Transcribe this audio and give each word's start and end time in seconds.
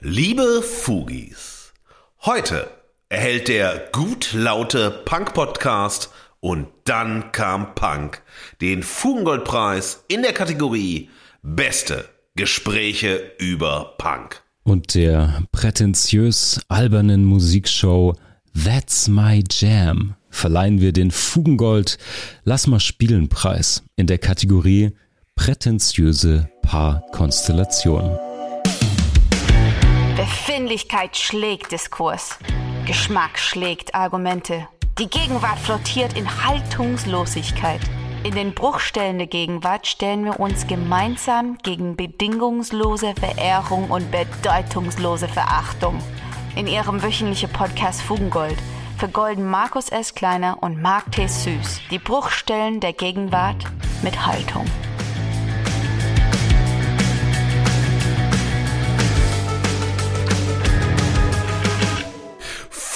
Liebe 0.00 0.62
Fugis, 0.62 1.72
heute 2.20 2.68
erhält 3.08 3.48
der 3.48 3.88
gut 3.92 4.34
laute 4.34 4.90
Punk-Podcast 4.90 6.10
und 6.40 6.68
dann 6.84 7.32
kam 7.32 7.74
Punk 7.74 8.20
den 8.60 8.82
Fugengoldpreis 8.82 10.04
in 10.08 10.20
der 10.20 10.34
Kategorie 10.34 11.08
Beste 11.42 12.04
Gespräche 12.34 13.32
über 13.38 13.94
Punk. 13.96 14.42
Und 14.64 14.94
der 14.94 15.42
prätentiös 15.50 16.60
albernen 16.68 17.24
Musikshow 17.24 18.14
That's 18.52 19.08
My 19.08 19.42
Jam 19.50 20.14
verleihen 20.28 20.82
wir 20.82 20.92
den 20.92 21.10
Fugengold 21.10 21.96
Lass 22.44 22.66
mal 22.66 22.80
spielen 22.80 23.30
Preis 23.30 23.82
in 23.96 24.06
der 24.06 24.18
Kategorie 24.18 24.92
prätentiöse 25.36 26.50
Paarkonstellation. 26.60 28.18
Befindlichkeit 30.66 31.16
schlägt 31.16 31.70
Diskurs. 31.70 32.40
Geschmack 32.86 33.38
schlägt 33.38 33.94
Argumente. 33.94 34.66
Die 34.98 35.08
Gegenwart 35.08 35.60
flottiert 35.60 36.18
in 36.18 36.44
Haltungslosigkeit. 36.44 37.80
In 38.24 38.34
den 38.34 38.52
Bruchstellen 38.52 39.18
der 39.18 39.28
Gegenwart 39.28 39.86
stellen 39.86 40.24
wir 40.24 40.40
uns 40.40 40.66
gemeinsam 40.66 41.56
gegen 41.62 41.94
bedingungslose 41.94 43.14
Verehrung 43.14 43.92
und 43.92 44.10
bedeutungslose 44.10 45.28
Verachtung. 45.28 46.00
In 46.56 46.66
ihrem 46.66 47.00
wöchentlichen 47.00 47.52
Podcast 47.52 48.02
Fugengold 48.02 48.58
vergolden 48.98 49.48
Markus 49.48 49.88
S. 49.90 50.16
Kleiner 50.16 50.60
und 50.64 50.82
Mark 50.82 51.12
T. 51.12 51.28
Süß 51.28 51.82
die 51.92 52.00
Bruchstellen 52.00 52.80
der 52.80 52.92
Gegenwart 52.92 53.62
mit 54.02 54.26
Haltung. 54.26 54.64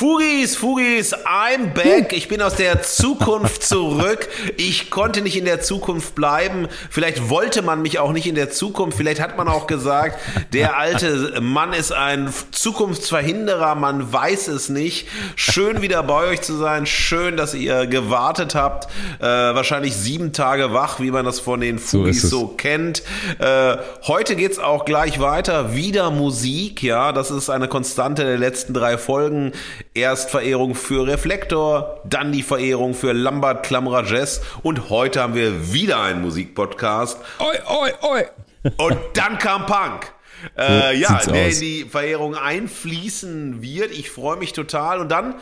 Fugis, 0.00 0.56
Fugis, 0.56 1.14
I'm 1.26 1.74
back. 1.74 2.14
Ich 2.14 2.26
bin 2.26 2.40
aus 2.40 2.54
der 2.54 2.80
Zukunft 2.80 3.62
zurück. 3.62 4.30
Ich 4.56 4.88
konnte 4.88 5.20
nicht 5.20 5.36
in 5.36 5.44
der 5.44 5.60
Zukunft 5.60 6.14
bleiben. 6.14 6.68
Vielleicht 6.88 7.28
wollte 7.28 7.60
man 7.60 7.82
mich 7.82 7.98
auch 7.98 8.12
nicht 8.12 8.26
in 8.26 8.34
der 8.34 8.50
Zukunft. 8.50 8.96
Vielleicht 8.96 9.20
hat 9.20 9.36
man 9.36 9.46
auch 9.46 9.66
gesagt, 9.66 10.18
der 10.54 10.78
alte 10.78 11.42
Mann 11.42 11.74
ist 11.74 11.92
ein 11.92 12.32
Zukunftsverhinderer. 12.50 13.74
Man 13.74 14.10
weiß 14.10 14.48
es 14.48 14.70
nicht. 14.70 15.06
Schön 15.36 15.82
wieder 15.82 16.02
bei 16.02 16.28
euch 16.30 16.40
zu 16.40 16.56
sein. 16.56 16.86
Schön, 16.86 17.36
dass 17.36 17.52
ihr 17.52 17.86
gewartet 17.86 18.54
habt. 18.54 18.90
Äh, 19.18 19.26
wahrscheinlich 19.26 19.94
sieben 19.94 20.32
Tage 20.32 20.72
wach, 20.72 21.00
wie 21.00 21.10
man 21.10 21.26
das 21.26 21.40
von 21.40 21.60
den 21.60 21.78
Fugis 21.78 22.22
so, 22.22 22.28
so 22.28 22.46
kennt. 22.46 23.02
Äh, 23.38 23.76
heute 24.04 24.34
geht's 24.34 24.58
auch 24.58 24.86
gleich 24.86 25.20
weiter. 25.20 25.74
Wieder 25.74 26.10
Musik. 26.10 26.82
Ja, 26.82 27.12
das 27.12 27.30
ist 27.30 27.50
eine 27.50 27.68
Konstante 27.68 28.24
der 28.24 28.38
letzten 28.38 28.72
drei 28.72 28.96
Folgen. 28.96 29.52
Erst 29.92 30.30
Verehrung 30.30 30.76
für 30.76 31.06
Reflektor, 31.06 32.00
dann 32.04 32.30
die 32.30 32.44
Verehrung 32.44 32.94
für 32.94 33.12
Lambert 33.12 33.66
Klammerer 33.66 34.04
Jazz 34.04 34.40
und 34.62 34.88
heute 34.88 35.20
haben 35.20 35.34
wir 35.34 35.72
wieder 35.72 36.00
einen 36.00 36.22
Musikpodcast. 36.22 37.18
Oi, 37.40 37.56
oi, 37.66 37.90
oi. 38.02 38.24
Und 38.76 38.96
dann 39.14 39.38
kam 39.38 39.66
Punk. 39.66 40.12
Äh, 40.56 40.96
ja, 40.96 41.20
der 41.26 41.48
aus. 41.48 41.54
in 41.54 41.60
die 41.60 41.84
Verehrung 41.84 42.34
einfließen 42.34 43.62
wird. 43.62 43.90
Ich 43.90 44.10
freue 44.10 44.36
mich 44.36 44.52
total. 44.52 45.00
Und 45.00 45.10
dann 45.10 45.34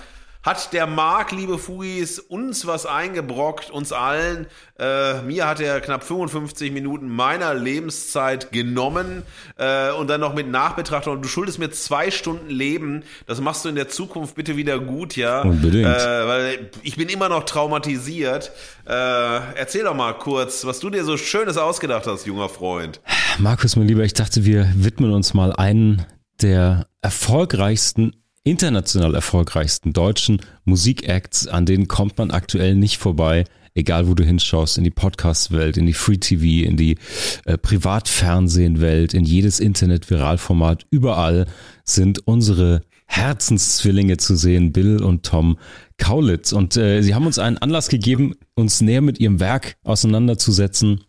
hat 0.43 0.73
der 0.73 0.87
Marc, 0.87 1.33
liebe 1.33 1.59
Fugis, 1.59 2.19
uns 2.19 2.67
was 2.67 2.87
eingebrockt, 2.87 3.71
uns 3.71 3.93
allen. 3.93 4.47
Äh, 4.79 5.23
mir 5.23 5.47
hat 5.47 5.61
er 5.61 5.81
knapp 5.81 6.05
55 6.05 6.71
Minuten 6.71 7.09
meiner 7.09 7.55
Lebenszeit 7.55 8.53
genommen 8.53 9.25
äh, 9.57 9.91
und 9.93 10.09
dann 10.09 10.21
noch 10.21 10.35
mit 10.35 10.49
Nachbetrachtung. 10.49 11.21
Du 11.21 11.29
schuldest 11.29 11.59
mir 11.59 11.71
zwei 11.71 12.11
Stunden 12.11 12.49
Leben. 12.49 13.03
Das 13.27 13.41
machst 13.41 13.65
du 13.65 13.69
in 13.69 13.75
der 13.75 13.89
Zukunft 13.89 14.37
bitte 14.37 14.57
wieder 14.57 14.79
gut, 14.79 15.17
ja. 15.17 15.43
Unbedingt. 15.43 15.87
Äh, 15.87 16.29
weil 16.29 16.71
ich 16.83 16.97
bin 16.97 17.09
immer 17.09 17.29
noch 17.29 17.45
traumatisiert. 17.45 18.53
Äh, 18.87 18.93
erzähl 18.93 19.85
doch 19.85 19.95
mal 19.95 20.13
kurz, 20.13 20.65
was 20.65 20.79
du 20.79 20.89
dir 20.89 21.05
so 21.05 21.17
Schönes 21.17 21.57
ausgedacht 21.57 22.07
hast, 22.07 22.27
junger 22.27 22.49
Freund. 22.49 23.01
Markus, 23.39 23.75
mein 23.77 23.89
Lieber, 23.89 24.05
ich 24.05 24.15
dachte, 24.15 24.45
wir 24.45 24.73
widmen 24.77 25.13
uns 25.13 25.35
mal 25.35 25.53
einen 25.53 26.07
der 26.41 26.87
erfolgreichsten 27.03 28.15
international 28.45 29.15
erfolgreichsten 29.15 29.93
deutschen 29.93 30.41
Musikacts, 30.65 31.47
an 31.47 31.67
denen 31.67 31.89
kommt 31.89 32.19
man 32.19 32.31
aktuell 32.31 32.75
nicht 32.75 32.99
vorbei, 32.99 33.45
egal 33.75 34.09
wo 34.09 34.15
du 34.15 34.25
hinschaust, 34.25 34.79
in 34.79 34.85
die 34.85 34.91
Podcast-Welt, 34.91 35.77
in 35.77 35.87
die 35.87 35.93
Free-TV, 35.93 36.69
in 36.69 36.77
die 36.77 36.99
äh, 37.45 37.57
Privatfernsehen-Welt, 37.57 39.15
in 39.15 39.25
jedes 39.25 39.61
Internet-Viralformat, 39.61 40.87
überall 40.91 41.47
sind 41.85 42.27
unsere 42.27 42.83
Herzenszwillinge 43.07 44.19
zu 44.19 44.37
sehen, 44.37 44.73
Bill 44.73 45.03
und 45.03 45.25
Tom 45.25 45.59
Kaulitz. 45.97 46.53
Und 46.53 46.77
äh, 46.77 47.03
sie 47.03 47.15
haben 47.15 47.27
uns 47.27 47.39
einen 47.39 47.59
Anlass 47.59 47.89
gegeben, 47.89 48.35
uns 48.55 48.81
näher 48.81 49.01
mit 49.01 49.19
ihrem 49.19 49.41
Werk 49.41 49.77
auseinanderzusetzen 49.83 51.05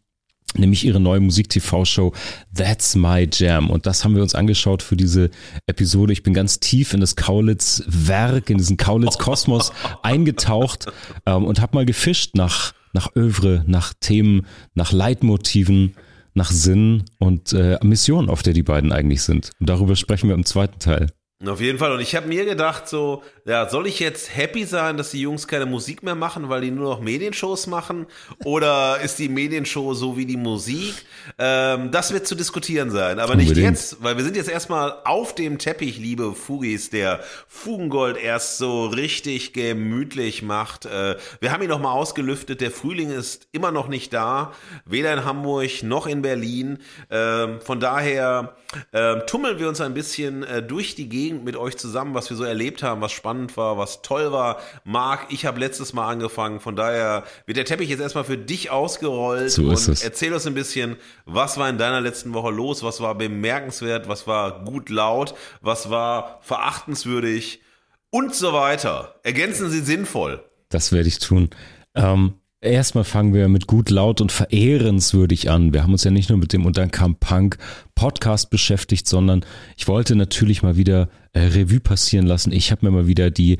nämlich 0.55 0.85
ihre 0.85 0.99
neue 0.99 1.19
Musik-TV-Show 1.19 2.13
That's 2.55 2.95
My 2.95 3.27
Jam. 3.31 3.69
Und 3.69 3.85
das 3.85 4.03
haben 4.03 4.15
wir 4.15 4.21
uns 4.21 4.35
angeschaut 4.35 4.81
für 4.81 4.95
diese 4.95 5.29
Episode. 5.67 6.13
Ich 6.13 6.23
bin 6.23 6.33
ganz 6.33 6.59
tief 6.59 6.93
in 6.93 7.01
das 7.01 7.15
Kaulitz-Werk, 7.15 8.49
in 8.49 8.57
diesen 8.57 8.77
Kaulitz-Kosmos 8.77 9.71
eingetaucht 10.03 10.87
ähm, 11.25 11.45
und 11.45 11.61
habe 11.61 11.77
mal 11.77 11.85
gefischt 11.85 12.35
nach, 12.35 12.73
nach 12.93 13.15
Övre, 13.15 13.63
nach 13.67 13.93
Themen, 13.99 14.45
nach 14.73 14.91
Leitmotiven, 14.91 15.95
nach 16.33 16.51
Sinn 16.51 17.03
und 17.17 17.53
äh, 17.53 17.77
Mission, 17.83 18.29
auf 18.29 18.43
der 18.43 18.53
die 18.53 18.63
beiden 18.63 18.91
eigentlich 18.91 19.23
sind. 19.23 19.51
Und 19.59 19.69
darüber 19.69 19.95
sprechen 19.95 20.29
wir 20.29 20.35
im 20.35 20.45
zweiten 20.45 20.79
Teil. 20.79 21.07
Auf 21.47 21.61
jeden 21.61 21.77
Fall. 21.77 21.93
Und 21.93 22.01
ich 22.01 22.17
habe 22.17 22.27
mir 22.27 22.43
gedacht, 22.43 22.89
so, 22.89 23.23
ja, 23.45 23.69
soll 23.69 23.87
ich 23.87 24.01
jetzt 24.01 24.35
happy 24.35 24.65
sein, 24.65 24.97
dass 24.97 25.11
die 25.11 25.21
Jungs 25.21 25.47
keine 25.47 25.65
Musik 25.65 26.03
mehr 26.03 26.13
machen, 26.13 26.49
weil 26.49 26.59
die 26.59 26.69
nur 26.69 26.89
noch 26.89 26.99
Medienshows 26.99 27.65
machen? 27.65 28.07
Oder 28.43 28.99
ist 29.03 29.19
die 29.19 29.29
Medienshow 29.29 29.93
so 29.93 30.17
wie 30.17 30.25
die 30.25 30.35
Musik? 30.35 30.95
Ähm, 31.37 31.91
das 31.91 32.11
wird 32.11 32.27
zu 32.27 32.35
diskutieren 32.35 32.91
sein. 32.91 33.19
Aber 33.19 33.31
Unbedingt. 33.31 33.55
nicht 33.55 33.63
jetzt, 33.63 34.03
weil 34.03 34.17
wir 34.17 34.25
sind 34.25 34.35
jetzt 34.35 34.49
erstmal 34.49 34.97
auf 35.05 35.33
dem 35.33 35.59
Teppich, 35.59 35.97
liebe 35.97 36.33
Fugis, 36.33 36.89
der 36.89 37.21
Fugengold 37.47 38.17
erst 38.17 38.57
so 38.57 38.87
richtig 38.87 39.53
gemütlich 39.53 40.41
macht. 40.41 40.87
Äh, 40.87 41.15
wir 41.39 41.53
haben 41.53 41.63
ihn 41.63 41.69
noch 41.69 41.79
mal 41.79 41.93
ausgelüftet. 41.93 42.59
Der 42.59 42.69
Frühling 42.69 43.11
ist 43.11 43.47
immer 43.53 43.71
noch 43.71 43.87
nicht 43.87 44.11
da. 44.11 44.51
Weder 44.83 45.13
in 45.13 45.23
Hamburg 45.23 45.83
noch 45.83 46.05
in 46.05 46.21
Berlin. 46.21 46.79
Ähm, 47.09 47.61
von 47.61 47.79
daher 47.79 48.57
ähm, 48.91 49.21
tummeln 49.25 49.57
wir 49.57 49.69
uns 49.69 49.79
ein 49.79 49.93
bisschen 49.93 50.43
äh, 50.43 50.61
durch 50.61 50.95
die 50.95 51.07
Gegend 51.07 51.28
Gegend 51.29 51.45
mit 51.45 51.55
euch 51.55 51.77
zusammen, 51.77 52.15
was 52.15 52.31
wir 52.31 52.37
so 52.37 52.43
erlebt 52.43 52.81
haben, 52.81 53.01
was 53.01 53.11
spannend 53.11 53.55
war, 53.55 53.77
was 53.77 54.01
toll 54.01 54.31
war. 54.31 54.59
Marc, 54.83 55.27
ich 55.29 55.45
habe 55.45 55.59
letztes 55.59 55.93
Mal 55.93 56.07
angefangen, 56.07 56.59
von 56.59 56.75
daher 56.75 57.23
wird 57.45 57.55
der 57.55 57.65
Teppich 57.65 57.87
jetzt 57.87 57.99
erstmal 57.99 58.23
für 58.23 58.37
dich 58.37 58.71
ausgerollt 58.71 59.51
so 59.51 59.65
und 59.65 59.73
es. 59.73 60.01
erzähl 60.01 60.33
uns 60.33 60.47
ein 60.47 60.55
bisschen, 60.55 60.95
was 61.25 61.59
war 61.59 61.69
in 61.69 61.77
deiner 61.77 62.01
letzten 62.01 62.33
Woche 62.33 62.49
los, 62.49 62.81
was 62.81 62.99
war 62.99 63.13
bemerkenswert, 63.13 64.07
was 64.07 64.25
war 64.25 64.65
gut 64.65 64.89
laut, 64.89 65.35
was 65.61 65.91
war 65.91 66.39
verachtenswürdig 66.41 67.61
und 68.09 68.33
so 68.33 68.51
weiter. 68.51 69.19
Ergänzen 69.21 69.69
Sie 69.69 69.81
sinnvoll. 69.81 70.43
Das 70.69 70.91
werde 70.91 71.09
ich 71.09 71.19
tun. 71.19 71.51
Ähm, 71.93 72.38
Erstmal 72.61 73.05
fangen 73.05 73.33
wir 73.33 73.47
mit 73.47 73.67
gut 73.67 73.89
laut 73.89 74.19
und 74.19 74.33
verehrenswürdig 74.33 75.49
an. 75.49 75.71
Wir 75.71 75.81
haben 75.81 75.93
uns 75.93 76.03
ja 76.03 76.11
nicht 76.11 76.27
nur 76.27 76.37
mit 76.37 76.51
dem 76.51 76.65
Unterkam 76.65 77.15
Punk 77.15 77.57
Podcast 77.95 78.49
beschäftigt, 78.49 79.07
sondern 79.07 79.45
ich 79.77 79.87
wollte 79.87 80.13
natürlich 80.17 80.61
mal 80.61 80.75
wieder 80.75 81.07
äh, 81.31 81.39
Revue 81.39 81.79
passieren 81.79 82.25
lassen. 82.25 82.51
Ich 82.51 82.71
habe 82.71 82.85
mir 82.85 82.91
mal 82.91 83.07
wieder 83.07 83.31
die 83.31 83.59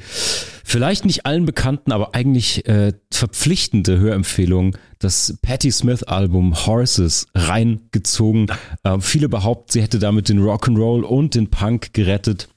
vielleicht 0.66 1.06
nicht 1.06 1.26
allen 1.26 1.46
bekannten, 1.46 1.94
aber 1.94 2.14
eigentlich 2.14 2.68
äh, 2.68 2.92
verpflichtende 3.10 4.00
Hörempfehlung, 4.00 4.76
das 5.00 5.38
Patti 5.42 5.72
Smith 5.72 6.04
Album 6.04 6.66
Horses 6.66 7.28
reingezogen. 7.34 8.48
Äh, 8.84 9.00
viele 9.00 9.30
behaupten, 9.30 9.72
sie 9.72 9.82
hätte 9.82 10.00
damit 10.00 10.28
den 10.28 10.42
Rock'n'Roll 10.42 11.04
und 11.04 11.36
den 11.36 11.50
Punk 11.50 11.94
gerettet. 11.94 12.50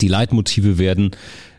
Die 0.00 0.08
Leitmotive 0.08 0.78
werden 0.78 1.10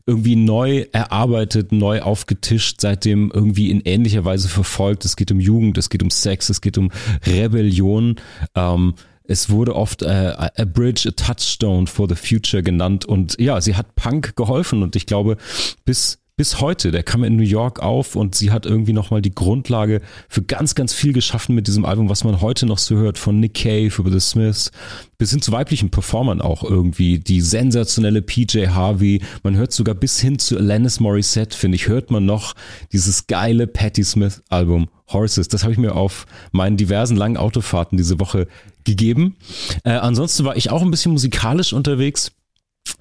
irgendwie 0.06 0.36
neu 0.36 0.86
erarbeitet, 0.92 1.72
neu 1.72 2.02
aufgetischt, 2.02 2.80
seitdem 2.80 3.32
irgendwie 3.34 3.72
in 3.72 3.82
ähnlicher 3.82 4.24
Weise 4.24 4.50
verfolgt. 4.50 5.06
Es 5.06 5.16
geht 5.16 5.32
um 5.32 5.40
Jugend, 5.40 5.78
es 5.78 5.90
geht 5.90 6.04
um 6.04 6.12
Sex, 6.12 6.50
es 6.50 6.62
geht 6.62 6.78
um 6.78 6.92
Rebellion. 7.26 8.16
Ähm, 8.54 8.94
es 9.28 9.50
wurde 9.50 9.76
oft 9.76 10.04
äh, 10.04 10.34
a 10.38 10.66
bridge, 10.66 11.10
a 11.10 11.12
touchstone 11.12 11.88
for 11.88 12.08
the 12.08 12.16
future 12.16 12.62
genannt 12.62 13.06
und 13.06 13.40
ja, 13.40 13.60
sie 13.60 13.76
hat 13.76 13.96
Punk 13.96 14.36
geholfen 14.36 14.84
und 14.84 14.96
ich 14.96 15.08
glaube, 15.08 15.38
bis 15.84 16.20
bis 16.38 16.60
heute. 16.60 16.92
Der 16.92 17.04
kam 17.04 17.24
in 17.24 17.38
New 17.38 17.44
York 17.44 17.80
auf 17.80 18.16
und 18.16 18.36
sie 18.36 18.52
hat 18.52 18.66
irgendwie 18.66 18.92
nochmal 18.92 19.22
die 19.22 19.34
Grundlage 19.34 20.02
für 20.28 20.42
ganz, 20.42 20.76
ganz 20.76 20.94
viel 20.94 21.14
geschaffen 21.14 21.56
mit 21.56 21.68
diesem 21.68 21.86
Album, 21.86 22.10
was 22.10 22.24
man 22.26 22.42
heute 22.42 22.66
noch 22.66 22.78
so 22.78 22.96
hört, 22.96 23.18
von 23.18 23.40
Nick 23.40 23.54
Cave 23.54 23.92
über 23.98 24.12
The 24.12 24.20
Smiths 24.20 24.72
bis 25.18 25.32
hin 25.32 25.42
zu 25.42 25.54
weiblichen 25.54 25.92
Performern 25.92 26.42
auch 26.42 26.64
irgendwie. 26.64 27.20
Die 27.20 27.40
sensationelle 27.40 28.22
PJ 28.22 28.68
Harvey, 28.68 29.22
man 29.44 29.56
hört 29.56 29.72
sogar 29.72 29.96
bis 29.96 30.20
hin 30.20 30.38
zu 30.38 30.58
Alanis 30.58 31.00
Morissette, 31.00 31.58
finde 31.58 31.76
ich, 31.76 31.88
hört 31.88 32.12
man 32.12 32.26
noch 32.26 32.54
dieses 32.92 33.28
geile 33.28 33.66
Patti 33.66 34.04
Smith 34.04 34.44
Album 34.50 34.90
Horses. 35.08 35.48
Das 35.48 35.64
habe 35.64 35.72
ich 35.72 35.80
mir 35.80 35.96
auf 35.96 36.26
meinen 36.52 36.76
diversen 36.76 37.16
langen 37.16 37.38
Autofahrten 37.38 37.98
diese 37.98 38.20
Woche 38.20 38.48
gegeben. 38.84 39.38
Äh, 39.86 39.92
ansonsten 39.92 40.44
war 40.44 40.58
ich 40.58 40.70
auch 40.70 40.82
ein 40.82 40.92
bisschen 40.92 41.14
musikalisch 41.14 41.72
unterwegs. 41.72 42.34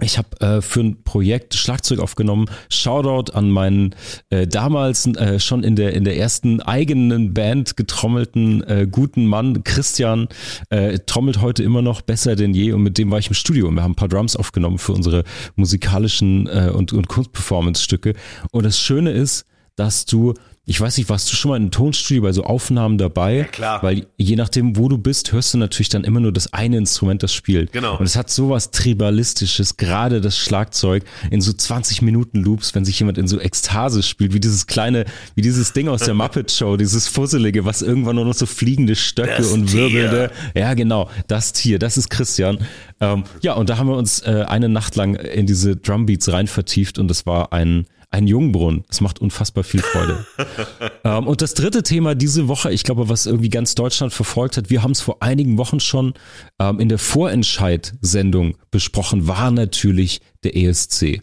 Ich 0.00 0.18
habe 0.18 0.40
äh, 0.40 0.60
für 0.60 0.80
ein 0.80 1.02
Projekt 1.04 1.54
Schlagzeug 1.54 2.00
aufgenommen. 2.00 2.46
Shoutout 2.68 3.32
an 3.32 3.50
meinen 3.50 3.94
äh, 4.30 4.46
damals 4.46 5.06
äh, 5.06 5.38
schon 5.38 5.62
in 5.62 5.76
der 5.76 5.94
in 5.94 6.04
der 6.04 6.16
ersten 6.16 6.60
eigenen 6.60 7.32
Band 7.32 7.76
getrommelten 7.76 8.62
äh, 8.64 8.86
guten 8.90 9.26
Mann 9.26 9.62
Christian. 9.62 10.28
Äh, 10.70 10.98
trommelt 11.06 11.40
heute 11.40 11.62
immer 11.62 11.80
noch 11.80 12.00
besser 12.00 12.34
denn 12.34 12.54
je 12.54 12.72
und 12.72 12.82
mit 12.82 12.98
dem 12.98 13.10
war 13.10 13.18
ich 13.18 13.28
im 13.28 13.34
Studio 13.34 13.68
und 13.68 13.74
wir 13.76 13.82
haben 13.82 13.92
ein 13.92 13.96
paar 13.96 14.08
Drums 14.08 14.36
aufgenommen 14.36 14.78
für 14.78 14.92
unsere 14.92 15.24
musikalischen 15.54 16.48
äh, 16.48 16.70
und 16.74 16.92
und 16.92 17.08
Kunstperformance-Stücke. 17.08 18.14
Und 18.50 18.64
das 18.64 18.80
Schöne 18.80 19.12
ist, 19.12 19.46
dass 19.76 20.06
du 20.06 20.34
ich 20.66 20.80
weiß 20.80 20.96
nicht, 20.96 21.10
warst 21.10 21.30
du 21.30 21.36
schon 21.36 21.50
mal 21.50 21.56
in 21.56 21.64
einem 21.64 21.70
Tonstudio 21.70 22.22
bei 22.22 22.32
so 22.32 22.44
Aufnahmen 22.44 22.96
dabei? 22.96 23.36
Ja, 23.36 23.44
klar. 23.44 23.82
Weil 23.82 24.06
je 24.16 24.34
nachdem, 24.36 24.76
wo 24.78 24.88
du 24.88 24.96
bist, 24.96 25.32
hörst 25.32 25.52
du 25.52 25.58
natürlich 25.58 25.90
dann 25.90 26.04
immer 26.04 26.20
nur 26.20 26.32
das 26.32 26.54
eine 26.54 26.78
Instrument, 26.78 27.22
das 27.22 27.34
spielt. 27.34 27.72
Genau. 27.72 27.98
Und 27.98 28.06
es 28.06 28.16
hat 28.16 28.30
sowas 28.30 28.70
Tribalistisches, 28.70 29.76
gerade 29.76 30.22
das 30.22 30.38
Schlagzeug 30.38 31.04
in 31.30 31.42
so 31.42 31.52
20 31.52 32.00
Minuten 32.00 32.38
Loops, 32.42 32.74
wenn 32.74 32.84
sich 32.86 32.98
jemand 32.98 33.18
in 33.18 33.28
so 33.28 33.38
Ekstase 33.38 34.02
spielt, 34.02 34.32
wie 34.32 34.40
dieses 34.40 34.66
kleine, 34.66 35.04
wie 35.34 35.42
dieses 35.42 35.74
Ding 35.74 35.88
aus 35.88 36.00
der 36.00 36.14
Muppet 36.14 36.50
Show, 36.50 36.76
dieses 36.78 37.08
Fusselige, 37.08 37.64
was 37.66 37.82
irgendwann 37.82 38.16
nur 38.16 38.24
noch 38.24 38.34
so 38.34 38.46
fliegende 38.46 38.96
Stöcke 38.96 39.34
Das 39.36 39.52
und 39.52 39.66
Tier. 39.66 39.90
wirbelnde. 39.90 40.30
Ja, 40.54 40.72
genau. 40.72 41.10
Das 41.26 41.52
Tier, 41.52 41.78
das 41.78 41.98
ist 41.98 42.08
Christian. 42.08 42.58
Ähm, 43.00 43.24
ja, 43.42 43.52
und 43.52 43.68
da 43.68 43.76
haben 43.76 43.88
wir 43.88 43.96
uns 43.96 44.20
äh, 44.20 44.44
eine 44.48 44.70
Nacht 44.70 44.96
lang 44.96 45.14
in 45.16 45.46
diese 45.46 45.76
Drumbeats 45.76 46.32
rein 46.32 46.46
vertieft 46.46 46.98
und 46.98 47.10
es 47.10 47.26
war 47.26 47.52
ein, 47.52 47.86
ein 48.14 48.28
Jungbrunnen. 48.28 48.84
Es 48.88 49.00
macht 49.00 49.20
unfassbar 49.20 49.64
viel 49.64 49.82
Freude. 49.82 50.24
ähm, 51.04 51.26
und 51.26 51.42
das 51.42 51.54
dritte 51.54 51.82
Thema 51.82 52.14
diese 52.14 52.46
Woche, 52.46 52.72
ich 52.72 52.84
glaube, 52.84 53.08
was 53.08 53.26
irgendwie 53.26 53.48
ganz 53.48 53.74
Deutschland 53.74 54.12
verfolgt 54.12 54.56
hat, 54.56 54.70
wir 54.70 54.84
haben 54.84 54.92
es 54.92 55.00
vor 55.00 55.20
einigen 55.20 55.58
Wochen 55.58 55.80
schon 55.80 56.14
ähm, 56.60 56.78
in 56.78 56.88
der 56.88 56.98
Vorentscheid-Sendung 56.98 58.56
besprochen, 58.70 59.26
war 59.26 59.50
natürlich 59.50 60.20
der 60.44 60.56
ESC. 60.56 61.22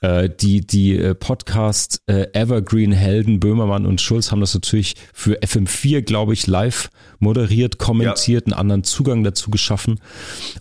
Äh, 0.00 0.30
die 0.30 0.64
die 0.64 0.96
äh, 0.96 1.12
Podcast 1.16 2.02
äh, 2.06 2.28
Evergreen 2.32 2.92
Helden 2.92 3.40
Böhmermann 3.40 3.84
und 3.84 4.00
Schulz 4.00 4.30
haben 4.30 4.40
das 4.40 4.54
natürlich 4.54 4.94
für 5.12 5.40
FM4, 5.40 6.02
glaube 6.02 6.34
ich, 6.34 6.46
live 6.46 6.88
moderiert, 7.18 7.78
kommentiert, 7.78 8.46
einen 8.46 8.52
anderen 8.52 8.84
Zugang 8.84 9.24
dazu 9.24 9.50
geschaffen. 9.50 9.98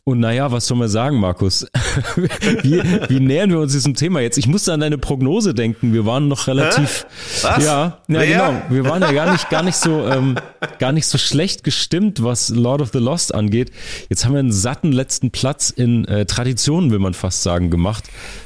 Und 0.03 0.19
naja, 0.19 0.51
was 0.51 0.65
soll 0.65 0.77
man 0.77 0.87
sagen, 0.87 1.19
Markus? 1.19 1.67
wie, 2.63 2.81
wie 3.09 3.19
nähern 3.19 3.51
wir 3.51 3.59
uns 3.59 3.73
diesem 3.73 3.93
Thema 3.93 4.21
jetzt? 4.21 4.39
Ich 4.39 4.47
musste 4.47 4.73
an 4.73 4.79
deine 4.79 4.97
Prognose 4.97 5.53
denken. 5.53 5.93
Wir 5.93 6.07
waren 6.07 6.27
noch 6.27 6.47
relativ, 6.47 7.05
Was? 7.43 7.63
ja, 7.63 7.99
ja 8.07 8.23
genau. 8.25 8.61
Wir 8.69 8.85
waren 8.85 9.03
ja 9.03 9.11
gar 9.11 9.31
nicht, 9.31 9.51
gar 9.51 9.61
nicht 9.61 9.77
so, 9.77 10.07
ähm, 10.07 10.35
gar 10.79 10.91
nicht 10.91 11.05
so 11.05 11.19
schlecht 11.19 11.63
gestimmt, 11.63 12.23
was 12.23 12.49
Lord 12.49 12.81
of 12.81 12.89
the 12.91 12.97
Lost 12.97 13.35
angeht. 13.35 13.71
Jetzt 14.09 14.25
haben 14.25 14.33
wir 14.33 14.39
einen 14.39 14.51
satten 14.51 14.91
letzten 14.91 15.29
Platz 15.29 15.69
in 15.69 16.05
äh, 16.05 16.25
Traditionen, 16.25 16.89
will 16.89 16.97
man 16.99 17.13
fast 17.13 17.43
sagen, 17.43 17.69
gemacht. 17.69 18.05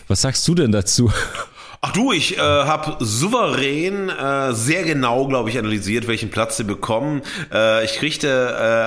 Was 0.10 0.22
sagst 0.24 0.46
du 0.46 0.56
denn 0.56 0.74
dazu? 0.82 1.12
Ach 1.84 1.94
du, 1.94 2.12
ich 2.12 2.38
äh, 2.38 2.40
habe 2.40 2.98
souverän 3.04 4.08
äh, 4.10 4.54
sehr 4.54 4.84
genau, 4.84 5.26
glaube 5.26 5.50
ich, 5.50 5.58
analysiert, 5.58 6.08
welchen 6.08 6.30
Platz 6.30 6.58
sie 6.58 6.64
bekommen. 6.64 7.24
Äh, 7.52 7.84
ich 7.86 7.94
kriegte 7.94 8.28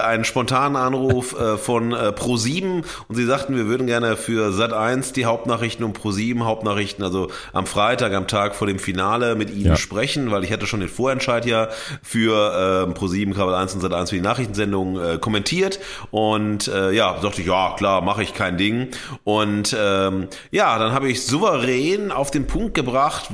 äh, 0.01 0.07
einen 0.07 0.23
spontanen 0.25 0.77
Anruf 0.77 1.33
äh, 1.37 1.57
von 1.59 1.91
äh, 1.91 2.13
Pro7 2.17 2.85
und 3.09 3.15
sie 3.17 3.25
sagten, 3.25 3.57
wir 3.57 3.67
würden 3.67 3.89
gerne 3.89 4.17
für 4.17 4.51
Sat1 4.51 5.13
die 5.13 5.25
Hauptnachrichten 5.25 5.85
und 5.85 5.99
Pro7 5.99 6.45
Hauptnachrichten, 6.45 7.03
also 7.03 7.33
am 7.53 7.67
Freitag, 7.67 8.13
am 8.15 8.29
Tag 8.29 8.55
vor 8.55 8.69
dem 8.69 8.79
Finale 8.79 9.35
mit 9.35 9.51
Ihnen 9.51 9.65
Ja. 9.71 9.77
sprechen, 9.77 10.31
weil 10.31 10.45
ich 10.45 10.53
hatte 10.53 10.69
schon 10.69 10.79
den 10.79 10.89
Vorentscheid 10.89 11.47
ja 11.47 11.71
für 12.01 12.87
äh, 12.89 12.93
Pro7, 12.97 13.35
Kabel 13.35 13.55
1 13.55 13.75
und 13.75 13.83
Sat1 13.83 14.11
für 14.11 14.15
die 14.15 14.21
Nachrichtensendung 14.21 15.01
äh, 15.05 15.19
kommentiert 15.19 15.81
und 16.13 16.69
äh, 16.69 16.93
ja, 16.93 17.15
dachte 17.21 17.41
ich, 17.41 17.49
ja, 17.49 17.75
klar, 17.77 18.03
mache 18.03 18.23
ich 18.23 18.35
kein 18.35 18.57
Ding. 18.57 18.91
Und 19.25 19.77
ähm, 19.77 20.29
ja, 20.53 20.79
dann 20.79 20.93
habe 20.93 21.09
ich 21.09 21.27
souverän 21.27 22.13
auf 22.13 22.31
den 22.31 22.47
Punkt 22.47 22.75
gebracht, 22.75 22.84
gebracht, 22.85 23.31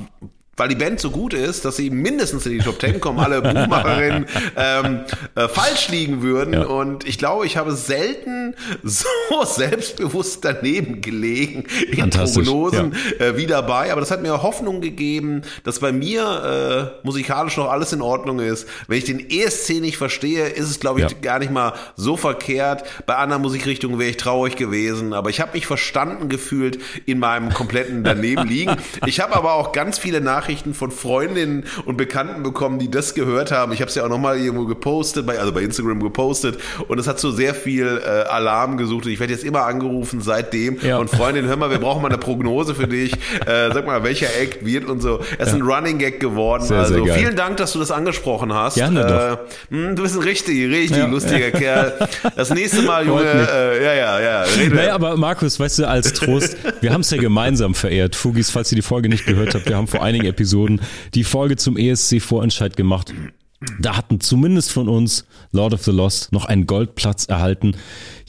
weil 0.60 0.68
die 0.68 0.74
Band 0.74 1.00
so 1.00 1.10
gut 1.10 1.32
ist, 1.32 1.64
dass 1.64 1.76
sie 1.76 1.88
mindestens 1.88 2.44
in 2.44 2.52
die 2.52 2.58
Top 2.58 2.78
Ten 2.78 3.00
kommen, 3.00 3.18
alle 3.18 3.40
Buchmacherinnen 3.42 4.26
ähm, 4.58 5.00
äh, 5.34 5.48
falsch 5.48 5.88
liegen 5.88 6.20
würden. 6.20 6.52
Ja. 6.52 6.64
Und 6.66 7.08
ich 7.08 7.16
glaube, 7.16 7.46
ich 7.46 7.56
habe 7.56 7.72
selten 7.74 8.54
so 8.82 9.06
selbstbewusst 9.46 10.44
daneben 10.44 11.00
gelegen 11.00 11.64
in 11.90 12.10
Prognosen 12.10 12.94
äh, 13.18 13.38
wie 13.38 13.46
dabei. 13.46 13.90
Aber 13.90 14.02
das 14.02 14.10
hat 14.10 14.20
mir 14.20 14.42
Hoffnung 14.42 14.82
gegeben, 14.82 15.40
dass 15.64 15.78
bei 15.78 15.92
mir 15.92 16.92
äh, 17.02 17.06
musikalisch 17.06 17.56
noch 17.56 17.70
alles 17.70 17.94
in 17.94 18.02
Ordnung 18.02 18.40
ist. 18.40 18.68
Wenn 18.86 18.98
ich 18.98 19.04
den 19.04 19.30
ESC 19.30 19.80
nicht 19.80 19.96
verstehe, 19.96 20.46
ist 20.46 20.68
es, 20.68 20.78
glaube 20.78 21.00
ich, 21.00 21.10
Ja. 21.10 21.16
gar 21.22 21.38
nicht 21.38 21.50
mal 21.52 21.72
so 21.96 22.18
verkehrt. 22.18 22.84
Bei 23.06 23.16
anderen 23.16 23.40
Musikrichtungen 23.40 23.98
wäre 23.98 24.10
ich 24.10 24.18
traurig 24.18 24.56
gewesen. 24.56 25.14
Aber 25.14 25.30
ich 25.30 25.40
habe 25.40 25.52
mich 25.54 25.66
verstanden 25.66 26.28
gefühlt 26.28 26.78
in 27.06 27.18
meinem 27.18 27.54
kompletten 27.54 28.04
Daneben 28.04 28.46
liegen. 28.46 28.76
Ich 29.06 29.20
habe 29.20 29.34
aber 29.34 29.54
auch 29.54 29.72
ganz 29.72 29.98
viele 29.98 30.20
Nachrichten 30.20 30.49
von 30.74 30.90
Freundinnen 30.90 31.64
und 31.84 31.96
Bekannten 31.96 32.42
bekommen, 32.42 32.78
die 32.78 32.90
das 32.90 33.14
gehört 33.14 33.52
haben. 33.52 33.72
Ich 33.72 33.80
habe 33.80 33.88
es 33.88 33.94
ja 33.94 34.04
auch 34.04 34.08
nochmal 34.08 34.38
irgendwo 34.38 34.66
gepostet, 34.66 35.26
bei, 35.26 35.38
also 35.38 35.52
bei 35.52 35.62
Instagram 35.62 36.02
gepostet. 36.02 36.58
Und 36.88 36.98
es 36.98 37.06
hat 37.06 37.18
so 37.20 37.30
sehr 37.30 37.54
viel 37.54 38.00
äh, 38.04 38.08
Alarm 38.28 38.76
gesucht. 38.76 39.06
Ich 39.06 39.20
werde 39.20 39.32
jetzt 39.32 39.44
immer 39.44 39.64
angerufen 39.66 40.20
seitdem. 40.20 40.78
Ja. 40.82 40.98
Und 40.98 41.08
Freundin, 41.10 41.46
hör 41.46 41.56
mal, 41.56 41.70
wir 41.70 41.78
brauchen 41.78 42.02
mal 42.02 42.08
eine 42.08 42.18
Prognose 42.18 42.74
für 42.74 42.86
dich. 42.88 43.12
Äh, 43.46 43.72
sag 43.72 43.86
mal, 43.86 44.02
welcher 44.02 44.26
Act 44.40 44.64
wird 44.64 44.86
und 44.88 45.00
so. 45.00 45.20
Es 45.38 45.48
ist 45.48 45.54
ein 45.54 45.62
Running 45.62 45.98
Gag 45.98 46.20
geworden. 46.20 46.64
Sehr, 46.64 46.78
also 46.78 46.94
sehr 46.94 47.04
geil. 47.04 47.18
vielen 47.18 47.36
Dank, 47.36 47.56
dass 47.58 47.72
du 47.72 47.78
das 47.78 47.90
angesprochen 47.90 48.52
hast. 48.52 48.74
Gerne 48.74 49.38
äh, 49.70 49.74
mh, 49.74 49.94
du 49.94 50.02
bist 50.02 50.16
ein 50.16 50.22
richtig, 50.22 50.70
richtig 50.70 50.96
Ja. 50.98 51.06
lustiger 51.06 51.50
Kerl. 51.50 52.08
Das 52.36 52.50
nächste 52.50 52.82
Mal, 52.82 53.06
Junge, 53.06 53.22
äh, 53.24 53.84
ja, 53.84 53.94
ja, 53.94 54.20
ja. 54.20 54.42
Rede. 54.42 54.74
Naja, 54.74 54.94
aber 54.94 55.16
Markus, 55.16 55.58
weißt 55.60 55.80
du, 55.80 55.88
als 55.88 56.12
Trost, 56.12 56.56
wir 56.80 56.92
haben 56.92 57.00
es 57.02 57.10
ja 57.10 57.18
gemeinsam 57.20 57.74
verehrt. 57.74 58.16
Fugis, 58.16 58.50
falls 58.50 58.70
ihr 58.72 58.76
die 58.76 58.82
Folge 58.82 59.08
nicht 59.08 59.26
gehört 59.26 59.54
habt, 59.54 59.66
wir 59.68 59.76
haben 59.76 59.86
vor 59.86 60.02
einigen 60.02 60.26
Episoden 60.30 60.80
die 61.14 61.24
Folge 61.24 61.56
zum 61.56 61.76
ESC-Vorentscheid 61.76 62.76
gemacht. 62.76 63.12
Da 63.78 63.94
hatten 63.96 64.20
zumindest 64.20 64.72
von 64.72 64.88
uns 64.88 65.26
Lord 65.52 65.74
of 65.74 65.84
the 65.84 65.90
Lost 65.90 66.32
noch 66.32 66.46
einen 66.46 66.64
Goldplatz 66.64 67.26
erhalten. 67.26 67.76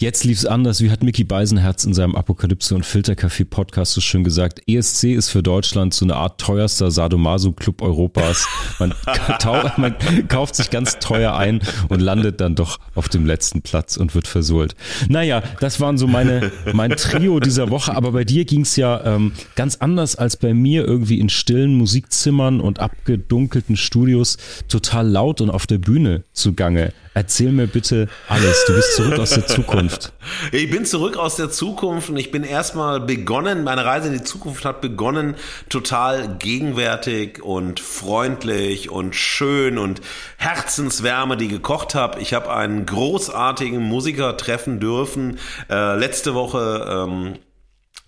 Jetzt 0.02 0.24
lief 0.24 0.40
es 0.40 0.48
anders. 0.48 0.82
Wie 0.82 0.90
hat 0.90 1.04
Mickey 1.04 1.24
Beisenherz 1.24 1.84
in 1.84 1.94
seinem 1.94 2.16
Apokalypse 2.16 2.74
und 2.74 2.84
Filtercafé 2.84 3.46
Podcast 3.46 3.94
so 3.94 4.02
schön 4.02 4.24
gesagt? 4.24 4.60
ESC 4.66 5.04
ist 5.14 5.30
für 5.30 5.44
Deutschland 5.44 5.94
so 5.94 6.06
eine 6.06 6.16
Art 6.16 6.42
teuerster 6.42 6.90
Sadomaso-Club 6.90 7.84
Europas. 7.84 8.48
Man, 8.80 8.96
man 9.78 10.28
kauft 10.28 10.56
sich 10.56 10.72
ganz 10.72 10.98
teuer 10.98 11.36
ein 11.36 11.62
und 11.90 12.00
landet 12.00 12.42
dann 12.42 12.56
doch 12.56 12.80
auf 12.96 13.10
dem 13.10 13.28
letzten 13.28 13.62
Platz 13.62 13.96
und 13.96 14.16
wird 14.16 14.26
versohlt. 14.26 14.74
Naja, 15.08 15.44
das 15.60 15.80
waren 15.80 16.00
so 16.00 16.08
meine, 16.08 16.52
mein 16.74 16.90
Trio 16.98 17.40
dieser 17.40 17.70
Woche. 17.70 17.96
Aber 17.96 18.12
bei 18.12 18.24
dir 18.24 18.46
ging 18.46 18.62
es 18.62 18.76
ja 18.78 19.06
ähm, 19.06 19.34
ganz 19.54 19.76
anders 19.76 20.16
als 20.16 20.36
bei 20.36 20.56
mir 20.56 20.84
irgendwie 20.84 21.20
in 21.20 21.30
stillen 21.30 21.76
Musikzimmern 21.76 22.60
und 22.60 22.80
abgedunkelten 22.80 23.78
Studios 23.78 24.38
total 24.68 25.08
laut 25.08 25.42
und 25.42 25.52
auf 25.52 25.68
der 25.68 25.78
Bühne 25.78 26.24
zugange. 26.34 26.92
Erzähl 27.14 27.52
mir 27.52 27.68
bitte 27.68 28.08
alles. 28.30 28.64
Du 28.66 28.74
bist 28.74 28.96
zurück 28.96 29.20
aus 29.20 29.32
der 29.32 29.46
Zukunft. 29.46 30.14
Ich 30.52 30.70
bin 30.70 30.86
zurück 30.86 31.18
aus 31.18 31.36
der 31.36 31.50
Zukunft 31.50 32.10
und 32.10 32.18
ich 32.18 32.32
bin 32.32 32.44
erstmal 32.44 33.00
begonnen, 33.00 33.64
meine 33.64 33.86
Reise 33.86 34.08
in 34.08 34.14
die 34.14 34.24
Zukunft 34.24 34.66
hat 34.66 34.82
begonnen, 34.82 35.36
total 35.70 36.38
gegenwärtig 36.38 37.44
und 37.44 37.80
freundlich 37.80 38.90
und 38.90 39.16
schön 39.16 39.78
und 39.78 40.02
Herzenswärme, 40.38 41.38
die 41.38 41.48
gekocht 41.48 41.96
habe. 41.96 42.20
Ich 42.22 42.34
habe 42.34 42.54
einen 42.54 42.86
großartigen 42.86 43.82
Musiker 43.82 44.38
treffen 44.38 44.80
dürfen. 44.80 45.38
Äh, 45.70 45.98
letzte 45.98 46.34
Woche 46.34 47.08
ähm, 47.08 47.40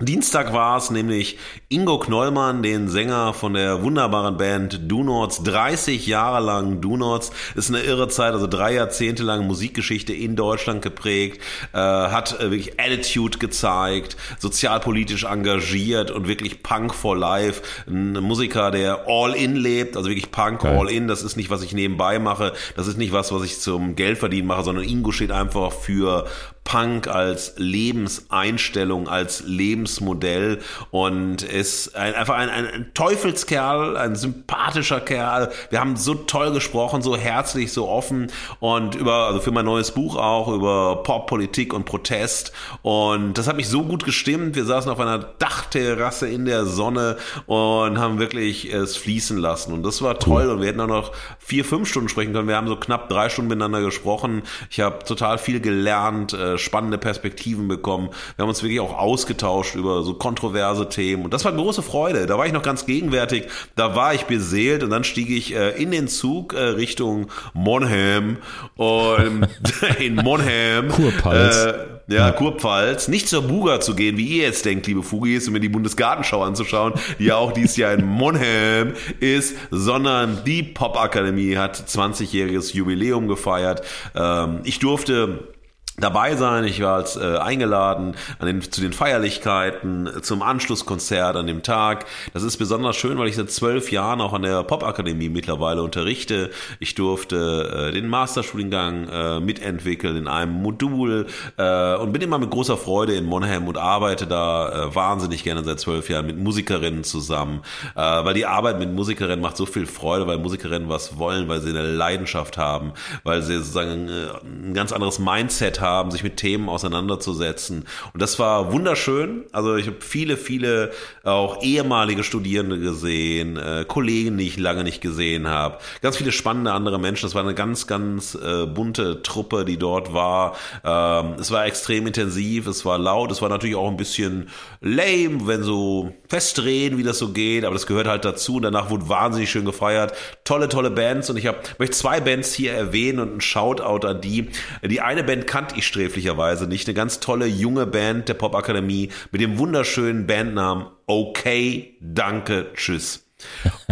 Dienstag 0.05 0.53
war 0.53 0.77
es 0.77 0.89
nämlich 0.89 1.37
Ingo 1.69 1.97
Knollmann, 1.99 2.63
den 2.63 2.89
Sänger 2.89 3.33
von 3.33 3.53
der 3.53 3.83
wunderbaren 3.83 4.37
Band 4.37 4.81
Do 4.91 5.03
Nots, 5.03 5.43
30 5.43 6.07
Jahre 6.07 6.43
lang 6.43 6.81
Do 6.81 6.97
Nots, 6.97 7.31
ist 7.55 7.69
eine 7.69 7.81
irre 7.81 8.07
Zeit, 8.07 8.33
also 8.33 8.47
drei 8.47 8.73
Jahrzehnte 8.73 9.23
lang 9.23 9.47
Musikgeschichte 9.47 10.11
in 10.13 10.35
Deutschland 10.35 10.81
geprägt, 10.81 11.41
äh, 11.73 11.77
hat 11.77 12.39
äh, 12.39 12.51
wirklich 12.51 12.79
Attitude 12.79 13.37
gezeigt, 13.37 14.17
sozialpolitisch 14.39 15.23
engagiert 15.23 16.11
und 16.11 16.27
wirklich 16.27 16.63
Punk 16.63 16.93
for 16.93 17.15
Life, 17.15 17.61
ein 17.87 18.13
Musiker, 18.13 18.71
der 18.71 19.05
all 19.07 19.33
in 19.33 19.55
lebt, 19.55 19.95
also 19.95 20.09
wirklich 20.09 20.31
Punk 20.31 20.61
Geil. 20.61 20.77
all 20.77 20.89
in, 20.89 21.07
das 21.07 21.23
ist 21.23 21.37
nicht, 21.37 21.49
was 21.49 21.61
ich 21.63 21.73
nebenbei 21.73 22.19
mache, 22.19 22.53
das 22.75 22.87
ist 22.87 22.97
nicht 22.97 23.13
was, 23.13 23.31
was 23.31 23.43
ich 23.43 23.59
zum 23.59 23.95
Geldverdienen 23.95 24.47
mache, 24.47 24.63
sondern 24.63 24.85
Ingo 24.85 25.11
steht 25.11 25.31
einfach 25.31 25.71
für 25.71 26.25
Punk 26.63 27.07
als 27.07 27.53
Lebenseinstellung, 27.57 29.07
als 29.07 29.43
Lebensmodell 29.45 30.59
und 30.91 31.43
ist 31.43 31.95
ein, 31.95 32.15
einfach 32.15 32.35
ein, 32.35 32.49
ein 32.49 32.91
Teufelskerl, 32.93 33.97
ein 33.97 34.15
sympathischer 34.15 35.01
Kerl. 35.01 35.51
Wir 35.69 35.79
haben 35.79 35.97
so 35.97 36.13
toll 36.15 36.51
gesprochen, 36.51 37.01
so 37.01 37.17
herzlich, 37.17 37.73
so 37.73 37.87
offen 37.87 38.31
und 38.59 38.95
über, 38.95 39.27
also 39.27 39.39
für 39.39 39.51
mein 39.51 39.65
neues 39.65 39.91
Buch 39.91 40.15
auch, 40.15 40.47
über 40.47 41.03
Pop, 41.03 41.27
Politik 41.27 41.73
und 41.73 41.85
Protest. 41.85 42.53
Und 42.81 43.37
das 43.37 43.47
hat 43.47 43.57
mich 43.57 43.67
so 43.67 43.83
gut 43.83 44.05
gestimmt. 44.05 44.55
Wir 44.55 44.65
saßen 44.65 44.91
auf 44.91 44.99
einer 44.99 45.19
Dachterrasse 45.19 46.27
in 46.27 46.45
der 46.45 46.65
Sonne 46.65 47.17
und 47.45 47.99
haben 47.99 48.19
wirklich 48.19 48.71
es 48.73 48.95
fließen 48.95 49.37
lassen. 49.37 49.73
Und 49.73 49.83
das 49.83 50.01
war 50.01 50.19
toll. 50.19 50.49
Und 50.49 50.61
wir 50.61 50.67
hätten 50.67 50.81
auch 50.81 50.87
noch 50.87 51.11
vier, 51.39 51.65
fünf 51.65 51.89
Stunden 51.89 52.09
sprechen 52.09 52.33
können. 52.33 52.47
Wir 52.47 52.55
haben 52.55 52.67
so 52.67 52.75
knapp 52.75 53.09
drei 53.09 53.29
Stunden 53.29 53.49
miteinander 53.49 53.81
gesprochen. 53.81 54.43
Ich 54.69 54.79
habe 54.79 55.03
total 55.03 55.37
viel 55.37 55.59
gelernt, 55.59 56.33
äh, 56.33 56.52
spannende 56.57 56.97
Perspektiven 56.97 57.67
bekommen. 57.67 58.09
Wir 58.35 58.43
haben 58.43 58.49
uns 58.49 58.63
wirklich 58.63 58.79
auch 58.79 58.97
ausgetauscht 58.97 59.75
über 59.75 60.03
so 60.03 60.15
kontroverse 60.15 60.89
Themen. 60.89 61.25
Und 61.25 61.33
das 61.33 61.45
war 61.45 61.51
eine 61.51 61.61
große 61.61 61.81
Freude. 61.81 62.25
Da 62.25 62.37
war 62.37 62.45
ich 62.45 62.53
noch 62.53 62.63
ganz 62.63 62.85
gegenwärtig. 62.85 63.47
Da 63.75 63.95
war 63.95 64.13
ich 64.13 64.23
beseelt 64.23 64.83
und 64.83 64.89
dann 64.89 65.03
stieg 65.03 65.29
ich 65.29 65.55
äh, 65.55 65.69
in 65.81 65.91
den 65.91 66.07
Zug 66.07 66.53
äh, 66.53 66.59
Richtung 66.59 67.27
Monheim 67.53 68.37
und 68.75 69.47
in 69.99 70.15
Monheim. 70.15 70.89
Kurpals. 70.89 71.65
Äh, 71.65 71.73
ja, 72.07 72.31
Kurpfalz, 72.31 73.07
nicht 73.07 73.29
zur 73.29 73.43
Buga 73.43 73.79
zu 73.79 73.95
gehen, 73.95 74.17
wie 74.17 74.37
ihr 74.37 74.43
jetzt 74.43 74.65
denkt, 74.65 74.87
liebe 74.87 75.03
Fugis, 75.03 75.47
um 75.47 75.53
mir 75.53 75.61
die 75.61 75.69
Bundesgartenschau 75.69 76.43
anzuschauen, 76.43 76.93
die 77.17 77.25
ja 77.25 77.37
auch 77.37 77.53
dieses 77.53 77.77
Jahr 77.77 77.93
in 77.93 78.05
Monheim 78.05 78.93
ist, 79.19 79.55
sondern 79.71 80.43
die 80.45 80.63
Popakademie 80.63 81.55
hat 81.55 81.77
20-jähriges 81.77 82.73
Jubiläum 82.73 83.27
gefeiert. 83.27 83.83
Ähm, 84.15 84.59
ich 84.65 84.79
durfte 84.79 85.47
dabei 85.97 86.35
sein. 86.35 86.63
Ich 86.65 86.81
war 86.81 86.95
als 86.95 87.15
äh, 87.15 87.37
eingeladen 87.37 88.15
an 88.39 88.47
den, 88.47 88.61
zu 88.61 88.81
den 88.81 88.93
Feierlichkeiten, 88.93 90.09
zum 90.21 90.41
Anschlusskonzert 90.41 91.35
an 91.35 91.45
dem 91.45 91.61
Tag. 91.61 92.05
Das 92.33 92.43
ist 92.43 92.57
besonders 92.57 92.95
schön, 92.95 93.17
weil 93.17 93.27
ich 93.27 93.35
seit 93.35 93.51
zwölf 93.51 93.91
Jahren 93.91 94.19
auch 94.19 94.33
an 94.33 94.41
der 94.41 94.63
Popakademie 94.63 95.29
mittlerweile 95.29 95.83
unterrichte. 95.83 96.49
Ich 96.79 96.95
durfte 96.95 97.89
äh, 97.89 97.91
den 97.91 98.07
Masterstudiengang 98.07 99.07
äh, 99.07 99.39
mitentwickeln 99.39 100.17
in 100.17 100.27
einem 100.27 100.53
Modul 100.53 101.27
äh, 101.57 101.95
und 101.95 102.11
bin 102.11 102.21
immer 102.21 102.39
mit 102.39 102.49
großer 102.49 102.77
Freude 102.77 103.13
in 103.13 103.25
Monheim 103.25 103.67
und 103.67 103.77
arbeite 103.77 104.25
da 104.25 104.87
äh, 104.87 104.95
wahnsinnig 104.95 105.43
gerne 105.43 105.63
seit 105.63 105.79
zwölf 105.79 106.09
Jahren 106.09 106.25
mit 106.25 106.37
Musikerinnen 106.37 107.03
zusammen, 107.03 107.61
äh, 107.95 107.99
weil 107.99 108.33
die 108.33 108.47
Arbeit 108.47 108.79
mit 108.79 108.91
Musikerinnen 108.91 109.41
macht 109.41 109.57
so 109.57 109.67
viel 109.67 109.85
Freude, 109.85 110.25
weil 110.25 110.39
Musikerinnen 110.39 110.89
was 110.89 111.19
wollen, 111.19 111.47
weil 111.47 111.61
sie 111.61 111.69
eine 111.69 111.83
Leidenschaft 111.83 112.57
haben, 112.57 112.93
weil 113.23 113.43
sie 113.43 113.57
sozusagen 113.57 114.09
äh, 114.09 114.27
ein 114.43 114.73
ganz 114.73 114.91
anderes 114.91 115.19
Mindset 115.19 115.81
haben, 115.81 115.82
sich 116.11 116.23
mit 116.23 116.37
Themen 116.37 116.69
auseinanderzusetzen. 116.69 117.85
Und 118.13 118.21
das 118.21 118.39
war 118.39 118.71
wunderschön. 118.71 119.45
Also 119.51 119.75
ich 119.75 119.87
habe 119.87 119.97
viele, 119.99 120.37
viele 120.37 120.91
auch 121.23 121.61
ehemalige 121.61 122.23
Studierende 122.23 122.79
gesehen, 122.79 123.57
äh, 123.57 123.85
Kollegen, 123.87 124.37
die 124.37 124.47
ich 124.47 124.57
lange 124.57 124.83
nicht 124.83 125.01
gesehen 125.01 125.47
habe, 125.47 125.79
ganz 126.01 126.17
viele 126.17 126.31
spannende 126.31 126.71
andere 126.71 126.99
Menschen. 126.99 127.25
Das 127.25 127.35
war 127.35 127.43
eine 127.43 127.53
ganz, 127.53 127.87
ganz 127.87 128.35
äh, 128.35 128.65
bunte 128.65 129.21
Truppe, 129.23 129.65
die 129.65 129.77
dort 129.77 130.13
war. 130.13 130.55
Ähm, 130.83 131.35
es 131.39 131.51
war 131.51 131.65
extrem 131.65 132.07
intensiv, 132.07 132.67
es 132.67 132.85
war 132.85 132.97
laut, 132.97 133.31
es 133.31 133.41
war 133.41 133.49
natürlich 133.49 133.75
auch 133.75 133.89
ein 133.89 133.97
bisschen 133.97 134.49
lame, 134.81 135.47
wenn 135.47 135.63
so 135.63 136.13
festdrehen, 136.27 136.97
wie 136.97 137.03
das 137.03 137.19
so 137.19 137.29
geht, 137.29 137.65
aber 137.65 137.73
das 137.73 137.87
gehört 137.87 138.07
halt 138.07 138.25
dazu. 138.25 138.55
Und 138.55 138.63
danach 138.63 138.89
wurde 138.89 139.09
wahnsinnig 139.09 139.51
schön 139.51 139.65
gefeiert. 139.65 140.13
Tolle, 140.43 140.69
tolle 140.69 140.91
Bands 140.91 141.29
und 141.29 141.37
ich 141.37 141.47
hab, 141.47 141.79
möchte 141.79 141.95
zwei 141.95 142.19
Bands 142.19 142.53
hier 142.53 142.73
erwähnen 142.73 143.19
und 143.19 143.37
ein 143.37 143.41
Shoutout 143.41 144.07
an 144.07 144.21
die. 144.21 144.49
Die 144.83 145.01
eine 145.01 145.23
Band 145.23 145.47
kannte 145.47 145.72
ich 145.75 145.87
sträflicherweise 145.87 146.67
nicht. 146.67 146.87
Eine 146.87 146.95
ganz 146.95 147.19
tolle 147.19 147.45
junge 147.45 147.85
Band 147.85 148.29
der 148.29 148.33
Popakademie 148.35 149.09
mit 149.31 149.41
dem 149.41 149.57
wunderschönen 149.57 150.27
Bandnamen 150.27 150.87
Okay, 151.05 151.95
danke, 151.99 152.67
tschüss. 152.75 153.22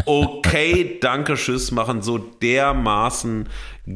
Okay, 0.06 0.98
danke, 1.00 1.36
tschüss 1.36 1.72
machen 1.72 2.02
so 2.02 2.18
dermaßen 2.18 3.48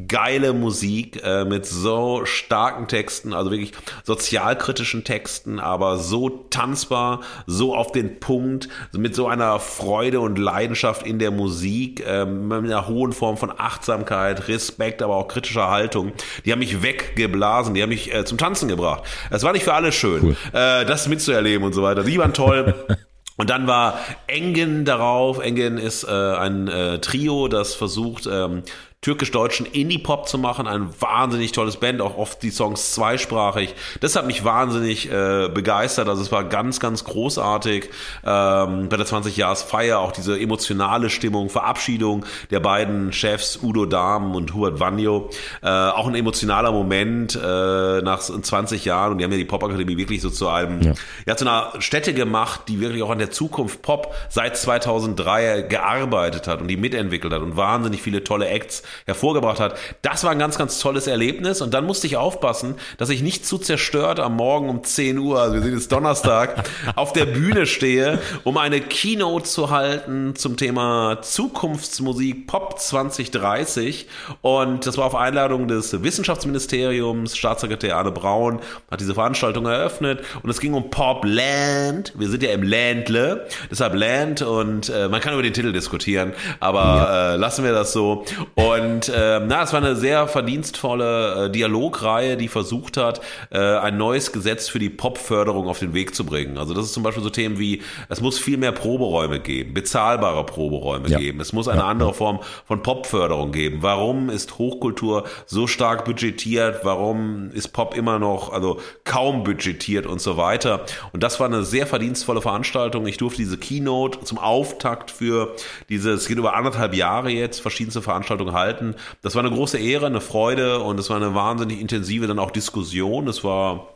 geile 0.07 0.53
Musik 0.53 1.21
äh, 1.23 1.45
mit 1.45 1.65
so 1.65 2.25
starken 2.25 2.87
Texten, 2.87 3.33
also 3.33 3.51
wirklich 3.51 3.71
sozialkritischen 4.03 5.03
Texten, 5.03 5.59
aber 5.59 5.97
so 5.97 6.29
tanzbar, 6.49 7.21
so 7.45 7.75
auf 7.75 7.91
den 7.91 8.19
Punkt, 8.19 8.67
mit 8.93 9.15
so 9.15 9.27
einer 9.27 9.59
Freude 9.59 10.19
und 10.19 10.37
Leidenschaft 10.39 11.05
in 11.05 11.19
der 11.19 11.31
Musik, 11.31 12.05
äh, 12.05 12.25
mit 12.25 12.65
einer 12.65 12.87
hohen 12.87 13.13
Form 13.13 13.37
von 13.37 13.53
Achtsamkeit, 13.55 14.47
Respekt, 14.47 15.01
aber 15.01 15.15
auch 15.15 15.27
kritischer 15.27 15.69
Haltung. 15.69 16.13
Die 16.45 16.51
haben 16.51 16.59
mich 16.59 16.81
weggeblasen, 16.81 17.75
die 17.75 17.81
haben 17.81 17.89
mich 17.89 18.13
äh, 18.13 18.25
zum 18.25 18.37
Tanzen 18.37 18.67
gebracht. 18.67 19.03
Es 19.29 19.43
war 19.43 19.53
nicht 19.53 19.63
für 19.63 19.73
alle 19.73 19.91
schön, 19.91 20.23
cool. 20.23 20.37
äh, 20.53 20.85
das 20.85 21.07
mitzuerleben 21.07 21.65
und 21.65 21.73
so 21.73 21.83
weiter. 21.83 22.03
Die 22.03 22.17
waren 22.17 22.33
toll. 22.33 22.73
Und 23.37 23.49
dann 23.49 23.67
war 23.67 23.99
Engen 24.27 24.85
darauf. 24.85 25.39
Engen 25.39 25.77
ist 25.77 26.03
äh, 26.05 26.11
ein 26.11 26.67
äh, 26.67 26.99
Trio, 26.99 27.47
das 27.47 27.75
versucht, 27.75 28.27
ähm, 28.31 28.63
türkisch-deutschen 29.05 29.67
Indie-Pop 29.67 30.27
zu 30.27 30.39
machen. 30.39 30.65
Ein 30.65 30.89
wahnsinnig 30.99 31.51
tolles 31.51 31.77
Band, 31.77 32.01
auch 32.01 32.17
oft 32.17 32.41
die 32.41 32.49
Songs 32.49 32.91
zweisprachig. 32.93 33.75
Das 34.01 34.15
hat 34.15 34.25
mich 34.25 34.43
wahnsinnig 34.43 35.11
äh, 35.11 35.47
begeistert. 35.47 36.09
Also 36.09 36.23
es 36.23 36.31
war 36.31 36.43
ganz, 36.43 36.79
ganz 36.79 37.03
großartig. 37.03 37.91
Ähm, 38.25 38.89
bei 38.89 38.97
der 38.97 39.05
20-Jahres-Feier 39.05 39.99
auch 39.99 40.11
diese 40.11 40.39
emotionale 40.39 41.11
Stimmung, 41.11 41.49
Verabschiedung 41.51 42.25
der 42.49 42.61
beiden 42.61 43.13
Chefs 43.13 43.59
Udo 43.61 43.85
Dahm 43.85 44.33
und 44.33 44.55
Hubert 44.55 44.79
Vanjo. 44.79 45.29
Äh, 45.61 45.67
auch 45.69 46.07
ein 46.07 46.15
emotionaler 46.15 46.71
Moment 46.71 47.35
äh, 47.35 48.01
nach 48.01 48.21
20 48.21 48.85
Jahren. 48.85 49.11
Und 49.11 49.19
die 49.19 49.23
haben 49.23 49.31
ja 49.31 49.37
die 49.37 49.45
Popakademie 49.45 49.97
wirklich 49.97 50.23
so 50.23 50.31
zu 50.31 50.49
einem, 50.49 50.81
ja. 50.81 50.93
ja, 51.27 51.35
zu 51.37 51.45
einer 51.45 51.73
Stätte 51.77 52.15
gemacht, 52.15 52.61
die 52.69 52.79
wirklich 52.79 53.03
auch 53.03 53.11
an 53.11 53.19
der 53.19 53.29
Zukunft 53.29 53.83
Pop 53.83 54.15
seit 54.29 54.57
2003 54.57 55.61
gearbeitet 55.69 56.47
hat 56.47 56.59
und 56.59 56.69
die 56.69 56.77
mitentwickelt 56.77 57.31
hat 57.31 57.43
und 57.43 57.55
wahnsinnig 57.55 58.01
viele 58.01 58.23
tolle 58.23 58.47
Acts 58.47 58.81
hervorgebracht 59.05 59.59
hat. 59.59 59.77
Das 60.01 60.23
war 60.23 60.31
ein 60.31 60.39
ganz, 60.39 60.57
ganz 60.57 60.79
tolles 60.79 61.07
Erlebnis 61.07 61.61
und 61.61 61.73
dann 61.73 61.85
musste 61.85 62.07
ich 62.07 62.17
aufpassen, 62.17 62.75
dass 62.97 63.09
ich 63.09 63.21
nicht 63.21 63.45
zu 63.45 63.57
zerstört 63.57 64.19
am 64.19 64.35
Morgen 64.35 64.69
um 64.69 64.83
10 64.83 65.17
Uhr, 65.17 65.39
also 65.41 65.55
wir 65.55 65.61
sind 65.61 65.73
jetzt 65.73 65.91
Donnerstag, 65.91 66.63
auf 66.95 67.13
der 67.13 67.25
Bühne 67.25 67.65
stehe, 67.65 68.19
um 68.43 68.57
eine 68.57 68.81
Keynote 68.81 69.45
zu 69.45 69.69
halten 69.69 70.35
zum 70.35 70.57
Thema 70.57 71.21
Zukunftsmusik 71.21 72.47
Pop 72.47 72.79
2030 72.79 74.07
und 74.41 74.85
das 74.85 74.97
war 74.97 75.05
auf 75.05 75.15
Einladung 75.15 75.67
des 75.67 76.03
Wissenschaftsministeriums, 76.03 77.37
Staatssekretär 77.37 77.97
Arne 77.97 78.11
Braun 78.11 78.59
hat 78.89 78.99
diese 78.99 79.13
Veranstaltung 79.13 79.65
eröffnet 79.65 80.23
und 80.43 80.49
es 80.49 80.59
ging 80.59 80.73
um 80.73 80.89
Pop 80.89 81.23
Land. 81.25 82.13
Wir 82.15 82.29
sind 82.29 82.43
ja 82.43 82.51
im 82.51 82.63
Ländle, 82.63 83.47
deshalb 83.69 83.95
Land 83.95 84.41
und 84.41 84.89
äh, 84.89 85.07
man 85.09 85.21
kann 85.21 85.33
über 85.33 85.43
den 85.43 85.53
Titel 85.53 85.71
diskutieren, 85.71 86.33
aber 86.59 86.83
ja. 86.83 87.33
äh, 87.33 87.35
lassen 87.37 87.63
wir 87.63 87.71
das 87.73 87.93
so. 87.93 88.25
Und 88.55 88.84
und 88.85 89.09
äh, 89.09 89.39
na, 89.39 89.63
es 89.63 89.73
war 89.73 89.81
eine 89.81 89.95
sehr 89.95 90.27
verdienstvolle 90.27 91.45
äh, 91.45 91.49
Dialogreihe, 91.49 92.37
die 92.37 92.47
versucht 92.47 92.97
hat, 92.97 93.21
äh, 93.51 93.57
ein 93.57 93.97
neues 93.97 94.31
Gesetz 94.31 94.69
für 94.69 94.79
die 94.79 94.89
Popförderung 94.89 95.67
auf 95.67 95.79
den 95.79 95.93
Weg 95.93 96.15
zu 96.15 96.25
bringen. 96.25 96.57
Also 96.57 96.73
das 96.73 96.85
ist 96.85 96.93
zum 96.93 97.03
Beispiel 97.03 97.23
so 97.23 97.29
Themen 97.29 97.59
wie, 97.59 97.81
es 98.09 98.21
muss 98.21 98.37
viel 98.37 98.57
mehr 98.57 98.71
Proberäume 98.71 99.39
geben, 99.39 99.73
bezahlbare 99.73 100.45
Proberäume 100.45 101.09
ja. 101.09 101.17
geben. 101.17 101.39
Es 101.39 101.51
muss 101.53 101.67
eine 101.67 101.81
ja. 101.81 101.87
andere 101.87 102.13
Form 102.13 102.39
von 102.65 102.83
Popförderung 102.83 103.51
geben. 103.51 103.79
Warum 103.81 104.29
ist 104.29 104.57
Hochkultur 104.57 105.25
so 105.45 105.67
stark 105.67 106.05
budgetiert? 106.05 106.81
Warum 106.83 107.49
ist 107.51 107.69
Pop 107.69 107.97
immer 107.97 108.19
noch, 108.19 108.53
also 108.53 108.79
kaum 109.03 109.43
budgetiert 109.43 110.05
und 110.05 110.21
so 110.21 110.37
weiter? 110.37 110.85
Und 111.11 111.23
das 111.23 111.39
war 111.39 111.47
eine 111.47 111.63
sehr 111.63 111.87
verdienstvolle 111.87 112.41
Veranstaltung. 112.41 113.07
Ich 113.07 113.17
durfte 113.17 113.41
diese 113.41 113.57
Keynote 113.57 114.21
zum 114.23 114.37
Auftakt 114.37 115.11
für 115.11 115.55
diese, 115.89 116.11
es 116.11 116.27
geht 116.27 116.37
über 116.37 116.55
anderthalb 116.55 116.93
Jahre 116.93 117.29
jetzt, 117.29 117.61
verschiedenste 117.61 118.01
Veranstaltungen 118.01 118.53
halten 118.53 118.74
gehalten. 118.75 118.95
Das 119.21 119.35
war 119.35 119.43
eine 119.43 119.53
große 119.53 119.77
Ehre, 119.77 120.05
eine 120.05 120.21
Freude 120.21 120.79
und 120.79 120.99
es 120.99 121.09
war 121.09 121.17
eine 121.17 121.35
wahnsinnig 121.35 121.79
intensive 121.79 122.27
dann 122.27 122.39
auch 122.39 122.51
Diskussion. 122.51 123.27
Es 123.27 123.43
war 123.43 123.89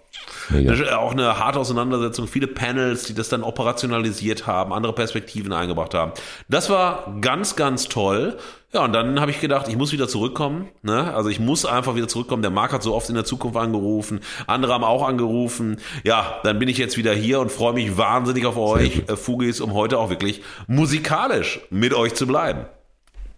Mega. 0.50 0.98
Auch 0.98 1.12
eine 1.12 1.38
harte 1.38 1.60
Auseinandersetzung, 1.60 2.28
viele 2.28 2.48
Panels, 2.48 3.04
die 3.04 3.14
das 3.14 3.30
dann 3.30 3.44
operationalisiert 3.44 4.48
haben, 4.48 4.74
andere 4.74 4.94
Perspektiven 4.94 5.54
eingebracht 5.54 5.94
haben. 5.94 6.14
Das 6.48 6.72
war 6.72 7.16
ganz, 7.22 7.56
ganz 7.56 7.88
toll. 7.88 8.36
Ja, 8.74 8.84
und 8.86 8.94
dann 8.94 9.22
habe 9.22 9.30
ich 9.30 9.40
gedacht, 9.40 9.68
ich 9.68 9.78
muss 9.78 9.92
wieder 9.92 10.08
zurückkommen. 10.08 10.68
Ne? 10.82 11.14
Also 11.14 11.30
ich 11.30 11.40
muss 11.40 11.66
einfach 11.66 11.94
wieder 11.94 12.08
zurückkommen. 12.08 12.42
Der 12.42 12.50
Marc 12.50 12.74
hat 12.74 12.82
so 12.82 12.96
oft 12.96 13.10
in 13.10 13.16
der 13.16 13.26
Zukunft 13.26 13.56
angerufen, 13.56 14.22
andere 14.48 14.74
haben 14.74 14.84
auch 14.84 15.08
angerufen. 15.08 15.78
Ja, 16.04 16.40
dann 16.44 16.58
bin 16.58 16.68
ich 16.68 16.80
jetzt 16.80 16.98
wieder 16.98 17.14
hier 17.14 17.40
und 17.40 17.52
freue 17.52 17.74
mich 17.74 17.96
wahnsinnig 17.96 18.48
auf 18.48 18.58
euch, 18.58 19.04
äh, 19.08 19.16
Fugis, 19.16 19.62
um 19.62 19.74
heute 19.74 20.00
auch 20.00 20.10
wirklich 20.10 20.42
musikalisch 20.66 21.60
mit 21.70 21.94
euch 21.94 22.16
zu 22.16 22.26
bleiben. 22.26 22.66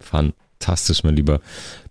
Fun. 0.00 0.32
Fantastisch, 0.62 1.02
mein 1.02 1.16
Lieber. 1.16 1.40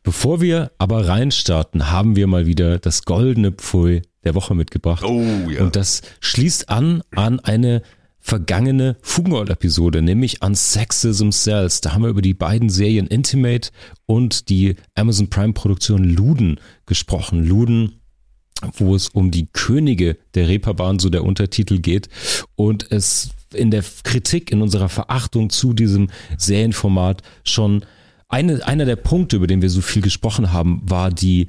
Bevor 0.02 0.40
wir 0.40 0.72
aber 0.78 1.06
reinstarten, 1.06 1.92
haben 1.92 2.16
wir 2.16 2.26
mal 2.28 2.46
wieder 2.46 2.80
das 2.80 3.04
goldene 3.04 3.52
Pfui 3.52 4.02
der 4.24 4.34
Woche 4.34 4.56
mitgebracht. 4.56 5.04
Oh, 5.04 5.50
ja. 5.50 5.62
Und 5.62 5.76
das 5.76 6.02
schließt 6.22 6.70
an 6.70 7.04
an 7.14 7.42
eine 7.42 7.82
vergangene 8.20 8.96
Fugengold-Episode, 9.02 10.02
nämlich 10.02 10.42
an 10.42 10.56
Sexism 10.56 11.32
Cells. 11.32 11.82
Da 11.82 11.92
haben 11.92 12.04
wir 12.04 12.10
über 12.10 12.22
die 12.22 12.34
beiden 12.34 12.70
Serien 12.70 13.08
Intimate 13.08 13.72
und 14.06 14.48
die 14.48 14.78
Amazon 14.96 15.30
Prime-Produktion 15.30 16.06
Luden 16.06 16.58
gesprochen. 16.86 17.44
Luden 17.44 17.98
wo 18.76 18.96
es 18.96 19.10
um 19.10 19.32
die 19.32 19.48
Könige 19.52 20.18
der 20.36 20.48
Reeperbahn, 20.48 21.00
so 21.00 21.10
der 21.10 21.24
Untertitel 21.24 21.80
geht, 21.80 22.10
und 22.56 22.92
es 22.92 23.32
in 23.56 23.72
der 23.72 23.84
Kritik, 24.04 24.52
in 24.52 24.62
unserer 24.62 24.88
Verachtung 24.88 25.50
zu 25.50 25.74
diesem 25.74 26.10
Serienformat 26.38 27.24
schon 27.44 27.84
eine, 28.32 28.66
einer 28.66 28.86
der 28.86 28.96
Punkte, 28.96 29.36
über 29.36 29.48
den 29.48 29.62
wir 29.62 29.70
so 29.70 29.82
viel 29.82 30.02
gesprochen 30.02 30.54
haben, 30.54 30.82
war 30.84 31.12
die 31.12 31.48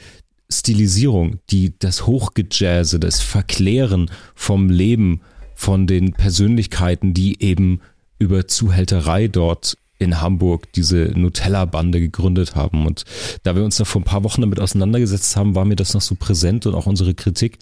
Stilisierung, 0.50 1.38
die, 1.50 1.78
das 1.78 2.06
Hochgejazze, 2.06 3.00
das 3.00 3.20
Verklären 3.20 4.10
vom 4.34 4.68
Leben, 4.68 5.22
von 5.54 5.86
den 5.86 6.12
Persönlichkeiten, 6.12 7.14
die 7.14 7.40
eben 7.42 7.80
über 8.18 8.48
Zuhälterei 8.48 9.28
dort 9.28 9.76
in 9.98 10.20
Hamburg 10.20 10.72
diese 10.72 11.12
Nutella-Bande 11.14 12.00
gegründet 12.00 12.56
haben. 12.56 12.86
Und 12.86 13.04
da 13.44 13.54
wir 13.54 13.62
uns 13.62 13.76
da 13.76 13.84
vor 13.84 14.00
ein 14.00 14.04
paar 14.04 14.24
Wochen 14.24 14.40
damit 14.40 14.58
auseinandergesetzt 14.58 15.36
haben, 15.36 15.54
war 15.54 15.64
mir 15.64 15.76
das 15.76 15.94
noch 15.94 16.00
so 16.00 16.16
präsent 16.16 16.66
und 16.66 16.74
auch 16.74 16.86
unsere 16.86 17.14
Kritik. 17.14 17.58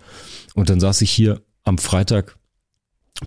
Und 0.54 0.70
dann 0.70 0.80
saß 0.80 1.02
ich 1.02 1.10
hier 1.10 1.42
am 1.64 1.76
Freitag 1.76 2.36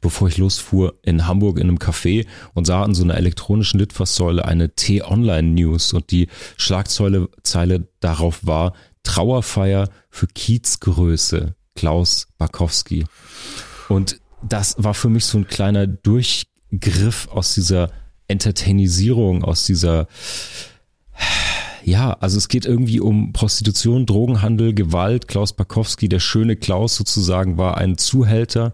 bevor 0.02 0.28
ich 0.28 0.38
losfuhr, 0.38 1.00
in 1.04 1.28
Hamburg 1.28 1.58
in 1.58 1.68
einem 1.68 1.78
Café 1.78 2.26
und 2.54 2.66
sah 2.66 2.84
an 2.84 2.96
so 2.96 3.04
einer 3.04 3.16
elektronischen 3.16 3.80
Litfaßsäule 3.80 4.46
eine 4.46 4.74
T-Online-News 4.74 5.94
und 5.94 6.12
die 6.12 6.28
Schlagzeile 6.58 7.30
Zeile 7.44 7.88
darauf 8.00 8.46
war 8.46 8.74
Trauerfeier 9.04 9.90
für 10.10 10.28
Kiezgröße 10.28 11.56
Klaus 11.76 12.28
Barkowski. 12.38 13.06
Und 13.90 14.20
das 14.42 14.76
war 14.78 14.94
für 14.94 15.10
mich 15.10 15.26
so 15.26 15.38
ein 15.38 15.48
kleiner 15.48 15.88
Durchgriff 15.88 17.28
aus 17.30 17.54
dieser 17.54 17.92
Entertainisierung, 18.28 19.44
aus 19.44 19.66
dieser 19.66 20.08
ja, 21.86 22.14
also 22.14 22.38
es 22.38 22.48
geht 22.48 22.66
irgendwie 22.66 23.00
um 23.00 23.34
Prostitution, 23.34 24.06
Drogenhandel, 24.06 24.74
Gewalt. 24.74 25.28
Klaus 25.28 25.54
Barkowski, 25.54 26.08
der 26.08 26.20
schöne 26.20 26.56
Klaus 26.56 26.96
sozusagen, 26.96 27.58
war 27.58 27.78
ein 27.78 27.98
Zuhälter, 27.98 28.74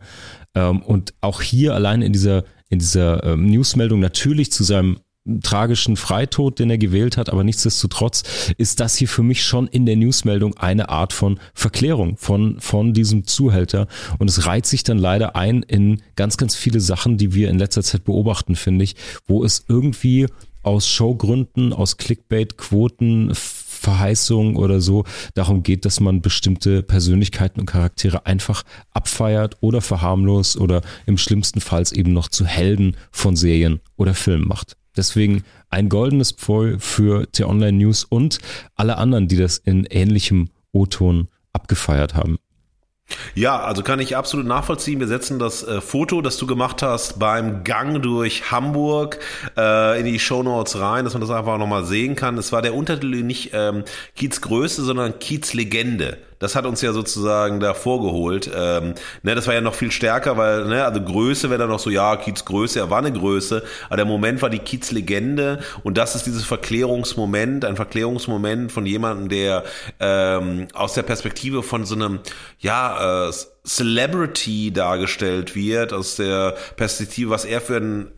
und 0.54 1.14
auch 1.22 1.42
hier 1.42 1.74
allein 1.74 2.02
in 2.02 2.14
dieser, 2.14 2.44
in 2.70 2.80
dieser 2.80 3.24
ähm, 3.24 3.46
Newsmeldung 3.46 4.00
natürlich 4.00 4.52
zu 4.52 4.64
seinem 4.64 5.00
tragischen 5.44 5.96
Freitod, 5.96 6.60
den 6.60 6.70
er 6.70 6.78
gewählt 6.78 7.18
hat, 7.18 7.30
aber 7.30 7.44
nichtsdestotrotz 7.44 8.24
ist 8.58 8.80
das 8.80 8.96
hier 8.96 9.08
für 9.08 9.22
mich 9.24 9.44
schon 9.44 9.68
in 9.68 9.86
der 9.86 9.96
Newsmeldung 9.96 10.58
eine 10.58 10.90
Art 10.90 11.14
von 11.14 11.40
Verklärung 11.54 12.18
von, 12.18 12.60
von 12.60 12.94
diesem 12.94 13.26
Zuhälter. 13.26 13.88
Und 14.18 14.30
es 14.30 14.46
reiht 14.46 14.66
sich 14.66 14.84
dann 14.84 14.98
leider 14.98 15.36
ein 15.36 15.64
in 15.64 16.02
ganz, 16.16 16.38
ganz 16.38 16.56
viele 16.56 16.80
Sachen, 16.80 17.18
die 17.18 17.34
wir 17.34 17.50
in 17.50 17.60
letzter 17.60 17.84
Zeit 17.84 18.06
beobachten, 18.06 18.56
finde 18.56 18.84
ich, 18.84 18.96
wo 19.28 19.44
es 19.44 19.66
irgendwie 19.68 20.28
aus 20.64 20.88
Showgründen, 20.88 21.74
aus 21.74 21.98
Clickbait-Quoten, 21.98 23.34
Verheißung 23.80 24.56
oder 24.56 24.82
so 24.82 25.06
darum 25.34 25.64
geht, 25.64 25.86
dass 25.86 26.00
man 26.00 26.22
bestimmte 26.22 26.84
Persönlichkeiten 26.84 27.62
und 27.62 27.66
Charaktere 27.66 28.26
einfach 28.26 28.64
abfeiert 28.92 29.58
oder 29.62 29.82
verharmlost 29.82 30.58
oder 30.58 30.82
im 31.06 31.18
schlimmsten 31.18 31.62
Fall 31.62 31.80
eben 31.94 32.12
noch 32.12 32.28
zu 32.28 32.46
Helden 32.46 32.98
von 33.12 33.38
Serien 33.38 33.80
oder 33.96 34.14
Filmen 34.14 34.48
macht. 34.48 34.76
Deswegen 34.98 35.44
ein 35.70 35.88
goldenes 35.88 36.34
Pfeil 36.34 36.78
für 36.80 37.32
T-Online 37.32 37.78
News 37.78 38.04
und 38.04 38.40
alle 38.76 38.98
anderen, 38.98 39.30
die 39.30 39.38
das 39.38 39.58
in 39.58 39.86
ähnlichem 39.86 40.50
O-Ton 40.74 41.30
abgefeiert 41.54 42.16
haben. 42.16 42.38
Ja, 43.36 43.60
also 43.60 43.84
kann 43.84 44.00
ich 44.00 44.16
absolut 44.16 44.46
nachvollziehen. 44.46 45.00
Wir 45.00 45.08
setzen 45.08 45.40
das 45.40 45.64
äh, 45.64 45.82
Foto, 45.82 46.22
das 46.22 46.38
du 46.38 46.46
gemacht 46.46 46.82
hast 46.82 47.20
beim 47.20 47.64
Gang 47.64 48.02
durch 48.02 48.52
Hamburg 48.52 49.20
äh, 49.58 50.00
in 50.00 50.06
die 50.06 50.20
Show 50.20 50.44
Notes 50.44 50.80
rein, 50.80 51.06
dass 51.06 51.14
man 51.14 51.22
das 51.22 51.30
einfach 51.30 51.58
nochmal 51.58 51.86
sehen 51.86 52.16
kann. 52.16 52.38
Es 52.38 52.52
war 52.52 52.62
der 52.62 52.74
Untertitel 52.74 53.24
nicht 53.24 53.52
ähm, 53.54 53.84
Kiez 54.16 54.42
Größe, 54.42 54.84
sondern 54.84 55.20
Kiez 55.20 55.54
Legende 55.54 56.18
das 56.40 56.56
hat 56.56 56.66
uns 56.66 56.82
ja 56.82 56.94
sozusagen 56.94 57.60
da 57.60 57.74
vorgeholt. 57.74 58.50
Ähm, 58.54 58.96
ne, 59.24 59.36
das 59.36 59.48
war 59.48 59.54
ja 59.54 59.62
noch 59.62 59.76
viel 59.76 59.92
stärker, 59.92 60.38
weil, 60.38 60.66
ne, 60.66 60.86
also 60.86 61.02
Größe 61.02 61.50
wäre 61.50 61.60
dann 61.60 61.70
noch 61.70 61.80
so, 61.80 61.90
ja, 61.90 62.16
Kiez 62.16 62.46
Größe, 62.46 62.80
er 62.80 62.90
war 62.90 63.00
eine 63.00 63.12
Größe, 63.12 63.64
aber 63.88 63.98
der 63.98 64.06
Moment 64.06 64.42
war 64.42 64.50
die 64.50 64.60
Kiez 64.60 64.92
Legende 64.92 65.60
und 65.84 65.98
das 65.98 66.16
ist 66.16 66.26
dieses 66.26 66.46
Verklärungsmoment, 66.46 67.66
ein 67.66 67.76
Verklärungsmoment 67.76 68.72
von 68.72 68.86
jemandem, 68.86 69.30
der 69.30 69.64
ähm, 70.00 70.68
aus 70.74 70.94
der 70.94 71.04
Perspektive 71.04 71.62
von 71.62 71.86
so 71.86 71.96
einem, 71.96 72.20
ja, 72.60 73.28
äh, 73.28 73.34
Celebrity 73.66 74.72
dargestellt 74.72 75.56
wird, 75.56 75.94
aus 75.94 76.16
der 76.16 76.56
Perspektive, 76.76 77.30
was 77.30 77.46
er 77.46 77.62
für 77.62 77.78
ein 77.78 78.12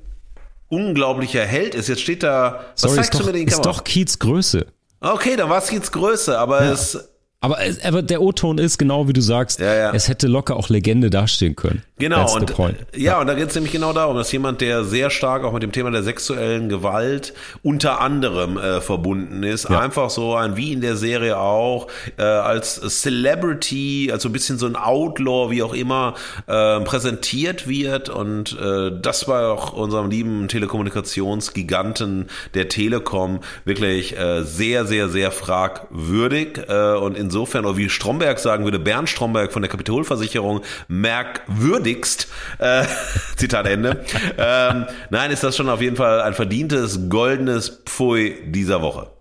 unglaublicher 0.69 1.43
Held 1.43 1.75
ist. 1.75 1.89
Jetzt 1.89 2.01
steht 2.01 2.23
da, 2.23 2.65
was 2.73 2.81
Sorry, 2.81 2.95
zeigst 2.95 3.19
du 3.19 3.25
mir 3.25 3.33
den 3.33 3.47
Ist 3.47 3.65
doch 3.65 3.83
Kiez 3.83 4.19
Größe. 4.19 4.67
Okay, 5.01 5.35
dann 5.35 5.49
war 5.49 5.57
es 5.57 5.67
Kiez 5.67 5.91
Größe, 5.91 6.37
aber 6.37 6.63
ja. 6.63 6.71
es 6.71 7.10
aber, 7.43 7.57
aber 7.83 8.03
der 8.03 8.21
O-Ton 8.21 8.59
ist 8.59 8.77
genau 8.77 9.07
wie 9.07 9.13
du 9.13 9.21
sagst, 9.21 9.59
ja, 9.59 9.73
ja. 9.73 9.91
es 9.93 10.07
hätte 10.07 10.27
locker 10.27 10.55
auch 10.55 10.69
Legende 10.69 11.09
dastehen 11.09 11.55
können. 11.55 11.81
Genau, 11.97 12.35
und, 12.35 12.49
ja, 12.57 12.69
ja, 12.95 13.21
und 13.21 13.27
da 13.27 13.33
geht 13.33 13.49
es 13.49 13.55
nämlich 13.55 13.71
genau 13.71 13.93
darum, 13.93 14.15
dass 14.15 14.31
jemand, 14.31 14.61
der 14.61 14.83
sehr 14.83 15.09
stark 15.09 15.43
auch 15.43 15.53
mit 15.53 15.63
dem 15.63 15.71
Thema 15.71 15.89
der 15.91 16.03
sexuellen 16.03 16.69
Gewalt 16.69 17.33
unter 17.63 17.99
anderem 17.99 18.57
äh, 18.57 18.79
verbunden 18.81 19.41
ist, 19.41 19.69
ja. 19.69 19.79
einfach 19.79 20.11
so 20.11 20.35
ein, 20.35 20.55
wie 20.55 20.71
in 20.71 20.81
der 20.81 20.95
Serie 20.95 21.37
auch, 21.37 21.87
äh, 22.17 22.23
als 22.23 22.79
Celebrity, 23.01 24.09
also 24.11 24.29
ein 24.29 24.33
bisschen 24.33 24.59
so 24.59 24.67
ein 24.67 24.75
Outlaw, 24.75 25.51
wie 25.51 25.63
auch 25.63 25.73
immer, 25.73 26.13
äh, 26.45 26.79
präsentiert 26.81 27.67
wird. 27.67 28.09
Und 28.09 28.55
äh, 28.59 28.91
das 28.99 29.27
war 29.27 29.51
auch 29.51 29.73
unserem 29.73 30.11
lieben 30.11 30.47
Telekommunikationsgiganten 30.47 32.29
der 32.53 32.69
Telekom 32.69 33.39
wirklich 33.65 34.17
äh, 34.17 34.43
sehr, 34.43 34.85
sehr, 34.85 35.09
sehr 35.09 35.31
fragwürdig. 35.31 36.59
Äh, 36.67 36.95
und 36.95 37.30
insofern, 37.31 37.65
oder 37.65 37.77
wie 37.77 37.89
Stromberg 37.89 38.39
sagen 38.39 38.65
würde, 38.65 38.79
Bernd 38.79 39.09
Stromberg 39.09 39.53
von 39.53 39.61
der 39.61 39.71
Kapitolversicherung, 39.71 40.61
merkwürdig 40.89 41.91
würdigst. 41.91 42.27
Äh, 42.59 42.85
Zitat 43.35 43.67
Ende. 43.67 44.03
ähm, 44.37 44.85
nein, 45.09 45.31
ist 45.31 45.43
das 45.43 45.55
schon 45.55 45.69
auf 45.69 45.81
jeden 45.81 45.95
Fall 45.95 46.21
ein 46.21 46.33
verdientes 46.33 47.09
goldenes 47.09 47.81
Pfui 47.85 48.35
dieser 48.47 48.81
Woche. 48.81 49.11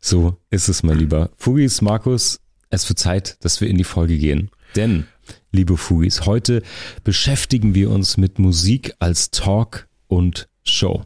So 0.00 0.36
ist 0.50 0.68
es, 0.68 0.82
mein 0.82 0.98
Lieber. 0.98 1.30
Fugis, 1.36 1.80
Markus, 1.80 2.40
es 2.70 2.88
wird 2.88 2.98
Zeit, 2.98 3.42
dass 3.42 3.60
wir 3.60 3.68
in 3.68 3.78
die 3.78 3.84
Folge 3.84 4.18
gehen. 4.18 4.50
Denn, 4.76 5.06
liebe 5.50 5.76
Fugis, 5.76 6.26
heute 6.26 6.62
beschäftigen 7.04 7.74
wir 7.74 7.90
uns 7.90 8.16
mit 8.16 8.38
Musik 8.38 8.92
als 8.98 9.30
Talk 9.30 9.88
und 10.08 10.48
Show. 10.62 11.04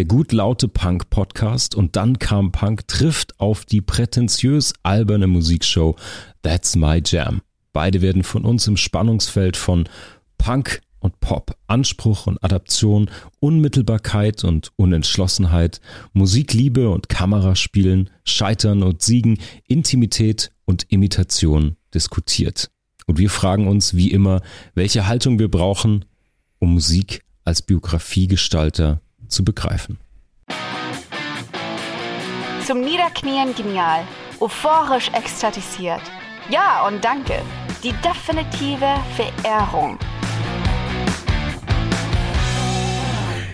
Der 0.00 0.06
gut 0.06 0.32
laute 0.32 0.66
Punk-Podcast 0.66 1.74
und 1.74 1.94
dann 1.94 2.18
kam 2.18 2.52
Punk 2.52 2.88
trifft 2.88 3.38
auf 3.38 3.66
die 3.66 3.82
prätentiös 3.82 4.72
alberne 4.82 5.26
Musikshow 5.26 5.94
That's 6.40 6.74
My 6.74 7.02
Jam. 7.04 7.42
Beide 7.74 8.00
werden 8.00 8.22
von 8.22 8.46
uns 8.46 8.66
im 8.66 8.78
Spannungsfeld 8.78 9.58
von 9.58 9.86
Punk 10.38 10.80
und 11.00 11.20
Pop, 11.20 11.54
Anspruch 11.66 12.26
und 12.26 12.42
Adaption, 12.42 13.10
Unmittelbarkeit 13.40 14.42
und 14.42 14.72
Unentschlossenheit, 14.76 15.82
Musikliebe 16.14 16.88
und 16.88 17.10
Kameraspielen, 17.10 18.08
Scheitern 18.24 18.82
und 18.82 19.02
Siegen, 19.02 19.36
Intimität 19.68 20.50
und 20.64 20.86
Imitation 20.88 21.76
diskutiert. 21.92 22.70
Und 23.06 23.18
wir 23.18 23.28
fragen 23.28 23.68
uns 23.68 23.92
wie 23.92 24.10
immer, 24.10 24.40
welche 24.72 25.06
Haltung 25.06 25.38
wir 25.38 25.50
brauchen, 25.50 26.06
um 26.58 26.72
Musik 26.72 27.22
als 27.44 27.60
Biografiegestalter 27.60 29.02
zu 29.30 29.44
begreifen. 29.44 29.98
Zum 32.66 32.80
Niederknien 32.82 33.54
genial, 33.54 34.04
euphorisch 34.40 35.08
ekstatisiert. 35.12 36.02
Ja 36.50 36.86
und 36.86 37.04
danke. 37.04 37.42
Die 37.82 37.92
definitive 38.04 38.94
Verehrung. 39.16 39.98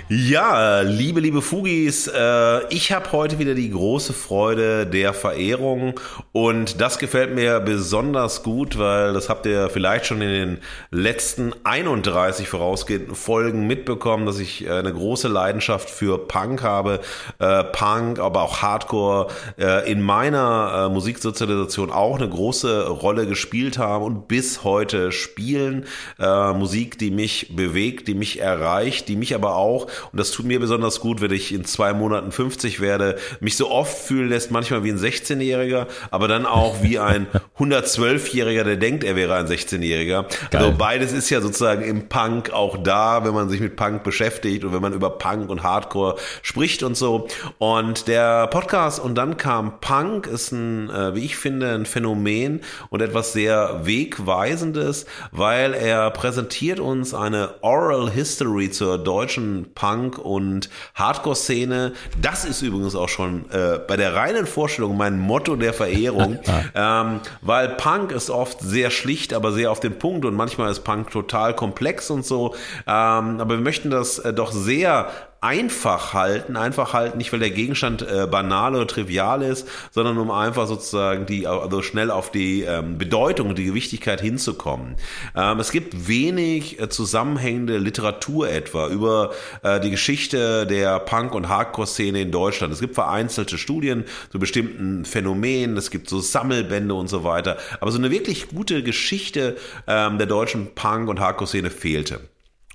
Ja, 0.09 0.83
liebe, 0.83 1.19
liebe 1.19 1.43
Fugis, 1.43 2.07
äh, 2.07 2.73
ich 2.73 2.93
habe 2.93 3.11
heute 3.11 3.41
wieder 3.41 3.55
die 3.55 3.71
große 3.71 4.13
Freude 4.13 4.87
der 4.87 5.13
Verehrung 5.13 5.99
und 6.31 6.81
das 6.81 7.01
gefällt 7.01 7.35
mir 7.35 7.59
besonders 7.59 8.45
gut, 8.45 8.79
weil 8.79 9.15
das 9.15 9.29
habt 9.29 9.47
ihr 9.47 9.69
vielleicht 9.69 10.07
schon 10.07 10.23
in 10.23 10.29
den 10.29 10.59
letzten 10.93 11.53
31 11.65 12.49
vorausgehenden 12.49 13.17
Folgen 13.17 13.67
mitbekommen, 13.67 14.27
dass 14.27 14.39
ich 14.39 14.71
eine 14.71 14.93
große 14.93 15.27
Leidenschaft 15.27 15.91
für 15.91 16.19
Punk 16.29 16.63
habe, 16.63 17.01
äh, 17.41 17.65
Punk, 17.65 18.21
aber 18.21 18.43
auch 18.43 18.63
Hardcore 18.63 19.27
äh, 19.59 19.91
in 19.91 20.01
meiner 20.03 20.89
Musiksozialisation 20.89 21.91
auch 21.91 22.19
eine 22.19 22.29
große 22.29 22.87
Rolle 22.87 23.27
gespielt 23.27 23.77
haben 23.79 24.05
und 24.05 24.29
bis 24.29 24.63
heute 24.63 25.11
spielen. 25.11 25.87
Musik, 26.19 26.99
die 26.99 27.11
mich 27.11 27.57
bewegt, 27.57 28.09
die 28.09 28.15
mich 28.15 28.41
erreicht, 28.41 29.09
die 29.09 29.17
mich 29.17 29.35
aber 29.35 29.57
auch 29.57 29.89
und 30.13 30.19
das 30.19 30.31
tut 30.31 30.47
mir 30.47 30.61
besonders 30.61 31.01
gut, 31.01 31.21
wenn 31.21 31.33
ich 31.33 31.53
in 31.53 31.65
zwei 31.65 31.93
Monaten 31.93 32.33
50 32.33 32.81
werde, 32.81 33.17
mich 33.41 33.57
so 33.57 33.71
oft 33.71 33.97
fühlen 33.97 34.29
lässt, 34.29 34.51
manchmal 34.51 34.85
wie 34.85 34.91
ein 34.91 34.99
16-Jähriger, 34.99 35.87
aber 36.11 36.29
dann 36.29 36.47
auch 36.47 36.83
wie 36.83 36.99
ein 36.99 37.27
112-Jähriger, 37.59 38.65
der 38.65 38.77
denkt, 38.77 39.05
er 39.05 39.17
wäre 39.17 39.35
ein 39.35 39.47
16-Jähriger. 39.47 40.27
Also 40.53 40.73
beides 40.77 41.13
ist 41.13 41.31
ja 41.31 41.41
sozusagen 41.41 41.83
im 41.83 42.09
Punk 42.09 42.51
auch 42.53 42.77
da, 42.83 43.25
wenn 43.25 43.35
man 43.35 43.49
sich 43.49 43.61
mit 43.61 43.77
Punk 43.77 44.03
beschäftigt 44.03 44.65
und 44.65 44.73
wenn 44.73 44.83
man 44.83 44.93
über 44.93 45.11
Punk 45.11 45.51
und 45.51 45.63
Hardcore 45.63 46.17
spricht 46.43 46.83
und 46.83 46.97
so. 46.97 47.29
Und 47.59 48.09
der 48.09 48.47
Podcast 48.49 49.01
und 49.01 49.15
dann 49.15 49.37
kam 49.37 49.81
Punk 49.81 50.27
ist 50.27 50.53
ein, 50.53 50.91
äh, 50.91 51.15
wie 51.15 51.25
ich 51.25 51.37
finde, 51.37 51.75
ein 51.75 51.87
Phänomen 51.87 52.61
und 52.91 53.03
etwas 53.03 53.33
sehr 53.33 53.81
wegweisendes, 53.85 55.07
weil 55.33 55.75
er 55.75 56.11
präsentiert 56.11 56.81
uns 56.81 57.15
eine 57.15 57.55
Oral 57.63 58.11
History 58.11 58.71
zur 58.71 58.99
deutschen 58.99 59.67
Punk- 59.75 59.86
und 60.19 60.69
Hardcore-Szene. 60.95 61.93
Das 62.21 62.45
ist 62.45 62.63
übrigens 62.63 62.95
auch 62.95 63.09
schon 63.09 63.51
äh, 63.51 63.79
bei 63.87 63.97
der 63.97 64.15
reinen 64.15 64.47
Vorstellung 64.47 64.97
mein 64.97 65.19
Motto 65.19 65.57
der 65.57 65.73
Verehrung, 65.73 66.39
ähm, 66.75 67.21
weil 67.41 67.69
Punk 67.71 68.13
ist 68.13 68.31
oft 68.31 68.61
sehr 68.61 68.91
schlicht, 68.91 69.33
aber 69.33 69.53
sehr 69.53 69.71
auf 69.71 69.81
den 69.81 69.99
Punkt 69.99 70.25
und 70.25 70.35
manchmal 70.35 70.71
ist 70.71 70.81
Punk 70.81 71.11
total 71.11 71.55
komplex 71.55 72.11
und 72.11 72.25
so. 72.25 72.55
Ähm, 72.87 73.41
aber 73.41 73.57
wir 73.57 73.63
möchten 73.63 73.91
das 73.91 74.19
äh, 74.19 74.33
doch 74.33 74.53
sehr 74.53 75.09
einfach 75.41 76.15
halten, 76.15 76.57
einfach 76.57 76.93
halten, 76.93 77.19
nicht 77.19 77.33
weil 77.33 77.41
der 77.41 77.51
Gegenstand 77.51 78.03
äh, 78.03 78.27
banal 78.27 78.75
oder 78.75 78.87
trivial 78.87 79.43
ist, 79.43 79.69
sondern 79.91 80.19
um 80.19 80.31
einfach 80.31 80.67
sozusagen 80.67 81.27
die, 81.27 81.47
also 81.47 81.83
schnell 81.83 82.11
auf 82.11 82.31
die 82.31 82.63
ähm, 82.63 82.99
Bedeutung 82.99 83.51
und 83.51 83.59
die 83.59 83.65
Gewichtigkeit 83.65 84.21
hinzukommen. 84.21 84.97
Ähm, 85.37 85.61
es 85.61 85.71
gibt 85.71 86.09
wenig 86.09 86.81
äh, 86.81 86.89
zusammenhängende 86.89 87.79
Literatur 87.79 88.49
etwa 88.49 88.89
über 88.89 89.33
äh, 89.63 89.81
die 89.81 89.91
Geschichte 89.91 90.67
der 90.67 90.99
Punk- 91.01 91.35
und 91.35 91.49
Hardcore-Szene 91.49 92.21
in 92.21 92.31
Deutschland. 92.31 92.73
Es 92.73 92.81
gibt 92.81 92.95
vereinzelte 92.95 93.59
Studien 93.59 94.05
zu 94.31 94.39
bestimmten 94.39 95.05
Phänomenen, 95.05 95.77
es 95.77 95.91
gibt 95.91 96.09
so 96.09 96.21
Sammelbände 96.21 96.95
und 96.95 97.09
so 97.09 97.25
weiter, 97.25 97.59
aber 97.81 97.93
so 97.93 97.99
eine 97.99 98.11
wirklich 98.11 98.49
gute 98.49 98.83
Geschichte 98.83 99.57
ähm, 99.87 100.19
der 100.19 100.27
deutschen 100.27 100.75
Punk- 100.75 101.09
und 101.09 101.21
Hardcore-Szene 101.21 101.71
fehlte. 101.71 102.21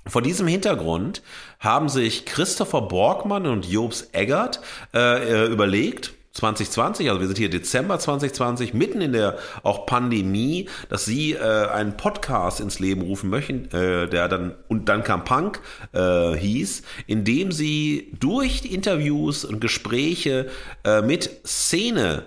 Vor 0.06 0.20
diesem 0.20 0.48
Hintergrund 0.48 1.22
haben 1.62 1.88
sich 1.88 2.26
Christopher 2.26 2.82
Borgmann 2.82 3.46
und 3.46 3.64
Jobs 3.64 4.08
Eggert 4.12 4.60
äh, 4.92 5.46
äh 5.46 5.46
überlegt, 5.46 6.12
2020, 6.32 7.10
also 7.10 7.20
wir 7.20 7.26
sind 7.26 7.38
hier 7.38 7.50
Dezember 7.50 7.98
2020, 7.98 8.72
mitten 8.72 9.02
in 9.02 9.12
der 9.12 9.38
auch 9.62 9.84
Pandemie, 9.84 10.68
dass 10.88 11.04
sie 11.04 11.34
äh, 11.34 11.66
einen 11.68 11.96
Podcast 11.96 12.60
ins 12.60 12.78
Leben 12.78 13.02
rufen 13.02 13.28
möchten, 13.28 13.70
äh, 13.70 14.08
der 14.08 14.28
dann 14.28 14.54
und 14.68 14.88
dann 14.88 15.04
kam 15.04 15.24
Punk 15.24 15.60
äh, 15.92 16.32
hieß, 16.32 16.82
in 17.06 17.24
dem 17.24 17.52
sie 17.52 18.12
durch 18.18 18.64
Interviews 18.64 19.44
und 19.44 19.60
Gespräche 19.60 20.48
äh, 20.84 21.02
mit 21.02 21.30
Szene 21.46 22.24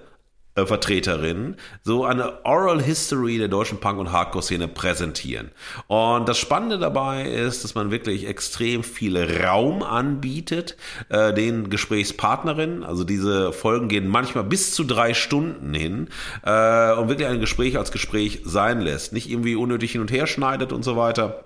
äh, 0.55 0.65
Vertreterinnen 0.65 1.57
so 1.83 2.05
eine 2.05 2.45
Oral 2.45 2.81
History 2.81 3.37
der 3.37 3.47
deutschen 3.47 3.79
Punk- 3.79 3.99
und 3.99 4.11
Hardcore-Szene 4.11 4.67
präsentieren. 4.67 5.51
Und 5.87 6.27
das 6.29 6.37
Spannende 6.37 6.79
dabei 6.79 7.23
ist, 7.23 7.63
dass 7.63 7.75
man 7.75 7.91
wirklich 7.91 8.27
extrem 8.27 8.83
viel 8.83 9.17
Raum 9.43 9.83
anbietet 9.83 10.77
äh, 11.09 11.33
den 11.33 11.69
Gesprächspartnerinnen. 11.69 12.83
Also 12.83 13.03
diese 13.03 13.51
Folgen 13.51 13.89
gehen 13.89 14.07
manchmal 14.07 14.45
bis 14.45 14.73
zu 14.73 14.83
drei 14.83 15.13
Stunden 15.13 15.73
hin 15.73 16.07
äh, 16.43 16.93
und 16.93 17.09
wirklich 17.09 17.27
ein 17.27 17.41
Gespräch 17.41 17.77
als 17.77 17.91
Gespräch 17.91 18.41
sein 18.45 18.81
lässt. 18.81 19.13
Nicht 19.13 19.29
irgendwie 19.29 19.55
unnötig 19.55 19.91
hin 19.91 20.01
und 20.01 20.11
her 20.11 20.27
schneidet 20.27 20.71
und 20.71 20.83
so 20.83 20.95
weiter 20.95 21.43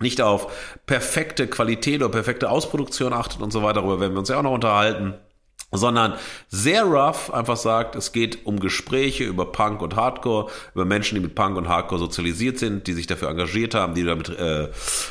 nicht 0.00 0.20
auf 0.20 0.52
perfekte 0.86 1.48
Qualität 1.48 2.00
oder 2.02 2.10
perfekte 2.10 2.50
Ausproduktion 2.50 3.12
achtet 3.12 3.42
und 3.42 3.52
so 3.52 3.64
weiter. 3.64 3.80
Darüber 3.80 4.00
werden 4.00 4.12
wir 4.12 4.20
uns 4.20 4.28
ja 4.28 4.38
auch 4.38 4.42
noch 4.42 4.52
unterhalten 4.52 5.14
sondern 5.70 6.14
sehr 6.48 6.84
rough 6.84 7.32
einfach 7.32 7.56
sagt, 7.56 7.94
es 7.94 8.12
geht 8.12 8.46
um 8.46 8.58
Gespräche 8.58 9.24
über 9.24 9.52
Punk 9.52 9.82
und 9.82 9.96
Hardcore, 9.96 10.50
über 10.74 10.84
Menschen, 10.84 11.16
die 11.16 11.20
mit 11.20 11.34
Punk 11.34 11.56
und 11.56 11.68
Hardcore 11.68 11.98
sozialisiert 11.98 12.58
sind, 12.58 12.86
die 12.86 12.94
sich 12.94 13.06
dafür 13.06 13.28
engagiert 13.28 13.74
haben, 13.74 13.94
die 13.94 14.04
damit 14.04 14.30
äh, 14.30 14.68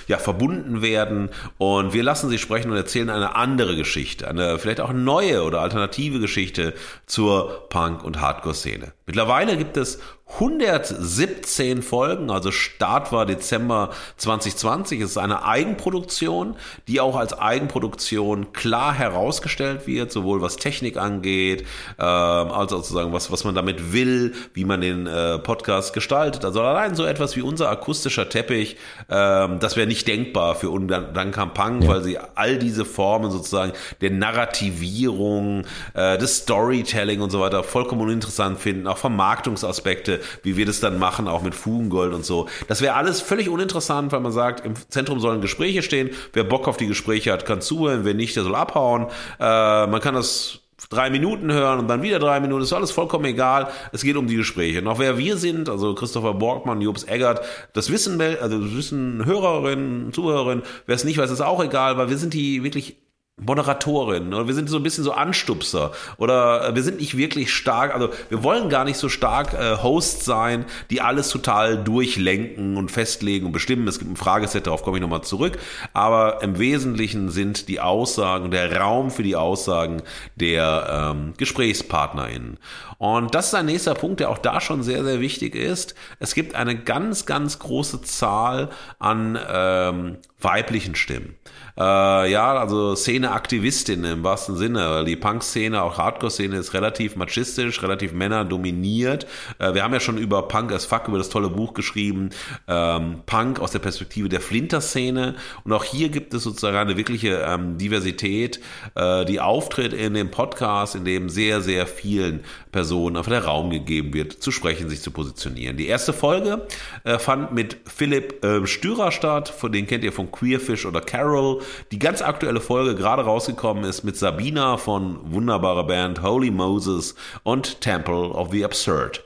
ja 0.07 0.17
verbunden 0.17 0.81
werden 0.81 1.29
und 1.57 1.93
wir 1.93 2.03
lassen 2.03 2.29
sie 2.29 2.39
sprechen 2.39 2.71
und 2.71 2.77
erzählen 2.77 3.09
eine 3.09 3.35
andere 3.35 3.75
Geschichte, 3.75 4.27
eine 4.27 4.57
vielleicht 4.57 4.81
auch 4.81 4.93
neue 4.93 5.43
oder 5.43 5.61
alternative 5.61 6.19
Geschichte 6.19 6.73
zur 7.05 7.69
Punk 7.69 8.03
und 8.03 8.19
Hardcore 8.21 8.55
Szene. 8.55 8.93
Mittlerweile 9.05 9.57
gibt 9.57 9.77
es 9.77 9.99
117 10.33 11.81
Folgen, 11.81 12.29
also 12.29 12.51
Start 12.51 13.11
war 13.11 13.25
Dezember 13.25 13.91
2020. 14.17 14.99
Es 14.99 15.11
ist 15.11 15.17
eine 15.17 15.45
Eigenproduktion, 15.45 16.57
die 16.87 16.99
auch 16.99 17.15
als 17.15 17.33
Eigenproduktion 17.33 18.51
klar 18.51 18.93
herausgestellt 18.93 19.87
wird, 19.87 20.11
sowohl 20.11 20.41
was 20.41 20.57
Technik 20.57 20.97
angeht, 20.97 21.61
äh, 21.97 22.03
als 22.03 22.73
auch 22.73 22.83
sozusagen 22.83 23.13
was, 23.13 23.31
was 23.31 23.45
man 23.45 23.55
damit 23.55 23.93
will, 23.93 24.35
wie 24.53 24.65
man 24.65 24.81
den 24.81 25.07
äh, 25.07 25.39
Podcast 25.39 25.93
gestaltet. 25.93 26.43
Also 26.43 26.61
allein 26.61 26.93
so 26.93 27.05
etwas 27.05 27.35
wie 27.37 27.41
unser 27.41 27.69
akustischer 27.69 28.29
Teppich, 28.29 28.75
äh, 29.07 29.47
das 29.59 29.77
wäre 29.77 29.87
nicht 29.87 30.07
denkbar 30.07 30.55
für 30.55 30.69
Undankam 30.69 31.53
Punk, 31.53 31.83
ja. 31.83 31.89
weil 31.89 32.03
sie 32.03 32.19
all 32.35 32.57
diese 32.57 32.83
Formen 32.83 33.31
sozusagen 33.31 33.71
der 34.01 34.11
Narrativierung, 34.11 35.63
äh, 35.93 36.17
des 36.17 36.39
Storytelling 36.39 37.21
und 37.21 37.31
so 37.31 37.39
weiter 37.39 37.63
vollkommen 37.63 38.01
uninteressant 38.01 38.59
finden, 38.59 38.87
auch 38.87 38.97
Vermarktungsaspekte 38.97 40.16
wie 40.43 40.57
wir 40.57 40.65
das 40.65 40.79
dann 40.79 40.99
machen, 40.99 41.27
auch 41.27 41.41
mit 41.41 41.55
Fugengold 41.55 42.13
und 42.13 42.25
so. 42.25 42.47
Das 42.67 42.81
wäre 42.81 42.95
alles 42.95 43.21
völlig 43.21 43.49
uninteressant, 43.49 44.11
weil 44.11 44.19
man 44.19 44.31
sagt, 44.31 44.65
im 44.65 44.73
Zentrum 44.89 45.19
sollen 45.19 45.41
Gespräche 45.41 45.81
stehen. 45.81 46.11
Wer 46.33 46.43
Bock 46.43 46.67
auf 46.67 46.77
die 46.77 46.87
Gespräche 46.87 47.31
hat, 47.31 47.45
kann 47.45 47.61
zuhören. 47.61 48.01
Wer 48.03 48.13
nicht, 48.13 48.35
der 48.35 48.43
soll 48.43 48.55
abhauen. 48.55 49.07
Äh, 49.39 49.87
man 49.87 50.01
kann 50.01 50.15
das 50.15 50.61
drei 50.89 51.09
Minuten 51.09 51.51
hören 51.51 51.79
und 51.79 51.87
dann 51.87 52.01
wieder 52.01 52.19
drei 52.19 52.39
Minuten, 52.39 52.63
ist 52.63 52.73
alles 52.73 52.91
vollkommen 52.91 53.25
egal. 53.25 53.69
Es 53.91 54.03
geht 54.03 54.15
um 54.15 54.27
die 54.27 54.35
Gespräche. 54.35 54.81
Noch 54.81 54.99
wer 54.99 55.17
wir 55.17 55.37
sind, 55.37 55.69
also 55.69 55.95
Christopher 55.95 56.33
Borgmann, 56.35 56.81
Jobs 56.81 57.03
Eggert, 57.03 57.41
das 57.73 57.91
wissen, 57.91 58.21
also 58.21 58.61
das 58.61 58.75
wissen 58.75 59.25
Hörerinnen, 59.25 60.13
Zuhörerinnen. 60.13 60.63
Wer 60.85 60.95
es 60.95 61.03
nicht 61.03 61.17
weiß, 61.17 61.31
ist 61.31 61.41
auch 61.41 61.63
egal, 61.63 61.97
weil 61.97 62.09
wir 62.09 62.17
sind 62.17 62.33
die 62.33 62.63
wirklich 62.63 62.97
Moderatorin 63.39 64.33
oder 64.33 64.47
wir 64.47 64.55
sind 64.55 64.67
so 64.67 64.77
ein 64.77 64.83
bisschen 64.83 65.03
so 65.03 65.11
Anstupser 65.11 65.91
oder 66.17 66.73
wir 66.73 66.81
sind 66.81 66.99
nicht 66.99 67.15
wirklich 67.15 67.53
stark, 67.53 67.93
also 67.93 68.09
wir 68.29 68.43
wollen 68.43 68.67
gar 68.67 68.83
nicht 68.83 68.97
so 68.97 69.09
stark 69.09 69.53
äh, 69.53 69.77
Host 69.83 70.25
sein, 70.25 70.65
die 70.89 71.01
alles 71.01 71.29
total 71.29 71.77
durchlenken 71.77 72.77
und 72.77 72.89
festlegen 72.89 73.45
und 73.45 73.51
bestimmen. 73.51 73.87
Es 73.87 73.99
gibt 73.99 74.09
ein 74.09 74.15
Frageset, 74.15 74.65
darauf 74.65 74.81
komme 74.81 74.97
ich 74.97 75.01
nochmal 75.01 75.21
zurück, 75.21 75.59
aber 75.93 76.41
im 76.41 76.57
Wesentlichen 76.57 77.29
sind 77.29 77.67
die 77.67 77.79
Aussagen, 77.79 78.49
der 78.49 78.75
Raum 78.75 79.11
für 79.11 79.21
die 79.21 79.35
Aussagen 79.35 80.01
der 80.35 81.11
ähm, 81.13 81.33
GesprächspartnerInnen. 81.37 82.57
Und 82.97 83.35
das 83.35 83.47
ist 83.47 83.53
ein 83.53 83.67
nächster 83.67 83.93
Punkt, 83.93 84.19
der 84.19 84.31
auch 84.31 84.39
da 84.39 84.59
schon 84.59 84.81
sehr, 84.81 85.03
sehr 85.03 85.21
wichtig 85.21 85.53
ist. 85.53 85.93
Es 86.19 86.33
gibt 86.33 86.55
eine 86.55 86.75
ganz, 86.75 87.27
ganz 87.27 87.59
große 87.59 88.01
Zahl 88.01 88.69
an 88.97 89.37
ähm, 89.47 90.17
weiblichen 90.41 90.95
Stimmen. 90.95 91.35
Äh, 91.77 92.31
ja, 92.31 92.53
also 92.53 92.95
Szene-Aktivistin 92.95 94.03
im 94.03 94.23
wahrsten 94.23 94.57
Sinne, 94.57 95.05
die 95.05 95.15
Punk-Szene, 95.15 95.81
auch 95.81 95.97
Hardcore-Szene 95.97 96.57
ist 96.57 96.73
relativ 96.73 97.15
machistisch, 97.15 97.83
relativ 97.83 98.13
männerdominiert. 98.13 99.27
Äh, 99.59 99.75
wir 99.75 99.83
haben 99.83 99.93
ja 99.93 99.99
schon 99.99 100.17
über 100.17 100.47
Punk 100.47 100.71
as 100.71 100.85
Fuck, 100.85 101.07
über 101.07 101.19
das 101.19 101.29
tolle 101.29 101.49
Buch 101.49 101.75
geschrieben, 101.75 102.31
ähm, 102.67 103.21
Punk 103.27 103.59
aus 103.59 103.71
der 103.71 103.79
Perspektive 103.79 104.27
der 104.27 104.41
Flinter-Szene. 104.41 105.35
Und 105.63 105.73
auch 105.73 105.83
hier 105.83 106.09
gibt 106.09 106.33
es 106.33 106.43
sozusagen 106.43 106.77
eine 106.77 106.97
wirkliche 106.97 107.45
ähm, 107.47 107.77
Diversität, 107.77 108.59
äh, 108.95 109.25
die 109.25 109.39
auftritt 109.39 109.93
in 109.93 110.15
dem 110.15 110.31
Podcast, 110.31 110.95
in 110.95 111.05
dem 111.05 111.29
sehr, 111.29 111.61
sehr 111.61 111.85
vielen 111.85 112.43
Personen 112.71 113.17
einfach 113.17 113.31
der 113.31 113.45
Raum 113.45 113.69
gegeben 113.69 114.13
wird, 114.13 114.33
zu 114.33 114.51
sprechen, 114.51 114.89
sich 114.89 115.01
zu 115.01 115.11
positionieren. 115.11 115.77
Die 115.77 115.87
erste 115.87 116.13
Folge 116.13 116.65
äh, 117.03 117.19
fand 117.19 117.53
mit 117.53 117.77
Philipp 117.85 118.43
äh, 118.43 118.65
Stürer 118.65 119.11
statt, 119.11 119.49
von 119.49 119.71
den 119.71 119.85
kennt 119.85 120.03
ihr 120.03 120.11
von 120.11 120.31
Queerfish 120.31 120.87
oder 120.87 121.01
Carol. 121.01 121.61
Die 121.91 121.99
ganz 121.99 122.21
aktuelle 122.21 122.61
Folge 122.61 122.95
gerade 122.95 123.23
rausgekommen 123.23 123.83
ist 123.83 124.03
mit 124.03 124.17
Sabina 124.17 124.77
von 124.77 125.19
wunderbarer 125.31 125.85
Band 125.85 126.21
Holy 126.21 126.51
Moses 126.51 127.15
und 127.43 127.81
Temple 127.81 128.29
of 128.29 128.51
the 128.51 128.63
Absurd. 128.63 129.23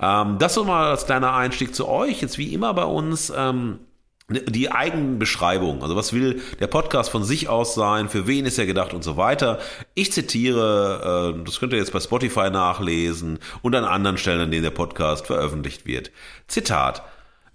Ähm, 0.00 0.38
das 0.38 0.54
so 0.54 0.64
mal 0.64 0.90
als 0.90 1.06
kleiner 1.06 1.34
Einstieg 1.34 1.74
zu 1.74 1.88
euch. 1.88 2.22
Jetzt 2.22 2.38
wie 2.38 2.52
immer 2.52 2.74
bei 2.74 2.84
uns. 2.84 3.32
Ähm, 3.36 3.80
die 4.30 4.70
Eigenbeschreibung, 4.70 5.82
also 5.82 5.96
was 5.96 6.12
will 6.12 6.42
der 6.60 6.66
Podcast 6.66 7.08
von 7.08 7.24
sich 7.24 7.48
aus 7.48 7.74
sein, 7.74 8.10
für 8.10 8.26
wen 8.26 8.44
ist 8.44 8.58
er 8.58 8.66
gedacht 8.66 8.92
und 8.92 9.02
so 9.02 9.16
weiter. 9.16 9.58
Ich 9.94 10.12
zitiere, 10.12 11.34
äh, 11.34 11.44
das 11.44 11.58
könnt 11.58 11.72
ihr 11.72 11.78
jetzt 11.78 11.92
bei 11.92 12.00
Spotify 12.00 12.50
nachlesen 12.50 13.38
und 13.62 13.74
an 13.74 13.84
anderen 13.84 14.18
Stellen, 14.18 14.42
an 14.42 14.50
denen 14.50 14.64
der 14.64 14.70
Podcast 14.70 15.26
veröffentlicht 15.26 15.86
wird. 15.86 16.10
Zitat. 16.46 17.02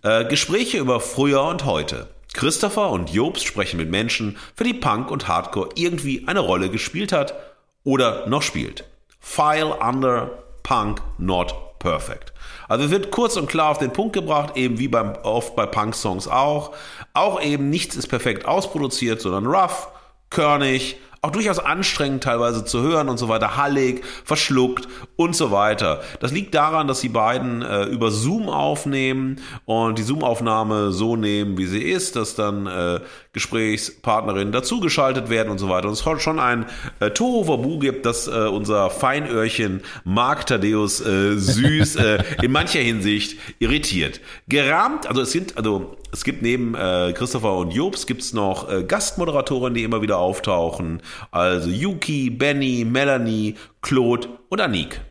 Äh, 0.01 0.25
Gespräche 0.25 0.79
über 0.79 0.99
früher 0.99 1.43
und 1.43 1.63
heute. 1.65 2.07
Christopher 2.33 2.89
und 2.89 3.11
Jobs 3.11 3.43
sprechen 3.43 3.77
mit 3.77 3.89
Menschen, 3.89 4.37
für 4.55 4.63
die 4.63 4.73
Punk 4.73 5.11
und 5.11 5.27
Hardcore 5.27 5.69
irgendwie 5.75 6.27
eine 6.27 6.39
Rolle 6.39 6.69
gespielt 6.69 7.11
hat 7.11 7.35
oder 7.83 8.27
noch 8.27 8.41
spielt. 8.41 8.83
File 9.19 9.71
under 9.79 10.43
Punk 10.63 11.01
not 11.17 11.55
perfect. 11.79 12.33
Also 12.67 12.89
wird 12.89 13.11
kurz 13.11 13.35
und 13.35 13.47
klar 13.47 13.69
auf 13.69 13.77
den 13.77 13.93
Punkt 13.93 14.13
gebracht, 14.13 14.57
eben 14.57 14.79
wie 14.79 14.87
beim, 14.87 15.13
oft 15.23 15.55
bei 15.55 15.65
Punk-Songs 15.65 16.27
auch. 16.27 16.73
Auch 17.13 17.41
eben 17.41 17.69
nichts 17.69 17.95
ist 17.95 18.07
perfekt 18.07 18.45
ausproduziert, 18.45 19.21
sondern 19.21 19.45
rough, 19.45 19.89
körnig, 20.29 20.97
auch 21.23 21.31
durchaus 21.31 21.57
anstrengend 21.57 22.21
teilweise 22.23 22.65
zu 22.65 22.81
hören 22.81 23.07
und 23.07 23.17
so 23.17 23.29
weiter, 23.29 23.55
hallig, 23.55 24.03
verschluckt 24.25 24.89
und 25.15 25.35
so 25.37 25.51
weiter. 25.51 26.01
Das 26.19 26.33
liegt 26.33 26.53
daran, 26.53 26.85
dass 26.87 26.99
die 26.99 27.09
beiden 27.09 27.61
äh, 27.61 27.85
über 27.85 28.11
Zoom 28.11 28.49
aufnehmen 28.49 29.39
und 29.63 29.97
die 29.97 30.03
Zoom-Aufnahme 30.03 30.91
so 30.91 31.15
nehmen, 31.15 31.57
wie 31.57 31.65
sie 31.65 31.81
ist, 31.81 32.17
dass 32.17 32.35
dann 32.35 32.67
äh, 32.67 32.99
Gesprächspartnerinnen 33.31 34.51
dazugeschaltet 34.51 35.29
werden 35.29 35.49
und 35.49 35.59
so 35.59 35.69
weiter. 35.69 35.87
Und 35.87 35.93
es 35.93 36.21
schon 36.21 36.39
ein 36.39 36.65
äh, 36.99 37.11
Tohuwabu 37.11 37.79
gibt, 37.79 38.05
dass 38.05 38.27
äh, 38.27 38.31
unser 38.31 38.89
Feinöhrchen 38.89 39.81
Mark 40.03 40.45
Thaddeus 40.45 40.99
äh, 40.99 41.37
süß 41.37 41.95
äh, 41.95 42.23
in 42.41 42.51
mancher 42.51 42.81
Hinsicht 42.81 43.39
irritiert. 43.59 44.19
Gerahmt, 44.49 45.07
also 45.07 45.21
es 45.21 45.31
sind, 45.31 45.55
also 45.55 45.95
es 46.13 46.23
gibt 46.23 46.43
neben 46.43 46.75
äh, 46.75 47.11
Christopher 47.17 47.53
und 47.53 47.71
Jobs 47.71 48.05
gibt's 48.05 48.33
noch 48.33 48.69
äh, 48.69 48.83
Gastmoderatoren, 48.83 49.73
die 49.73 49.83
immer 49.83 50.03
wieder 50.03 50.19
auftauchen. 50.19 51.01
Also 51.31 51.69
Yuki, 51.69 52.29
Benny, 52.29 52.85
Melanie, 52.85 53.55
Claude 53.81 54.27
und 54.49 54.61
Anik. 54.61 55.01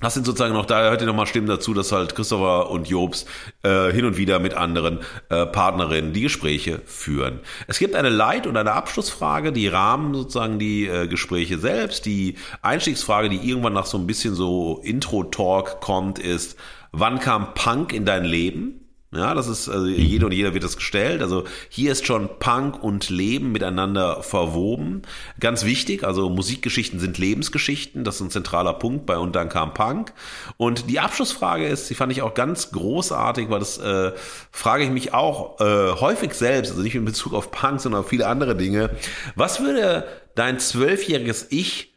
Das 0.00 0.14
sind 0.14 0.24
sozusagen 0.24 0.54
noch, 0.54 0.64
da 0.64 0.80
hört 0.80 1.02
ihr 1.02 1.06
nochmal 1.06 1.26
Stimmen 1.26 1.46
dazu, 1.46 1.74
dass 1.74 1.92
halt 1.92 2.14
Christopher 2.14 2.70
und 2.70 2.88
Jobs 2.88 3.26
äh, 3.62 3.92
hin 3.92 4.06
und 4.06 4.16
wieder 4.16 4.38
mit 4.38 4.54
anderen 4.54 5.00
äh, 5.28 5.44
Partnerinnen 5.44 6.14
die 6.14 6.22
Gespräche 6.22 6.80
führen. 6.86 7.40
Es 7.66 7.78
gibt 7.78 7.94
eine 7.94 8.08
Leit- 8.08 8.46
und 8.46 8.56
eine 8.56 8.72
Abschlussfrage, 8.72 9.52
die 9.52 9.68
rahmen 9.68 10.14
sozusagen 10.14 10.58
die 10.58 10.86
äh, 10.86 11.06
Gespräche 11.06 11.58
selbst. 11.58 12.06
Die 12.06 12.36
Einstiegsfrage, 12.62 13.28
die 13.28 13.46
irgendwann 13.46 13.74
nach 13.74 13.84
so 13.84 13.98
ein 13.98 14.06
bisschen 14.06 14.34
so 14.34 14.80
Intro-Talk 14.82 15.82
kommt, 15.82 16.18
ist, 16.18 16.58
wann 16.92 17.20
kam 17.20 17.52
Punk 17.52 17.92
in 17.92 18.06
dein 18.06 18.24
Leben? 18.24 18.79
Ja, 19.12 19.34
das 19.34 19.48
ist, 19.48 19.68
also 19.68 19.86
jeder 19.86 20.26
und 20.26 20.32
jeder 20.32 20.54
wird 20.54 20.62
das 20.62 20.76
gestellt. 20.76 21.20
Also 21.20 21.42
hier 21.68 21.90
ist 21.90 22.06
schon 22.06 22.28
Punk 22.38 22.80
und 22.80 23.10
Leben 23.10 23.50
miteinander 23.50 24.22
verwoben. 24.22 25.02
Ganz 25.40 25.64
wichtig, 25.64 26.04
also 26.04 26.30
Musikgeschichten 26.30 27.00
sind 27.00 27.18
Lebensgeschichten. 27.18 28.04
Das 28.04 28.16
ist 28.16 28.20
ein 28.20 28.30
zentraler 28.30 28.72
Punkt 28.74 29.06
bei 29.06 29.18
Und 29.18 29.34
dann 29.34 29.48
kam 29.48 29.74
Punk. 29.74 30.12
Und 30.58 30.88
die 30.88 31.00
Abschlussfrage 31.00 31.66
ist, 31.66 31.90
die 31.90 31.96
fand 31.96 32.12
ich 32.12 32.22
auch 32.22 32.34
ganz 32.34 32.70
großartig, 32.70 33.50
weil 33.50 33.58
das 33.58 33.78
äh, 33.78 34.12
frage 34.52 34.84
ich 34.84 34.90
mich 34.90 35.12
auch 35.12 35.58
äh, 35.60 35.92
häufig 36.00 36.32
selbst, 36.34 36.70
also 36.70 36.82
nicht 36.82 36.94
in 36.94 37.04
Bezug 37.04 37.34
auf 37.34 37.50
Punk, 37.50 37.80
sondern 37.80 38.02
auf 38.02 38.08
viele 38.08 38.28
andere 38.28 38.54
Dinge. 38.54 38.90
Was 39.34 39.60
würde 39.60 40.06
dein 40.36 40.60
zwölfjähriges 40.60 41.48
Ich 41.50 41.94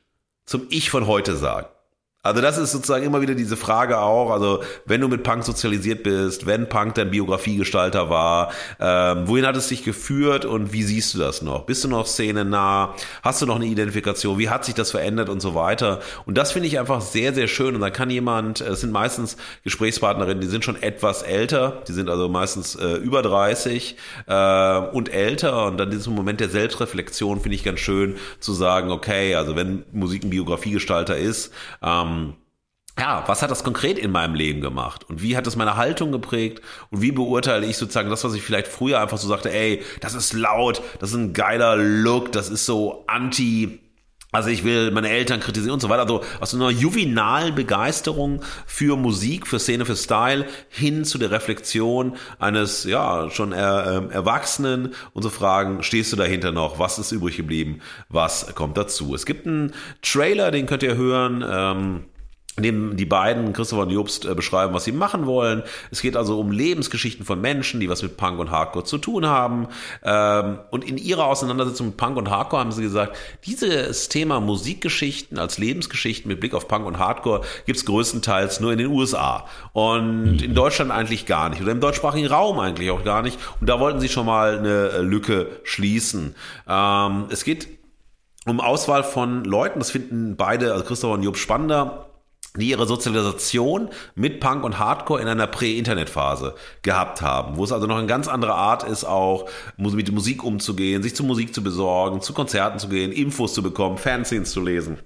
zum 0.48 0.66
Ich 0.72 0.90
von 0.90 1.06
heute 1.06 1.36
sagen? 1.36 1.68
Also 2.26 2.40
das 2.40 2.58
ist 2.58 2.72
sozusagen 2.72 3.04
immer 3.04 3.20
wieder 3.20 3.36
diese 3.36 3.58
Frage 3.58 4.00
auch, 4.00 4.32
also 4.32 4.64
wenn 4.86 5.02
du 5.02 5.10
mit 5.10 5.24
Punk 5.24 5.44
sozialisiert 5.44 6.04
bist, 6.04 6.46
wenn 6.46 6.70
Punk 6.70 6.96
dein 6.96 7.12
Biografiegestalter 7.12 8.10
war, 8.10 8.54
ähm, 8.80 9.28
wohin 9.28 9.46
hat 9.46 9.58
es 9.58 9.68
dich 9.68 9.84
geführt 9.84 10.46
und 10.46 10.72
wie 10.72 10.84
siehst 10.84 11.14
du 11.14 11.20
das 11.20 11.42
noch? 11.42 11.66
Bist 11.66 11.84
du 11.84 11.90
noch 11.90 12.08
szenennah? 12.08 12.96
Hast 13.24 13.42
du 13.42 13.46
noch 13.46 13.58
eine 13.58 13.66
Identifikation? 13.66 14.40
Wie 14.40 14.48
hat 14.48 14.64
sich 14.64 14.74
das 14.74 14.92
verändert 14.92 15.28
und 15.28 15.42
so 15.42 15.54
weiter? 15.54 16.00
Und 16.26 16.38
das 16.38 16.54
finde 16.54 16.70
ich 16.70 16.80
einfach 16.80 17.02
sehr, 17.02 17.34
sehr 17.34 17.50
schön 17.50 17.76
und 17.76 17.82
da 17.82 17.90
kann 17.90 18.10
jemand, 18.10 18.62
es 18.62 18.80
sind 18.80 18.94
meistens 18.94 19.36
Gesprächspartnerinnen, 19.66 20.40
die 20.40 20.48
sind 20.48 20.64
schon 20.64 20.82
etwas 20.82 21.24
älter, 21.24 21.84
die 21.90 21.92
sind 21.92 22.10
also 22.10 22.30
meistens 22.30 22.76
äh, 22.76 22.94
über 22.94 23.22
30 23.22 23.98
äh, 24.28 24.78
und 24.94 25.14
älter 25.14 25.66
und 25.66 25.76
dann 25.76 25.92
diesem 25.92 26.16
Moment 26.16 26.40
der 26.40 26.48
Selbstreflexion 26.48 27.42
finde 27.42 27.56
ich 27.58 27.66
ganz 27.66 27.82
schön 27.82 28.16
zu 28.40 28.54
sagen, 28.54 28.92
okay, 28.92 29.36
also 29.36 29.58
wenn 29.58 29.84
Musik 29.92 30.24
ein 30.24 30.30
Biografiegestalter 30.30 31.18
ist, 31.18 31.52
ähm, 31.84 32.13
ja, 32.98 33.24
was 33.26 33.42
hat 33.42 33.50
das 33.50 33.64
konkret 33.64 33.98
in 33.98 34.12
meinem 34.12 34.36
Leben 34.36 34.62
gemacht? 34.62 35.04
Und 35.10 35.24
wie 35.24 35.36
hat 35.36 35.48
das 35.48 35.56
meine 35.56 35.78
Haltung 35.78 36.12
geprägt? 36.12 36.62
Und 36.92 37.02
wie 37.02 37.12
beurteile 37.12 37.66
ich 37.66 37.78
sozusagen 37.78 38.10
das, 38.10 38.24
was 38.24 38.36
ich 38.36 38.44
vielleicht 38.44 38.68
früher 38.68 39.00
einfach 39.00 39.18
so 39.18 39.28
sagte, 39.28 39.52
ey, 39.52 39.82
das 40.00 40.14
ist 40.14 40.34
laut, 40.34 40.82
das 41.00 41.10
ist 41.10 41.16
ein 41.16 41.34
geiler 41.34 41.76
Look, 41.76 42.32
das 42.32 42.50
ist 42.50 42.66
so 42.68 43.04
anti, 43.08 43.80
also 44.34 44.50
ich 44.50 44.64
will 44.64 44.90
meine 44.92 45.10
Eltern 45.10 45.40
kritisieren 45.40 45.76
und 45.76 45.80
so 45.80 45.90
weiter. 45.90 46.02
Also 46.02 46.22
aus 46.40 46.56
einer 46.56 46.72
juvenalen 46.72 47.54
Begeisterung 47.54 48.42
für 48.66 48.98
Musik, 48.98 49.48
für 49.48 49.60
Szene, 49.60 49.86
für 49.86 49.96
Style 49.96 50.48
hin 50.70 51.06
zu 51.06 51.20
der 51.20 51.30
Reflexion 51.32 52.18
eines 52.40 52.84
ja 52.84 53.30
schon 53.30 53.52
er, 53.52 54.10
äh, 54.10 54.14
Erwachsenen 54.14 54.96
und 55.14 55.22
so 55.22 55.30
fragen, 55.30 55.84
stehst 55.84 56.12
du 56.12 56.18
dahinter 56.18 56.52
noch? 56.52 56.80
Was 56.80 56.98
ist 56.98 57.12
übrig 57.12 57.38
geblieben? 57.38 57.80
Was 58.10 58.54
kommt 58.56 58.76
dazu? 58.76 59.14
Es 59.14 59.28
gibt 59.28 59.46
einen 59.46 59.72
Trailer, 60.02 60.50
den 60.50 60.66
könnt 60.66 60.82
ihr 60.82 60.96
hören. 60.96 61.46
Ähm, 61.48 62.06
dem 62.58 62.96
die 62.98 63.06
beiden, 63.06 63.52
Christopher 63.54 63.84
und 63.84 63.90
Jobst, 63.90 64.26
äh, 64.26 64.36
beschreiben, 64.36 64.74
was 64.74 64.84
sie 64.84 64.92
machen 64.92 65.26
wollen. 65.26 65.64
Es 65.90 66.02
geht 66.02 66.16
also 66.16 66.40
um 66.40 66.52
Lebensgeschichten 66.52 67.26
von 67.26 67.42
Menschen, 67.42 67.80
die 67.80 67.90
was 67.90 68.04
mit 68.04 68.16
Punk 68.16 68.40
und 68.40 68.52
Hardcore 68.52 68.86
zu 68.86 69.00
tun 69.00 69.26
haben. 69.26 69.68
Ähm, 70.04 70.60
und 70.70 70.84
in 70.84 70.98
ihrer 70.98 71.26
Auseinandersetzung 71.26 71.88
mit 71.88 71.98
Punk 71.98 72.18
und 72.18 72.30
Hardcore 72.30 72.62
haben 72.62 72.72
sie 72.72 72.84
gesagt, 72.84 73.18
dieses 73.46 74.08
Thema 74.10 74.40
Musikgeschichten 74.40 75.40
als 75.40 75.58
Lebensgeschichten 75.58 76.30
mit 76.30 76.40
Blick 76.40 76.54
auf 76.54 76.68
Punk 76.68 76.86
und 76.86 77.00
Hardcore 77.00 77.42
gibt's 77.66 77.86
größtenteils 77.86 78.60
nur 78.60 78.72
in 78.72 78.78
den 78.78 78.88
USA. 78.88 79.48
Und 79.72 80.42
in 80.44 80.54
Deutschland 80.54 80.92
eigentlich 80.92 81.26
gar 81.26 81.50
nicht. 81.50 81.62
Oder 81.62 81.72
im 81.72 81.80
deutschsprachigen 81.80 82.28
Raum 82.28 82.60
eigentlich 82.60 82.92
auch 82.92 83.04
gar 83.04 83.24
nicht. 83.24 83.40
Und 83.60 83.68
da 83.68 83.80
wollten 83.80 84.00
sie 84.00 84.10
schon 84.10 84.28
mal 84.28 84.60
eine 84.60 85.02
Lücke 85.02 85.48
schließen. 85.64 86.36
Ähm, 86.68 87.26
es 87.32 87.44
geht 87.44 87.68
um 88.46 88.60
Auswahl 88.60 89.04
von 89.04 89.44
Leuten, 89.44 89.80
das 89.80 89.90
finden 89.90 90.36
beide, 90.36 90.74
also 90.74 90.84
Christopher 90.84 91.14
und 91.14 91.24
Job 91.24 91.38
spannender 91.38 92.13
die 92.58 92.70
ihre 92.70 92.86
Sozialisation 92.86 93.90
mit 94.16 94.40
Punk 94.40 94.64
und 94.64 94.78
Hardcore 94.78 95.22
in 95.22 95.28
einer 95.28 95.48
Prä-Internet-Phase 95.48 96.56
gehabt 96.84 97.22
haben, 97.22 97.58
wo 97.58 97.64
es 97.64 97.72
also 97.72 97.88
noch 97.88 97.98
eine 97.98 98.08
ganz 98.08 98.28
andere 98.28 98.54
Art 98.54 98.84
ist, 98.84 99.06
auch 99.06 99.50
mit 99.78 100.12
Musik 100.12 100.44
umzugehen, 100.44 101.02
sich 101.02 101.16
zu 101.16 101.24
Musik 101.24 101.54
zu 101.54 101.64
besorgen, 101.64 102.22
zu 102.22 102.34
Konzerten 102.34 102.78
zu 102.78 102.90
gehen, 102.90 103.12
Infos 103.12 103.54
zu 103.54 103.64
bekommen, 103.64 103.98
Fanzines 103.98 104.52
zu 104.52 104.62
lesen 104.62 105.00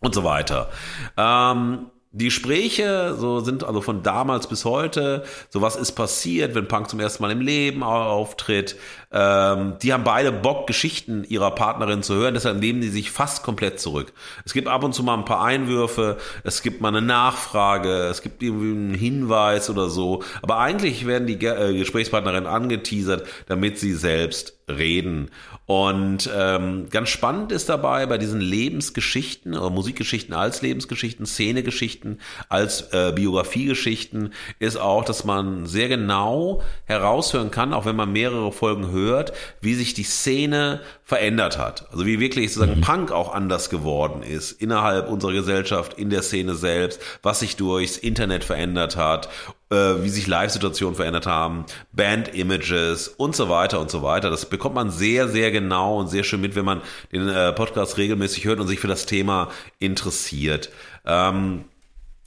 und 0.00 0.14
so 0.14 0.22
weiter. 0.22 0.70
Ähm, 1.16 1.86
die 2.16 2.26
Gespräche 2.26 3.16
so 3.18 3.40
sind 3.40 3.64
also 3.64 3.80
von 3.80 4.04
damals 4.04 4.46
bis 4.46 4.64
heute, 4.64 5.24
so 5.48 5.62
was 5.62 5.74
ist 5.74 5.92
passiert, 5.92 6.54
wenn 6.54 6.68
Punk 6.68 6.88
zum 6.88 7.00
ersten 7.00 7.24
Mal 7.24 7.32
im 7.32 7.40
Leben 7.40 7.82
auftritt. 7.82 8.76
Ähm, 9.16 9.74
die 9.80 9.92
haben 9.92 10.02
beide 10.02 10.32
Bock, 10.32 10.66
Geschichten 10.66 11.22
ihrer 11.22 11.52
Partnerin 11.52 12.02
zu 12.02 12.14
hören, 12.14 12.34
deshalb 12.34 12.58
nehmen 12.58 12.80
die 12.80 12.88
sich 12.88 13.12
fast 13.12 13.44
komplett 13.44 13.78
zurück. 13.78 14.12
Es 14.44 14.52
gibt 14.52 14.66
ab 14.66 14.82
und 14.82 14.92
zu 14.92 15.04
mal 15.04 15.14
ein 15.14 15.24
paar 15.24 15.44
Einwürfe, 15.44 16.18
es 16.42 16.62
gibt 16.62 16.80
mal 16.80 16.88
eine 16.88 17.00
Nachfrage, 17.00 18.08
es 18.08 18.22
gibt 18.22 18.42
irgendwie 18.42 18.72
einen 18.72 18.94
Hinweis 18.94 19.70
oder 19.70 19.88
so, 19.88 20.24
aber 20.42 20.58
eigentlich 20.58 21.06
werden 21.06 21.28
die 21.28 21.34
äh, 21.46 21.78
Gesprächspartnerinnen 21.78 22.48
angeteasert, 22.48 23.24
damit 23.46 23.78
sie 23.78 23.92
selbst 23.92 24.58
reden. 24.68 25.30
Und 25.66 26.28
ähm, 26.34 26.88
ganz 26.90 27.08
spannend 27.08 27.50
ist 27.50 27.70
dabei 27.70 28.04
bei 28.04 28.18
diesen 28.18 28.40
Lebensgeschichten 28.40 29.54
oder 29.54 29.70
Musikgeschichten 29.70 30.34
als 30.34 30.60
Lebensgeschichten, 30.60 31.24
Szenegeschichten 31.24 32.20
als 32.50 32.92
äh, 32.92 33.12
Biografiegeschichten 33.14 34.34
ist 34.58 34.76
auch, 34.76 35.04
dass 35.04 35.24
man 35.24 35.64
sehr 35.64 35.88
genau 35.88 36.62
heraushören 36.84 37.50
kann, 37.50 37.72
auch 37.72 37.86
wenn 37.86 37.96
man 37.96 38.12
mehrere 38.12 38.52
Folgen 38.52 38.90
hört, 38.90 39.03
wie 39.60 39.74
sich 39.74 39.94
die 39.94 40.04
Szene 40.04 40.80
verändert 41.02 41.58
hat. 41.58 41.86
Also 41.92 42.06
wie 42.06 42.20
wirklich 42.20 42.52
sozusagen 42.52 42.80
mhm. 42.80 42.82
Punk 42.82 43.12
auch 43.12 43.34
anders 43.34 43.70
geworden 43.70 44.22
ist 44.22 44.52
innerhalb 44.52 45.08
unserer 45.08 45.32
Gesellschaft, 45.32 45.94
in 45.94 46.10
der 46.10 46.22
Szene 46.22 46.54
selbst, 46.54 47.00
was 47.22 47.40
sich 47.40 47.56
durchs 47.56 47.96
Internet 47.96 48.44
verändert 48.44 48.96
hat 48.96 49.28
äh, 49.70 50.02
wie 50.02 50.08
sich 50.08 50.26
Live-Situationen 50.26 50.94
verändert 50.94 51.26
haben, 51.26 51.64
Band-Images 51.92 53.08
und 53.08 53.34
so 53.34 53.48
weiter 53.48 53.80
und 53.80 53.90
so 53.90 54.02
weiter. 54.02 54.30
Das 54.30 54.46
bekommt 54.46 54.74
man 54.74 54.90
sehr, 54.90 55.28
sehr 55.28 55.50
genau 55.50 55.98
und 55.98 56.08
sehr 56.08 56.24
schön 56.24 56.40
mit, 56.40 56.54
wenn 56.54 56.64
man 56.64 56.80
den 57.12 57.28
äh, 57.28 57.52
Podcast 57.52 57.98
regelmäßig 57.98 58.44
hört 58.44 58.60
und 58.60 58.68
sich 58.68 58.80
für 58.80 58.88
das 58.88 59.06
Thema 59.06 59.50
interessiert. 59.78 60.70
Ähm, 61.04 61.64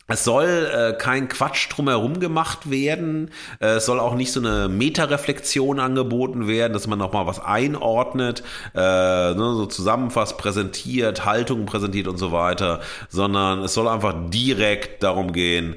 es 0.08 0.24
soll 0.24 0.70
äh, 0.74 0.94
kein 0.98 1.28
Quatsch 1.28 1.70
drumherum 1.70 2.20
gemacht 2.20 2.72
werden. 2.72 3.32
Äh, 3.60 3.76
es 3.76 3.86
soll 3.86 4.00
auch 4.00 4.16
nicht 4.16 4.32
so 4.32 4.40
eine 4.40 4.70
Metareflexion 4.70 5.80
angeboten 5.80 6.48
werden, 6.48 6.74
dass 6.74 6.88
man 6.88 6.98
nochmal 6.98 7.28
was 7.28 7.40
einordnet, 7.40 8.42
äh, 8.74 8.80
ne, 8.80 9.36
so 9.36 9.66
zusammenfasst, 9.66 10.38
präsentiert, 10.38 11.26
Haltungen 11.26 11.66
präsentiert 11.66 12.08
und 12.08 12.18
so 12.18 12.32
weiter, 12.32 12.80
sondern 13.10 13.60
es 13.60 13.74
soll 13.74 13.88
einfach 13.88 14.16
direkt 14.30 15.04
darum 15.04 15.34
gehen, 15.34 15.76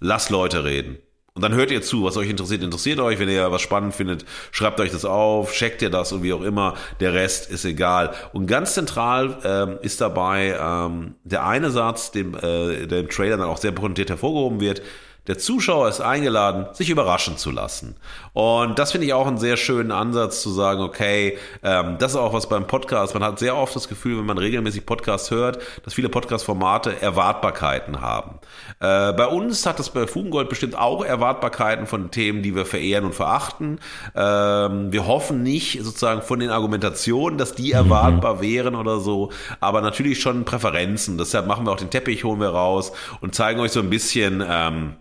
lass 0.00 0.30
Leute 0.30 0.64
reden. 0.64 0.98
Und 1.36 1.42
dann 1.42 1.52
hört 1.52 1.70
ihr 1.70 1.82
zu, 1.82 2.02
was 2.02 2.16
euch 2.16 2.30
interessiert, 2.30 2.62
interessiert 2.62 2.98
euch. 2.98 3.18
Wenn 3.18 3.28
ihr 3.28 3.52
was 3.52 3.60
spannend 3.60 3.94
findet, 3.94 4.24
schreibt 4.52 4.80
euch 4.80 4.90
das 4.90 5.04
auf, 5.04 5.52
checkt 5.52 5.82
ihr 5.82 5.90
das 5.90 6.10
und 6.12 6.22
wie 6.22 6.32
auch 6.32 6.40
immer. 6.40 6.74
Der 6.98 7.12
Rest 7.12 7.50
ist 7.50 7.66
egal. 7.66 8.14
Und 8.32 8.46
ganz 8.46 8.72
zentral 8.72 9.36
ähm, 9.44 9.78
ist 9.82 10.00
dabei 10.00 10.56
ähm, 10.58 11.14
der 11.24 11.46
eine 11.46 11.70
Satz, 11.70 12.10
dem, 12.10 12.34
äh, 12.34 12.86
der 12.86 13.00
im 13.00 13.10
Trailer 13.10 13.36
dann 13.36 13.48
auch 13.48 13.58
sehr 13.58 13.72
pointiert 13.72 14.08
hervorgehoben 14.08 14.60
wird. 14.60 14.80
Der 15.26 15.36
Zuschauer 15.36 15.88
ist 15.90 16.00
eingeladen, 16.00 16.68
sich 16.72 16.88
überraschen 16.88 17.36
zu 17.36 17.50
lassen. 17.50 17.96
Und 18.36 18.78
das 18.78 18.92
finde 18.92 19.06
ich 19.06 19.14
auch 19.14 19.26
einen 19.26 19.38
sehr 19.38 19.56
schönen 19.56 19.90
Ansatz 19.90 20.42
zu 20.42 20.50
sagen, 20.50 20.82
okay, 20.82 21.38
ähm, 21.62 21.96
das 21.98 22.10
ist 22.10 22.18
auch 22.18 22.34
was 22.34 22.50
beim 22.50 22.66
Podcast. 22.66 23.14
Man 23.14 23.24
hat 23.24 23.38
sehr 23.38 23.56
oft 23.56 23.74
das 23.74 23.88
Gefühl, 23.88 24.18
wenn 24.18 24.26
man 24.26 24.36
regelmäßig 24.36 24.84
Podcasts 24.84 25.30
hört, 25.30 25.58
dass 25.86 25.94
viele 25.94 26.10
Podcast-Formate 26.10 27.00
Erwartbarkeiten 27.00 28.02
haben. 28.02 28.32
Äh, 28.78 29.14
bei 29.14 29.26
uns 29.26 29.64
hat 29.64 29.78
das 29.78 29.88
bei 29.88 30.06
Fugengold 30.06 30.50
bestimmt 30.50 30.76
auch 30.76 31.02
Erwartbarkeiten 31.02 31.86
von 31.86 32.10
Themen, 32.10 32.42
die 32.42 32.54
wir 32.54 32.66
verehren 32.66 33.06
und 33.06 33.14
verachten. 33.14 33.80
Ähm, 34.14 34.92
wir 34.92 35.06
hoffen 35.06 35.42
nicht 35.42 35.82
sozusagen 35.82 36.20
von 36.20 36.38
den 36.38 36.50
Argumentationen, 36.50 37.38
dass 37.38 37.54
die 37.54 37.68
mhm. 37.68 37.88
erwartbar 37.88 38.42
wären 38.42 38.74
oder 38.74 39.00
so, 39.00 39.30
aber 39.60 39.80
natürlich 39.80 40.20
schon 40.20 40.44
Präferenzen. 40.44 41.16
Deshalb 41.16 41.46
machen 41.46 41.64
wir 41.64 41.72
auch 41.72 41.76
den 41.76 41.88
Teppich, 41.88 42.24
holen 42.24 42.40
wir 42.40 42.50
raus 42.50 42.92
und 43.22 43.34
zeigen 43.34 43.60
euch 43.60 43.72
so 43.72 43.80
ein 43.80 43.88
bisschen, 43.88 44.44
ähm, 44.46 44.96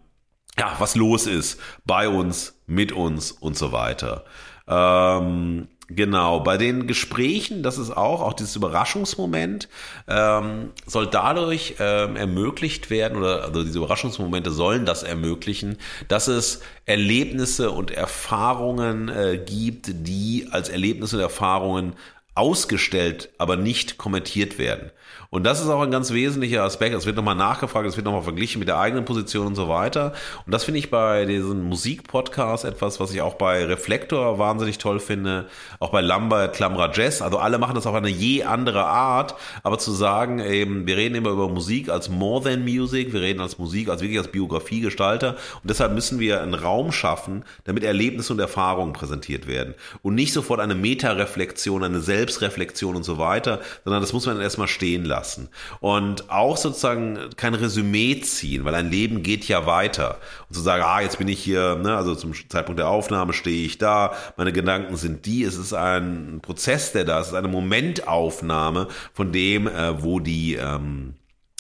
ja, 0.57 0.75
was 0.79 0.95
los 0.95 1.27
ist 1.27 1.59
bei 1.85 2.07
uns, 2.09 2.59
mit 2.67 2.91
uns 2.91 3.31
und 3.31 3.57
so 3.57 3.71
weiter. 3.71 4.25
Ähm, 4.67 5.67
Genau, 5.87 6.39
bei 6.39 6.57
den 6.57 6.87
Gesprächen, 6.87 7.61
das 7.61 7.77
ist 7.77 7.95
auch, 7.95 8.21
auch 8.21 8.33
dieses 8.33 8.55
Überraschungsmoment, 8.55 9.69
ähm, 10.07 10.71
soll 10.87 11.05
dadurch 11.05 11.75
ähm, 11.77 12.15
ermöglicht 12.15 12.89
werden, 12.89 13.19
oder 13.19 13.43
also 13.43 13.63
diese 13.63 13.77
Überraschungsmomente 13.77 14.49
sollen 14.49 14.87
das 14.87 15.03
ermöglichen, 15.03 15.77
dass 16.07 16.27
es 16.27 16.61
Erlebnisse 16.87 17.69
und 17.69 17.91
Erfahrungen 17.91 19.09
äh, 19.09 19.37
gibt, 19.37 20.07
die 20.07 20.47
als 20.49 20.69
Erlebnisse 20.69 21.17
und 21.17 21.21
Erfahrungen 21.21 21.93
ausgestellt, 22.33 23.29
aber 23.37 23.55
nicht 23.55 23.99
kommentiert 23.99 24.57
werden. 24.57 24.89
Und 25.29 25.43
das 25.43 25.61
ist 25.61 25.69
auch 25.69 25.81
ein 25.81 25.91
ganz 25.91 26.11
wesentlicher 26.11 26.63
Aspekt. 26.63 26.95
Es 26.95 27.05
wird 27.05 27.15
nochmal 27.15 27.35
nachgefragt, 27.35 27.87
es 27.87 27.95
wird 27.95 28.05
nochmal 28.05 28.21
verglichen 28.21 28.59
mit 28.59 28.67
der 28.67 28.79
eigenen 28.79 29.05
Position 29.05 29.47
und 29.47 29.55
so 29.55 29.67
weiter. 29.67 30.13
Und 30.45 30.53
das 30.53 30.63
finde 30.63 30.79
ich 30.79 30.89
bei 30.89 31.25
diesen 31.25 31.63
Musikpodcasts 31.63 32.65
etwas, 32.65 32.99
was 32.99 33.13
ich 33.13 33.21
auch 33.21 33.35
bei 33.35 33.65
Reflektor 33.65 34.37
wahnsinnig 34.39 34.77
toll 34.77 34.99
finde. 34.99 35.47
Auch 35.79 35.89
bei 35.89 36.01
Lambert, 36.01 36.55
Klamra 36.55 36.91
Jazz. 36.93 37.21
Also 37.21 37.37
alle 37.37 37.57
machen 37.57 37.75
das 37.75 37.87
auf 37.87 37.95
eine 37.95 38.09
je 38.09 38.43
andere 38.43 38.85
Art. 38.85 39.35
Aber 39.63 39.77
zu 39.77 39.91
sagen, 39.91 40.39
eben, 40.39 40.87
wir 40.87 40.97
reden 40.97 41.15
immer 41.15 41.31
über 41.31 41.49
Musik 41.49 41.89
als 41.89 42.09
more 42.09 42.43
than 42.43 42.63
music. 42.63 43.13
Wir 43.13 43.21
reden 43.21 43.41
als 43.41 43.57
Musik 43.57 43.89
als 43.89 44.01
wirklich 44.01 44.19
als 44.19 44.31
Biografiegestalter. 44.31 45.31
Und 45.31 45.69
deshalb 45.69 45.93
müssen 45.93 46.19
wir 46.19 46.41
einen 46.41 46.53
Raum 46.53 46.91
schaffen, 46.91 47.43
damit 47.63 47.83
Erlebnisse 47.83 48.33
und 48.33 48.39
Erfahrungen 48.39 48.93
präsentiert 48.93 49.47
werden. 49.47 49.73
Und 50.01 50.15
nicht 50.15 50.33
sofort 50.33 50.59
eine 50.59 50.75
Metareflexion, 50.75 51.83
eine 51.83 51.99
Selbstreflexion 51.99 52.95
und 52.95 53.03
so 53.03 53.17
weiter, 53.17 53.59
sondern 53.83 54.01
das 54.01 54.13
muss 54.13 54.25
man 54.25 54.39
erstmal 54.39 54.67
stehen 54.67 55.03
lassen 55.05 55.14
lassen 55.15 55.49
und 55.79 56.29
auch 56.29 56.57
sozusagen 56.57 57.17
kein 57.37 57.53
Resümee 57.53 58.19
ziehen, 58.19 58.65
weil 58.65 58.75
ein 58.75 58.91
Leben 58.91 59.23
geht 59.23 59.47
ja 59.47 59.65
weiter. 59.65 60.17
Und 60.49 60.55
zu 60.55 60.61
sagen, 60.61 60.83
ah, 60.85 61.01
jetzt 61.01 61.17
bin 61.17 61.27
ich 61.27 61.41
hier, 61.41 61.75
ne, 61.75 61.95
also 61.95 62.15
zum 62.15 62.33
Zeitpunkt 62.49 62.79
der 62.79 62.89
Aufnahme 62.89 63.33
stehe 63.33 63.65
ich 63.65 63.77
da, 63.77 64.13
meine 64.37 64.51
Gedanken 64.51 64.97
sind 64.97 65.25
die, 65.25 65.43
es 65.43 65.55
ist 65.55 65.73
ein 65.73 66.39
Prozess, 66.41 66.91
der 66.91 67.05
da 67.05 67.19
ist, 67.19 67.27
es 67.27 67.31
ist 67.31 67.37
eine 67.37 67.47
Momentaufnahme 67.47 68.87
von 69.13 69.31
dem, 69.31 69.67
äh, 69.67 70.03
wo 70.03 70.19
die 70.19 70.55
ähm, 70.55 71.13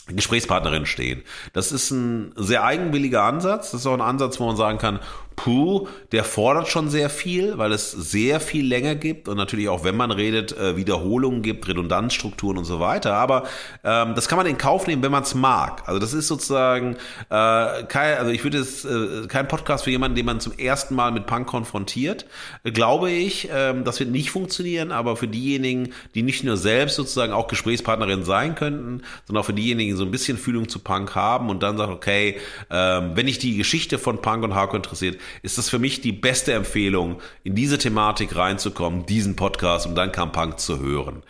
Gesprächspartnerin 0.07 0.85
stehen. 0.85 1.23
Das 1.53 1.71
ist 1.71 1.89
ein 1.89 2.31
sehr 2.35 2.63
eigenwilliger 2.63 3.23
Ansatz. 3.23 3.71
Das 3.71 3.81
ist 3.81 3.87
auch 3.87 3.93
ein 3.95 4.01
Ansatz, 4.01 4.39
wo 4.39 4.45
man 4.45 4.55
sagen 4.55 4.77
kann, 4.77 4.99
puh, 5.35 5.87
der 6.11 6.23
fordert 6.23 6.67
schon 6.67 6.89
sehr 6.89 7.09
viel, 7.09 7.57
weil 7.57 7.71
es 7.71 7.91
sehr 7.91 8.39
viel 8.39 8.65
länger 8.65 8.95
gibt 8.95 9.27
und 9.27 9.37
natürlich 9.37 9.69
auch, 9.69 9.83
wenn 9.83 9.97
man 9.97 10.11
redet, 10.11 10.57
äh, 10.57 10.77
Wiederholungen 10.77 11.41
gibt, 11.41 11.67
Redundanzstrukturen 11.67 12.57
und 12.57 12.65
so 12.65 12.79
weiter. 12.79 13.13
Aber 13.15 13.43
ähm, 13.83 14.15
das 14.15 14.27
kann 14.27 14.37
man 14.37 14.47
in 14.47 14.57
Kauf 14.57 14.87
nehmen, 14.87 15.03
wenn 15.03 15.11
man 15.11 15.23
es 15.23 15.35
mag. 15.35 15.83
Also 15.87 15.99
das 15.99 16.13
ist 16.13 16.27
sozusagen 16.27 16.95
äh, 17.29 17.83
kein, 17.83 18.17
also 18.17 18.31
ich 18.31 18.43
würde 18.43 18.59
es 18.59 18.85
äh, 18.85 19.27
kein 19.27 19.47
Podcast 19.47 19.83
für 19.83 19.91
jemanden, 19.91 20.15
den 20.15 20.25
man 20.25 20.39
zum 20.39 20.53
ersten 20.57 20.95
Mal 20.95 21.11
mit 21.11 21.25
Punk 21.25 21.47
konfrontiert, 21.47 22.25
glaube 22.63 23.11
ich. 23.11 23.49
Ähm, 23.53 23.83
das 23.83 23.99
wird 23.99 24.11
nicht 24.11 24.31
funktionieren, 24.31 24.91
aber 24.91 25.15
für 25.15 25.27
diejenigen, 25.27 25.93
die 26.15 26.23
nicht 26.23 26.43
nur 26.43 26.57
selbst 26.57 26.95
sozusagen 26.95 27.33
auch 27.33 27.47
Gesprächspartnerin 27.47 28.23
sein 28.23 28.55
könnten, 28.55 29.01
sondern 29.27 29.41
auch 29.41 29.45
für 29.45 29.53
diejenigen, 29.53 29.91
die 29.91 29.97
so 29.97 30.05
ein 30.05 30.11
bisschen 30.11 30.37
Fühlung 30.37 30.69
zu 30.69 30.79
Punk 30.79 31.15
haben 31.15 31.49
und 31.49 31.61
dann 31.61 31.77
sagen, 31.77 31.91
okay, 31.91 32.37
ähm, 32.69 33.11
wenn 33.15 33.27
ich 33.27 33.39
die 33.39 33.57
Geschichte 33.57 33.97
von 33.97 34.21
Punk 34.21 34.43
und 34.43 34.55
Hardcore 34.55 34.77
interessiert, 34.77 35.17
ist 35.41 35.57
das 35.57 35.69
für 35.69 35.79
mich 35.79 36.01
die 36.01 36.11
beste 36.11 36.53
Empfehlung, 36.53 37.21
in 37.43 37.55
diese 37.55 37.77
Thematik 37.77 38.35
reinzukommen, 38.35 39.05
diesen 39.05 39.35
Podcast 39.35 39.87
und 39.87 39.95
dann 39.95 40.11
kam 40.11 40.31
Punk 40.31 40.59
zu 40.59 40.79
hören. 40.79 41.23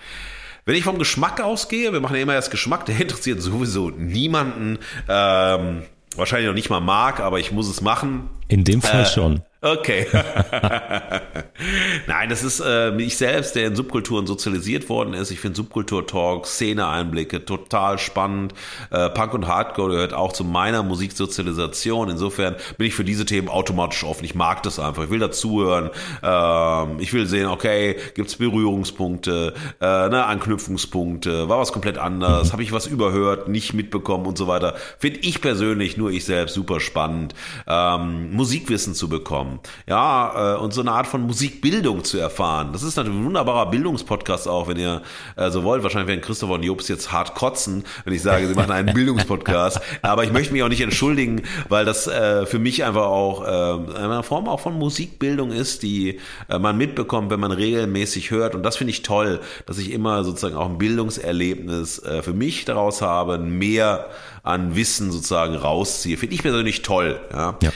Wenn 0.66 0.76
ich 0.76 0.84
vom 0.84 0.98
Geschmack 0.98 1.42
ausgehe, 1.42 1.94
wir 1.94 2.00
machen 2.02 2.16
ja 2.16 2.24
immer 2.24 2.34
erst 2.34 2.52
Geschmack, 2.52 2.86
der 2.86 3.00
interessiert 3.00 3.42
sowieso 3.42 3.92
niemanden, 3.92 4.80
ähm, 5.08 5.84
wahrscheinlich 6.16 6.48
noch 6.48 6.56
nicht 6.56 6.70
mal 6.70 6.80
mag, 6.80 7.20
aber 7.20 7.40
ich 7.40 7.52
muss 7.52 7.70
es 7.70 7.82
machen. 7.82 8.30
In 8.48 8.64
dem 8.64 8.82
Fall 8.82 9.04
äh, 9.04 9.06
schon. 9.06 9.42
Okay. 9.66 10.06
Nein, 12.08 12.30
das 12.30 12.44
ist 12.44 12.60
äh, 12.60 12.96
ich 12.98 13.18
selbst, 13.18 13.56
der 13.56 13.66
in 13.66 13.76
Subkulturen 13.76 14.28
sozialisiert 14.28 14.90
worden 14.90 15.16
ist. 15.16 15.32
Ich 15.32 15.40
finde 15.40 15.56
Subkultur-Talks, 15.56 16.52
Szene-Einblicke 16.54 17.46
total 17.46 17.98
spannend. 17.98 18.54
Äh, 18.92 19.10
Punk 19.10 19.34
und 19.34 19.48
Hardcore 19.48 19.94
gehört 19.94 20.14
auch 20.14 20.34
zu 20.34 20.44
meiner 20.44 20.84
Musiksozialisation. 20.84 22.12
Insofern 22.12 22.56
bin 22.78 22.86
ich 22.86 22.94
für 22.94 23.04
diese 23.04 23.26
Themen 23.26 23.50
automatisch 23.50 24.04
offen. 24.04 24.24
Ich 24.24 24.36
mag 24.36 24.62
das 24.62 24.78
einfach. 24.78 25.06
Ich 25.06 25.10
will 25.10 25.18
dazuhören. 25.18 25.90
Ähm, 26.22 27.00
ich 27.00 27.12
will 27.14 27.26
sehen, 27.26 27.48
okay, 27.48 27.96
gibt's 28.14 28.36
Berührungspunkte, 28.36 29.56
äh, 29.82 30.10
ne, 30.10 30.26
Anknüpfungspunkte, 30.26 31.50
war 31.50 31.58
was 31.58 31.72
komplett 31.72 31.98
anders, 31.98 32.52
habe 32.52 32.62
ich 32.62 32.72
was 32.72 32.86
überhört, 32.86 33.48
nicht 33.48 33.74
mitbekommen 33.74 34.28
und 34.28 34.38
so 34.38 34.48
weiter. 34.48 34.76
Finde 35.00 35.22
ich 35.22 35.42
persönlich, 35.42 35.98
nur 35.98 36.12
ich 36.12 36.24
selbst, 36.24 36.54
super 36.54 36.80
spannend, 36.80 37.34
ähm, 37.68 38.32
Musikwissen 38.32 38.94
zu 38.94 39.10
bekommen 39.10 39.55
ja, 39.88 40.56
äh, 40.56 40.58
und 40.58 40.74
so 40.74 40.82
eine 40.82 40.92
Art 40.92 41.08
von 41.08 41.22
Musikbildung 41.22 42.04
zu 42.04 42.18
erfahren. 42.18 42.74
Das 42.74 42.84
ist 42.84 42.96
natürlich 42.96 43.20
ein 43.20 43.26
wunderbarer 43.26 43.70
Bildungspodcast 43.70 44.48
auch, 44.48 44.68
wenn 44.68 44.78
ihr 44.78 45.02
äh, 45.36 45.50
so 45.50 45.64
wollt. 45.64 45.84
Wahrscheinlich 45.84 46.08
werden 46.08 46.22
Christopher 46.22 46.54
und 46.54 46.64
Jobs 46.64 46.88
jetzt 46.88 47.12
hart 47.12 47.36
kotzen, 47.36 47.84
wenn 48.04 48.14
ich 48.14 48.22
sage, 48.22 48.48
sie 48.48 48.54
machen 48.54 48.72
einen 48.72 48.94
Bildungspodcast. 48.94 49.80
Aber 50.02 50.24
ich 50.24 50.32
möchte 50.32 50.54
mich 50.54 50.64
auch 50.64 50.70
nicht 50.70 50.82
entschuldigen, 50.82 51.44
weil 51.70 51.86
das 51.86 52.08
äh, 52.08 52.46
für 52.46 52.60
mich 52.60 52.84
einfach 52.84 53.06
auch 53.06 53.44
äh, 53.44 53.98
eine 53.98 54.24
Form 54.24 54.48
auch 54.48 54.60
von 54.60 54.78
Musikbildung 54.78 55.52
ist, 55.52 55.84
die 55.84 56.20
äh, 56.50 56.60
man 56.60 56.78
mitbekommt, 56.78 57.30
wenn 57.32 57.40
man 57.40 57.52
regelmäßig 57.52 58.32
hört. 58.32 58.56
Und 58.56 58.64
das 58.64 58.78
finde 58.78 58.92
ich 58.92 59.04
toll, 59.04 59.40
dass 59.66 59.78
ich 59.78 59.92
immer 59.92 60.24
sozusagen 60.24 60.56
auch 60.56 60.70
ein 60.70 60.78
Bildungserlebnis 60.78 62.00
äh, 62.00 62.22
für 62.22 62.34
mich 62.34 62.66
daraus 62.66 63.02
habe, 63.02 63.38
mehr 63.38 64.08
an 64.46 64.76
Wissen 64.76 65.12
sozusagen 65.12 65.56
rausziehe. 65.56 66.18
Finde 66.18 66.36
ich 66.36 66.44
persönlich 66.44 66.84
toll. 66.84 67.20
Ja. 67.32 67.58
ja. 67.62 67.72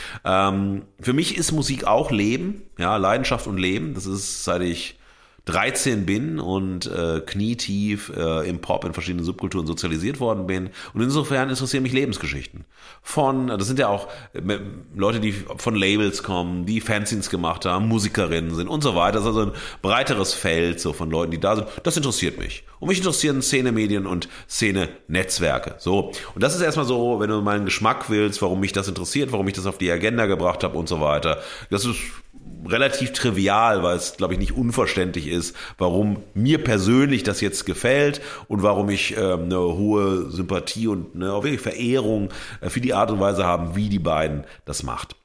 Ähm, 0.50 0.84
für 1.00 1.14
mich 1.14 1.36
ist 1.38 1.52
Musik 1.52 1.86
auch 1.86 2.12
Leben, 2.12 2.62
ja, 2.78 2.96
Leidenschaft 2.98 3.48
und 3.48 3.58
Leben. 3.58 3.96
Das 3.96 4.06
ist, 4.06 4.44
seit 4.44 4.62
ich 4.62 4.99
13 5.46 6.06
bin 6.06 6.40
und 6.40 6.88
äh, 6.88 7.22
knietief 7.26 8.12
äh, 8.16 8.48
im 8.48 8.60
Pop 8.60 8.86
in 8.86 8.94
verschiedenen 8.94 9.26
Subkulturen 9.26 9.66
sozialisiert 9.66 10.20
worden 10.20 10.48
bin. 10.48 10.70
Und 10.94 11.02
insofern 11.02 11.50
interessieren 11.50 11.84
mich 11.84 11.94
Lebensgeschichten. 11.94 12.66
Von, 13.02 13.48
das 13.48 13.68
sind 13.68 13.80
ja 13.80 13.88
auch 13.88 14.08
äh, 14.34 14.60
Leute, 14.96 15.20
die 15.20 15.32
von 15.32 15.76
Labels 15.76 16.24
kommen, 16.24 16.66
die 16.66 16.82
Fanzines 16.82 17.30
gemacht 17.30 17.66
haben, 17.66 17.88
Musikerinnen 17.88 18.54
sind 18.56 18.68
und 18.68 18.84
so 18.84 18.96
weiter. 18.96 19.20
Das 19.20 19.22
ist 19.24 19.28
also 19.28 19.42
ein 19.48 19.52
breiteres 19.82 20.34
Feld 20.34 20.80
so 20.80 20.94
von 20.94 21.10
Leuten, 21.10 21.32
die 21.32 21.40
da 21.40 21.56
sind. 21.56 21.68
Das 21.84 21.98
interessiert 21.98 22.38
mich. 22.38 22.64
Und 22.80 22.88
mich 22.88 23.00
interessieren 23.00 23.42
Szene-Medien 23.42 24.06
und 24.06 24.30
Szene-Netzwerke. 24.50 25.76
So. 25.80 26.12
Und 26.36 26.44
das 26.44 26.56
ist 26.56 26.62
erstmal 26.62 26.86
so, 26.86 27.20
wenn 27.20 27.30
du 27.30 27.42
meinen 27.42 27.66
Geschmack 27.66 28.10
willst, 28.10 28.42
warum 28.42 28.60
mich 28.60 28.72
das 28.72 28.88
interessiert, 28.88 29.32
warum 29.32 29.48
ich 29.48 29.54
das 29.54 29.66
auf 29.66 29.78
die 29.78 29.92
Agenda 29.92 30.26
gebracht 30.26 30.64
habe 30.64 30.78
und 30.78 30.88
so 30.88 31.02
weiter. 31.02 31.42
Das 31.70 31.86
ist 31.86 31.98
relativ 32.66 33.14
trivial, 33.14 33.84
weil 33.84 33.98
es, 33.98 34.18
glaube 34.18 34.34
ich, 34.34 34.40
nicht 34.40 34.54
unverständlich 34.54 35.28
ist, 35.28 35.56
warum 35.78 36.24
mir 36.34 36.64
persönlich 36.64 37.24
das 37.24 37.42
jetzt 37.42 37.66
gefällt 37.66 38.22
und 38.48 38.64
warum 38.64 38.90
ich 38.90 39.16
äh, 39.16 39.34
eine 39.34 39.60
hohe 39.60 40.30
Sympathie 40.30 40.88
und 40.88 41.16
eine 41.16 41.34
auch 41.34 41.44
wirklich 41.44 41.62
Verehrung 41.62 42.30
äh, 42.62 42.70
für 42.70 42.82
die 42.82 42.94
Art 42.94 43.12
und 43.12 43.20
Weise 43.20 43.46
haben, 43.46 43.76
wie 43.76 43.90
die 43.90 44.00
beiden 44.00 44.44
das 44.66 44.84
macht. 44.84 45.16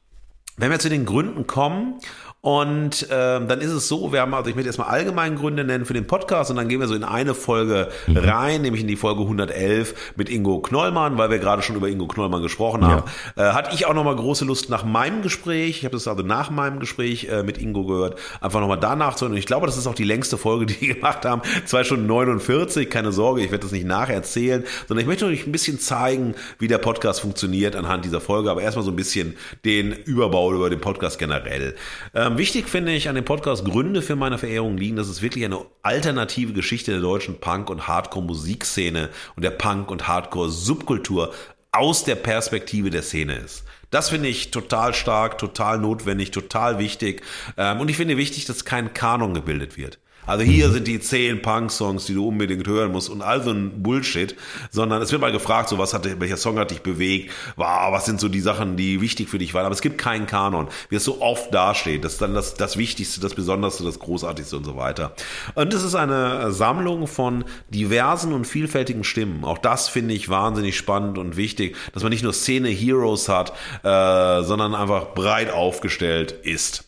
Wenn 0.57 0.71
wir 0.71 0.79
zu 0.79 0.89
den 0.89 1.05
Gründen 1.05 1.49
kommen, 1.49 1.99
und 2.45 3.07
ähm, 3.11 3.49
dann 3.49 3.63
ist 3.63 3.71
es 3.71 3.89
so, 3.89 4.13
wir 4.13 4.21
haben, 4.21 4.35
also 4.35 4.51
ich 4.51 4.55
möchte 4.55 4.69
erstmal 4.69 4.89
allgemeinen 4.89 5.37
Gründe 5.37 5.65
nennen 5.65 5.87
für 5.87 5.95
den 5.95 6.07
Podcast 6.07 6.51
und 6.51 6.57
dann 6.57 6.69
gehen 6.69 6.79
wir 6.79 6.87
so 6.89 6.95
in 6.95 7.03
eine 7.03 7.33
Folge 7.33 7.89
mhm. 8.07 8.19
rein, 8.19 8.61
nämlich 8.61 8.83
in 8.83 8.87
die 8.87 8.97
Folge 8.97 9.23
111 9.23 10.13
mit 10.17 10.29
Ingo 10.29 10.59
Knollmann, 10.59 11.17
weil 11.17 11.31
wir 11.31 11.39
gerade 11.39 11.63
schon 11.63 11.75
über 11.75 11.89
Ingo 11.89 12.07
Knollmann 12.07 12.43
gesprochen 12.43 12.87
haben. 12.87 13.05
Ja. 13.35 13.49
Äh, 13.49 13.53
hatte 13.55 13.75
ich 13.75 13.87
auch 13.87 13.95
nochmal 13.95 14.15
große 14.15 14.45
Lust 14.45 14.69
nach 14.69 14.85
meinem 14.85 15.23
Gespräch, 15.23 15.79
ich 15.79 15.85
habe 15.87 15.97
das 15.97 16.07
also 16.07 16.23
nach 16.23 16.51
meinem 16.51 16.81
Gespräch 16.81 17.31
äh, 17.31 17.45
mit 17.45 17.57
Ingo 17.57 17.87
gehört, 17.87 18.19
einfach 18.43 18.61
nochmal 18.61 18.79
danach 18.79 19.15
zu 19.15 19.25
hören. 19.25 19.33
Und 19.33 19.39
ich 19.39 19.47
glaube, 19.47 19.65
das 19.65 19.79
ist 19.79 19.87
auch 19.87 19.95
die 19.95 20.05
längste 20.05 20.37
Folge, 20.37 20.67
die 20.67 20.79
wir 20.83 20.95
gemacht 20.97 21.25
haben. 21.25 21.41
Zwei 21.65 21.83
Stunden 21.83 22.07
49, 22.07 22.91
keine 22.91 23.11
Sorge, 23.13 23.41
ich 23.41 23.53
werde 23.53 23.63
das 23.63 23.73
nicht 23.73 23.87
nacherzählen, 23.87 24.65
sondern 24.87 25.01
ich 25.01 25.09
möchte 25.09 25.25
euch 25.25 25.47
ein 25.47 25.53
bisschen 25.53 25.81
zeigen, 25.81 26.35
wie 26.59 26.69
der 26.69 26.77
Podcast 26.77 27.23
funktioniert 27.23 27.75
anhand 27.75 28.05
dieser 28.05 28.21
Folge, 28.21 28.51
aber 28.51 28.61
erstmal 28.61 28.85
so 28.85 28.91
ein 28.91 28.97
bisschen 28.97 29.35
den 29.65 29.93
Überbau 29.93 30.53
über 30.53 30.69
den 30.69 30.83
Podcast 30.83 31.19
generell. 31.19 31.75
Ähm, 32.15 32.34
wichtig 32.39 32.69
finde 32.69 32.93
ich 32.93 33.09
an 33.09 33.15
dem 33.15 33.25
Podcast 33.25 33.65
Gründe 33.65 34.03
für 34.03 34.17
meine 34.17 34.39
Verehrung 34.39 34.77
liegen, 34.77 34.97
dass 34.97 35.09
es 35.09 35.23
wirklich 35.23 35.45
eine 35.45 35.65
alternative 35.83 36.53
Geschichte 36.53 36.93
der 36.93 37.01
deutschen 37.01 37.41
Punk- 37.41 37.71
und 37.71 37.89
Hardcore-Musikszene 37.89 39.11
und 39.37 39.43
der 39.43 39.51
Punk- 39.51 39.91
und 39.91 40.09
Hardcore-Subkultur 40.09 41.33
aus 41.73 42.05
der 42.05 42.15
Perspektive 42.15 42.91
der 42.91 43.03
Szene 43.03 43.35
ist. 43.37 43.65
Das 43.91 44.09
finde 44.09 44.29
ich 44.29 44.51
total 44.51 44.95
stark, 44.95 45.39
total 45.39 45.79
notwendig, 45.79 46.31
total 46.31 46.79
wichtig. 46.79 47.23
Ähm, 47.57 47.81
und 47.81 47.89
ich 47.89 47.97
finde 47.97 48.17
wichtig, 48.17 48.45
dass 48.45 48.65
kein 48.65 48.95
Kanon 48.95 49.35
gebildet 49.35 49.77
wird. 49.77 49.99
Also 50.27 50.43
hier 50.45 50.71
sind 50.71 50.87
die 50.87 51.01
zehn 51.01 51.43
Punk-Songs, 51.43 52.07
die 52.07 52.15
du 52.15 52.27
unbedingt 52.27 52.67
hören 52.67 52.93
musst 52.93 53.11
und 53.11 53.23
all 53.23 53.43
so 53.43 53.51
ein 53.51 53.83
Bullshit, 53.83 54.35
sondern 54.71 55.03
es 55.03 55.13
wird 55.13 55.21
mal 55.21 55.33
gefragt, 55.33 55.69
so 55.69 55.79
was 55.79 55.93
hat, 55.93 56.21
welcher 56.21 56.37
Song 56.37 56.59
hat 56.59 56.71
dich 56.71 56.83
bewegt, 56.83 57.31
wow, 57.57 57.93
was 57.93 58.07
sind 58.07 58.21
so 58.21 58.29
die 58.29 58.41
Sachen, 58.41 58.77
die 58.77 59.01
wichtig 59.01 59.29
für 59.29 59.39
dich 59.39 59.53
waren, 59.53 59.67
aber 59.67 59.75
es 59.75 59.83
gibt 59.83 59.99
keinen 59.99 60.27
Kanon, 60.27 60.69
wie 60.89 60.97
es 60.97 61.05
so 61.05 61.21
oft 61.21 61.53
dasteht, 61.53 62.05
das 62.05 62.15
ist 62.15 62.23
dann 62.23 62.35
das, 62.35 62.55
das 62.55 62.77
Wichtigste, 62.77 63.21
das 63.21 63.35
Besonderste, 63.35 63.85
das 63.85 63.99
Großartigste 63.99 64.57
und 64.57 64.65
so 64.65 64.77
weiter. 64.77 65.15
Und 65.55 65.75
es 65.75 65.83
ist 65.83 65.95
eine 65.95 66.53
Sammlung 66.53 67.07
von 67.07 67.45
diversen 67.69 68.33
und 68.33 68.47
vielfältigen 68.47 69.05
Stimmen, 69.05 69.45
auch 69.45 69.59
das 69.59 69.89
finde 69.89 70.15
ich 70.15 70.29
wahnsinnig 70.29 70.77
spannend 70.77 71.19
und 71.19 71.37
wichtig, 71.37 71.77
dass 71.93 72.03
man 72.03 72.11
nicht 72.11 72.25
nur 72.25 72.33
Szene-Heroes 72.33 73.29
hat, 73.29 73.53
äh, 73.83 74.43
sondern 74.43 74.75
einfach 74.75 75.15
breit 75.15 75.51
aufgestellt 75.53 76.33
ist. 76.33 76.85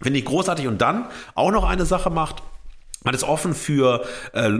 Finde 0.00 0.20
ich 0.20 0.24
großartig. 0.24 0.66
Und 0.68 0.80
dann 0.80 1.08
auch 1.34 1.50
noch 1.50 1.64
eine 1.64 1.84
Sache 1.84 2.10
macht, 2.10 2.42
man 3.04 3.14
ist 3.14 3.24
offen 3.24 3.54
für 3.54 4.04
äh, 4.32 4.58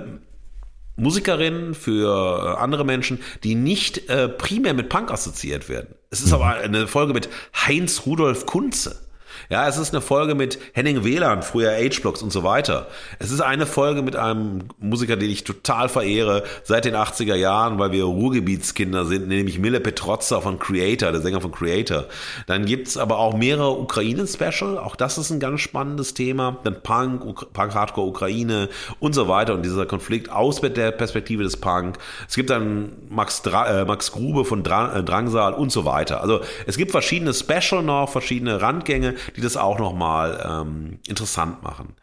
Musikerinnen, 0.97 1.75
für 1.75 2.55
äh, 2.57 2.61
andere 2.61 2.85
Menschen, 2.85 3.21
die 3.45 3.55
nicht 3.55 4.09
äh, 4.09 4.29
primär 4.29 4.75
mit 4.75 4.89
Punk 4.89 5.11
assoziiert 5.11 5.69
werden. 5.69 5.95
Es 6.11 6.21
ist 6.21 6.29
mhm. 6.29 6.35
aber 6.35 6.47
eine 6.57 6.87
Folge 6.87 7.15
mit 7.15 7.29
Heinz 7.55 8.03
Rudolf 8.07 8.47
Kunze. 8.47 9.08
Ja, 9.51 9.69
es 9.69 9.79
ist 9.79 9.95
eine 9.95 10.01
Folge 10.01 10.35
mit 10.35 10.59
Henning 10.73 11.05
Wieland, 11.05 11.45
früher 11.45 11.73
H-Blocks 11.73 12.23
und 12.23 12.33
so 12.33 12.45
weiter. 12.45 12.89
Es 13.19 13.31
ist 13.31 13.41
eine 13.41 13.67
Folge 13.67 14.03
mit 14.03 14.17
einem 14.17 14.65
Musiker, 14.79 15.17
den 15.17 15.31
ich 15.31 15.45
total 15.45 15.89
verehre, 15.89 16.45
seit 16.65 16.85
den 16.85 16.95
80er 16.95 17.35
Jahren, 17.35 17.79
weil 17.79 17.93
wir 17.93 18.05
Ruhrgebietskinder 18.05 19.05
sind, 19.05 19.29
nämlich 19.29 19.59
Mille 19.59 19.81
Petrozza 19.81 20.41
von 20.41 20.59
Creator, 20.59 21.13
der 21.13 21.21
Sänger 21.21 21.41
von 21.41 21.53
Creator. 21.53 22.07
Dann 22.47 22.65
gibt's 22.65 22.97
aber 22.97 23.19
auch 23.19 23.37
mehrere 23.37 23.79
Ukraine-Special, 23.79 24.79
auch 24.79 24.97
das 24.97 25.19
ist 25.19 25.31
ein 25.31 25.41
ganz 25.41 25.61
spannendes 25.61 26.15
Thema. 26.15 26.59
Dann 26.65 26.83
Punk, 26.83 27.53
Punk, 27.53 27.75
Hardcore, 27.75 28.07
Ukraine 28.07 28.69
und 29.01 29.15
so 29.15 29.29
weiter 29.29 29.55
und 29.55 29.65
dieser 29.65 29.87
Konflikt 29.87 30.31
aus 30.31 30.61
der 30.61 30.91
Perspektive 30.91 31.43
des 31.43 31.57
Punk. 31.57 31.99
Es 32.29 32.35
gibt 32.35 32.51
dann 32.51 32.93
Max, 33.09 33.43
Dra 33.43 33.83
äh, 33.83 33.85
Max 33.85 34.13
Grube 34.13 34.45
von 34.45 34.63
Dra 34.63 34.97
äh, 34.97 35.03
Drangsal 35.03 35.55
und 35.55 35.71
so 35.71 35.85
weiter. 35.85 36.21
Also 36.21 36.41
es 36.67 36.77
gibt 36.77 36.91
verschiedene 36.91 37.35
Special 37.35 37.83
noch, 37.83 38.09
verschiedene 38.09 38.61
Randgänge, 38.61 39.15
die 39.37 39.41
das 39.41 39.57
auch 39.57 39.79
nochmal 39.79 40.45
ähm, 40.49 40.99
interessant 41.07 41.63
machen. 41.63 41.95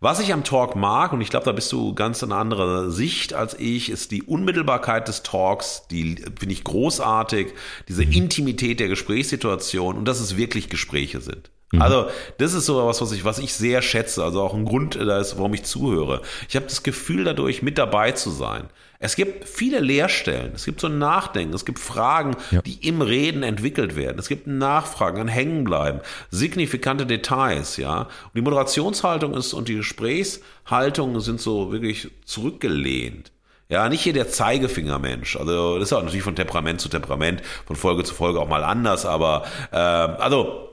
Was 0.00 0.20
ich 0.20 0.32
am 0.32 0.44
Talk 0.44 0.76
mag, 0.76 1.12
und 1.12 1.20
ich 1.20 1.30
glaube, 1.30 1.44
da 1.44 1.50
bist 1.50 1.72
du 1.72 1.92
ganz 1.92 2.22
in 2.22 2.30
anderer 2.30 2.90
Sicht 2.90 3.34
als 3.34 3.54
ich, 3.58 3.90
ist 3.90 4.12
die 4.12 4.22
Unmittelbarkeit 4.22 5.08
des 5.08 5.24
Talks, 5.24 5.88
die 5.90 6.14
finde 6.38 6.52
ich 6.52 6.62
großartig, 6.62 7.48
diese 7.88 8.06
mhm. 8.06 8.12
Intimität 8.12 8.78
der 8.78 8.86
Gesprächssituation 8.86 9.96
und 9.96 10.04
dass 10.04 10.20
es 10.20 10.36
wirklich 10.36 10.68
Gespräche 10.68 11.20
sind. 11.20 11.50
Mhm. 11.72 11.82
Also, 11.82 12.06
das 12.38 12.54
ist 12.54 12.66
so 12.66 12.86
was, 12.86 13.00
was 13.00 13.10
ich, 13.10 13.24
was 13.24 13.40
ich 13.40 13.52
sehr 13.52 13.82
schätze. 13.82 14.22
Also 14.22 14.40
auch 14.40 14.54
ein 14.54 14.64
Grund 14.64 14.94
da 14.94 15.18
ist, 15.18 15.36
warum 15.36 15.54
ich 15.54 15.64
zuhöre. 15.64 16.22
Ich 16.48 16.54
habe 16.54 16.66
das 16.66 16.84
Gefühl, 16.84 17.24
dadurch 17.24 17.62
mit 17.62 17.76
dabei 17.76 18.12
zu 18.12 18.30
sein. 18.30 18.68
Es 19.00 19.14
gibt 19.14 19.48
viele 19.48 19.78
Leerstellen, 19.78 20.52
es 20.54 20.64
gibt 20.64 20.80
so 20.80 20.88
ein 20.88 20.98
Nachdenken, 20.98 21.54
es 21.54 21.64
gibt 21.64 21.78
Fragen, 21.78 22.36
ja. 22.50 22.62
die 22.62 22.86
im 22.86 23.00
Reden 23.00 23.44
entwickelt 23.44 23.94
werden. 23.94 24.18
Es 24.18 24.28
gibt 24.28 24.48
Nachfragen, 24.48 25.20
ein 25.20 25.28
Hängenbleiben, 25.28 26.00
signifikante 26.30 27.06
Details, 27.06 27.76
ja. 27.76 28.02
Und 28.02 28.34
die 28.34 28.40
Moderationshaltung 28.40 29.34
ist 29.34 29.54
und 29.54 29.68
die 29.68 29.76
Gesprächshaltung 29.76 31.20
sind 31.20 31.40
so 31.40 31.70
wirklich 31.70 32.10
zurückgelehnt. 32.24 33.30
Ja, 33.68 33.88
nicht 33.88 34.02
hier 34.02 34.14
der 34.14 34.28
Zeigefingermensch. 34.28 35.36
Also 35.36 35.78
das 35.78 35.88
ist 35.88 35.92
auch 35.92 36.02
natürlich 36.02 36.24
von 36.24 36.34
Temperament 36.34 36.80
zu 36.80 36.88
Temperament, 36.88 37.42
von 37.66 37.76
Folge 37.76 38.02
zu 38.02 38.14
Folge 38.14 38.40
auch 38.40 38.48
mal 38.48 38.64
anders, 38.64 39.06
aber 39.06 39.44
äh, 39.70 39.76
also 39.76 40.67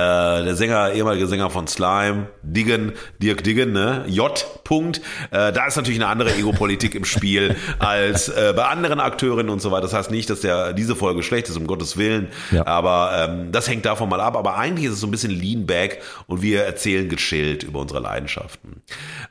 äh, 0.00 0.44
der 0.44 0.54
Sänger, 0.56 0.92
ehemalige 0.92 1.26
Sänger 1.26 1.50
von 1.50 1.66
Slime, 1.66 2.28
Diggen, 2.42 2.92
Dirk 3.22 3.44
Diggen, 3.44 3.72
ne? 3.72 4.04
J. 4.08 4.46
Punkt. 4.64 5.00
Äh, 5.30 5.52
da 5.52 5.66
ist 5.66 5.76
natürlich 5.76 6.00
eine 6.00 6.08
andere 6.08 6.34
Ego-Politik 6.34 6.94
im 6.94 7.04
Spiel 7.04 7.56
als 7.78 8.28
äh, 8.28 8.52
bei 8.56 8.64
anderen 8.64 9.00
Akteurinnen 9.00 9.50
und 9.50 9.60
so 9.60 9.70
weiter. 9.70 9.82
Das 9.82 9.94
heißt 9.94 10.10
nicht, 10.10 10.30
dass 10.30 10.40
der 10.40 10.72
diese 10.72 10.96
Folge 10.96 11.22
schlecht 11.22 11.48
ist, 11.48 11.56
um 11.56 11.66
Gottes 11.66 11.96
Willen. 11.96 12.28
Ja. 12.50 12.66
Aber 12.66 13.12
ähm, 13.28 13.52
das 13.52 13.68
hängt 13.68 13.84
davon 13.84 14.08
mal 14.08 14.20
ab. 14.20 14.36
Aber 14.36 14.56
eigentlich 14.56 14.86
ist 14.86 14.94
es 14.94 15.00
so 15.00 15.06
ein 15.06 15.10
bisschen 15.10 15.32
lean 15.32 15.66
back 15.66 16.02
und 16.26 16.42
wir 16.42 16.62
erzählen 16.62 17.08
gechillt 17.08 17.62
über 17.62 17.80
unsere 17.80 18.00
Leidenschaften. 18.00 18.82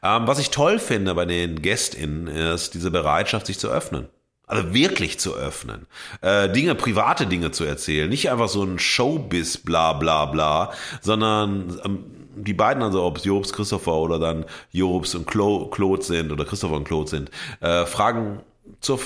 Ähm, 0.03 0.27
was 0.27 0.39
ich 0.39 0.51
toll 0.51 0.79
finde 0.79 1.15
bei 1.15 1.25
den 1.25 1.61
GästInnen 1.61 2.27
ist 2.27 2.73
diese 2.73 2.91
Bereitschaft, 2.91 3.47
sich 3.47 3.59
zu 3.59 3.69
öffnen. 3.69 4.07
Also 4.49 4.73
wirklich 4.73 5.19
zu 5.19 5.35
öffnen. 5.35 5.85
Äh, 6.21 6.49
Dinge, 6.49 6.73
private 6.73 7.27
Dinge 7.27 7.51
zu 7.51 7.65
erzählen. 7.65 8.09
Nicht 8.09 8.31
einfach 8.31 8.49
so 8.49 8.63
ein 8.63 8.79
Showbiz, 8.79 9.57
bla 9.57 9.93
bla 9.93 10.25
bla, 10.25 10.73
sondern 11.01 11.79
ähm, 11.85 12.03
die 12.35 12.53
beiden, 12.53 12.81
also 12.81 13.03
ob 13.03 13.17
es 13.17 13.25
Jobs, 13.25 13.53
Christopher 13.53 13.93
oder 13.93 14.17
dann 14.17 14.45
Jobs 14.71 15.13
und 15.13 15.27
Claude 15.27 16.01
sind 16.01 16.31
oder 16.31 16.45
Christopher 16.45 16.77
und 16.77 16.85
Claude 16.85 17.07
sind, 17.07 17.29
äh, 17.59 17.85
Fragen 17.85 18.39
zur 18.81 18.99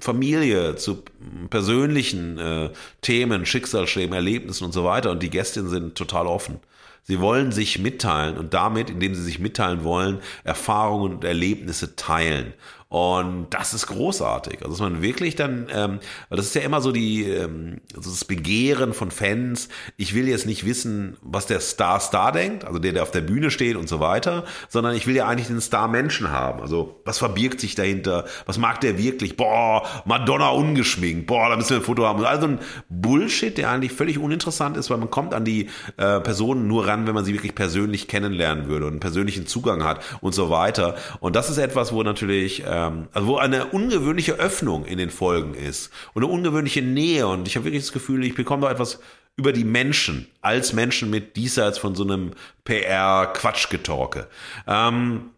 Familie, 0.00 0.76
zu 0.76 1.02
persönlichen 1.48 2.36
äh, 2.38 2.70
Themen, 3.00 3.46
Schicksalsschlägen, 3.46 4.14
Erlebnissen 4.14 4.64
und 4.64 4.72
so 4.72 4.84
weiter. 4.84 5.10
Und 5.10 5.22
die 5.22 5.30
Gästinnen 5.30 5.70
sind 5.70 5.94
total 5.94 6.26
offen. 6.26 6.60
Sie 7.02 7.20
wollen 7.20 7.52
sich 7.52 7.78
mitteilen 7.78 8.36
und 8.36 8.52
damit, 8.52 8.90
indem 8.90 9.14
sie 9.14 9.22
sich 9.22 9.38
mitteilen 9.38 9.84
wollen, 9.84 10.18
Erfahrungen 10.44 11.14
und 11.14 11.24
Erlebnisse 11.24 11.94
teilen. 11.96 12.52
Und 12.96 13.48
das 13.50 13.74
ist 13.74 13.88
großartig. 13.88 14.62
Also 14.62 14.70
dass 14.70 14.80
man 14.80 15.02
wirklich 15.02 15.36
dann, 15.36 15.66
ähm, 15.70 15.98
das 16.30 16.46
ist 16.46 16.54
ja 16.54 16.62
immer 16.62 16.80
so 16.80 16.92
die, 16.92 17.24
ähm, 17.24 17.82
das 17.94 18.24
Begehren 18.24 18.94
von 18.94 19.10
Fans. 19.10 19.68
Ich 19.98 20.14
will 20.14 20.26
jetzt 20.26 20.46
nicht 20.46 20.64
wissen, 20.64 21.18
was 21.20 21.44
der 21.44 21.60
Star 21.60 22.00
Star 22.00 22.32
denkt, 22.32 22.64
also 22.64 22.78
der, 22.78 22.94
der 22.94 23.02
auf 23.02 23.10
der 23.10 23.20
Bühne 23.20 23.50
steht 23.50 23.76
und 23.76 23.86
so 23.86 24.00
weiter, 24.00 24.44
sondern 24.70 24.94
ich 24.94 25.06
will 25.06 25.14
ja 25.14 25.28
eigentlich 25.28 25.48
den 25.48 25.60
Star 25.60 25.88
Menschen 25.88 26.30
haben. 26.30 26.62
Also 26.62 27.02
was 27.04 27.18
verbirgt 27.18 27.60
sich 27.60 27.74
dahinter? 27.74 28.24
Was 28.46 28.56
mag 28.56 28.80
der 28.80 28.96
wirklich? 28.96 29.36
Boah, 29.36 29.82
Madonna 30.06 30.48
ungeschminkt. 30.48 31.26
Boah, 31.26 31.50
da 31.50 31.56
müssen 31.56 31.68
wir 31.70 31.76
ein 31.76 31.82
Foto 31.82 32.06
haben. 32.06 32.24
Also 32.24 32.46
ein 32.46 32.60
Bullshit, 32.88 33.58
der 33.58 33.72
eigentlich 33.72 33.92
völlig 33.92 34.18
uninteressant 34.18 34.78
ist, 34.78 34.88
weil 34.88 34.96
man 34.96 35.10
kommt 35.10 35.34
an 35.34 35.44
die 35.44 35.68
äh, 35.98 36.20
Personen 36.20 36.66
nur 36.66 36.86
ran, 36.86 37.06
wenn 37.06 37.14
man 37.14 37.26
sie 37.26 37.34
wirklich 37.34 37.54
persönlich 37.54 38.08
kennenlernen 38.08 38.68
würde 38.68 38.86
und 38.86 38.92
einen 38.92 39.00
persönlichen 39.00 39.46
Zugang 39.46 39.84
hat 39.84 40.02
und 40.22 40.34
so 40.34 40.48
weiter. 40.48 40.96
Und 41.20 41.36
das 41.36 41.50
ist 41.50 41.58
etwas, 41.58 41.92
wo 41.92 42.02
natürlich 42.02 42.64
äh, 42.64 42.85
ähm, 42.86 43.08
also 43.12 43.28
wo 43.28 43.36
eine 43.36 43.66
ungewöhnliche 43.66 44.34
Öffnung 44.34 44.84
in 44.84 44.98
den 44.98 45.10
Folgen 45.10 45.54
ist 45.54 45.90
und 46.14 46.24
eine 46.24 46.32
ungewöhnliche 46.32 46.82
Nähe 46.82 47.26
und 47.26 47.46
ich 47.48 47.56
habe 47.56 47.66
wirklich 47.66 47.82
das 47.82 47.92
Gefühl, 47.92 48.24
ich 48.24 48.34
bekomme 48.34 48.62
da 48.62 48.70
etwas 48.70 49.00
über 49.36 49.52
die 49.52 49.64
Menschen 49.64 50.28
als 50.40 50.72
Menschen 50.72 51.10
mit 51.10 51.36
diesseits 51.36 51.78
von 51.78 51.94
so 51.94 52.04
einem 52.04 52.32
PR-Quatschgetorke. 52.64 54.28
Ähm, 54.66 55.30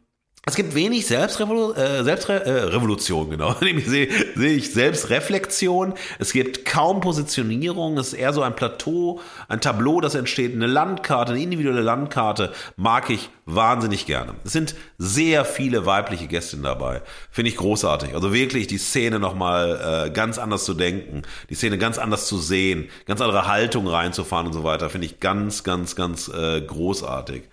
es 0.49 0.55
gibt 0.55 0.75
wenig 0.75 1.07
Selbstrevolu 1.07 1.75
äh, 1.75 2.03
Selbstrevolution, 2.05 3.27
äh, 3.27 3.31
genau. 3.31 3.55
sehe 3.61 4.09
seh 4.35 4.55
ich 4.55 4.73
Selbstreflexion. 4.73 5.93
Es 6.19 6.33
gibt 6.33 6.65
kaum 6.65 7.01
Positionierung. 7.01 7.99
Es 7.99 8.09
ist 8.09 8.13
eher 8.15 8.33
so 8.33 8.41
ein 8.41 8.57
Plateau, 8.57 9.21
ein 9.49 9.61
Tableau, 9.61 10.01
das 10.01 10.15
entsteht. 10.15 10.55
Eine 10.55 10.67
Landkarte, 10.67 11.33
eine 11.33 11.43
individuelle 11.43 11.83
Landkarte 11.83 12.53
mag 12.77 13.11
ich 13.11 13.29
wahnsinnig 13.49 14.05
gerne. 14.05 14.35
Es 14.45 14.53
sind 14.53 14.75
sehr 14.99 15.45
viele 15.45 15.87
weibliche 15.87 16.27
Gästinnen 16.27 16.65
dabei. 16.65 17.03
Finde 17.31 17.51
ich 17.51 17.57
großartig. 17.57 18.15
Also 18.15 18.33
wirklich 18.33 18.67
die 18.67 18.79
Szene 18.79 19.19
nochmal 19.19 20.07
äh, 20.07 20.11
ganz 20.11 20.39
anders 20.39 20.65
zu 20.65 20.75
denken, 20.75 21.23
die 21.49 21.55
Szene 21.55 21.79
ganz 21.79 21.97
anders 21.99 22.27
zu 22.27 22.39
sehen, 22.39 22.91
ganz 23.07 23.23
andere 23.23 23.47
Haltung 23.47 23.89
reinzufahren 23.89 24.47
und 24.47 24.53
so 24.53 24.65
weiter. 24.65 24.91
Finde 24.91 25.07
ich 25.07 25.19
ganz, 25.19 25.65
ganz, 25.65 25.97
ganz 25.97 26.29
äh, 26.29 26.61
großartig. 26.61 27.45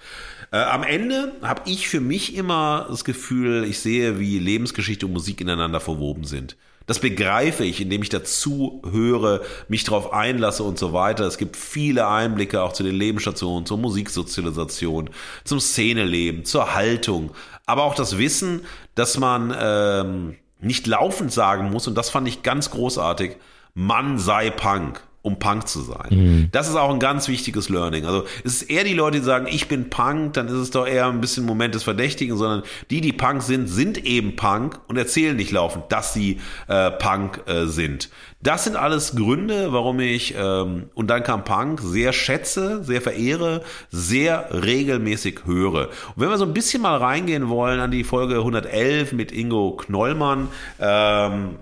Äh, 0.52 0.58
am 0.58 0.84
Ende 0.84 1.32
habe 1.42 1.62
ich 1.66 1.88
für 1.88 2.02
mich 2.02 2.36
immer 2.36 2.88
das 2.90 3.06
Gefühl, 3.06 3.64
ich 3.64 3.80
sehe, 3.80 4.20
wie 4.20 4.38
Lebensgeschichte 4.38 5.06
und 5.06 5.14
Musik 5.14 5.40
ineinander 5.40 5.80
verwoben 5.80 6.26
sind. 6.26 6.58
Das 6.88 7.00
begreife 7.00 7.64
ich, 7.64 7.82
indem 7.82 8.04
ich 8.04 8.10
dazu 8.10 8.82
höre, 8.90 9.42
mich 9.68 9.84
darauf 9.84 10.14
einlasse 10.14 10.64
und 10.64 10.78
so 10.78 10.94
weiter. 10.94 11.26
Es 11.26 11.38
gibt 11.38 11.58
viele 11.58 12.08
Einblicke 12.08 12.62
auch 12.62 12.74
zu 12.74 12.84
den 12.84 12.96
Lebensstationen, 12.96 13.66
zur 13.66 13.78
Musiksozialisation, 13.78 15.10
zum 15.44 15.60
Szeneleben, 15.60 16.46
zur 16.46 16.76
Haltung, 16.76 17.32
aber 17.66 17.84
auch 17.84 17.96
das 17.96 18.18
Wissen, 18.18 18.62
dass 18.94 19.18
man 19.18 19.56
ähm, 19.60 20.36
nicht 20.60 20.88
laufend 20.88 21.32
sagen 21.32 21.72
muss, 21.72 21.88
und 21.88 21.96
das 21.96 22.10
fand 22.10 22.28
ich 22.28 22.44
ganz 22.44 22.70
großartig, 22.70 23.38
Mann 23.74 24.20
sei 24.20 24.52
Punk 24.52 25.04
um 25.26 25.40
Punk 25.40 25.68
zu 25.68 25.82
sein. 25.82 26.08
Mhm. 26.12 26.50
Das 26.52 26.70
ist 26.70 26.76
auch 26.76 26.92
ein 26.92 27.00
ganz 27.00 27.28
wichtiges 27.28 27.68
Learning. 27.70 28.06
Also 28.06 28.26
es 28.44 28.62
ist 28.62 28.70
eher 28.70 28.84
die 28.84 28.94
Leute, 28.94 29.18
die 29.18 29.26
sagen, 29.26 29.48
ich 29.50 29.68
bin 29.68 29.90
Punk, 29.90 30.34
dann 30.34 30.46
ist 30.48 30.54
es 30.54 30.70
doch 30.70 30.86
eher 30.86 31.08
ein 31.08 31.20
bisschen 31.20 31.46
Moment 31.46 31.74
des 31.74 31.82
Verdächtigen, 31.82 32.38
sondern 32.38 32.62
die, 32.92 33.02
die 33.02 33.12
Punk 33.12 33.42
sind, 33.42 33.68
sind 33.68 34.06
eben 34.06 34.36
Punk 34.36 34.80
und 34.88 34.98
erzählen 34.98 35.36
nicht 35.36 35.52
laufend, 35.52 35.86
dass 35.90 36.14
sie 36.14 36.40
äh, 36.68 36.92
Punk 36.92 37.42
äh, 37.48 37.66
sind. 37.66 38.10
Das 38.44 38.66
sind 38.66 38.76
alles 38.76 39.16
Gründe, 39.16 39.74
warum 39.74 40.00
ich 40.00 40.36
ähm, 40.38 40.92
und 40.94 41.08
dann 41.08 41.24
kam 41.24 41.44
Punk 41.44 41.82
sehr 41.82 42.14
schätze, 42.14 42.84
sehr 42.84 43.02
verehre, 43.02 43.64
sehr 43.90 44.50
regelmäßig 44.52 45.40
höre. 45.46 45.90
Und 46.16 46.18
wenn 46.18 46.30
wir 46.30 46.38
so 46.38 46.46
ein 46.46 46.54
bisschen 46.54 46.84
mal 46.84 46.98
reingehen 46.98 47.50
wollen 47.50 47.80
an 47.80 47.90
die 47.90 48.04
Folge 48.04 48.36
111 48.36 49.14
mit 49.14 49.32
Ingo 49.32 49.72
Knollmann, 49.72 50.50
ähm, 50.80 51.56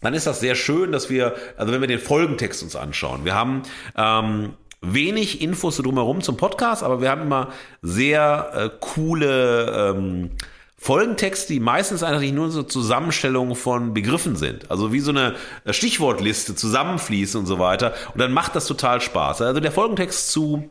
dann 0.00 0.14
ist 0.14 0.26
das 0.26 0.40
sehr 0.40 0.54
schön, 0.54 0.92
dass 0.92 1.10
wir, 1.10 1.34
also 1.56 1.72
wenn 1.72 1.80
wir 1.80 1.88
den 1.88 1.98
Folgentext 1.98 2.62
uns 2.62 2.76
anschauen, 2.76 3.24
wir 3.24 3.34
haben 3.34 3.62
ähm, 3.96 4.54
wenig 4.80 5.40
Infos 5.42 5.76
drumherum 5.76 6.22
zum 6.22 6.36
Podcast, 6.36 6.82
aber 6.82 7.00
wir 7.00 7.10
haben 7.10 7.22
immer 7.22 7.48
sehr 7.82 8.50
äh, 8.54 8.70
coole 8.80 9.92
ähm, 9.94 10.30
Folgentexte, 10.78 11.52
die 11.52 11.60
meistens 11.60 12.02
eigentlich 12.02 12.32
nur 12.32 12.50
so 12.50 12.62
Zusammenstellungen 12.62 13.54
von 13.54 13.92
Begriffen 13.92 14.36
sind. 14.36 14.70
Also 14.70 14.94
wie 14.94 15.00
so 15.00 15.10
eine 15.10 15.34
Stichwortliste 15.68 16.54
zusammenfließt 16.54 17.36
und 17.36 17.44
so 17.44 17.58
weiter. 17.58 17.92
Und 18.14 18.20
dann 18.20 18.32
macht 18.32 18.56
das 18.56 18.66
total 18.66 19.02
Spaß. 19.02 19.42
Also 19.42 19.60
der 19.60 19.72
Folgentext 19.72 20.30
zu 20.30 20.70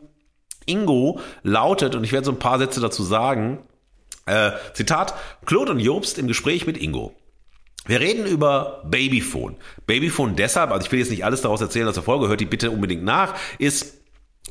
Ingo 0.66 1.20
lautet, 1.44 1.94
und 1.94 2.02
ich 2.02 2.10
werde 2.10 2.24
so 2.24 2.32
ein 2.32 2.40
paar 2.40 2.58
Sätze 2.58 2.80
dazu 2.80 3.04
sagen, 3.04 3.60
äh, 4.26 4.50
Zitat, 4.74 5.14
Claude 5.46 5.70
und 5.70 5.78
Jobst 5.78 6.18
im 6.18 6.26
Gespräch 6.26 6.66
mit 6.66 6.76
Ingo. 6.76 7.14
Wir 7.86 8.00
reden 8.00 8.26
über 8.26 8.82
Babyphone. 8.84 9.56
Babyphone 9.86 10.36
deshalb, 10.36 10.70
also 10.70 10.84
ich 10.84 10.92
will 10.92 10.98
jetzt 10.98 11.10
nicht 11.10 11.24
alles 11.24 11.42
daraus 11.42 11.60
erzählen 11.60 11.88
aus 11.88 11.94
der 11.94 12.02
Folge, 12.02 12.28
hört 12.28 12.40
die 12.40 12.46
bitte 12.46 12.70
unbedingt 12.70 13.04
nach, 13.04 13.34
ist 13.58 14.00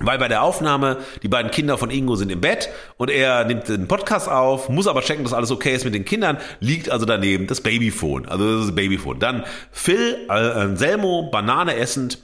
weil 0.01 0.17
bei 0.17 0.29
der 0.29 0.43
Aufnahme, 0.43 0.97
die 1.23 1.27
beiden 1.27 1.51
Kinder 1.51 1.77
von 1.77 1.89
Ingo 1.89 2.15
sind 2.15 2.31
im 2.31 2.39
Bett 2.39 2.69
und 2.97 3.09
er 3.09 3.43
nimmt 3.43 3.67
den 3.67 3.87
Podcast 3.87 4.29
auf, 4.29 4.69
muss 4.69 4.87
aber 4.87 5.01
checken, 5.01 5.23
dass 5.25 5.33
alles 5.33 5.51
okay 5.51 5.75
ist 5.75 5.83
mit 5.83 5.93
den 5.93 6.05
Kindern, 6.05 6.37
liegt 6.61 6.89
also 6.89 7.05
daneben 7.05 7.47
das 7.47 7.61
Babyphone, 7.61 8.25
also 8.25 8.59
das 8.59 8.65
ist 8.67 8.75
Babyphone. 8.75 9.19
Dann 9.19 9.43
Phil 9.71 10.25
äh, 10.29 10.31
Anselmo, 10.31 11.29
Banane 11.31 11.75
essend 11.75 12.19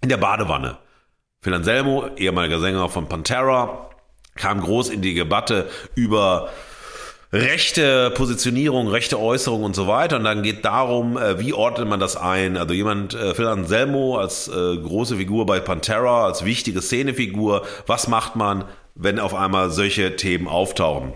in 0.00 0.08
der 0.08 0.16
Badewanne. 0.16 0.78
Phil 1.40 1.54
Anselmo, 1.54 2.08
ehemaliger 2.16 2.60
Sänger 2.60 2.88
von 2.88 3.08
Pantera, 3.08 3.90
kam 4.34 4.60
groß 4.60 4.88
in 4.90 5.02
die 5.02 5.14
Debatte 5.14 5.68
über 5.94 6.50
rechte 7.32 8.10
Positionierung, 8.10 8.88
rechte 8.88 9.18
Äußerung 9.18 9.64
und 9.64 9.74
so 9.74 9.86
weiter. 9.86 10.16
Und 10.16 10.24
dann 10.24 10.42
geht 10.42 10.64
darum, 10.64 11.16
äh, 11.16 11.38
wie 11.38 11.54
ordnet 11.54 11.88
man 11.88 11.98
das 11.98 12.16
ein? 12.16 12.56
Also 12.56 12.74
jemand, 12.74 13.14
äh, 13.14 13.34
Phil 13.34 13.46
Anselmo 13.46 14.18
als 14.18 14.48
äh, 14.48 14.76
große 14.76 15.16
Figur 15.16 15.46
bei 15.46 15.58
Pantera, 15.58 16.26
als 16.26 16.44
wichtige 16.44 16.82
Szenefigur, 16.82 17.64
was 17.86 18.06
macht 18.08 18.36
man, 18.36 18.64
wenn 18.94 19.18
auf 19.18 19.34
einmal 19.34 19.70
solche 19.70 20.16
Themen 20.16 20.46
auftauchen? 20.46 21.14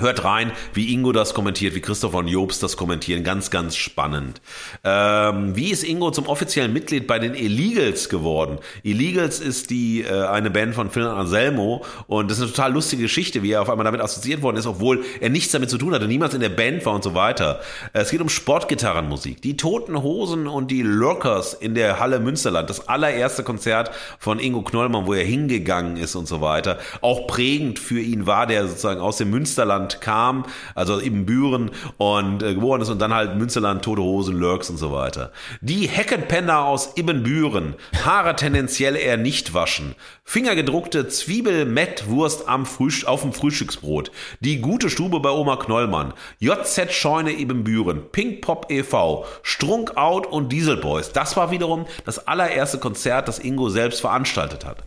Hört 0.00 0.24
rein, 0.24 0.52
wie 0.72 0.92
Ingo 0.94 1.12
das 1.12 1.34
kommentiert, 1.34 1.74
wie 1.74 1.80
Christopher 1.80 2.18
und 2.18 2.28
Jobs 2.28 2.58
das 2.58 2.76
kommentieren. 2.76 3.22
Ganz, 3.22 3.50
ganz 3.50 3.76
spannend. 3.76 4.40
Ähm, 4.82 5.54
wie 5.54 5.70
ist 5.70 5.84
Ingo 5.84 6.10
zum 6.10 6.26
offiziellen 6.26 6.72
Mitglied 6.72 7.06
bei 7.06 7.18
den 7.18 7.34
Illegals 7.34 8.08
geworden? 8.08 8.58
Illegals 8.82 9.40
ist 9.40 9.70
die 9.70 10.02
äh, 10.02 10.26
eine 10.26 10.50
Band 10.50 10.74
von 10.74 10.90
Phil 10.90 11.06
Anselmo 11.06 11.84
und 12.06 12.30
das 12.30 12.38
ist 12.38 12.44
eine 12.44 12.52
total 12.52 12.72
lustige 12.72 13.02
Geschichte, 13.02 13.42
wie 13.42 13.52
er 13.52 13.62
auf 13.62 13.68
einmal 13.68 13.84
damit 13.84 14.00
assoziiert 14.00 14.40
worden 14.42 14.56
ist, 14.56 14.66
obwohl 14.66 15.04
er 15.20 15.28
nichts 15.28 15.52
damit 15.52 15.68
zu 15.68 15.76
tun 15.76 15.94
hatte, 15.94 16.08
niemals 16.08 16.32
in 16.32 16.40
der 16.40 16.48
Band 16.48 16.86
war 16.86 16.94
und 16.94 17.04
so 17.04 17.14
weiter. 17.14 17.60
Es 17.92 18.10
geht 18.10 18.22
um 18.22 18.28
Sportgitarrenmusik. 18.28 19.42
Die 19.42 19.56
Toten 19.56 20.02
Hosen 20.02 20.46
und 20.46 20.70
die 20.70 20.82
Lurkers 20.82 21.52
in 21.52 21.74
der 21.74 22.00
Halle 22.00 22.20
Münsterland. 22.20 22.70
Das 22.70 22.88
allererste 22.88 23.42
Konzert 23.42 23.90
von 24.18 24.38
Ingo 24.38 24.62
Knollmann, 24.62 25.06
wo 25.06 25.12
er 25.12 25.24
hingegangen 25.24 25.98
ist 25.98 26.14
und 26.14 26.26
so 26.26 26.40
weiter. 26.40 26.78
Auch 27.02 27.26
prägend 27.26 27.78
für 27.78 28.00
ihn 28.00 28.26
war 28.26 28.46
der 28.46 28.66
sozusagen 28.66 29.00
aus 29.00 29.18
dem 29.18 29.30
Münsterland 29.30 29.89
Münsterland 29.90 30.00
kam, 30.00 30.44
also 30.74 31.00
eben 31.00 31.26
Büren 31.26 31.70
und 31.98 32.42
äh, 32.42 32.54
geboren 32.54 32.82
ist 32.82 32.88
und 32.88 32.98
dann 33.00 33.14
halt 33.14 33.36
Münsterland, 33.36 33.84
Tote 33.84 34.02
Hosen, 34.02 34.38
Lurks 34.38 34.70
und 34.70 34.76
so 34.76 34.92
weiter. 34.92 35.32
Die 35.60 35.88
Heckenpenner 35.88 36.64
aus 36.64 36.96
Ibbenbüren, 36.96 37.74
Haare 38.04 38.36
tendenziell 38.36 38.96
eher 38.96 39.16
nicht 39.16 39.54
waschen, 39.54 39.94
fingergedruckte 40.24 41.08
Zwiebel-Mettwurst 41.08 42.48
am 42.48 42.66
Frühst 42.66 43.06
auf 43.06 43.22
dem 43.22 43.32
Frühstücksbrot, 43.32 44.10
die 44.40 44.60
gute 44.60 44.90
Stube 44.90 45.20
bei 45.20 45.30
Oma 45.30 45.56
Knollmann, 45.56 46.14
JZ 46.38 46.92
Scheune 46.92 47.32
Ibbenbüren, 47.32 48.10
Pink 48.12 48.42
Pop 48.42 48.66
e.V., 48.70 49.26
Strunk 49.42 49.96
Out 49.96 50.26
und 50.26 50.50
Diesel 50.52 50.76
Boys. 50.76 51.12
Das 51.12 51.36
war 51.36 51.50
wiederum 51.50 51.86
das 52.04 52.26
allererste 52.26 52.78
Konzert, 52.78 53.28
das 53.28 53.38
Ingo 53.38 53.68
selbst 53.70 54.00
veranstaltet 54.00 54.64
hat. 54.64 54.78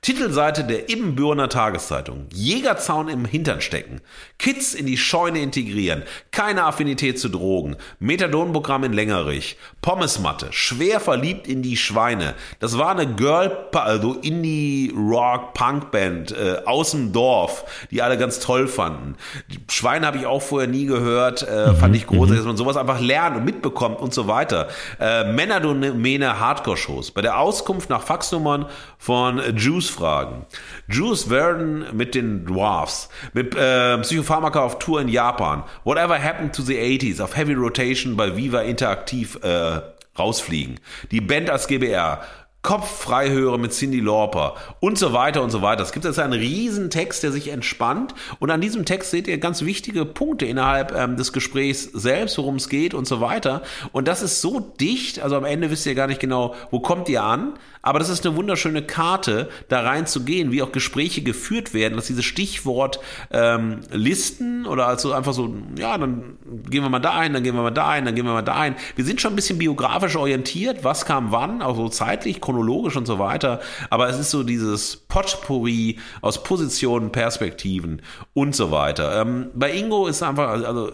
Titelseite 0.00 0.64
der 0.64 0.88
Ibbenbürner 0.88 1.48
Tageszeitung. 1.48 2.26
Jägerzaun 2.32 3.08
im 3.08 3.24
Hintern 3.24 3.60
stecken. 3.60 4.00
Kids 4.38 4.74
in 4.74 4.86
die 4.86 4.96
Scheune 4.96 5.40
integrieren. 5.40 6.04
Keine 6.30 6.64
Affinität 6.64 7.18
zu 7.18 7.28
Drogen. 7.28 7.76
Methadonprogramm 7.98 8.84
in 8.84 8.92
Längerich. 8.92 9.56
Pommesmatte. 9.82 10.48
Schwer 10.52 11.00
verliebt 11.00 11.48
in 11.48 11.62
die 11.62 11.76
Schweine. 11.76 12.34
Das 12.60 12.78
war 12.78 12.90
eine 12.90 13.12
Girl, 13.12 13.68
also 13.72 14.14
Indie 14.14 14.94
Rock 14.96 15.54
Punk 15.54 15.90
Band 15.90 16.30
äh, 16.30 16.58
aus 16.64 16.92
dem 16.92 17.12
Dorf, 17.12 17.64
die 17.90 18.00
alle 18.00 18.16
ganz 18.16 18.38
toll 18.38 18.68
fanden. 18.68 19.16
Die 19.50 19.58
Schweine 19.68 20.06
habe 20.06 20.18
ich 20.18 20.26
auch 20.26 20.42
vorher 20.42 20.68
nie 20.68 20.86
gehört. 20.86 21.42
Äh, 21.42 21.72
mhm, 21.72 21.76
fand 21.76 21.96
ich 21.96 22.06
großartig, 22.06 22.34
mhm. 22.34 22.36
dass 22.36 22.46
man 22.46 22.56
sowas 22.56 22.76
einfach 22.76 23.00
lernt 23.00 23.36
und 23.36 23.44
mitbekommt 23.44 23.98
und 23.98 24.14
so 24.14 24.28
weiter. 24.28 24.68
Äh, 25.00 25.32
Männerdomäne 25.32 26.38
Hardcore-Shows. 26.38 27.10
Bei 27.10 27.22
der 27.22 27.38
Auskunft 27.38 27.90
nach 27.90 28.02
Faxnummern 28.02 28.66
von 28.98 29.40
Juice 29.56 29.87
fragen. 29.88 30.46
Juice 30.88 31.24
Verden 31.24 31.84
mit 31.92 32.14
den 32.14 32.46
Dwarfs, 32.46 33.08
mit 33.32 33.54
äh, 33.54 33.98
Psychopharmaka 33.98 34.60
auf 34.60 34.78
Tour 34.78 35.00
in 35.00 35.08
Japan, 35.08 35.64
Whatever 35.84 36.22
Happened 36.22 36.54
to 36.54 36.62
the 36.62 36.76
80s 36.76 37.22
auf 37.22 37.36
Heavy 37.36 37.54
Rotation 37.54 38.16
bei 38.16 38.36
Viva 38.36 38.60
Interaktiv 38.60 39.38
äh, 39.42 39.80
rausfliegen. 40.18 40.80
Die 41.10 41.20
Band 41.20 41.50
als 41.50 41.68
GBR, 41.68 42.22
Kopf 42.60 43.02
frei 43.02 43.30
höre 43.30 43.56
mit 43.56 43.72
Cindy 43.72 44.00
Lauper 44.00 44.56
und 44.80 44.98
so 44.98 45.12
weiter 45.12 45.42
und 45.42 45.50
so 45.50 45.62
weiter. 45.62 45.82
Es 45.82 45.92
gibt 45.92 46.04
jetzt 46.04 46.18
einen 46.18 46.32
riesen 46.32 46.90
Text, 46.90 47.22
der 47.22 47.30
sich 47.30 47.48
entspannt 47.48 48.14
und 48.40 48.50
an 48.50 48.60
diesem 48.60 48.84
Text 48.84 49.12
seht 49.12 49.28
ihr 49.28 49.38
ganz 49.38 49.62
wichtige 49.64 50.04
Punkte 50.04 50.44
innerhalb 50.44 50.92
ähm, 50.94 51.16
des 51.16 51.32
Gesprächs 51.32 51.84
selbst, 51.84 52.36
worum 52.36 52.56
es 52.56 52.68
geht 52.68 52.94
und 52.94 53.06
so 53.06 53.20
weiter. 53.20 53.62
Und 53.92 54.08
das 54.08 54.22
ist 54.22 54.40
so 54.40 54.58
dicht, 54.58 55.20
also 55.20 55.36
am 55.36 55.44
Ende 55.44 55.70
wisst 55.70 55.86
ihr 55.86 55.94
gar 55.94 56.08
nicht 56.08 56.20
genau, 56.20 56.56
wo 56.72 56.80
kommt 56.80 57.08
ihr 57.08 57.22
an, 57.22 57.54
aber 57.82 57.98
das 57.98 58.08
ist 58.08 58.26
eine 58.26 58.36
wunderschöne 58.36 58.82
Karte, 58.82 59.48
da 59.68 59.80
reinzugehen, 59.80 60.52
wie 60.52 60.62
auch 60.62 60.72
Gespräche 60.72 61.22
geführt 61.22 61.74
werden, 61.74 61.96
dass 61.96 62.06
diese 62.06 62.22
Stichwort 62.22 63.00
ähm, 63.30 63.80
Listen 63.90 64.66
oder 64.66 64.86
also 64.86 65.12
einfach 65.12 65.32
so, 65.32 65.54
ja, 65.76 65.96
dann 65.96 66.38
gehen 66.68 66.82
wir 66.82 66.90
mal 66.90 66.98
da 66.98 67.12
ein, 67.12 67.32
dann 67.32 67.42
gehen 67.42 67.54
wir 67.54 67.62
mal 67.62 67.70
da 67.70 67.88
ein, 67.88 68.04
dann 68.04 68.14
gehen 68.14 68.24
wir 68.24 68.32
mal 68.32 68.42
da 68.42 68.54
ein. 68.54 68.76
Wir 68.96 69.04
sind 69.04 69.20
schon 69.20 69.32
ein 69.32 69.36
bisschen 69.36 69.58
biografisch 69.58 70.16
orientiert, 70.16 70.84
was 70.84 71.04
kam 71.04 71.32
wann, 71.32 71.62
auch 71.62 71.76
so 71.76 71.88
zeitlich, 71.88 72.40
chronologisch 72.40 72.96
und 72.96 73.06
so 73.06 73.18
weiter. 73.18 73.60
Aber 73.90 74.08
es 74.08 74.18
ist 74.18 74.30
so 74.30 74.42
dieses 74.42 74.96
Potpourri 74.96 75.98
aus 76.20 76.42
Positionen, 76.42 77.12
Perspektiven 77.12 78.02
und 78.34 78.54
so 78.54 78.70
weiter. 78.70 79.20
Ähm, 79.20 79.50
bei 79.54 79.72
Ingo 79.72 80.06
ist 80.06 80.22
einfach, 80.22 80.48
also 80.48 80.92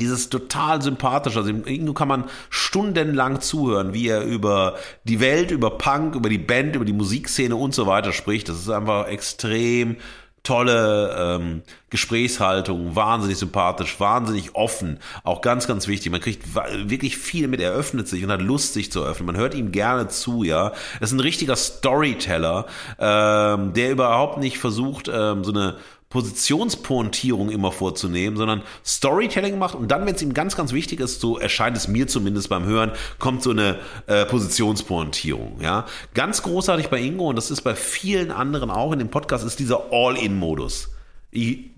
dieses 0.00 0.28
total 0.28 0.82
sympathische. 0.82 1.38
Also 1.38 1.50
Ingo 1.50 1.92
kann 1.92 2.08
man 2.08 2.24
stundenlang 2.48 3.40
zuhören, 3.40 3.94
wie 3.94 4.08
er 4.08 4.24
über 4.24 4.76
die 5.04 5.20
Welt, 5.20 5.50
über 5.50 5.70
Punk, 5.70 6.14
über 6.14 6.28
die 6.28 6.38
Band, 6.38 6.76
über 6.76 6.84
die 6.84 6.92
Musikszene 6.92 7.54
und 7.54 7.74
so 7.74 7.86
weiter 7.86 8.12
spricht. 8.12 8.48
Das 8.48 8.58
ist 8.58 8.70
einfach 8.70 9.06
extrem 9.06 9.96
tolle 10.42 11.14
ähm, 11.18 11.62
Gesprächshaltung, 11.90 12.96
wahnsinnig 12.96 13.36
sympathisch, 13.36 14.00
wahnsinnig 14.00 14.54
offen, 14.54 14.98
auch 15.22 15.42
ganz, 15.42 15.66
ganz 15.66 15.86
wichtig. 15.86 16.10
Man 16.10 16.20
kriegt 16.20 16.54
wirklich 16.54 17.18
viel 17.18 17.46
mit, 17.46 17.60
er 17.60 17.72
öffnet 17.72 18.08
sich 18.08 18.24
und 18.24 18.30
hat 18.30 18.40
Lust, 18.40 18.72
sich 18.72 18.90
zu 18.90 19.04
öffnen. 19.04 19.26
Man 19.26 19.36
hört 19.36 19.54
ihm 19.54 19.70
gerne 19.70 20.08
zu, 20.08 20.42
ja. 20.42 20.68
Er 20.68 21.02
ist 21.02 21.12
ein 21.12 21.20
richtiger 21.20 21.56
Storyteller, 21.56 22.66
ähm, 22.98 23.74
der 23.74 23.90
überhaupt 23.90 24.38
nicht 24.38 24.58
versucht, 24.58 25.10
ähm, 25.12 25.44
so 25.44 25.52
eine 25.52 25.76
Positionspointierung 26.10 27.50
immer 27.50 27.70
vorzunehmen, 27.70 28.36
sondern 28.36 28.62
Storytelling 28.84 29.58
macht 29.58 29.76
und 29.76 29.88
dann, 29.90 30.06
wenn 30.06 30.16
es 30.16 30.22
ihm 30.22 30.34
ganz, 30.34 30.56
ganz 30.56 30.72
wichtig 30.72 30.98
ist, 30.98 31.20
so 31.20 31.38
erscheint 31.38 31.76
es 31.76 31.86
mir 31.86 32.08
zumindest 32.08 32.48
beim 32.48 32.64
Hören, 32.64 32.90
kommt 33.20 33.44
so 33.44 33.50
eine 33.50 33.78
äh, 34.08 34.26
Positionspointierung. 34.26 35.60
Ja, 35.60 35.86
ganz 36.12 36.42
großartig 36.42 36.88
bei 36.88 37.00
Ingo 37.00 37.28
und 37.28 37.36
das 37.36 37.52
ist 37.52 37.62
bei 37.62 37.76
vielen 37.76 38.32
anderen 38.32 38.70
auch 38.70 38.92
in 38.92 38.98
dem 38.98 39.08
Podcast 39.08 39.46
ist 39.46 39.60
dieser 39.60 39.92
All-in-Modus. 39.92 40.90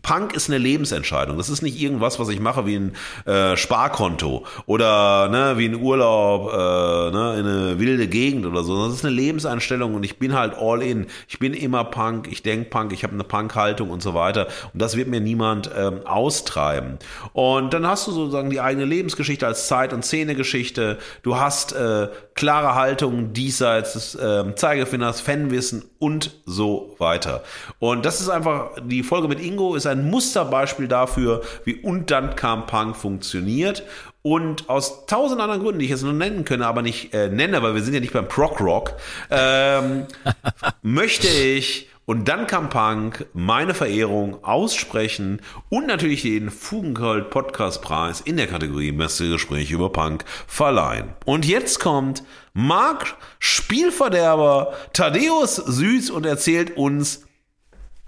Punk 0.03 0.35
ist 0.35 0.49
eine 0.49 0.59
Lebensentscheidung. 0.59 1.37
Das 1.39 1.49
ist 1.49 1.63
nicht 1.63 1.81
irgendwas, 1.81 2.19
was 2.19 2.29
ich 2.29 2.41
mache 2.41 2.67
wie 2.67 2.77
ein 2.77 2.97
äh, 3.25 3.57
Sparkonto 3.57 4.45
oder 4.67 5.29
ne, 5.29 5.55
wie 5.59 5.67
ein 5.67 5.77
Urlaub 5.77 6.53
äh, 6.53 6.57
ne, 6.57 7.37
in 7.39 7.47
eine 7.47 7.79
wilde 7.79 8.09
Gegend 8.09 8.45
oder 8.45 8.65
so. 8.65 8.87
Das 8.87 8.95
ist 8.95 9.05
eine 9.05 9.15
Lebenseinstellung 9.15 9.95
und 9.95 10.05
ich 10.05 10.19
bin 10.19 10.35
halt 10.35 10.55
all 10.59 10.83
in. 10.83 11.07
Ich 11.29 11.39
bin 11.39 11.55
immer 11.55 11.85
Punk, 11.85 12.29
ich 12.31 12.43
denk 12.43 12.71
Punk, 12.71 12.93
ich 12.93 13.05
habe 13.05 13.15
eine 13.15 13.25
Punk-Haltung 13.25 13.91
und 13.91 14.03
so 14.03 14.13
weiter. 14.15 14.49
Und 14.73 14.83
das 14.83 14.97
wird 14.97 15.09
mir 15.09 15.21
niemand 15.21 15.71
ähm, 15.77 16.05
austreiben. 16.05 16.99
Und 17.33 17.73
dann 17.73 17.87
hast 17.87 18.09
du 18.09 18.13
sozusagen 18.13 18.51
die 18.51 18.61
eigene 18.61 18.85
Lebensgeschichte 18.85 19.47
als 19.47 19.69
Zeit- 19.69 19.93
und 19.93 20.05
Szenegeschichte. 20.05 20.99
Du 21.23 21.37
hast 21.37 21.73
äh, 21.75 22.09
klare 22.35 22.75
Haltungen 22.75 23.33
diesseits 23.33 23.93
des 23.93 24.15
äh, 24.17 24.55
Zeigefingers, 24.57 25.21
Fanwissen 25.21 25.85
und 25.99 26.33
so 26.45 26.97
weiter. 26.99 27.45
Und 27.79 28.05
das 28.05 28.21
ist 28.21 28.29
einfach 28.29 28.71
die 28.83 29.05
Folge 29.05 29.29
mit 29.29 29.41
Ingo 29.41 29.77
ist 29.77 29.87
ein 29.87 29.92
Musterbeispiel 29.95 30.89
dafür, 30.89 31.43
wie 31.65 31.77
und 31.77 32.11
dann 32.11 32.37
kam 32.37 32.67
Punk 32.67 32.97
funktioniert. 32.97 33.85
Und 34.23 34.69
aus 34.69 35.07
tausend 35.07 35.41
anderen 35.41 35.63
Gründen, 35.63 35.81
die 35.81 35.87
ich 35.87 35.91
jetzt 35.91 36.05
nur 36.05 36.13
nennen 36.13 36.45
könnte, 36.45 36.67
aber 36.67 36.83
nicht 36.83 37.13
äh, 37.13 37.29
nenne, 37.29 37.61
weil 37.63 37.75
wir 37.75 37.83
sind 37.83 37.95
ja 37.95 38.01
nicht 38.01 38.13
beim 38.13 38.29
Prog 38.29 38.61
Rock, 38.61 38.95
ähm, 39.31 40.07
möchte 40.83 41.27
ich 41.27 41.89
Und 42.05 42.29
dann 42.29 42.47
kam 42.47 42.69
Punk, 42.69 43.27
meine 43.33 43.75
Verehrung 43.75 44.43
aussprechen 44.45 45.41
und 45.71 45.87
natürlich 45.87 46.23
den 46.23 46.51
Fugengold 46.51 47.31
Podcastpreis 47.31 48.21
in 48.21 48.37
der 48.37 48.49
Kategorie 48.49 48.91
Beste 48.93 49.29
Gespräche 49.29 49.75
über 49.75 49.91
Punk 49.91 50.25
verleihen. 50.47 51.15
Und 51.25 51.45
jetzt 51.45 51.79
kommt 51.79 52.25
Marc 52.55 53.17
Spielverderber 53.39 54.73
Thaddeus 54.93 55.57
Süß 55.57 56.11
und 56.11 56.27
erzählt 56.27 56.77
uns 56.77 57.25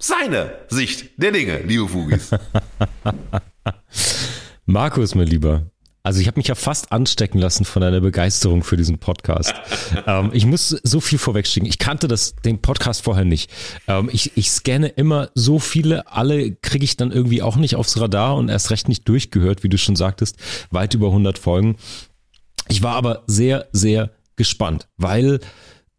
seine 0.07 0.53
Sicht 0.69 1.11
der 1.17 1.33
Dinge, 1.33 1.63
liebe 1.63 1.89
Fugis. 1.89 2.31
Markus, 4.67 5.15
mein 5.15 5.27
Lieber, 5.27 5.71
also 6.03 6.21
ich 6.21 6.27
habe 6.27 6.39
mich 6.39 6.49
ja 6.49 6.55
fast 6.55 6.93
anstecken 6.93 7.39
lassen 7.39 7.65
von 7.65 7.81
deiner 7.81 8.01
Begeisterung 8.01 8.63
für 8.63 8.77
diesen 8.77 8.99
Podcast. 8.99 9.55
ähm, 10.07 10.31
ich 10.35 10.45
muss 10.45 10.69
so 10.69 11.01
viel 11.01 11.19
vorwegschicken. 11.19 11.67
Ich 11.67 11.79
kannte 11.79 12.09
das, 12.09 12.37
den 12.37 12.61
Podcast 12.61 13.03
vorher 13.03 13.25
nicht. 13.25 13.51
Ähm, 13.89 14.11
ich, 14.13 14.37
ich 14.37 14.51
scanne 14.51 14.89
immer 14.89 15.31
so 15.35 15.59
viele, 15.59 16.13
alle 16.13 16.55
kriege 16.57 16.85
ich 16.85 16.99
dann 16.99 17.11
irgendwie 17.11 17.41
auch 17.41 17.57
nicht 17.57 17.77
aufs 17.77 17.99
Radar 17.99 18.37
und 18.37 18.51
erst 18.51 18.71
recht 18.71 18.89
nicht 18.89 19.09
durchgehört, 19.09 19.63
wie 19.63 19.71
du 19.71 19.79
schon 19.79 19.97
sagtest, 19.97 20.37
weit 20.71 20.93
über 20.93 21.07
100 21.07 21.39
Folgen. 21.39 21.77
Ich 22.69 22.83
war 22.83 22.97
aber 22.97 23.23
sehr, 23.27 23.69
sehr 23.73 24.11
gespannt, 24.37 24.89
weil 24.99 25.41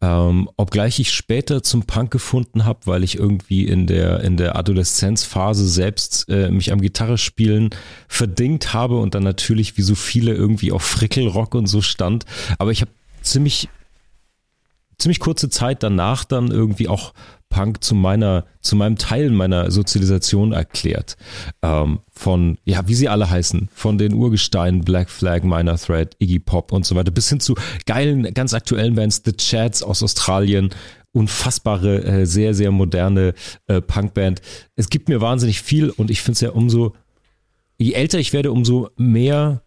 ähm, 0.02 0.50
obgleich 0.58 1.00
ich 1.00 1.12
später 1.12 1.64
zum 1.64 1.84
Punk 1.84 2.12
gefunden 2.12 2.66
habe, 2.66 2.80
weil 2.86 3.04
ich 3.04 3.18
irgendwie 3.18 3.66
in 3.66 3.88
der, 3.88 4.22
in 4.22 4.38
der 4.38 4.56
Adoleszenzphase 4.56 5.68
selbst 5.68 6.30
äh, 6.30 6.52
mich 6.52 6.72
am 6.72 6.82
Gitarre 6.82 7.18
spielen 7.18 7.70
verdingt 8.08 8.74
habe 8.74 9.00
und 9.00 9.16
dann 9.16 9.24
natürlich 9.24 9.78
wie 9.78 9.82
so 9.82 9.96
viele 9.96 10.34
irgendwie 10.34 10.72
auf 10.72 10.84
Frickelrock 10.84 11.56
und 11.56 11.68
so 11.68 11.82
stand. 11.82 12.26
Aber 12.58 12.72
ich 12.72 12.82
habe 12.82 12.92
ziemlich, 13.22 13.70
ziemlich 14.98 15.20
kurze 15.20 15.50
Zeit 15.50 15.84
danach 15.84 16.24
dann 16.24 16.52
irgendwie 16.52 16.88
auch 16.88 17.14
Punk 17.50 17.84
zu 17.84 17.96
meiner, 17.96 18.46
zu 18.60 18.76
meinem 18.76 18.98
Teil 18.98 19.30
meiner 19.30 19.72
Sozialisation 19.72 20.52
erklärt. 20.52 21.16
Ähm, 21.62 22.00
von, 22.12 22.58
ja, 22.66 22.88
wie 22.88 22.96
sie 22.96 23.08
alle 23.08 23.30
heißen, 23.30 23.70
von 23.74 23.98
den 23.98 24.14
Urgesteinen, 24.14 24.82
Black 24.82 25.10
Flag, 25.10 25.44
Minor 25.44 25.78
Threat, 25.78 26.16
Iggy 26.20 26.40
Pop 26.40 26.72
und 26.72 26.86
so 26.86 26.96
weiter, 26.96 27.12
bis 27.12 27.30
hin 27.30 27.40
zu 27.40 27.56
geilen, 27.86 28.34
ganz 28.34 28.54
aktuellen 28.54 28.96
Bands, 28.96 29.22
The 29.24 29.34
Chats 29.34 29.84
aus 29.84 30.04
Australien, 30.04 30.72
unfassbare, 31.14 32.04
äh, 32.04 32.26
sehr, 32.26 32.54
sehr 32.54 32.72
moderne 32.72 33.34
äh, 33.68 33.82
Punkband. 33.82 34.42
Es 34.76 34.90
gibt 34.90 35.08
mir 35.08 35.22
wahnsinnig 35.22 35.62
viel 35.62 35.90
und 35.90 36.12
ich 36.12 36.22
finde 36.22 36.34
es 36.34 36.42
ja 36.42 36.50
umso, 36.50 36.94
je 37.78 37.94
älter 37.94 38.20
ich 38.20 38.34
werde, 38.34 38.52
umso 38.52 38.90
mehr 38.98 39.62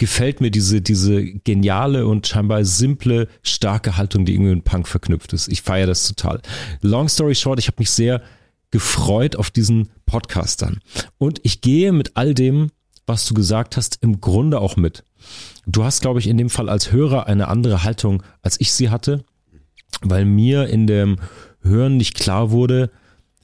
gefällt 0.00 0.40
mir 0.40 0.50
diese, 0.50 0.80
diese 0.80 1.22
geniale 1.22 2.06
und 2.06 2.26
scheinbar 2.26 2.64
simple, 2.64 3.28
starke 3.42 3.98
Haltung, 3.98 4.24
die 4.24 4.32
irgendwie 4.32 4.56
mit 4.56 4.64
Punk 4.64 4.88
verknüpft 4.88 5.34
ist. 5.34 5.46
Ich 5.46 5.60
feiere 5.62 5.86
das 5.86 6.08
total. 6.08 6.40
Long 6.80 7.08
story 7.08 7.34
short, 7.34 7.58
ich 7.58 7.66
habe 7.66 7.76
mich 7.78 7.90
sehr 7.90 8.22
gefreut 8.70 9.36
auf 9.36 9.50
diesen 9.50 9.90
Podcast 10.06 10.62
dann. 10.62 10.80
Und 11.18 11.40
ich 11.44 11.60
gehe 11.60 11.92
mit 11.92 12.16
all 12.16 12.32
dem, 12.32 12.70
was 13.06 13.26
du 13.26 13.34
gesagt 13.34 13.76
hast, 13.76 13.98
im 14.00 14.22
Grunde 14.22 14.60
auch 14.60 14.76
mit. 14.76 15.04
Du 15.66 15.84
hast, 15.84 16.00
glaube 16.00 16.18
ich, 16.18 16.28
in 16.28 16.38
dem 16.38 16.48
Fall 16.48 16.70
als 16.70 16.92
Hörer 16.92 17.26
eine 17.26 17.48
andere 17.48 17.84
Haltung, 17.84 18.22
als 18.40 18.58
ich 18.58 18.72
sie 18.72 18.88
hatte, 18.88 19.24
weil 20.00 20.24
mir 20.24 20.68
in 20.68 20.86
dem 20.86 21.18
Hören 21.60 21.98
nicht 21.98 22.14
klar 22.14 22.50
wurde, 22.50 22.90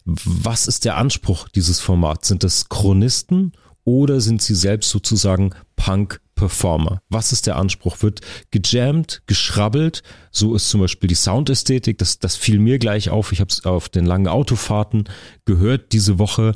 was 0.07 0.69
ist 0.69 0.87
der 0.87 0.97
Anspruch 0.97 1.49
dieses 1.49 1.81
Formats? 1.81 2.29
Sind 2.29 2.45
das 2.45 2.71
Chronisten 2.71 3.53
oder 3.87 4.21
sind 4.21 4.43
sie 4.43 4.55
selbst 4.55 4.91
sozusagen 4.91 5.55
Punk 5.77 6.21
Performer. 6.35 7.01
Was 7.09 7.33
ist 7.33 7.47
der 7.47 7.57
Anspruch? 7.57 8.03
Wird 8.03 8.21
gejammt, 8.51 9.23
geschrabbelt? 9.27 10.03
So 10.31 10.55
ist 10.55 10.69
zum 10.69 10.83
Beispiel 10.83 11.09
die 11.09 11.15
Soundästhetik. 11.15 11.97
Das, 11.97 12.19
das 12.19 12.37
fiel 12.37 12.59
mir 12.59 12.79
gleich 12.79 13.09
auf. 13.09 13.33
Ich 13.33 13.41
habe 13.41 13.49
es 13.49 13.65
auf 13.65 13.89
den 13.89 14.05
langen 14.05 14.29
Autofahrten 14.29 15.05
gehört 15.47 15.93
diese 15.93 16.19
Woche. 16.19 16.53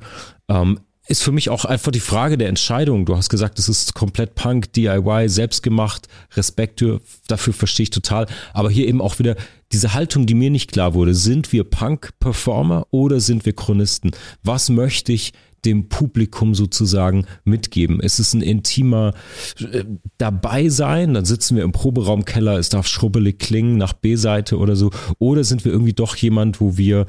Ähm, 0.49 0.81
ist 1.09 1.25
für 1.25 1.33
mich 1.33 1.51
auch 1.51 1.65
einfach 1.65 1.91
die 1.91 1.99
Frage 1.99 2.39
der 2.39 2.49
Entscheidung. 2.49 3.05
Du 3.05 3.17
hast 3.17 3.31
gesagt, 3.31 3.59
es 3.59 3.69
ist 3.69 3.95
komplett 3.95 4.37
Punk, 4.37 4.73
DIY, 4.75 5.29
selbstgemacht. 5.29 6.07
Respekt 6.37 6.85
dafür 7.27 7.53
verstehe 7.53 7.85
ich 7.85 7.91
total. 7.91 8.27
Aber 8.53 8.71
hier 8.71 8.87
eben 8.87 9.01
auch 9.01 9.19
wieder 9.19 9.35
diese 9.73 9.95
Haltung, 9.95 10.27
die 10.27 10.35
mir 10.35 10.51
nicht 10.51 10.71
klar 10.71 10.95
wurde. 10.95 11.15
Sind 11.15 11.53
wir 11.53 11.65
Punk-Performer 11.65 12.87
oder 12.91 13.19
sind 13.19 13.45
wir 13.45 13.55
Chronisten? 13.55 14.13
Was 14.45 14.69
möchte 14.69 15.13
ich 15.13 15.33
dem 15.65 15.89
Publikum 15.89 16.55
sozusagen 16.55 17.27
mitgeben? 17.45 18.01
Ist 18.01 18.19
es 18.19 18.35
ein 18.35 18.43
intimer 18.43 19.15
äh, 19.59 19.85
dabei 20.19 20.69
sein? 20.69 21.15
Dann 21.15 21.25
sitzen 21.25 21.57
wir 21.57 21.65
im 21.65 21.73
Proberaumkeller, 21.73 22.59
es 22.59 22.69
darf 22.69 22.87
schrubbelig 22.87 23.39
klingen 23.39 23.77
nach 23.77 23.93
B-Seite 23.93 24.59
oder 24.59 24.77
so. 24.77 24.91
Oder 25.19 25.45
sind 25.45 25.65
wir 25.65 25.73
irgendwie 25.73 25.93
doch 25.93 26.17
jemand, 26.17 26.61
wo 26.61 26.77
wir 26.77 27.07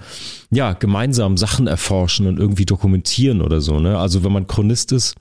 ja 0.51 0.73
gemeinsam 0.73 1.37
Sachen 1.37 1.67
erforschen 1.67 2.27
und 2.27 2.39
irgendwie 2.39 2.65
dokumentieren 2.65 3.41
oder 3.41 3.61
so? 3.61 3.79
Ne? 3.79 3.97
Also 3.97 4.23
wenn 4.23 4.31
man 4.31 4.47
Chronist 4.47 4.91
ist, 4.91 5.15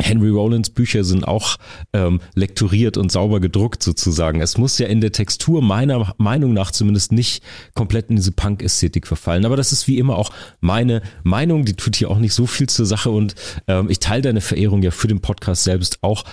Henry 0.00 0.30
Rollins 0.30 0.70
Bücher 0.70 1.04
sind 1.04 1.26
auch 1.26 1.56
ähm, 1.92 2.20
lektoriert 2.34 2.96
und 2.96 3.10
sauber 3.10 3.40
gedruckt 3.40 3.82
sozusagen. 3.82 4.40
Es 4.40 4.58
muss 4.58 4.78
ja 4.78 4.86
in 4.86 5.00
der 5.00 5.12
Textur 5.12 5.62
meiner 5.62 6.14
Meinung 6.18 6.52
nach 6.52 6.70
zumindest 6.70 7.12
nicht 7.12 7.42
komplett 7.74 8.10
in 8.10 8.16
diese 8.16 8.32
Punk-Ästhetik 8.32 9.06
verfallen. 9.06 9.44
Aber 9.44 9.56
das 9.56 9.72
ist 9.72 9.88
wie 9.88 9.98
immer 9.98 10.16
auch 10.16 10.30
meine 10.60 11.02
Meinung. 11.22 11.64
Die 11.64 11.74
tut 11.74 11.96
hier 11.96 12.10
auch 12.10 12.18
nicht 12.18 12.34
so 12.34 12.46
viel 12.46 12.68
zur 12.68 12.86
Sache 12.86 13.10
und 13.10 13.34
ähm, 13.66 13.90
ich 13.90 13.98
teile 13.98 14.22
deine 14.22 14.40
Verehrung 14.40 14.82
ja 14.82 14.90
für 14.90 15.08
den 15.08 15.20
Podcast 15.20 15.64
selbst 15.64 15.98
auch 16.02 16.24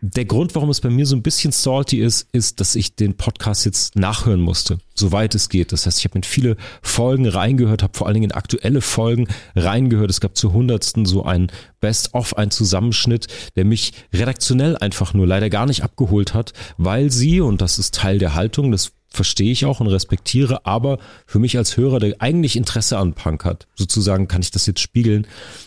der 0.00 0.24
Grund, 0.24 0.54
warum 0.54 0.70
es 0.70 0.80
bei 0.80 0.90
mir 0.90 1.06
so 1.06 1.16
ein 1.16 1.22
bisschen 1.22 1.52
salty 1.52 2.00
ist, 2.00 2.28
ist, 2.32 2.60
dass 2.60 2.74
ich 2.74 2.96
den 2.96 3.16
Podcast 3.16 3.64
jetzt 3.64 3.96
nachhören 3.96 4.40
musste, 4.40 4.78
soweit 4.94 5.34
es 5.34 5.48
geht. 5.48 5.72
Das 5.72 5.86
heißt, 5.86 5.98
ich 5.98 6.04
habe 6.04 6.16
in 6.16 6.22
viele 6.22 6.56
Folgen 6.82 7.26
reingehört, 7.26 7.82
habe 7.82 7.96
vor 7.96 8.06
allen 8.06 8.14
Dingen 8.14 8.30
in 8.30 8.36
aktuelle 8.36 8.80
Folgen 8.80 9.28
reingehört. 9.54 10.10
Es 10.10 10.20
gab 10.20 10.36
zu 10.36 10.52
hundertsten 10.52 11.06
so 11.06 11.24
ein 11.24 11.50
Best-of, 11.80 12.36
ein 12.36 12.50
Zusammenschnitt, 12.50 13.28
der 13.56 13.64
mich 13.64 13.92
redaktionell 14.12 14.76
einfach 14.76 15.14
nur 15.14 15.26
leider 15.26 15.50
gar 15.50 15.66
nicht 15.66 15.82
abgeholt 15.82 16.34
hat, 16.34 16.52
weil 16.76 17.10
sie, 17.10 17.40
und 17.40 17.60
das 17.60 17.78
ist 17.78 17.94
Teil 17.94 18.18
der 18.18 18.34
Haltung, 18.34 18.72
das 18.72 18.92
verstehe 19.08 19.50
ich 19.50 19.64
auch 19.64 19.80
und 19.80 19.86
respektiere, 19.86 20.66
aber 20.66 20.98
für 21.26 21.38
mich 21.38 21.56
als 21.56 21.76
Hörer, 21.76 22.00
der 22.00 22.16
eigentlich 22.20 22.56
Interesse 22.56 22.98
an 22.98 23.14
Punk 23.14 23.44
hat, 23.44 23.66
sozusagen 23.74 24.28
kann 24.28 24.42
ich 24.42 24.50
das 24.50 24.66
jetzt 24.66 24.80
spiegeln, 24.80 25.26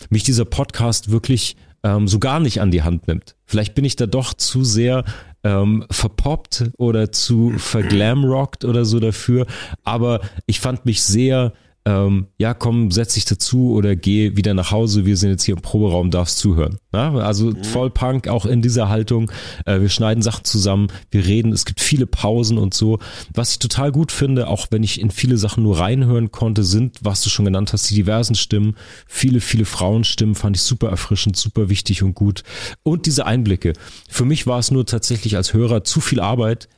mich 0.09 0.23
dieser 0.23 0.45
Podcast 0.45 1.09
wirklich 1.09 1.55
ähm, 1.84 2.07
so 2.07 2.19
gar 2.19 2.39
nicht 2.39 2.61
an 2.61 2.71
die 2.71 2.84
Hand 2.84 3.07
nimmt. 3.07 3.36
Vielleicht 3.50 3.74
bin 3.74 3.84
ich 3.84 3.95
da 3.95 4.06
doch 4.06 4.36
zu 4.36 4.64
sehr 4.64 5.06
ähm, 5.43 5.84
verpoppt 5.89 6.70
oder 6.78 7.12
zu 7.12 7.54
verglamrockt 7.58 8.64
oder 8.64 8.86
so 8.86 9.00
dafür, 9.00 9.47
aber 9.84 10.22
ich 10.45 10.60
fand 10.60 10.86
mich 10.86 11.02
sehr 11.02 11.54
ähm, 11.89 12.27
ja, 12.37 12.53
komm, 12.53 12.91
setz 12.91 13.15
dich 13.15 13.25
dazu 13.25 13.71
oder 13.71 13.95
geh 13.95 14.37
wieder 14.37 14.53
nach 14.53 14.69
Hause, 14.69 15.07
wir 15.07 15.17
sind 15.17 15.31
jetzt 15.31 15.43
hier 15.43 15.55
im 15.55 15.63
Proberaum, 15.63 16.11
darfst 16.11 16.37
zuhören. 16.37 16.77
Ja, 16.93 17.15
also 17.15 17.47
mhm. 17.47 17.63
voll 17.63 17.89
Punk, 17.89 18.27
auch 18.27 18.45
in 18.45 18.61
dieser 18.61 18.89
Haltung. 18.89 19.31
Äh, 19.65 19.81
wir 19.81 19.89
schneiden 19.89 20.21
Sachen 20.21 20.45
zusammen, 20.45 20.89
wir 21.09 21.25
reden, 21.25 21.51
es 21.51 21.65
gibt 21.65 21.81
viele 21.81 22.05
Pausen 22.05 22.59
und 22.59 22.75
so. 22.75 22.99
Was 23.33 23.53
ich 23.53 23.59
total 23.59 23.91
gut 23.91 24.11
finde, 24.11 24.49
auch 24.49 24.67
wenn 24.69 24.83
ich 24.83 25.01
in 25.01 25.09
viele 25.09 25.37
Sachen 25.37 25.63
nur 25.63 25.79
reinhören 25.79 26.31
konnte, 26.31 26.63
sind, 26.63 26.99
was 27.01 27.23
du 27.23 27.29
schon 27.31 27.45
genannt 27.45 27.73
hast, 27.73 27.89
die 27.89 27.95
diversen 27.95 28.35
Stimmen. 28.35 28.75
Viele, 29.07 29.41
viele 29.41 29.65
Frauenstimmen 29.65 30.35
fand 30.35 30.57
ich 30.57 30.61
super 30.61 30.89
erfrischend, 30.89 31.37
super 31.37 31.69
wichtig 31.69 32.03
und 32.03 32.13
gut. 32.13 32.43
Und 32.83 33.07
diese 33.07 33.25
Einblicke. 33.25 33.73
Für 34.07 34.25
mich 34.25 34.45
war 34.45 34.59
es 34.59 34.69
nur 34.69 34.85
tatsächlich 34.85 35.37
als 35.37 35.55
Hörer 35.55 35.83
zu 35.83 36.01
viel 36.01 36.19
Arbeit 36.19 36.69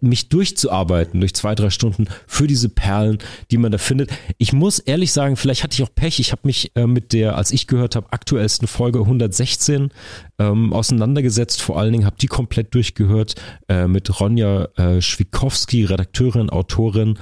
mich 0.00 0.28
durchzuarbeiten 0.28 1.20
durch 1.20 1.34
zwei, 1.34 1.54
drei 1.54 1.70
Stunden 1.70 2.06
für 2.26 2.46
diese 2.46 2.68
Perlen, 2.68 3.18
die 3.50 3.58
man 3.58 3.72
da 3.72 3.78
findet. 3.78 4.10
Ich 4.38 4.52
muss 4.52 4.78
ehrlich 4.78 5.12
sagen, 5.12 5.36
vielleicht 5.36 5.62
hatte 5.62 5.74
ich 5.74 5.82
auch 5.82 5.94
Pech. 5.94 6.20
Ich 6.20 6.32
habe 6.32 6.42
mich 6.44 6.72
äh, 6.74 6.86
mit 6.86 7.12
der, 7.12 7.36
als 7.36 7.50
ich 7.52 7.66
gehört 7.66 7.96
habe, 7.96 8.12
aktuellsten 8.12 8.68
Folge 8.68 9.00
116 9.00 9.90
ähm, 10.38 10.72
auseinandergesetzt. 10.72 11.62
Vor 11.62 11.78
allen 11.78 11.92
Dingen 11.92 12.06
habe 12.06 12.16
die 12.20 12.26
komplett 12.26 12.74
durchgehört 12.74 13.34
äh, 13.68 13.86
mit 13.86 14.20
Ronja 14.20 14.68
äh, 14.76 15.00
Schwikowski, 15.00 15.84
Redakteurin, 15.84 16.50
Autorin. 16.50 17.18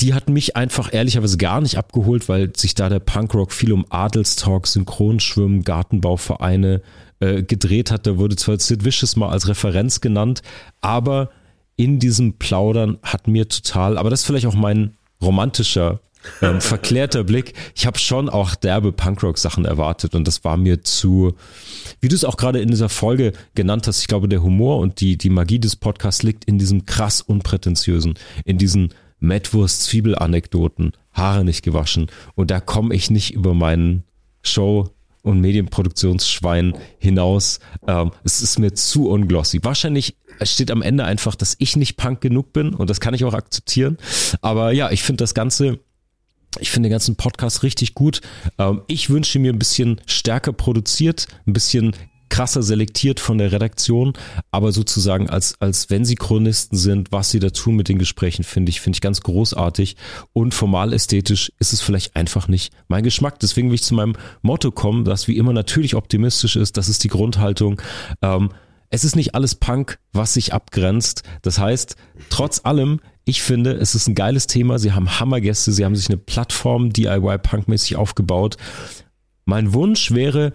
Die 0.00 0.14
hat 0.14 0.28
mich 0.28 0.56
einfach 0.56 0.92
ehrlicherweise 0.92 1.38
gar 1.38 1.60
nicht 1.60 1.76
abgeholt, 1.76 2.28
weil 2.28 2.54
sich 2.54 2.74
da 2.74 2.88
der 2.88 3.00
Punkrock 3.00 3.52
viel 3.52 3.72
um 3.72 3.84
Adelstalk, 3.90 4.68
Synchronschwimmen, 4.68 5.64
Gartenbauvereine, 5.64 6.82
äh, 7.20 7.42
gedreht 7.42 7.90
hat. 7.90 8.06
Da 8.06 8.18
wurde 8.18 8.36
zwar 8.36 8.58
Sid 8.58 8.84
Vicious 8.84 9.16
mal 9.16 9.30
als 9.30 9.48
Referenz 9.48 10.00
genannt, 10.00 10.42
aber 10.80 11.30
in 11.76 11.98
diesem 11.98 12.34
Plaudern 12.34 12.98
hat 13.02 13.28
mir 13.28 13.48
total, 13.48 13.98
aber 13.98 14.10
das 14.10 14.20
ist 14.20 14.26
vielleicht 14.26 14.46
auch 14.46 14.54
mein 14.54 14.96
romantischer, 15.22 16.00
ähm, 16.42 16.60
verklärter 16.60 17.24
Blick. 17.24 17.54
Ich 17.74 17.86
habe 17.86 17.98
schon 17.98 18.28
auch 18.28 18.54
derbe 18.54 18.92
Punkrock-Sachen 18.92 19.64
erwartet 19.64 20.14
und 20.14 20.26
das 20.26 20.44
war 20.44 20.56
mir 20.56 20.82
zu, 20.82 21.34
wie 22.00 22.08
du 22.08 22.16
es 22.16 22.24
auch 22.24 22.36
gerade 22.36 22.60
in 22.60 22.68
dieser 22.68 22.88
Folge 22.88 23.32
genannt 23.54 23.86
hast, 23.86 24.00
ich 24.00 24.08
glaube, 24.08 24.28
der 24.28 24.42
Humor 24.42 24.78
und 24.78 25.00
die, 25.00 25.16
die 25.16 25.30
Magie 25.30 25.60
des 25.60 25.76
Podcasts 25.76 26.22
liegt 26.22 26.44
in 26.44 26.58
diesem 26.58 26.84
krass 26.84 27.20
unprätentiösen, 27.20 28.14
in 28.44 28.58
diesen 28.58 28.94
Mettwurst-Zwiebel-Anekdoten, 29.20 30.92
Haare 31.12 31.44
nicht 31.44 31.62
gewaschen 31.62 32.08
und 32.34 32.50
da 32.50 32.60
komme 32.60 32.94
ich 32.94 33.10
nicht 33.10 33.34
über 33.34 33.54
meinen 33.54 34.04
Show 34.42 34.90
und 35.22 35.40
Medienproduktionsschwein 35.40 36.74
hinaus. 36.98 37.60
Ähm, 37.86 38.12
es 38.24 38.42
ist 38.42 38.58
mir 38.58 38.72
zu 38.74 39.08
unglossy. 39.08 39.60
Wahrscheinlich 39.62 40.16
steht 40.42 40.70
am 40.70 40.82
Ende 40.82 41.04
einfach, 41.04 41.34
dass 41.34 41.56
ich 41.58 41.76
nicht 41.76 41.96
Punk 41.96 42.20
genug 42.20 42.52
bin 42.52 42.74
und 42.74 42.88
das 42.90 43.00
kann 43.00 43.14
ich 43.14 43.24
auch 43.24 43.34
akzeptieren. 43.34 43.98
Aber 44.40 44.72
ja, 44.72 44.90
ich 44.90 45.02
finde 45.02 45.22
das 45.22 45.34
Ganze 45.34 45.80
Ich 46.60 46.70
finde 46.70 46.88
den 46.88 46.92
ganzen 46.92 47.16
Podcast 47.16 47.62
richtig 47.62 47.94
gut. 47.94 48.20
Ähm, 48.58 48.82
ich 48.86 49.10
wünsche 49.10 49.38
mir 49.38 49.52
ein 49.52 49.58
bisschen 49.58 50.00
stärker 50.06 50.52
produziert, 50.52 51.26
ein 51.46 51.52
bisschen 51.52 51.94
krasser 52.28 52.62
selektiert 52.62 53.20
von 53.20 53.38
der 53.38 53.52
Redaktion, 53.52 54.12
aber 54.50 54.72
sozusagen 54.72 55.28
als, 55.30 55.60
als 55.60 55.90
wenn 55.90 56.04
sie 56.04 56.14
Chronisten 56.14 56.76
sind, 56.76 57.12
was 57.12 57.30
sie 57.30 57.38
da 57.40 57.50
tun 57.50 57.76
mit 57.76 57.88
den 57.88 57.98
Gesprächen, 57.98 58.44
finde 58.44 58.70
ich, 58.70 58.80
finde 58.80 58.96
ich 58.96 59.00
ganz 59.00 59.20
großartig 59.20 59.96
und 60.32 60.54
formal 60.54 60.92
ästhetisch 60.92 61.52
ist 61.58 61.72
es 61.72 61.80
vielleicht 61.80 62.16
einfach 62.16 62.48
nicht 62.48 62.72
mein 62.88 63.04
Geschmack. 63.04 63.38
Deswegen 63.40 63.68
will 63.68 63.76
ich 63.76 63.82
zu 63.82 63.94
meinem 63.94 64.16
Motto 64.42 64.70
kommen, 64.70 65.04
das 65.04 65.28
wie 65.28 65.36
immer 65.36 65.52
natürlich 65.52 65.94
optimistisch 65.94 66.56
ist. 66.56 66.76
Das 66.76 66.88
ist 66.88 67.04
die 67.04 67.08
Grundhaltung. 67.08 67.80
Ähm, 68.22 68.50
es 68.90 69.04
ist 69.04 69.16
nicht 69.16 69.34
alles 69.34 69.54
Punk, 69.54 69.98
was 70.12 70.34
sich 70.34 70.54
abgrenzt. 70.54 71.22
Das 71.42 71.58
heißt, 71.58 71.96
trotz 72.30 72.64
allem, 72.64 73.00
ich 73.24 73.42
finde, 73.42 73.72
es 73.72 73.94
ist 73.94 74.08
ein 74.08 74.14
geiles 74.14 74.46
Thema. 74.46 74.78
Sie 74.78 74.92
haben 74.92 75.20
Hammergäste, 75.20 75.72
sie 75.72 75.84
haben 75.84 75.96
sich 75.96 76.08
eine 76.08 76.16
Plattform 76.16 76.92
DIY-Punk-mäßig 76.92 77.96
aufgebaut. 77.96 78.56
Mein 79.44 79.74
Wunsch 79.74 80.12
wäre, 80.12 80.52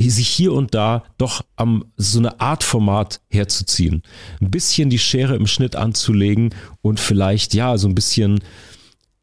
sich 0.00 0.28
hier 0.28 0.52
und 0.52 0.74
da 0.74 1.04
doch 1.18 1.44
am 1.56 1.84
so 1.96 2.18
eine 2.18 2.40
Art 2.40 2.64
Format 2.64 3.20
herzuziehen. 3.28 4.02
Ein 4.40 4.50
bisschen 4.50 4.90
die 4.90 4.98
Schere 4.98 5.36
im 5.36 5.46
Schnitt 5.46 5.76
anzulegen 5.76 6.54
und 6.82 7.00
vielleicht, 7.00 7.54
ja, 7.54 7.76
so 7.78 7.88
ein 7.88 7.94
bisschen 7.94 8.40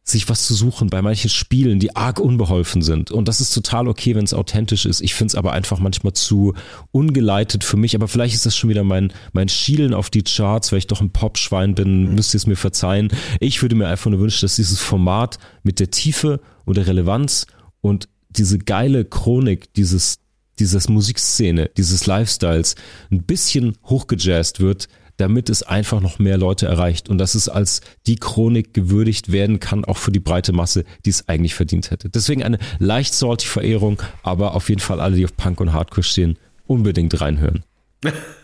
sich 0.03 0.29
was 0.29 0.45
zu 0.45 0.55
suchen 0.55 0.89
bei 0.89 1.01
manchen 1.01 1.29
Spielen, 1.29 1.79
die 1.79 1.95
arg 1.95 2.19
unbeholfen 2.19 2.81
sind. 2.81 3.11
Und 3.11 3.27
das 3.27 3.39
ist 3.39 3.53
total 3.53 3.87
okay, 3.87 4.15
wenn 4.15 4.25
es 4.25 4.33
authentisch 4.33 4.85
ist. 4.85 5.01
Ich 5.01 5.13
finde 5.13 5.31
es 5.31 5.35
aber 5.35 5.53
einfach 5.53 5.79
manchmal 5.79 6.13
zu 6.13 6.53
ungeleitet 6.91 7.63
für 7.63 7.77
mich. 7.77 7.95
Aber 7.95 8.07
vielleicht 8.07 8.33
ist 8.33 8.45
das 8.45 8.55
schon 8.55 8.69
wieder 8.69 8.83
mein, 8.83 9.13
mein 9.33 9.47
Schielen 9.47 9.93
auf 9.93 10.09
die 10.09 10.23
Charts, 10.23 10.71
weil 10.71 10.79
ich 10.79 10.87
doch 10.87 11.01
ein 11.01 11.11
Popschwein 11.11 11.75
bin, 11.75 12.15
müsst 12.15 12.33
ihr 12.33 12.39
es 12.39 12.47
mir 12.47 12.55
verzeihen. 12.55 13.09
Ich 13.39 13.61
würde 13.61 13.75
mir 13.75 13.87
einfach 13.87 14.09
nur 14.09 14.19
wünschen, 14.19 14.41
dass 14.41 14.55
dieses 14.55 14.79
Format 14.79 15.37
mit 15.63 15.79
der 15.79 15.91
Tiefe 15.91 16.41
und 16.65 16.77
der 16.77 16.87
Relevanz 16.87 17.45
und 17.81 18.09
diese 18.29 18.57
geile 18.57 19.05
Chronik 19.05 19.73
dieses, 19.73 20.19
dieses 20.61 20.87
Musikszene, 20.87 21.71
dieses 21.75 22.05
Lifestyles 22.05 22.75
ein 23.11 23.23
bisschen 23.23 23.77
hochgejazzt 23.83 24.59
wird, 24.59 24.87
damit 25.17 25.49
es 25.49 25.63
einfach 25.63 26.01
noch 26.01 26.19
mehr 26.19 26.37
Leute 26.37 26.67
erreicht 26.67 27.09
und 27.09 27.17
dass 27.17 27.35
es 27.35 27.49
als 27.49 27.81
die 28.05 28.15
Chronik 28.15 28.73
gewürdigt 28.73 29.31
werden 29.31 29.59
kann, 29.59 29.83
auch 29.83 29.97
für 29.97 30.11
die 30.11 30.19
breite 30.19 30.53
Masse, 30.53 30.85
die 31.05 31.09
es 31.09 31.27
eigentlich 31.27 31.55
verdient 31.55 31.91
hätte. 31.91 32.09
Deswegen 32.09 32.43
eine 32.43 32.59
leicht 32.79 33.13
salty 33.13 33.47
Verehrung, 33.47 34.01
aber 34.23 34.53
auf 34.53 34.69
jeden 34.69 34.81
Fall 34.81 34.99
alle, 34.99 35.15
die 35.15 35.25
auf 35.25 35.35
Punk 35.35 35.59
und 35.59 35.73
Hardcore 35.73 36.03
stehen, 36.03 36.37
unbedingt 36.67 37.19
reinhören. 37.19 37.63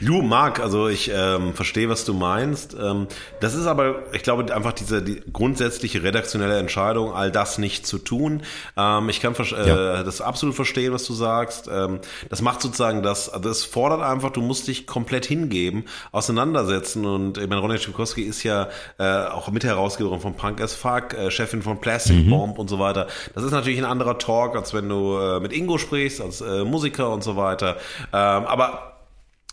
Du, 0.00 0.22
Marc, 0.22 0.60
also 0.60 0.88
ich 0.88 1.10
ähm, 1.14 1.54
verstehe, 1.54 1.88
was 1.88 2.04
du 2.04 2.14
meinst. 2.14 2.76
Ähm, 2.80 3.06
das 3.40 3.54
ist 3.54 3.66
aber, 3.66 4.02
ich 4.12 4.22
glaube, 4.22 4.54
einfach 4.54 4.72
diese 4.72 5.02
die 5.02 5.22
grundsätzliche 5.32 6.02
redaktionelle 6.02 6.58
Entscheidung, 6.58 7.12
all 7.12 7.30
das 7.30 7.58
nicht 7.58 7.86
zu 7.86 7.98
tun. 7.98 8.42
Ähm, 8.76 9.08
ich 9.08 9.20
kann 9.20 9.34
äh, 9.34 9.68
ja. 9.68 10.02
das 10.02 10.20
absolut 10.20 10.54
verstehen, 10.54 10.92
was 10.92 11.04
du 11.04 11.14
sagst. 11.14 11.68
Ähm, 11.72 12.00
das 12.28 12.42
macht 12.42 12.62
sozusagen 12.62 13.02
das, 13.02 13.28
also 13.28 13.48
das 13.48 13.64
fordert 13.64 14.02
einfach, 14.02 14.30
du 14.30 14.42
musst 14.42 14.68
dich 14.68 14.86
komplett 14.86 15.26
hingeben, 15.26 15.84
auseinandersetzen. 16.12 17.06
Und 17.06 17.38
ich 17.38 17.48
meine, 17.48 17.60
Ronja 17.60 17.78
Schukowski 17.78 18.22
ist 18.22 18.42
ja 18.42 18.68
äh, 18.98 19.04
auch 19.04 19.50
Mitherausgeberin 19.50 20.20
von 20.20 20.34
Punk 20.34 20.60
as 20.60 20.74
Fuck, 20.74 21.14
äh, 21.14 21.30
Chefin 21.30 21.62
von 21.62 21.80
Plastic 21.80 22.24
mhm. 22.24 22.30
Bomb 22.30 22.58
und 22.58 22.68
so 22.68 22.78
weiter. 22.78 23.06
Das 23.34 23.44
ist 23.44 23.52
natürlich 23.52 23.78
ein 23.78 23.84
anderer 23.84 24.18
Talk, 24.18 24.56
als 24.56 24.74
wenn 24.74 24.88
du 24.88 25.18
äh, 25.18 25.40
mit 25.40 25.52
Ingo 25.52 25.78
sprichst, 25.78 26.20
als 26.20 26.40
äh, 26.40 26.64
Musiker 26.64 27.10
und 27.10 27.22
so 27.22 27.36
weiter. 27.36 27.76
Ähm, 28.12 28.44
aber 28.46 28.89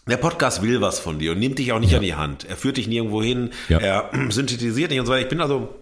der 0.07 0.17
Podcast 0.17 0.61
will 0.61 0.81
was 0.81 0.99
von 0.99 1.19
dir 1.19 1.33
und 1.33 1.39
nimmt 1.39 1.59
dich 1.59 1.71
auch 1.71 1.79
nicht 1.79 1.91
ja. 1.91 1.97
an 1.97 2.03
die 2.03 2.15
Hand. 2.15 2.45
Er 2.47 2.57
führt 2.57 2.77
dich 2.77 2.87
nirgendwo 2.87 3.21
hin, 3.21 3.51
ja. 3.69 3.79
er 3.79 4.09
synthetisiert 4.29 4.91
nicht 4.91 4.99
und 4.99 5.05
so 5.05 5.11
weiter. 5.11 5.23
Ich 5.23 5.29
bin 5.29 5.41
also, 5.41 5.73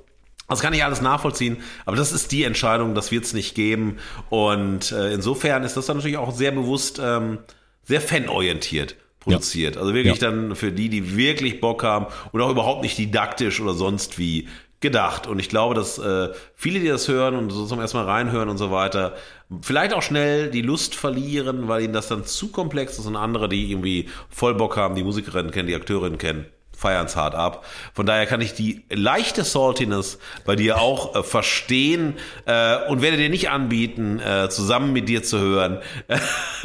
das 0.47 0.59
kann 0.59 0.73
ich 0.73 0.84
alles 0.84 1.01
nachvollziehen, 1.01 1.57
aber 1.86 1.97
das 1.97 2.11
ist 2.11 2.32
die 2.32 2.43
Entscheidung, 2.43 2.95
das 2.95 3.11
wird 3.11 3.26
es 3.26 3.34
nicht 3.34 3.55
geben. 3.55 3.97
Und 4.30 4.91
äh, 4.91 5.13
insofern 5.13 5.63
ist 5.63 5.78
das 5.78 5.86
dann 5.86 5.97
natürlich 5.97 6.17
auch 6.17 6.32
sehr 6.32 6.51
bewusst, 6.51 6.99
ähm, 7.03 7.39
sehr 7.84 8.01
fanorientiert 8.01 8.95
produziert. 9.26 9.76
Ja. 9.76 9.82
Also 9.82 9.93
wirklich 9.93 10.19
dann 10.19 10.55
für 10.55 10.71
die, 10.71 10.89
die 10.89 11.17
wirklich 11.17 11.59
Bock 11.59 11.84
haben 11.84 12.07
und 12.32 12.41
auch 12.41 12.51
überhaupt 12.51 12.84
nicht 12.84 12.97
didaktisch 12.97 13.59
oder 13.59 13.73
sonst 13.73 14.17
wie 14.17 14.47
gedacht. 14.80 15.26
Und 15.26 15.39
ich 15.39 15.49
glaube, 15.49 15.73
dass 15.73 15.97
äh, 15.97 16.30
viele, 16.55 16.80
die 16.80 16.88
das 16.88 17.07
hören 17.07 17.36
und 17.36 17.49
so 17.49 17.65
zum 17.65 17.80
ersten 17.80 17.97
Mal 17.97 18.05
reinhören 18.05 18.49
und 18.49 18.57
so 18.57 18.71
weiter, 18.71 19.15
vielleicht 19.62 19.93
auch 19.93 20.02
schnell 20.02 20.50
die 20.50 20.62
Lust 20.62 20.96
verlieren, 20.96 21.68
weil 21.68 21.84
ihnen 21.84 21.93
das 21.93 22.08
dann 22.08 22.26
zu 22.26 22.50
komplex 22.50 22.98
ist 22.98 23.06
und 23.06 23.16
andere, 23.16 23.50
die 23.50 23.72
irgendwie 23.72 24.10
voll 24.30 24.56
Bock 24.56 24.78
haben, 24.78 24.96
die 24.96 25.04
Musikerinnen 25.04 25.52
kennen, 25.52 25.68
die 25.68 25.76
Akteurinnen 25.76 26.18
kennen, 26.18 26.48
feiern 26.76 27.06
es 27.06 27.16
hart 27.16 27.36
ab. 27.36 27.66
Von 27.93 28.06
daher 28.06 28.26
kann 28.26 28.41
ich 28.41 28.54
die 28.54 28.84
leichte 28.89 29.43
Saltiness 29.43 30.18
bei 30.46 30.56
dir 30.56 30.80
auch 30.80 31.16
äh, 31.16 31.24
verstehen 31.24 32.16
äh, 32.46 32.88
und 32.88 33.02
werde 33.02 33.18
dir 33.18 33.30
nicht 33.30 33.50
anbieten, 33.50 34.20
äh, 34.20 34.50
zusammen 34.50 34.93
mit 34.93 35.08
dir 35.08 35.24
zu 35.24 35.39
hören, 35.39 35.80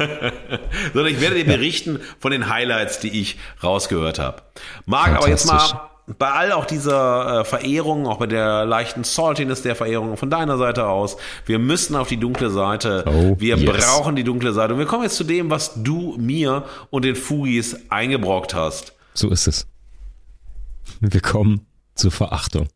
sondern 0.93 1.13
ich 1.13 1.21
werde 1.21 1.35
dir 1.35 1.45
berichten 1.45 1.99
von 2.19 2.31
den 2.31 2.49
Highlights, 2.49 2.99
die 2.99 3.21
ich 3.21 3.37
rausgehört 3.63 4.19
habe. 4.19 4.41
Marc, 4.85 5.15
aber 5.15 5.29
jetzt 5.29 5.45
mal 5.45 5.90
bei 6.07 6.31
all 6.31 6.51
auch 6.51 6.65
dieser 6.65 7.41
äh, 7.41 7.45
Verehrung, 7.45 8.07
auch 8.07 8.17
bei 8.17 8.27
der 8.27 8.65
leichten 8.65 9.03
Saltiness 9.03 9.61
der 9.61 9.75
Verehrung 9.75 10.17
von 10.17 10.29
deiner 10.29 10.57
Seite 10.57 10.87
aus, 10.87 11.17
wir 11.45 11.59
müssen 11.59 11.95
auf 11.95 12.07
die 12.07 12.17
dunkle 12.17 12.49
Seite. 12.49 13.03
Oh, 13.07 13.35
wir 13.39 13.57
yes. 13.57 13.85
brauchen 13.85 14.15
die 14.15 14.23
dunkle 14.23 14.53
Seite. 14.53 14.73
Und 14.73 14.79
wir 14.79 14.85
kommen 14.85 15.03
jetzt 15.03 15.15
zu 15.15 15.23
dem, 15.23 15.49
was 15.49 15.83
du 15.83 16.15
mir 16.17 16.65
und 16.89 17.05
den 17.05 17.15
Fugis 17.15 17.77
eingebrockt 17.89 18.53
hast. 18.53 18.93
So 19.13 19.29
ist 19.29 19.47
es. 19.47 19.67
Wir 20.99 21.21
kommen 21.21 21.65
zur 21.95 22.11
Verachtung. 22.11 22.67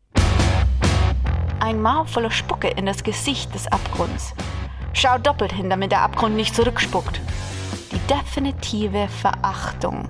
Ein 1.60 1.82
Maul 1.82 2.06
voller 2.06 2.30
Spucke 2.30 2.68
in 2.68 2.86
das 2.86 3.02
Gesicht 3.02 3.54
des 3.54 3.66
Abgrunds. 3.66 4.34
Schau 4.92 5.18
doppelt 5.18 5.52
hin, 5.52 5.68
damit 5.68 5.90
der 5.92 6.02
Abgrund 6.02 6.36
nicht 6.36 6.54
zurückspuckt. 6.54 7.20
Die 7.92 7.98
definitive 8.08 9.08
Verachtung. 9.08 10.08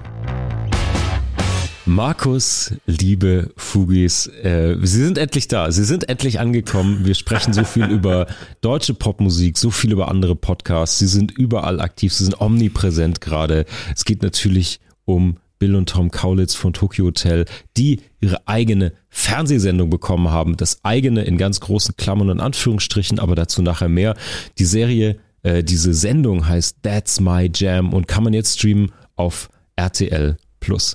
Markus, 1.89 2.74
liebe 2.87 3.53
Fugis, 3.57 4.26
äh, 4.26 4.76
Sie 4.82 5.05
sind 5.05 5.18
endlich 5.18 5.47
da. 5.47 5.70
Sie 5.70 5.84
sind 5.84 6.09
endlich 6.09 6.41
angekommen. 6.41 7.07
Wir 7.07 7.14
sprechen 7.14 7.53
so 7.53 7.62
viel 7.62 7.84
über 7.84 8.26
deutsche 8.61 8.93
Popmusik, 8.93 9.57
so 9.57 9.70
viel 9.70 9.93
über 9.93 10.09
andere 10.09 10.34
Podcasts. 10.34 10.99
Sie 10.99 11.07
sind 11.07 11.30
überall 11.30 11.80
aktiv. 11.80 12.12
Sie 12.12 12.24
sind 12.24 12.41
omnipräsent 12.41 13.20
gerade. 13.20 13.66
Es 13.95 14.05
geht 14.05 14.24
natürlich 14.24 14.80
um 15.05 15.37
Bill 15.61 15.76
und 15.76 15.89
Tom 15.89 16.11
Kaulitz 16.11 16.57
von 16.57 16.72
Tokyo 16.72 17.05
Hotel, 17.05 17.45
die 17.76 18.01
ihre 18.20 18.49
eigene 18.49 18.93
Fernsehsendung 19.09 19.89
bekommen 19.89 20.28
haben. 20.30 20.57
Das 20.57 20.84
eigene 20.84 21.22
in 21.22 21.39
ganz 21.39 21.61
großen 21.61 21.97
Klammern 21.97 22.30
und 22.30 22.41
Anführungsstrichen, 22.41 23.20
aber 23.20 23.37
dazu 23.37 23.62
nachher 23.62 23.89
mehr. 23.89 24.16
Die 24.59 24.64
Serie, 24.64 25.18
äh, 25.45 25.62
diese 25.62 25.95
Sendung 25.95 26.49
heißt 26.49 26.78
That's 26.82 27.20
My 27.20 27.49
Jam 27.55 27.93
und 27.93 28.09
kann 28.09 28.24
man 28.24 28.34
jetzt 28.34 28.59
streamen 28.59 28.91
auf 29.14 29.51
RTL 29.76 30.37
Plus. 30.61 30.95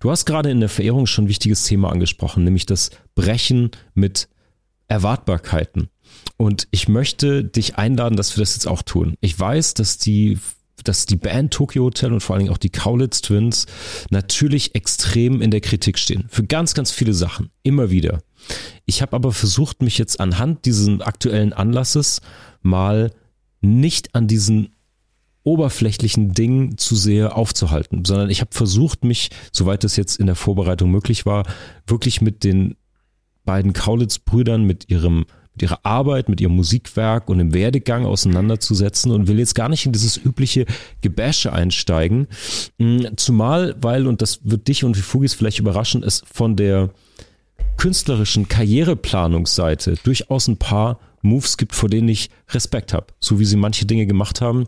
Du 0.00 0.10
hast 0.10 0.24
gerade 0.24 0.50
in 0.50 0.60
der 0.60 0.68
Verehrung 0.68 1.06
schon 1.06 1.24
ein 1.24 1.28
wichtiges 1.28 1.64
Thema 1.64 1.90
angesprochen, 1.90 2.44
nämlich 2.44 2.66
das 2.66 2.90
Brechen 3.14 3.70
mit 3.94 4.28
Erwartbarkeiten. 4.88 5.88
Und 6.36 6.68
ich 6.70 6.88
möchte 6.88 7.44
dich 7.44 7.76
einladen, 7.76 8.16
dass 8.16 8.36
wir 8.36 8.42
das 8.42 8.54
jetzt 8.54 8.66
auch 8.66 8.82
tun. 8.82 9.14
Ich 9.20 9.38
weiß, 9.38 9.74
dass 9.74 9.98
die 9.98 10.38
dass 10.84 11.06
die 11.06 11.16
Band 11.16 11.52
Tokyo 11.52 11.84
Hotel 11.84 12.12
und 12.12 12.20
vor 12.20 12.34
allen 12.34 12.44
Dingen 12.44 12.52
auch 12.52 12.58
die 12.58 12.70
Kaulitz 12.70 13.20
Twins 13.20 13.66
natürlich 14.10 14.74
extrem 14.74 15.40
in 15.40 15.50
der 15.50 15.60
Kritik 15.60 15.98
stehen. 15.98 16.24
Für 16.28 16.42
ganz, 16.42 16.74
ganz 16.74 16.90
viele 16.90 17.14
Sachen. 17.14 17.50
Immer 17.62 17.90
wieder. 17.90 18.20
Ich 18.84 19.02
habe 19.02 19.14
aber 19.14 19.32
versucht, 19.32 19.82
mich 19.82 19.98
jetzt 19.98 20.18
anhand 20.18 20.64
dieses 20.64 21.00
aktuellen 21.00 21.52
Anlasses 21.52 22.20
mal 22.62 23.12
nicht 23.60 24.14
an 24.14 24.26
diesen 24.26 24.71
oberflächlichen 25.44 26.32
Dingen 26.32 26.78
zu 26.78 26.94
sehr 26.94 27.36
aufzuhalten, 27.36 28.04
sondern 28.04 28.30
ich 28.30 28.40
habe 28.40 28.50
versucht, 28.52 29.04
mich, 29.04 29.30
soweit 29.52 29.84
es 29.84 29.96
jetzt 29.96 30.20
in 30.20 30.26
der 30.26 30.36
Vorbereitung 30.36 30.90
möglich 30.90 31.26
war, 31.26 31.44
wirklich 31.86 32.20
mit 32.20 32.44
den 32.44 32.76
beiden 33.44 33.72
Kaulitz-Brüdern, 33.72 34.64
mit 34.64 34.88
ihrem 34.88 35.26
mit 35.54 35.62
ihrer 35.62 35.84
Arbeit, 35.84 36.28
mit 36.28 36.40
ihrem 36.40 36.56
Musikwerk 36.56 37.28
und 37.28 37.38
im 37.38 37.52
Werdegang 37.52 38.06
auseinanderzusetzen 38.06 39.12
und 39.12 39.28
will 39.28 39.38
jetzt 39.38 39.54
gar 39.54 39.68
nicht 39.68 39.84
in 39.84 39.92
dieses 39.92 40.16
übliche 40.16 40.64
Gebäsche 41.02 41.52
einsteigen. 41.52 42.26
Mm, 42.78 43.04
zumal, 43.16 43.76
weil, 43.80 44.06
und 44.06 44.22
das 44.22 44.40
wird 44.44 44.68
dich 44.68 44.82
und 44.82 44.96
die 44.96 45.02
Fugis 45.02 45.34
vielleicht 45.34 45.58
überraschen, 45.58 46.02
es 46.02 46.22
von 46.32 46.56
der 46.56 46.90
künstlerischen 47.76 48.48
Karriereplanungsseite 48.48 49.96
durchaus 50.02 50.48
ein 50.48 50.56
paar 50.56 50.98
Moves 51.20 51.56
gibt, 51.56 51.74
vor 51.74 51.88
denen 51.88 52.08
ich 52.08 52.30
Respekt 52.50 52.92
habe. 52.92 53.06
So 53.20 53.38
wie 53.38 53.44
sie 53.44 53.56
manche 53.56 53.84
Dinge 53.84 54.06
gemacht 54.06 54.40
haben, 54.40 54.66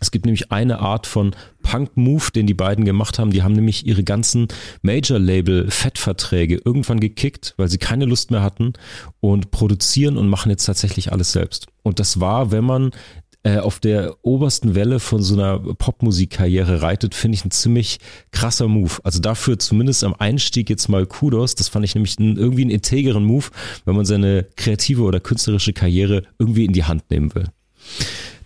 es 0.00 0.10
gibt 0.10 0.24
nämlich 0.24 0.50
eine 0.50 0.80
Art 0.80 1.06
von 1.06 1.36
Punk-Move, 1.62 2.32
den 2.34 2.46
die 2.46 2.54
beiden 2.54 2.84
gemacht 2.84 3.18
haben. 3.18 3.30
Die 3.30 3.42
haben 3.42 3.52
nämlich 3.52 3.86
ihre 3.86 4.02
ganzen 4.02 4.48
Major-Label-Fettverträge 4.82 6.60
irgendwann 6.64 7.00
gekickt, 7.00 7.54
weil 7.58 7.68
sie 7.68 7.78
keine 7.78 8.06
Lust 8.06 8.30
mehr 8.30 8.42
hatten 8.42 8.72
und 9.20 9.50
produzieren 9.50 10.16
und 10.16 10.28
machen 10.28 10.50
jetzt 10.50 10.64
tatsächlich 10.64 11.12
alles 11.12 11.32
selbst. 11.32 11.66
Und 11.82 12.00
das 12.00 12.18
war, 12.18 12.50
wenn 12.50 12.64
man 12.64 12.90
äh, 13.42 13.58
auf 13.58 13.78
der 13.78 14.16
obersten 14.22 14.74
Welle 14.74 15.00
von 15.00 15.22
so 15.22 15.34
einer 15.34 15.58
Popmusikkarriere 15.58 16.82
reitet, 16.82 17.14
finde 17.14 17.36
ich 17.36 17.44
ein 17.44 17.50
ziemlich 17.50 17.98
krasser 18.32 18.68
Move. 18.68 18.98
Also 19.02 19.18
dafür 19.18 19.58
zumindest 19.58 20.04
am 20.04 20.14
Einstieg 20.14 20.68
jetzt 20.68 20.88
mal 20.88 21.06
Kudos. 21.06 21.54
Das 21.54 21.68
fand 21.68 21.84
ich 21.84 21.94
nämlich 21.94 22.18
einen, 22.18 22.36
irgendwie 22.36 22.62
einen 22.62 22.70
integeren 22.70 23.24
Move, 23.24 23.46
wenn 23.84 23.96
man 23.96 24.04
seine 24.04 24.46
kreative 24.56 25.02
oder 25.02 25.20
künstlerische 25.20 25.72
Karriere 25.72 26.24
irgendwie 26.38 26.64
in 26.64 26.72
die 26.72 26.84
Hand 26.84 27.10
nehmen 27.10 27.34
will. 27.34 27.46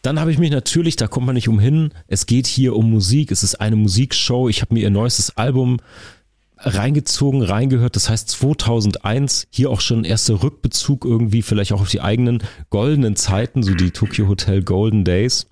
Dann 0.05 0.21
habe 0.21 0.31
ich 0.31 0.39
mich 0.39 0.51
natürlich, 0.51 0.97
da 0.97 1.07
kommt 1.07 1.25
man 1.25 1.35
nicht 1.35 1.49
umhin, 1.49 1.89
es 2.09 2.27
geht 2.27 2.47
hier 2.47 2.77
um 2.77 2.91
Musik, 2.91 3.33
es 3.33 3.43
ist 3.43 3.55
eine 3.55 3.75
Musikshow. 3.75 4.51
Ich 4.51 4.61
habe 4.61 4.75
mir 4.75 4.81
ihr 4.81 4.91
neuestes 4.91 5.39
Album 5.39 5.79
reingezogen, 6.59 7.41
reingehört. 7.41 7.97
Das 7.97 8.11
heißt 8.11 8.29
2001 8.29 9.47
hier 9.49 9.71
auch 9.71 9.81
schon 9.81 10.05
erster 10.05 10.43
Rückbezug 10.43 11.07
irgendwie 11.07 11.41
vielleicht 11.41 11.73
auch 11.73 11.81
auf 11.81 11.89
die 11.89 12.03
eigenen 12.03 12.43
goldenen 12.69 13.17
Zeiten, 13.17 13.63
so 13.63 13.73
die 13.73 13.93
Tokyo 13.93 14.29
Hotel 14.29 14.63
Golden 14.63 15.07
Days. 15.07 15.47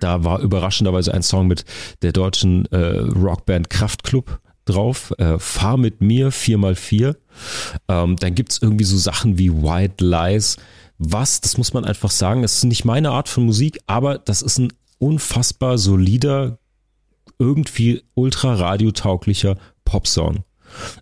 Da 0.00 0.24
war 0.24 0.40
überraschenderweise 0.40 1.12
ein 1.12 1.22
Song 1.22 1.46
mit 1.46 1.66
der 2.00 2.12
deutschen 2.12 2.64
äh, 2.72 2.78
Rockband 2.78 3.68
Kraftklub 3.68 4.40
drauf. 4.64 5.12
Äh, 5.18 5.38
Fahr 5.38 5.76
mit 5.76 6.00
mir 6.00 6.32
4x4. 6.32 7.14
Ähm, 7.88 8.16
dann 8.16 8.34
gibt's 8.34 8.58
irgendwie 8.62 8.84
so 8.84 8.96
Sachen 8.96 9.36
wie 9.38 9.52
White 9.52 10.02
Lies. 10.02 10.56
Was, 10.98 11.40
das 11.40 11.58
muss 11.58 11.74
man 11.74 11.84
einfach 11.84 12.10
sagen, 12.10 12.42
das 12.42 12.58
ist 12.58 12.64
nicht 12.64 12.84
meine 12.84 13.10
Art 13.10 13.28
von 13.28 13.44
Musik, 13.44 13.80
aber 13.86 14.18
das 14.18 14.42
ist 14.42 14.58
ein 14.58 14.72
unfassbar 14.98 15.78
solider, 15.78 16.58
irgendwie 17.38 18.02
ultra 18.14 18.54
radiotauglicher 18.54 19.56
Popsong. 19.84 20.44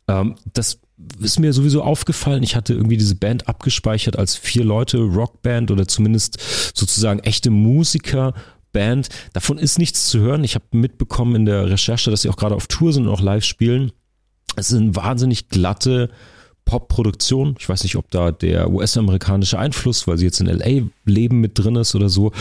Ähm, 0.08 0.36
das 0.52 0.80
ist 1.20 1.38
mir 1.38 1.52
sowieso 1.52 1.82
aufgefallen. 1.82 2.42
Ich 2.42 2.56
hatte 2.56 2.74
irgendwie 2.74 2.96
diese 2.96 3.14
Band 3.14 3.48
abgespeichert 3.48 4.18
als 4.18 4.36
vier 4.36 4.64
Leute 4.64 4.98
Rockband 4.98 5.70
oder 5.70 5.86
zumindest 5.86 6.38
sozusagen 6.74 7.20
echte 7.20 7.50
Musiker. 7.50 8.34
Band. 8.74 9.08
Davon 9.32 9.56
ist 9.56 9.78
nichts 9.78 10.08
zu 10.08 10.18
hören. 10.18 10.44
Ich 10.44 10.56
habe 10.56 10.64
mitbekommen 10.72 11.36
in 11.36 11.44
der 11.46 11.70
Recherche, 11.70 12.10
dass 12.10 12.22
sie 12.22 12.28
auch 12.28 12.36
gerade 12.36 12.56
auf 12.56 12.66
Tour 12.66 12.92
sind 12.92 13.06
und 13.06 13.12
auch 13.12 13.22
live 13.22 13.44
spielen. 13.44 13.92
Es 14.56 14.72
eine 14.72 14.94
wahnsinnig 14.94 15.48
glatte 15.48 16.10
Pop-Produktion. 16.64 17.56
Ich 17.58 17.68
weiß 17.68 17.82
nicht, 17.82 17.96
ob 17.96 18.10
da 18.10 18.30
der 18.30 18.70
US-amerikanische 18.70 19.58
Einfluss, 19.58 20.06
weil 20.06 20.18
sie 20.18 20.24
jetzt 20.24 20.40
in 20.40 20.46
LA 20.46 20.88
leben, 21.04 21.40
mit 21.40 21.58
drin 21.58 21.76
ist 21.76 21.94
oder 21.94 22.08
so. 22.08 22.32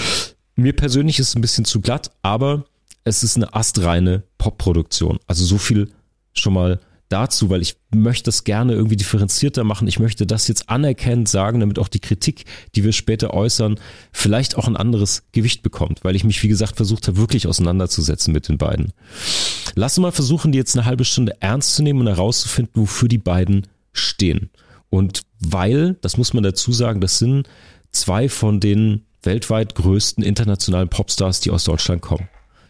Mir 0.55 0.74
persönlich 0.74 1.19
ist 1.19 1.30
es 1.30 1.36
ein 1.36 1.41
bisschen 1.41 1.65
zu 1.65 1.82
glatt, 1.82 2.11
aber 2.21 2.65
es 3.03 3.24
ist 3.24 3.36
eine 3.36 3.53
astreine 3.53 4.24
Pop-Produktion. 4.38 5.19
Also 5.28 5.45
so 5.45 5.57
viel 5.57 5.89
schon 6.34 6.53
mal 6.53 6.80
dazu, 7.09 7.49
weil 7.49 7.61
ich 7.61 7.76
möchte 7.91 8.26
das 8.26 8.43
gerne 8.43 8.74
irgendwie 8.74 8.95
differenzierter 8.95 9.63
machen. 9.63 9.88
Ich 9.88 9.99
möchte 9.99 10.26
das 10.26 10.47
jetzt 10.47 10.69
anerkennend 10.69 11.30
sagen, 11.30 11.59
damit 11.59 11.78
auch 11.78 11.88
die 11.88 11.99
Kritik, 11.99 12.45
die 12.76 12.84
wir 12.84 12.91
später 12.91 13.34
äußern, 13.34 13.80
vielleicht 14.11 14.57
auch 14.57 14.67
ein 14.67 14.76
anderes 14.76 15.24
Gewicht 15.32 15.61
bekommt, 15.61 16.03
weil 16.03 16.15
ich 16.15 16.24
mich, 16.24 16.41
wie 16.41 16.47
gesagt, 16.47 16.76
versucht 16.76 17.07
habe, 17.07 17.17
wirklich 17.17 17.47
auseinanderzusetzen 17.47 18.34
mit 18.34 18.49
den 18.49 18.57
beiden. 18.57 18.93
Lass 19.76 19.97
uns 19.97 20.01
mal 20.01 20.11
versuchen, 20.11 20.51
die 20.51 20.57
jetzt 20.57 20.76
eine 20.76 20.86
halbe 20.86 21.05
Stunde 21.05 21.36
ernst 21.39 21.76
zu 21.76 21.84
nehmen 21.84 22.01
und 22.01 22.07
herauszufinden, 22.07 22.82
wofür 22.82 23.07
die 23.07 23.19
beiden 23.19 23.67
stehen. 23.93 24.49
Und 24.89 25.21
weil, 25.39 25.95
das 26.01 26.17
muss 26.17 26.33
man 26.33 26.43
dazu 26.43 26.71
sagen, 26.71 27.01
das 27.01 27.17
sind 27.19 27.47
zwei 27.91 28.29
von 28.29 28.59
den 28.59 29.05
weltweit 29.23 29.75
größten 29.75 30.23
internationalen 30.23 30.89
Popstars, 30.89 31.39
die 31.39 31.51
aus 31.51 31.63
Deutschland 31.63 32.01
kommen. 32.01 32.27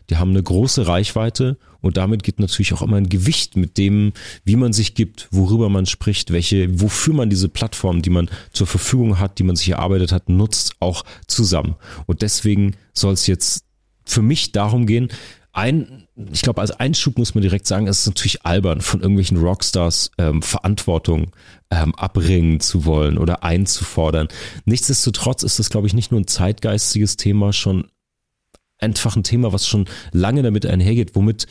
Die 0.10 0.18
haben 0.18 0.32
eine 0.32 0.44
große 0.44 0.86
Reichweite 0.86 1.58
und 1.82 1.98
damit 1.98 2.24
geht 2.24 2.40
natürlich 2.40 2.74
auch 2.74 2.82
immer 2.82 2.98
ein 2.98 3.10
Gewicht 3.10 3.56
mit 3.56 3.78
dem, 3.78 4.14
wie 4.44 4.58
man 4.58 4.74
sich 4.74 4.96
gibt, 4.96 5.28
worüber 5.32 5.70
man 5.70 5.86
spricht, 5.86 6.32
welche, 6.32 6.82
wofür 6.82 7.14
man 7.14 7.30
diese 7.30 7.50
Plattform, 7.50 8.02
die 8.02 8.10
man 8.10 8.30
zur 8.52 8.68
Verfügung 8.68 9.20
hat, 9.20 9.40
die 9.40 9.44
man 9.44 9.56
sich 9.56 9.70
erarbeitet 9.70 10.12
hat, 10.12 10.30
nutzt, 10.30 10.76
auch 10.80 11.04
zusammen. 11.28 11.76
Und 12.06 12.22
deswegen 12.22 12.76
soll 12.94 13.14
es 13.14 13.28
jetzt 13.28 13.66
für 14.06 14.22
mich 14.22 14.52
darum 14.52 14.86
gehen, 14.86 15.10
ein, 15.54 16.08
ich 16.32 16.42
glaube, 16.42 16.62
als 16.62 16.72
Einschub 16.72 17.18
muss 17.20 17.36
man 17.36 17.44
direkt 17.44 17.68
sagen, 17.68 17.88
es 17.88 18.00
ist 18.00 18.08
natürlich 18.08 18.44
albern, 18.44 18.82
von 18.82 19.02
irgendwelchen 19.02 19.38
Rockstars 19.38 20.12
ähm, 20.18 20.42
Verantwortung 20.42 21.32
ähm, 21.70 21.94
abbringen 21.96 22.60
zu 22.60 22.86
wollen 22.86 23.20
oder 23.20 23.44
einzufordern. 23.44 24.28
Nichtsdestotrotz 24.66 25.44
ist 25.44 25.60
das, 25.60 25.70
glaube 25.70 25.86
ich, 25.86 25.94
nicht 25.94 26.12
nur 26.12 26.20
ein 26.20 26.28
zeitgeistiges 26.28 27.18
Thema, 27.18 27.54
schon 27.54 27.88
einfach 28.80 29.16
ein 29.16 29.24
Thema, 29.24 29.54
was 29.54 29.68
schon 29.68 29.86
lange 30.12 30.42
damit 30.42 30.66
einhergeht, 30.66 31.16
womit, 31.16 31.46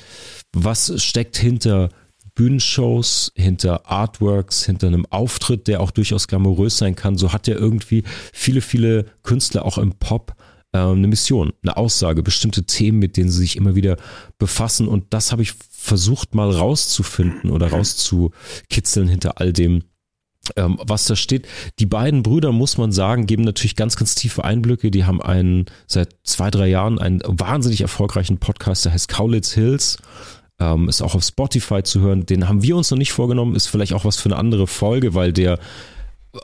was 0.53 1.01
steckt 1.03 1.37
hinter 1.37 1.89
Bühnenshows, 2.35 3.33
hinter 3.37 3.89
Artworks, 3.89 4.65
hinter 4.65 4.89
einem 4.89 5.07
Auftritt, 5.11 5.69
der 5.69 5.81
auch 5.81 5.93
durchaus 5.93 6.27
glamourös 6.27 6.77
sein 6.77 6.97
kann. 6.97 7.17
So 7.17 7.33
hat 7.33 7.47
ja 7.47 7.55
irgendwie 7.55 8.03
viele, 8.33 8.63
viele 8.63 9.07
Künstler 9.23 9.65
auch 9.65 9.79
im 9.79 9.93
Pop 9.93 10.35
eine 10.73 11.07
Mission, 11.07 11.53
eine 11.63 11.77
Aussage, 11.77 12.23
bestimmte 12.23 12.65
Themen, 12.65 12.99
mit 12.99 13.17
denen 13.17 13.31
sie 13.31 13.39
sich 13.39 13.57
immer 13.57 13.75
wieder 13.75 13.97
befassen. 14.39 14.89
Und 14.89 15.13
das 15.13 15.31
habe 15.31 15.43
ich 15.43 15.53
versucht 15.71 16.35
mal 16.35 16.51
rauszufinden 16.51 17.51
oder 17.51 17.71
rauszukitzeln 17.71 19.09
hinter 19.09 19.41
all 19.41 19.53
dem, 19.53 19.85
ähm, 20.57 20.79
was 20.83 21.05
da 21.05 21.15
steht. 21.15 21.47
Die 21.79 21.87
beiden 21.87 22.23
Brüder, 22.23 22.53
muss 22.53 22.79
man 22.79 22.91
sagen, 22.91 23.27
geben 23.27 23.45
natürlich 23.45 23.77
ganz, 23.77 23.97
ganz 23.97 24.15
tiefe 24.15 24.45
Einblicke. 24.45 24.91
Die 24.91 25.05
haben 25.05 25.21
einen 25.21 25.67
seit 25.87 26.17
zwei, 26.25 26.51
drei 26.51 26.69
Jahren 26.69 26.99
einen 26.99 27.21
wahnsinnig 27.27 27.83
erfolgreichen 27.83 28.39
Podcast, 28.39 28.85
der 28.85 28.93
heißt 28.93 29.09
Kaulitz 29.09 29.53
Hills. 29.53 29.99
Ähm, 30.59 30.89
ist 30.89 31.03
auch 31.03 31.15
auf 31.15 31.25
Spotify 31.25 31.83
zu 31.83 32.01
hören. 32.01 32.25
Den 32.25 32.49
haben 32.49 32.63
wir 32.63 32.77
uns 32.77 32.91
noch 32.91 32.99
nicht 32.99 33.13
vorgenommen. 33.13 33.57
Ist 33.57 33.67
vielleicht 33.67 33.93
auch 33.93 34.05
was 34.05 34.17
für 34.17 34.31
eine 34.31 34.37
andere 34.37 34.67
Folge, 34.67 35.15
weil 35.15 35.33
der 35.33 35.59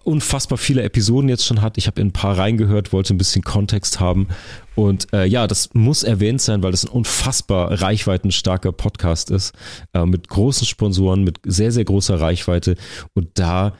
unfassbar 0.04 0.58
viele 0.58 0.82
Episoden 0.82 1.28
jetzt 1.28 1.46
schon 1.46 1.62
hat. 1.62 1.78
Ich 1.78 1.86
habe 1.86 2.00
in 2.00 2.08
ein 2.08 2.12
paar 2.12 2.36
reingehört, 2.36 2.92
wollte 2.92 3.14
ein 3.14 3.18
bisschen 3.18 3.42
Kontext 3.42 4.00
haben. 4.00 4.28
Und 4.74 5.12
äh, 5.12 5.24
ja, 5.24 5.46
das 5.46 5.70
muss 5.72 6.02
erwähnt 6.02 6.40
sein, 6.42 6.62
weil 6.62 6.72
das 6.72 6.84
ein 6.84 6.90
unfassbar 6.90 7.80
reichweitenstarker 7.80 8.72
Podcast 8.72 9.30
ist. 9.30 9.54
Äh, 9.94 10.04
mit 10.04 10.28
großen 10.28 10.66
Sponsoren, 10.66 11.24
mit 11.24 11.38
sehr, 11.44 11.72
sehr 11.72 11.84
großer 11.84 12.20
Reichweite. 12.20 12.76
Und 13.14 13.30
da 13.38 13.74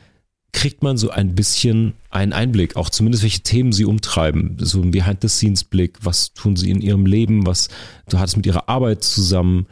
kriegt 0.59 0.83
man 0.83 0.97
so 0.97 1.11
ein 1.11 1.37
bisschen 1.37 1.95
einen 2.11 2.33
Einblick, 2.33 2.75
auch 2.75 2.91
zumindest 2.91 3.23
welche 3.23 3.43
Themen 3.43 3.71
sie 3.71 3.85
umtreiben. 3.85 4.57
So 4.59 4.83
ein 4.83 4.91
Behind-the-Scenes-Blick, 4.91 5.99
was 6.03 6.33
tun 6.33 6.57
sie 6.57 6.73
in 6.73 6.81
ihrem 6.81 7.07
Leben, 7.07 7.47
was 7.47 7.69
du 8.09 8.19
hattest 8.19 8.39
mit 8.39 8.45
ihrer 8.45 8.69
Arbeit 8.69 9.05
zusammen, 9.05 9.69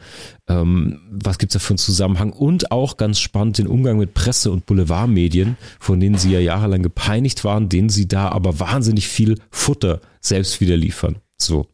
ähm, 0.47 1.01
was 1.11 1.39
gibt's 1.39 1.51
da 1.51 1.59
für 1.59 1.71
einen 1.71 1.77
Zusammenhang 1.77 2.31
und 2.31 2.71
auch 2.71 2.95
ganz 2.95 3.19
spannend 3.19 3.57
den 3.57 3.67
Umgang 3.67 3.97
mit 3.97 4.13
Presse- 4.13 4.49
und 4.49 4.65
Boulevardmedien, 4.65 5.57
von 5.77 5.99
denen 5.99 6.17
sie 6.17 6.31
ja 6.31 6.39
jahrelang 6.39 6.83
gepeinigt 6.83 7.43
waren, 7.43 7.67
denen 7.67 7.89
sie 7.89 8.07
da 8.07 8.29
aber 8.29 8.61
wahnsinnig 8.61 9.09
viel 9.09 9.41
Futter 9.51 9.99
selbst 10.21 10.61
wieder 10.61 10.77
liefern. 10.77 11.17
So. 11.37 11.67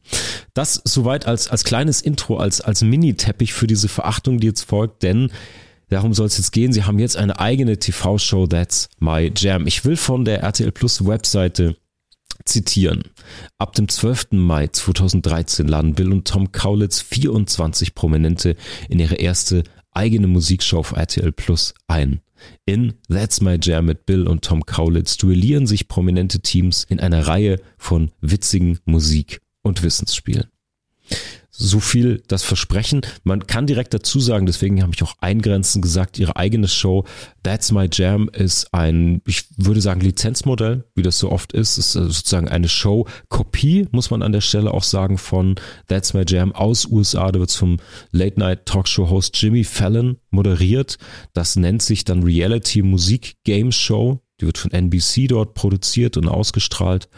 Das 0.55 0.81
soweit 0.85 1.27
als, 1.27 1.49
als 1.49 1.63
kleines 1.63 2.01
Intro, 2.01 2.37
als, 2.37 2.61
als 2.61 2.81
Mini-Teppich 2.81 3.53
für 3.53 3.67
diese 3.67 3.89
Verachtung, 3.89 4.39
die 4.39 4.47
jetzt 4.47 4.63
folgt, 4.63 5.03
denn 5.03 5.29
Darum 5.93 6.15
soll 6.15 6.25
es 6.25 6.39
jetzt 6.39 6.53
gehen. 6.53 6.73
Sie 6.73 6.85
haben 6.85 6.97
jetzt 6.97 7.17
eine 7.17 7.39
eigene 7.39 7.77
TV-Show, 7.77 8.47
That's 8.47 8.89
My 8.97 9.31
Jam. 9.35 9.67
Ich 9.67 9.85
will 9.85 9.95
von 9.95 10.25
der 10.25 10.41
RTL 10.41 10.71
Plus 10.71 11.05
Webseite 11.05 11.77
zitieren. 12.45 13.03
Ab 13.59 13.73
dem 13.75 13.87
12. 13.87 14.29
Mai 14.31 14.65
2013 14.65 15.67
laden 15.67 15.93
Bill 15.93 16.11
und 16.11 16.27
Tom 16.27 16.51
Kaulitz 16.51 16.99
24 16.99 17.93
Prominente 17.93 18.55
in 18.89 18.97
ihre 18.97 19.17
erste 19.17 19.65
eigene 19.91 20.25
Musikshow 20.25 20.79
auf 20.79 20.93
RTL 20.93 21.31
Plus 21.31 21.75
ein. 21.85 22.21
In 22.65 22.95
That's 23.07 23.41
My 23.41 23.59
Jam 23.61 23.85
mit 23.85 24.07
Bill 24.07 24.27
und 24.27 24.43
Tom 24.43 24.65
Kaulitz 24.65 25.17
duellieren 25.17 25.67
sich 25.67 25.87
prominente 25.87 26.39
Teams 26.39 26.85
in 26.89 26.99
einer 27.01 27.27
Reihe 27.27 27.61
von 27.77 28.09
witzigen 28.19 28.79
Musik- 28.85 29.41
und 29.61 29.83
Wissensspielen 29.83 30.47
so 31.55 31.79
viel 31.79 32.23
das 32.27 32.41
Versprechen. 32.43 33.01
Man 33.23 33.45
kann 33.45 33.67
direkt 33.67 33.93
dazu 33.93 34.19
sagen, 34.19 34.47
deswegen 34.47 34.81
habe 34.81 34.91
ich 34.95 35.03
auch 35.03 35.13
eingrenzen 35.21 35.81
gesagt, 35.81 36.17
ihre 36.17 36.35
eigene 36.35 36.67
Show 36.67 37.05
That's 37.43 37.71
My 37.71 37.87
Jam 37.91 38.29
ist 38.33 38.73
ein, 38.73 39.21
ich 39.27 39.45
würde 39.57 39.81
sagen, 39.81 40.01
Lizenzmodell, 40.01 40.85
wie 40.95 41.03
das 41.03 41.19
so 41.19 41.31
oft 41.31 41.53
ist. 41.53 41.77
ist 41.77 41.91
sozusagen 41.91 42.47
eine 42.47 42.69
Show-Kopie, 42.69 43.87
muss 43.91 44.09
man 44.09 44.23
an 44.23 44.31
der 44.31 44.41
Stelle 44.41 44.73
auch 44.73 44.83
sagen, 44.83 45.17
von 45.17 45.55
That's 45.87 46.13
My 46.13 46.23
Jam 46.27 46.53
aus 46.53 46.87
USA. 46.87 47.31
Da 47.31 47.39
wird 47.39 47.51
zum 47.51 47.77
Late-Night-Talkshow-Host 48.11 49.39
Jimmy 49.39 49.63
Fallon 49.63 50.17
moderiert. 50.31 50.97
Das 51.33 51.55
nennt 51.55 51.81
sich 51.81 52.05
dann 52.05 52.23
Reality 52.23 52.81
Musik 52.81 53.35
Game 53.43 53.71
Show. 53.71 54.21
Die 54.41 54.47
wird 54.47 54.57
von 54.57 54.71
NBC 54.71 55.27
dort 55.27 55.53
produziert 55.53 56.17
und 56.17 56.27
ausgestrahlt. 56.27 57.09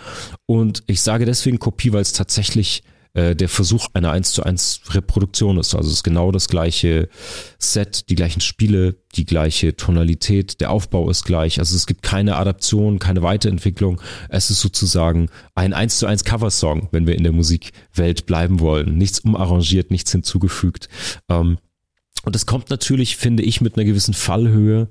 Und 0.46 0.84
ich 0.88 1.02
sage 1.02 1.26
deswegen 1.26 1.60
Kopie, 1.60 1.94
weil 1.94 2.02
es 2.02 2.12
tatsächlich 2.12 2.84
äh, 3.16 3.36
der 3.36 3.50
Versuch 3.50 3.88
einer 3.94 4.12
1 4.12 4.34
zu 4.34 4.44
1 4.44 4.82
Reproduktion 4.90 5.58
ist. 5.58 5.74
Also 5.74 5.88
es 5.88 5.96
ist 5.96 6.04
genau 6.04 6.32
das 6.32 6.48
gleiche 6.48 7.10
Set, 7.58 8.10
die 8.10 8.16
gleichen 8.16 8.42
Spiele, 8.42 8.98
die 9.16 9.26
gleiche 9.26 9.76
Tonalität, 9.76 10.60
der 10.60 10.70
Aufbau 10.70 11.10
ist 11.10 11.24
gleich. 11.24 11.60
Also 11.60 11.76
es 11.76 11.88
gibt 11.88 12.04
keine 12.04 12.36
Adaption, 12.36 13.00
keine 13.00 13.24
Weiterentwicklung. 13.24 14.02
Es 14.30 14.50
ist 14.50 14.60
sozusagen 14.60 15.30
ein 15.56 15.74
1 15.74 15.98
zu 16.00 16.06
1 16.06 16.26
Coversong, 16.26 16.90
wenn 16.92 17.08
wir 17.08 17.16
in 17.16 17.24
der 17.24 17.32
Musikwelt 17.32 18.26
bleiben 18.26 18.60
wollen. 18.60 18.98
Nichts 18.98 19.22
umarrangiert, 19.22 19.92
nichts 19.92 20.12
hinzugefügt. 20.12 20.90
Ähm, 21.30 21.58
und 22.24 22.36
es 22.36 22.46
kommt 22.46 22.70
natürlich, 22.70 23.18
finde 23.18 23.44
ich, 23.44 23.62
mit 23.62 23.76
einer 23.76 23.86
gewissen 23.86 24.14
Fallhöhe 24.14 24.90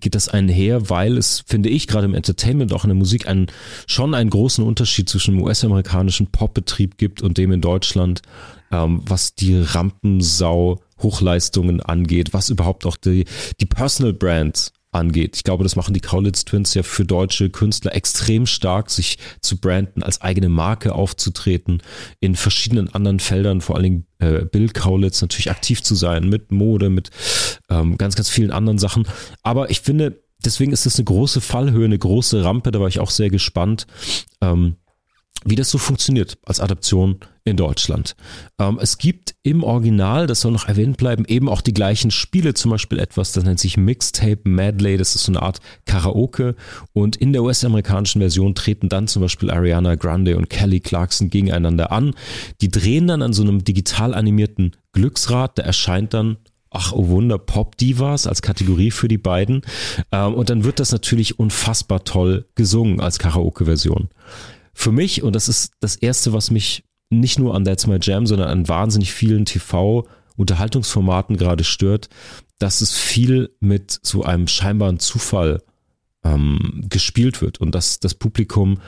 geht 0.00 0.14
das 0.14 0.28
einher, 0.28 0.90
weil 0.90 1.16
es, 1.16 1.42
finde 1.46 1.68
ich, 1.68 1.86
gerade 1.86 2.06
im 2.06 2.14
Entertainment, 2.14 2.72
auch 2.72 2.84
in 2.84 2.90
der 2.90 2.96
Musik, 2.96 3.26
einen, 3.26 3.46
schon 3.86 4.14
einen 4.14 4.30
großen 4.30 4.64
Unterschied 4.64 5.08
zwischen 5.08 5.34
dem 5.36 5.42
US-amerikanischen 5.42 6.28
Popbetrieb 6.28 6.98
gibt 6.98 7.22
und 7.22 7.38
dem 7.38 7.52
in 7.52 7.60
Deutschland, 7.60 8.22
ähm, 8.70 9.02
was 9.06 9.34
die 9.34 9.60
Rampensau 9.60 10.80
Hochleistungen 11.02 11.80
angeht, 11.80 12.32
was 12.32 12.50
überhaupt 12.50 12.86
auch 12.86 12.96
die, 12.96 13.24
die 13.60 13.66
Personal 13.66 14.12
Brands 14.12 14.72
angeht. 14.92 15.36
Ich 15.36 15.44
glaube, 15.44 15.62
das 15.62 15.76
machen 15.76 15.94
die 15.94 16.00
Kaulitz 16.00 16.44
Twins 16.44 16.74
ja 16.74 16.82
für 16.82 17.04
deutsche 17.04 17.50
Künstler 17.50 17.94
extrem 17.94 18.46
stark, 18.46 18.90
sich 18.90 19.18
zu 19.40 19.58
branden, 19.58 20.02
als 20.02 20.20
eigene 20.20 20.48
Marke 20.48 20.94
aufzutreten, 20.94 21.82
in 22.18 22.34
verschiedenen 22.34 22.92
anderen 22.92 23.20
Feldern, 23.20 23.60
vor 23.60 23.76
allen 23.76 23.84
Dingen 23.84 24.06
äh, 24.18 24.44
Bill 24.44 24.68
Kaulitz 24.68 25.22
natürlich 25.22 25.50
aktiv 25.50 25.82
zu 25.82 25.94
sein, 25.94 26.28
mit 26.28 26.50
Mode, 26.50 26.90
mit 26.90 27.10
ähm, 27.68 27.98
ganz, 27.98 28.16
ganz 28.16 28.28
vielen 28.28 28.50
anderen 28.50 28.78
Sachen. 28.78 29.06
Aber 29.42 29.70
ich 29.70 29.80
finde, 29.80 30.22
deswegen 30.44 30.72
ist 30.72 30.86
es 30.86 30.96
eine 30.96 31.04
große 31.04 31.40
Fallhöhe, 31.40 31.84
eine 31.84 31.98
große 31.98 32.42
Rampe, 32.44 32.72
da 32.72 32.80
war 32.80 32.88
ich 32.88 33.00
auch 33.00 33.10
sehr 33.10 33.30
gespannt. 33.30 33.86
Ähm, 34.40 34.76
wie 35.44 35.56
das 35.56 35.70
so 35.70 35.78
funktioniert 35.78 36.38
als 36.44 36.60
Adaption 36.60 37.20
in 37.44 37.56
Deutschland. 37.56 38.16
Ähm, 38.58 38.78
es 38.80 38.98
gibt 38.98 39.34
im 39.42 39.62
Original, 39.62 40.26
das 40.26 40.40
soll 40.40 40.52
noch 40.52 40.68
erwähnt 40.68 40.96
bleiben, 40.96 41.24
eben 41.26 41.48
auch 41.48 41.60
die 41.60 41.74
gleichen 41.74 42.10
Spiele, 42.10 42.54
zum 42.54 42.70
Beispiel 42.70 42.98
etwas, 42.98 43.32
das 43.32 43.44
nennt 43.44 43.60
sich 43.60 43.76
Mixtape 43.76 44.40
Medley, 44.44 44.96
das 44.96 45.14
ist 45.14 45.24
so 45.24 45.32
eine 45.32 45.42
Art 45.42 45.60
Karaoke 45.86 46.54
und 46.92 47.16
in 47.16 47.32
der 47.32 47.42
US-amerikanischen 47.42 48.20
Version 48.20 48.54
treten 48.54 48.88
dann 48.88 49.08
zum 49.08 49.22
Beispiel 49.22 49.50
Ariana 49.50 49.94
Grande 49.94 50.36
und 50.36 50.50
Kelly 50.50 50.80
Clarkson 50.80 51.30
gegeneinander 51.30 51.92
an. 51.92 52.14
Die 52.60 52.70
drehen 52.70 53.06
dann 53.06 53.22
an 53.22 53.32
so 53.32 53.42
einem 53.42 53.64
digital 53.64 54.14
animierten 54.14 54.76
Glücksrad, 54.92 55.58
der 55.58 55.64
erscheint 55.64 56.14
dann 56.14 56.36
ach 56.72 56.92
oh 56.92 57.08
Wunder, 57.08 57.36
Pop-Divas 57.36 58.28
als 58.28 58.42
Kategorie 58.42 58.92
für 58.92 59.08
die 59.08 59.18
beiden. 59.18 59.62
Ähm, 60.12 60.34
und 60.34 60.50
dann 60.50 60.62
wird 60.62 60.78
das 60.78 60.92
natürlich 60.92 61.36
unfassbar 61.36 62.04
toll 62.04 62.46
gesungen 62.54 63.00
als 63.00 63.18
Karaoke-Version 63.18 64.08
für 64.80 64.92
mich, 64.92 65.22
und 65.22 65.36
das 65.36 65.48
ist 65.48 65.74
das 65.80 65.96
Erste, 65.96 66.32
was 66.32 66.50
mich 66.50 66.84
nicht 67.10 67.38
nur 67.38 67.54
an 67.54 67.64
That's 67.64 67.86
My 67.86 67.98
Jam, 68.00 68.26
sondern 68.26 68.48
an 68.48 68.68
wahnsinnig 68.68 69.12
vielen 69.12 69.44
TV-Unterhaltungsformaten 69.44 71.36
gerade 71.36 71.64
stört, 71.64 72.08
dass 72.58 72.80
es 72.80 72.96
viel 72.96 73.50
mit 73.60 73.98
so 74.02 74.22
einem 74.22 74.46
scheinbaren 74.46 74.98
Zufall 74.98 75.62
ähm, 76.24 76.84
gespielt 76.88 77.42
wird 77.42 77.60
und 77.60 77.74
dass 77.74 78.00
das 78.00 78.14
Publikum 78.14 78.80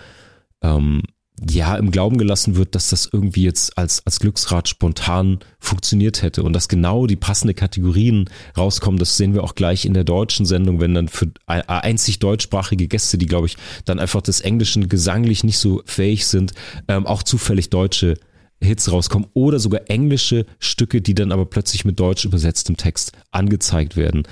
ähm, 0.63 1.03
ja 1.51 1.77
im 1.77 1.91
Glauben 1.91 2.19
gelassen 2.19 2.57
wird, 2.57 2.75
dass 2.75 2.91
das 2.91 3.09
irgendwie 3.11 3.45
jetzt 3.45 3.77
als, 3.79 4.05
als 4.07 4.21
Glücksrad 4.21 4.69
spontan 4.69 5.41
funktioniert 5.59 6.23
hätte 6.23 6.43
und 6.43 6.53
dass 6.53 6.69
genau 6.69 7.07
die 7.07 7.17
passende 7.17 7.55
Kategorien 7.55 8.29
rauskommen. 8.57 8.99
Das 8.99 9.17
sehen 9.17 9.35
wir 9.35 9.43
auch 9.43 9.55
gleich 9.55 9.85
in 9.85 9.95
der 9.95 10.05
deutschen 10.05 10.47
Sendung, 10.47 10.81
wenn 10.81 10.95
dann 10.95 11.09
für 11.09 11.29
einzig 11.47 12.19
deutschsprachige 12.19 12.89
Gäste, 12.89 13.19
die 13.19 13.27
glaube 13.27 13.47
ich 13.47 13.57
dann 13.85 13.99
einfach 13.99 14.23
des 14.23 14.41
Englischen 14.41 14.89
gesanglich 14.89 15.45
nicht 15.45 15.59
so 15.59 15.83
fähig 15.85 16.27
sind, 16.27 16.53
ähm, 16.89 17.07
auch 17.07 17.23
zufällig 17.23 17.71
deutsche 17.71 18.15
Hits 18.61 18.91
rauskommen 18.91 19.29
oder 19.35 19.59
sogar 19.59 19.83
englische 19.91 20.47
Stücke, 20.59 21.01
die 21.01 21.15
dann 21.15 21.33
aber 21.33 21.47
plötzlich 21.47 21.85
mit 21.85 21.99
deutsch 21.99 22.25
übersetztem 22.25 22.77
Text 22.77 23.13
angezeigt 23.31 23.97
werden. 23.97 24.23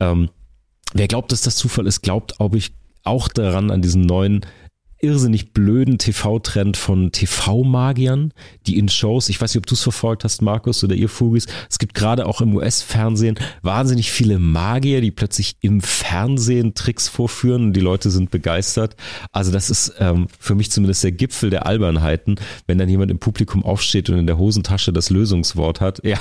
Ähm, 0.00 0.30
wer 0.92 1.06
glaubt, 1.06 1.32
dass 1.32 1.42
das 1.42 1.56
Zufall 1.56 1.86
ist, 1.86 2.02
glaubt, 2.02 2.36
glaube 2.36 2.58
ich, 2.58 2.72
auch 3.04 3.28
daran 3.28 3.70
an 3.70 3.82
diesen 3.82 4.02
neuen 4.02 4.44
irrsinnig 4.98 5.52
blöden 5.52 5.98
TV-Trend 5.98 6.76
von 6.76 7.12
TV-Magiern, 7.12 8.32
die 8.66 8.78
in 8.78 8.88
Shows, 8.88 9.28
ich 9.28 9.40
weiß 9.40 9.54
nicht, 9.54 9.60
ob 9.60 9.66
du 9.66 9.74
es 9.74 9.82
verfolgt 9.82 10.24
hast, 10.24 10.42
Markus 10.42 10.82
oder 10.82 10.94
ihr 10.94 11.08
Fugis, 11.08 11.46
es 11.70 11.78
gibt 11.78 11.94
gerade 11.94 12.26
auch 12.26 12.40
im 12.40 12.54
US-Fernsehen 12.56 13.38
wahnsinnig 13.62 14.10
viele 14.10 14.38
Magier, 14.38 15.00
die 15.00 15.10
plötzlich 15.10 15.56
im 15.60 15.80
Fernsehen 15.80 16.74
Tricks 16.74 17.08
vorführen 17.08 17.64
und 17.64 17.72
die 17.74 17.80
Leute 17.80 18.10
sind 18.10 18.30
begeistert. 18.30 18.96
Also 19.32 19.52
das 19.52 19.70
ist 19.70 19.94
ähm, 19.98 20.28
für 20.38 20.54
mich 20.54 20.70
zumindest 20.70 21.04
der 21.04 21.12
Gipfel 21.12 21.50
der 21.50 21.66
Albernheiten, 21.66 22.36
wenn 22.66 22.78
dann 22.78 22.88
jemand 22.88 23.10
im 23.10 23.18
Publikum 23.18 23.64
aufsteht 23.64 24.08
und 24.08 24.18
in 24.18 24.26
der 24.26 24.38
Hosentasche 24.38 24.92
das 24.92 25.10
Lösungswort 25.10 25.80
hat. 25.80 26.00
Ja, 26.06 26.20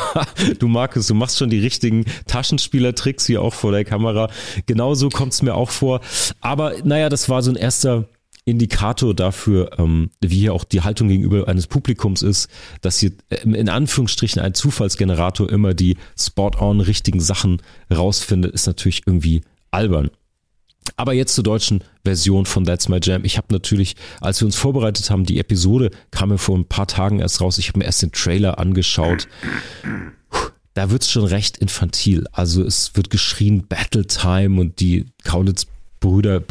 du 0.58 0.68
Markus, 0.68 1.06
du 1.08 1.14
machst 1.14 1.38
schon 1.38 1.52
die 1.52 1.60
richtigen 1.60 2.06
Taschenspielertricks 2.26 3.28
hier 3.28 3.42
auch 3.42 3.54
vor 3.54 3.72
der 3.72 3.86
Kamera. 3.86 4.30
Genauso 4.66 5.10
kommt 5.10 5.34
es 5.34 5.44
mir 5.44 5.54
auch 5.54 5.70
vor. 5.70 6.02
Aber 6.42 6.74
naja, 6.84 7.10
das 7.10 7.30
war 7.30 7.44
so 7.44 7.52
ein 7.52 7.56
erster 7.56 8.06
Indikator 8.46 9.16
dafür, 9.16 9.72
ähm, 9.80 10.12
wie 10.22 10.38
hier 10.38 10.54
auch 10.54 10.64
die 10.64 10.82
Haltung 10.82 11.08
gegenüber 11.10 11.48
eines 11.48 11.66
Publikums 11.66 12.22
ist, 12.22 12.48
dass 12.82 13.00
hier 13.00 13.12
äh, 13.30 13.42
in 13.42 13.70
Anführungsstrichen 13.70 14.42
ein 14.42 14.54
Zufallsgenerator 14.54 15.50
immer 15.50 15.74
die 15.74 15.98
spot-on 16.18 16.80
richtigen 16.80 17.20
Sachen 17.20 17.62
rausfindet, 17.92 18.54
ist 18.54 18.68
natürlich 18.68 19.02
irgendwie 19.08 19.42
albern. 19.72 20.12
Aber 20.96 21.14
jetzt 21.14 21.34
zur 21.34 21.44
deutschen 21.44 21.84
Version 22.04 22.46
von 22.46 22.64
That's 22.64 22.88
My 22.88 23.00
Jam. 23.02 23.26
Ich 23.26 23.38
habe 23.38 23.48
natürlich, 23.50 23.96
als 24.22 24.40
wir 24.40 24.46
uns 24.46 24.56
vorbereitet 24.56 25.10
haben, 25.10 25.26
die 25.26 25.40
Episode 25.40 25.90
kam 26.12 26.30
mir 26.30 26.38
vor 26.38 26.56
ein 26.56 26.68
paar 26.68 26.88
Tagen 26.88 27.20
erst 27.20 27.42
raus. 27.42 27.58
Ich 27.58 27.70
habe 27.70 27.80
mir 27.80 27.86
erst 27.86 28.04
den 28.04 28.12
Trailer 28.12 28.60
angeschaut. 28.60 29.28
Da 30.76 30.92
wird's 30.92 31.10
schon 31.10 31.26
recht 31.26 31.58
infantil. 31.58 32.26
Also 32.32 32.64
es 32.64 32.96
wird 32.96 33.10
geschrien 33.10 33.68
Battle 33.68 34.06
Time 34.06 34.62
und 34.62 34.80
die 34.80 35.08
Kaulitz-Brüder 35.24 36.42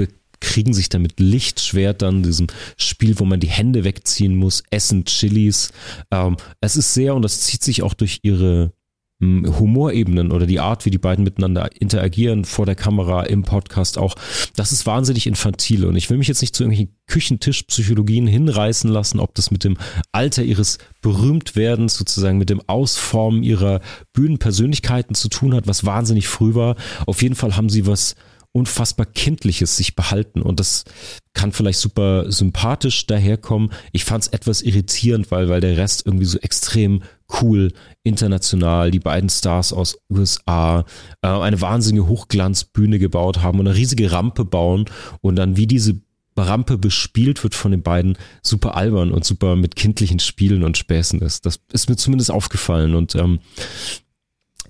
kriegen 0.45 0.74
sich 0.74 0.90
damit 0.90 1.18
Lichtschwertern, 1.18 2.22
diesem 2.22 2.47
Spiel, 2.76 3.18
wo 3.18 3.24
man 3.24 3.40
die 3.40 3.49
Hände 3.49 3.82
wegziehen 3.82 4.36
muss, 4.36 4.62
essen 4.70 5.07
Chilis. 5.07 5.72
Ähm, 6.11 6.36
es 6.61 6.76
ist 6.76 6.95
sehr, 6.95 7.14
und 7.14 7.22
das 7.22 7.40
zieht 7.40 7.62
sich 7.62 7.82
auch 7.82 7.95
durch 7.95 8.20
ihre 8.22 8.72
hm, 9.20 9.59
Humorebenen 9.59 10.32
oder 10.32 10.45
die 10.45 10.61
Art, 10.61 10.84
wie 10.84 10.90
die 10.90 10.99
beiden 10.99 11.24
miteinander 11.24 11.70
interagieren 11.80 12.45
vor 12.45 12.66
der 12.66 12.74
Kamera, 12.74 13.22
im 13.22 13.42
Podcast 13.42 13.97
auch, 13.97 14.16
das 14.55 14.70
ist 14.70 14.84
wahnsinnig 14.86 15.26
infantil 15.26 15.86
und 15.86 15.97
ich 15.97 16.11
will 16.11 16.18
mich 16.18 16.28
jetzt 16.28 16.42
nicht 16.42 16.55
zu 16.55 16.64
irgendwelchen 16.64 16.95
Küchentischpsychologien 17.07 18.26
hinreißen 18.26 18.90
lassen, 18.90 19.20
ob 19.20 19.34
das 19.34 19.51
mit 19.51 19.64
dem 19.64 19.78
Alter 20.12 20.42
ihres 20.42 20.78
Berühmtwerdens 21.01 21.95
sozusagen 21.95 22.38
mit 22.38 22.51
dem 22.51 22.61
Ausformen 22.66 23.42
ihrer 23.42 23.80
Bühnenpersönlichkeiten 24.12 25.14
zu 25.14 25.28
tun 25.28 25.55
hat, 25.55 25.66
was 25.66 25.86
wahnsinnig 25.86 26.28
früh 26.28 26.55
war. 26.55 26.76
Auf 27.07 27.22
jeden 27.22 27.34
Fall 27.34 27.57
haben 27.57 27.70
sie 27.70 27.86
was 27.86 28.14
unfassbar 28.55 29.05
kindliches 29.05 29.77
sich 29.77 29.97
behalten 29.97 30.41
und 30.41 30.61
das 30.61 30.85
kann 31.33 31.51
vielleicht 31.51 31.81
super 31.81 32.31
sympathisch 32.31 33.05
daherkommen. 33.07 33.73
Ich 33.91 34.05
fand 34.05 34.23
es 34.23 34.29
etwas 34.29 34.63
irritierend, 34.63 35.33
weil, 35.33 35.49
weil 35.49 35.61
der 35.61 35.77
Rest 35.77 36.07
irgendwie 36.07 36.25
so 36.25 36.39
extrem 36.39 37.03
cool, 37.43 37.73
international, 38.05 38.93
die 38.93 39.01
beiden 39.01 39.29
Stars 39.29 39.73
aus 39.73 39.99
USA, 40.09 40.85
äh, 41.23 41.27
eine 41.27 41.61
wahnsinnige 41.61 42.07
Hochglanzbühne 42.07 43.01
gebaut 43.01 43.43
haben 43.43 43.59
und 43.59 43.67
eine 43.67 43.77
riesige 43.77 44.13
Rampe 44.13 44.45
bauen 44.45 44.85
und 45.21 45.35
dann 45.35 45.57
wie 45.57 45.67
diese 45.67 46.01
Rampe 46.37 46.79
bespielt 46.79 47.43
wird 47.43 47.57
von 47.57 47.73
den 47.73 47.83
beiden, 47.83 48.17
super 48.41 48.77
albern 48.77 49.11
und 49.11 49.25
super 49.25 49.57
mit 49.57 49.75
kindlichen 49.75 50.21
Spielen 50.21 50.63
und 50.63 50.79
Späßen 50.79 51.21
ist. 51.23 51.45
Das 51.45 51.61
ist 51.73 51.89
mir 51.89 51.97
zumindest 51.97 52.31
aufgefallen 52.31 52.95
und 52.95 53.17
ähm, 53.17 53.41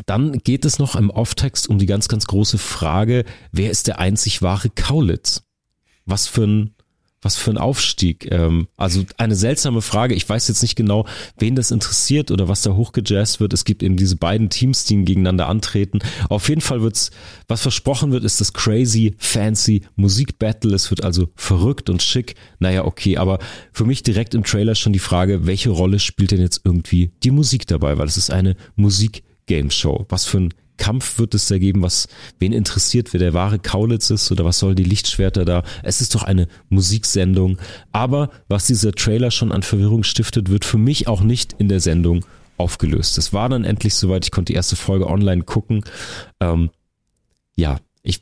dann 0.07 0.39
geht 0.39 0.65
es 0.65 0.79
noch 0.79 0.97
im 0.97 1.11
Off-Text 1.11 1.69
um 1.69 1.79
die 1.79 1.87
ganz, 1.87 2.09
ganz 2.09 2.27
große 2.27 2.59
Frage, 2.59 3.25
wer 3.53 3.71
ist 3.71 3.87
der 3.87 3.99
einzig 3.99 4.43
wahre 4.43 4.71
Kaulitz? 4.71 5.45
Was 6.05 6.27
für 6.27 6.45
ein, 6.45 6.75
was 7.23 7.37
für 7.37 7.51
ein 7.51 7.59
Aufstieg. 7.59 8.31
Ähm, 8.31 8.69
also 8.77 9.05
eine 9.17 9.35
seltsame 9.35 9.81
Frage. 9.81 10.15
Ich 10.15 10.29
weiß 10.29 10.49
jetzt 10.49 10.63
nicht 10.63 10.77
genau, 10.77 11.07
wen 11.39 11.57
das 11.57 11.71
interessiert 11.71 12.31
oder 12.31 12.49
was 12.49 12.63
da 12.63 12.75
hochgejazzt 12.75 13.41
wird. 13.41 13.53
Es 13.55 13.65
gibt 13.65 13.83
eben 13.83 13.97
diese 13.97 14.17
beiden 14.17 14.51
Teams, 14.51 14.85
die 14.85 15.05
gegeneinander 15.05 15.49
antreten. 15.49 16.01
Auf 16.29 16.49
jeden 16.49 16.61
Fall 16.61 16.83
wird's, 16.83 17.11
was 17.49 17.63
versprochen 17.63 18.13
wird, 18.13 18.25
ist 18.25 18.41
das 18.41 18.53
crazy, 18.53 19.15
fancy 19.19 19.83
Musikbattle. 19.97 20.75
Es 20.75 20.91
wird 20.91 21.03
also 21.03 21.29
verrückt 21.35 21.89
und 21.89 22.03
schick. 22.03 22.35
Naja, 22.59 22.85
okay, 22.85 23.17
aber 23.17 23.39
für 23.73 23.87
mich 23.87 24.03
direkt 24.03 24.35
im 24.35 24.45
Trailer 24.45 24.75
schon 24.75 24.93
die 24.93 24.99
Frage, 24.99 25.47
welche 25.47 25.71
Rolle 25.71 26.01
spielt 26.01 26.33
denn 26.33 26.41
jetzt 26.41 26.61
irgendwie 26.65 27.13
die 27.23 27.31
Musik 27.31 27.67
dabei? 27.67 27.97
Weil 27.97 28.09
es 28.09 28.19
ist 28.19 28.31
eine 28.31 28.57
Musik 28.77 29.23
Game 29.47 29.71
Show. 29.71 30.07
Was 30.09 30.25
für 30.25 30.39
ein 30.39 30.55
Kampf 30.77 31.19
wird 31.19 31.35
es 31.35 31.47
da 31.47 31.59
geben? 31.59 31.83
Was, 31.83 32.09
wen 32.39 32.53
interessiert, 32.53 33.13
wer 33.13 33.21
der 33.21 33.35
wahre 33.35 33.59
Kaulitz 33.59 34.11
ist 34.11 34.31
oder 34.33 34.45
was 34.45 34.59
soll 34.59 34.75
die 34.75 34.85
Lichtschwerter 34.85 35.45
da? 35.45 35.63
Es 35.83 36.01
ist 36.01 36.15
doch 36.15 36.23
eine 36.23 36.49
Musiksendung. 36.69 37.59
Aber 37.93 38.31
was 38.49 38.67
dieser 38.67 38.93
Trailer 38.93 39.31
schon 39.31 39.53
an 39.53 39.63
Verwirrung 39.63 40.03
stiftet, 40.03 40.51
wird 40.51 40.65
für 40.65 40.79
mich 40.79 41.07
auch 41.09 41.23
nicht 41.23 41.55
in 41.59 41.69
der 41.69 41.81
Sendung 41.81 42.25
aufgelöst. 42.57 43.19
Es 43.19 43.33
war 43.33 43.49
dann 43.49 43.65
endlich 43.65 43.95
soweit, 43.95 44.25
ich 44.25 44.31
konnte 44.31 44.53
die 44.53 44.57
erste 44.57 44.77
Folge 44.77 45.07
online 45.07 45.43
gucken. 45.43 45.85
Ähm, 46.41 46.71
ja, 47.57 47.79
ich 48.07 48.21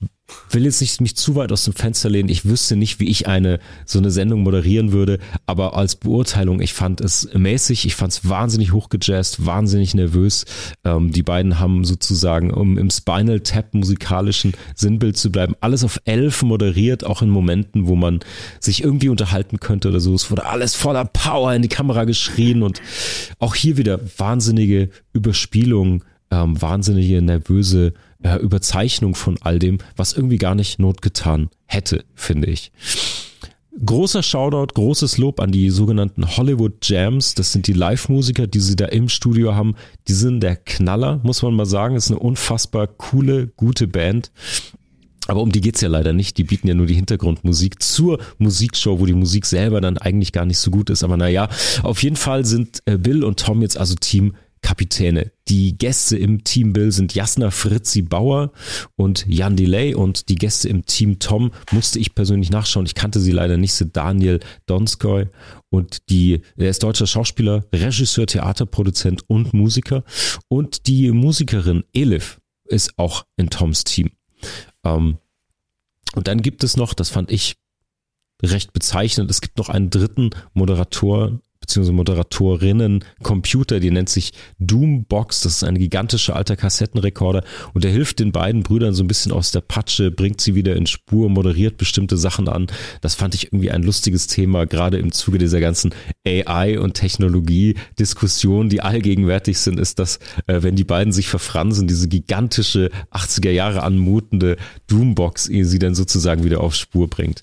will 0.50 0.64
jetzt 0.64 0.80
nicht 0.80 1.00
mich 1.00 1.16
zu 1.16 1.34
weit 1.34 1.50
aus 1.50 1.64
dem 1.64 1.74
Fenster 1.74 2.08
lehnen. 2.08 2.28
Ich 2.28 2.44
wüsste 2.44 2.76
nicht, 2.76 3.00
wie 3.00 3.08
ich 3.08 3.26
eine 3.26 3.58
so 3.84 3.98
eine 3.98 4.12
Sendung 4.12 4.44
moderieren 4.44 4.92
würde, 4.92 5.18
aber 5.44 5.76
als 5.76 5.96
Beurteilung, 5.96 6.60
ich 6.60 6.72
fand 6.72 7.00
es 7.00 7.28
mäßig, 7.34 7.84
ich 7.84 7.96
fand 7.96 8.12
es 8.12 8.28
wahnsinnig 8.28 8.72
hochgejazzt, 8.72 9.44
wahnsinnig 9.44 9.94
nervös. 9.94 10.44
Ähm, 10.84 11.10
die 11.10 11.24
beiden 11.24 11.58
haben 11.58 11.84
sozusagen, 11.84 12.52
um 12.52 12.78
im 12.78 12.90
Spinal 12.90 13.40
Tap 13.40 13.74
musikalischen 13.74 14.52
Sinnbild 14.76 15.16
zu 15.16 15.32
bleiben, 15.32 15.56
alles 15.60 15.82
auf 15.82 16.00
elf 16.04 16.44
moderiert, 16.44 17.02
auch 17.02 17.20
in 17.20 17.30
Momenten, 17.30 17.88
wo 17.88 17.96
man 17.96 18.20
sich 18.60 18.84
irgendwie 18.84 19.08
unterhalten 19.08 19.58
könnte 19.58 19.88
oder 19.88 20.00
so. 20.00 20.14
Es 20.14 20.30
wurde 20.30 20.46
alles 20.46 20.76
voller 20.76 21.06
Power 21.06 21.52
in 21.54 21.62
die 21.62 21.68
Kamera 21.68 22.04
geschrien 22.04 22.62
und 22.62 22.80
auch 23.40 23.56
hier 23.56 23.76
wieder 23.76 23.98
wahnsinnige 24.16 24.90
Überspielung, 25.12 26.04
ähm, 26.30 26.60
wahnsinnige 26.62 27.20
nervöse 27.20 27.94
äh, 28.22 28.36
Überzeichnung 28.36 29.14
von 29.14 29.38
all 29.40 29.58
dem, 29.58 29.78
was 29.96 30.12
irgendwie 30.12 30.38
gar 30.38 30.54
nicht 30.54 30.78
Not 30.78 31.02
getan 31.02 31.50
hätte, 31.66 32.04
finde 32.14 32.48
ich. 32.48 32.72
Großer 33.84 34.22
Shoutout, 34.22 34.74
großes 34.74 35.16
Lob 35.16 35.40
an 35.40 35.50
die 35.50 35.70
sogenannten 35.70 36.36
Hollywood 36.36 36.74
Jams. 36.82 37.34
Das 37.34 37.52
sind 37.52 37.66
die 37.66 37.72
Live-Musiker, 37.72 38.46
die 38.46 38.60
sie 38.60 38.76
da 38.76 38.84
im 38.84 39.08
Studio 39.08 39.54
haben. 39.54 39.76
Die 40.08 40.12
sind 40.12 40.40
der 40.40 40.56
Knaller, 40.56 41.20
muss 41.22 41.42
man 41.42 41.54
mal 41.54 41.64
sagen. 41.64 41.96
Ist 41.96 42.10
eine 42.10 42.18
unfassbar 42.18 42.86
coole, 42.86 43.46
gute 43.56 43.88
Band. 43.88 44.30
Aber 45.26 45.40
um 45.40 45.52
die 45.52 45.62
geht's 45.62 45.80
ja 45.80 45.88
leider 45.88 46.12
nicht. 46.12 46.36
Die 46.36 46.44
bieten 46.44 46.68
ja 46.68 46.74
nur 46.74 46.86
die 46.86 46.94
Hintergrundmusik 46.94 47.82
zur 47.82 48.18
Musikshow, 48.38 49.00
wo 49.00 49.06
die 49.06 49.14
Musik 49.14 49.46
selber 49.46 49.80
dann 49.80 49.96
eigentlich 49.96 50.32
gar 50.32 50.44
nicht 50.44 50.58
so 50.58 50.70
gut 50.70 50.90
ist. 50.90 51.02
Aber 51.02 51.16
naja, 51.16 51.48
auf 51.82 52.02
jeden 52.02 52.16
Fall 52.16 52.44
sind 52.44 52.82
äh, 52.84 52.98
Bill 52.98 53.24
und 53.24 53.38
Tom 53.40 53.62
jetzt 53.62 53.78
also 53.78 53.94
Team 53.94 54.34
Kapitäne. 54.62 55.32
Die 55.48 55.76
Gäste 55.76 56.16
im 56.16 56.44
Team 56.44 56.72
Bill 56.72 56.92
sind 56.92 57.14
Jasna 57.14 57.50
Fritzi 57.50 58.00
Bauer 58.02 58.52
und 58.96 59.26
Jan 59.28 59.56
Delay 59.56 59.94
und 59.94 60.28
die 60.28 60.36
Gäste 60.36 60.68
im 60.68 60.86
Team 60.86 61.18
Tom 61.18 61.52
musste 61.72 61.98
ich 61.98 62.14
persönlich 62.14 62.50
nachschauen. 62.50 62.86
Ich 62.86 62.94
kannte 62.94 63.20
sie 63.20 63.32
leider 63.32 63.58
nicht, 63.58 63.74
sind 63.74 63.96
Daniel 63.96 64.40
Donskoy 64.66 65.26
und 65.68 66.08
die, 66.08 66.40
er 66.56 66.70
ist 66.70 66.82
deutscher 66.82 67.06
Schauspieler, 67.06 67.64
Regisseur, 67.72 68.26
Theaterproduzent 68.26 69.28
und 69.28 69.52
Musiker 69.52 70.04
und 70.48 70.86
die 70.86 71.10
Musikerin 71.10 71.84
Elif 71.92 72.40
ist 72.64 72.98
auch 72.98 73.26
in 73.36 73.50
Toms 73.50 73.84
Team. 73.84 74.10
Ähm, 74.84 75.18
und 76.14 76.28
dann 76.28 76.40
gibt 76.40 76.64
es 76.64 76.76
noch, 76.76 76.94
das 76.94 77.10
fand 77.10 77.30
ich 77.30 77.56
recht 78.42 78.72
bezeichnend, 78.72 79.30
es 79.30 79.40
gibt 79.40 79.58
noch 79.58 79.68
einen 79.68 79.90
dritten 79.90 80.30
Moderator, 80.54 81.40
beziehungsweise 81.62 81.94
Moderatorinnen 81.94 83.04
Computer, 83.22 83.80
die 83.80 83.90
nennt 83.90 84.10
sich 84.10 84.32
Doombox. 84.58 85.40
Das 85.40 85.56
ist 85.56 85.64
ein 85.64 85.78
gigantischer 85.78 86.36
alter 86.36 86.56
Kassettenrekorder 86.56 87.42
und 87.72 87.84
der 87.84 87.90
hilft 87.90 88.20
den 88.20 88.32
beiden 88.32 88.62
Brüdern 88.62 88.92
so 88.92 89.02
ein 89.02 89.08
bisschen 89.08 89.32
aus 89.32 89.50
der 89.50 89.62
Patsche, 89.62 90.10
bringt 90.10 90.40
sie 90.40 90.54
wieder 90.54 90.76
in 90.76 90.86
Spur, 90.86 91.30
moderiert 91.30 91.78
bestimmte 91.78 92.18
Sachen 92.18 92.48
an. 92.48 92.66
Das 93.00 93.14
fand 93.14 93.34
ich 93.34 93.46
irgendwie 93.46 93.70
ein 93.70 93.82
lustiges 93.82 94.26
Thema, 94.26 94.66
gerade 94.66 94.98
im 94.98 95.12
Zuge 95.12 95.38
dieser 95.38 95.60
ganzen 95.60 95.94
AI 96.26 96.78
und 96.78 96.94
Technologie-Diskussionen, 96.94 98.68
die 98.68 98.82
allgegenwärtig 98.82 99.58
sind, 99.58 99.80
ist 99.80 99.98
das, 99.98 100.18
äh, 100.46 100.62
wenn 100.62 100.76
die 100.76 100.84
beiden 100.84 101.12
sich 101.12 101.28
verfransen, 101.28 101.86
diese 101.88 102.08
gigantische 102.08 102.90
80er 103.10 103.50
Jahre 103.50 103.82
anmutende 103.82 104.56
Doombox, 104.88 105.44
sie 105.44 105.78
dann 105.78 105.94
sozusagen 105.94 106.44
wieder 106.44 106.60
auf 106.60 106.74
Spur 106.74 107.08
bringt. 107.08 107.42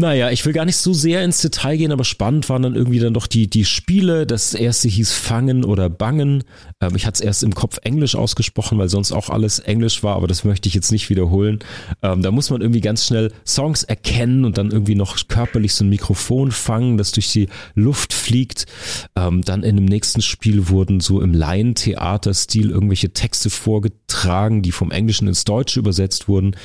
Naja, 0.00 0.30
ich 0.30 0.46
will 0.46 0.54
gar 0.54 0.64
nicht 0.64 0.78
so 0.78 0.94
sehr 0.94 1.22
ins 1.22 1.42
Detail 1.42 1.76
gehen, 1.76 1.92
aber 1.92 2.04
spannend 2.04 2.48
waren 2.48 2.62
dann 2.62 2.74
irgendwie 2.74 3.00
dann 3.00 3.12
doch 3.12 3.26
die, 3.26 3.50
die 3.50 3.66
Spiele. 3.66 4.26
Das 4.26 4.54
erste 4.54 4.88
hieß 4.88 5.12
Fangen 5.12 5.62
oder 5.62 5.90
Bangen. 5.90 6.42
Ähm, 6.80 6.96
ich 6.96 7.04
hatte 7.04 7.16
es 7.16 7.20
erst 7.20 7.42
im 7.42 7.54
Kopf 7.54 7.76
Englisch 7.82 8.16
ausgesprochen, 8.16 8.78
weil 8.78 8.88
sonst 8.88 9.12
auch 9.12 9.28
alles 9.28 9.58
Englisch 9.58 10.02
war, 10.02 10.16
aber 10.16 10.26
das 10.26 10.42
möchte 10.42 10.70
ich 10.70 10.74
jetzt 10.74 10.90
nicht 10.90 11.10
wiederholen. 11.10 11.58
Ähm, 12.02 12.22
da 12.22 12.30
muss 12.30 12.48
man 12.48 12.62
irgendwie 12.62 12.80
ganz 12.80 13.04
schnell 13.04 13.30
Songs 13.46 13.82
erkennen 13.82 14.46
und 14.46 14.56
dann 14.56 14.70
irgendwie 14.70 14.94
noch 14.94 15.18
körperlich 15.28 15.74
so 15.74 15.84
ein 15.84 15.90
Mikrofon 15.90 16.50
fangen, 16.50 16.96
das 16.96 17.12
durch 17.12 17.30
die 17.30 17.48
Luft 17.74 18.14
fliegt. 18.14 18.64
Ähm, 19.16 19.42
dann 19.42 19.62
in 19.62 19.76
dem 19.76 19.84
nächsten 19.84 20.22
Spiel 20.22 20.70
wurden 20.70 21.00
so 21.00 21.20
im 21.20 21.34
Laientheater-Stil 21.34 22.70
irgendwelche 22.70 23.12
Texte 23.12 23.50
vorgetragen, 23.50 24.62
die 24.62 24.72
vom 24.72 24.92
Englischen 24.92 25.28
ins 25.28 25.44
Deutsche 25.44 25.78
übersetzt 25.78 26.26
wurden. 26.26 26.56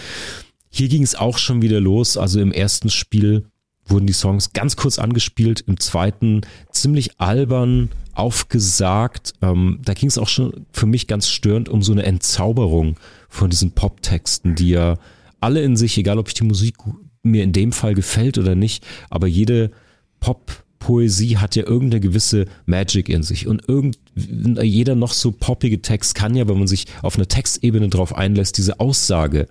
Hier 0.78 0.90
ging 0.90 1.04
es 1.04 1.16
auch 1.16 1.38
schon 1.38 1.62
wieder 1.62 1.80
los. 1.80 2.18
Also 2.18 2.42
im 2.42 2.52
ersten 2.52 2.90
Spiel 2.90 3.46
wurden 3.86 4.08
die 4.08 4.14
Songs 4.14 4.52
ganz 4.52 4.76
kurz 4.76 5.00
angespielt, 5.00 5.62
im 5.68 5.80
zweiten 5.80 6.42
ziemlich 6.70 7.18
albern 7.18 7.92
aufgesagt. 8.14 9.36
Ähm, 9.42 9.80
da 9.86 9.94
ging 9.94 10.10
es 10.10 10.18
auch 10.18 10.28
schon 10.28 10.66
für 10.74 10.86
mich 10.86 11.08
ganz 11.08 11.30
störend 11.30 11.70
um 11.70 11.82
so 11.82 11.94
eine 11.94 12.04
Entzauberung 12.04 12.98
von 13.30 13.50
diesen 13.50 13.72
Poptexten, 13.72 14.56
die 14.56 14.72
ja 14.72 14.98
alle 15.40 15.62
in 15.62 15.78
sich, 15.78 15.98
egal 15.98 16.20
ob 16.20 16.28
ich 16.28 16.34
die 16.34 16.44
Musik 16.44 16.76
mir 17.24 17.46
in 17.46 17.54
dem 17.54 17.72
Fall 17.72 17.94
gefällt 17.94 18.38
oder 18.38 18.56
nicht, 18.56 18.86
aber 19.10 19.28
jede 19.28 19.72
Pop 20.20 20.65
Poesie 20.86 21.38
hat 21.38 21.56
ja 21.56 21.64
irgendeine 21.64 22.00
gewisse 22.00 22.46
Magic 22.68 23.10
in 23.10 23.24
sich 23.24 23.48
und 23.48 23.68
irgend, 23.68 23.98
jeder 24.16 24.94
noch 24.94 25.14
so 25.14 25.32
poppige 25.32 25.82
Text 25.82 26.14
kann 26.14 26.36
ja, 26.36 26.48
wenn 26.48 26.60
man 26.60 26.68
sich 26.68 26.86
auf 27.02 27.16
einer 27.16 27.28
Textebene 27.28 27.90
drauf 27.90 28.16
einlässt, 28.16 28.60
diese 28.60 28.80
Aussage 28.80 29.48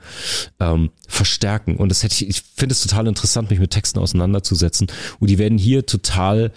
ähm, 0.61 0.91
verstärken. 1.09 1.75
Und 1.75 1.89
das 1.89 2.05
hätte 2.05 2.15
ich, 2.15 2.29
ich 2.29 2.43
finde 2.55 2.73
es 2.73 2.83
total 2.83 3.09
interessant, 3.09 3.51
mich 3.51 3.59
mit 3.59 3.73
Texten 3.73 3.99
auseinanderzusetzen. 3.99 4.87
Und 5.19 5.29
die 5.29 5.39
werden 5.39 5.59
hier 5.59 5.87
total 5.87 6.53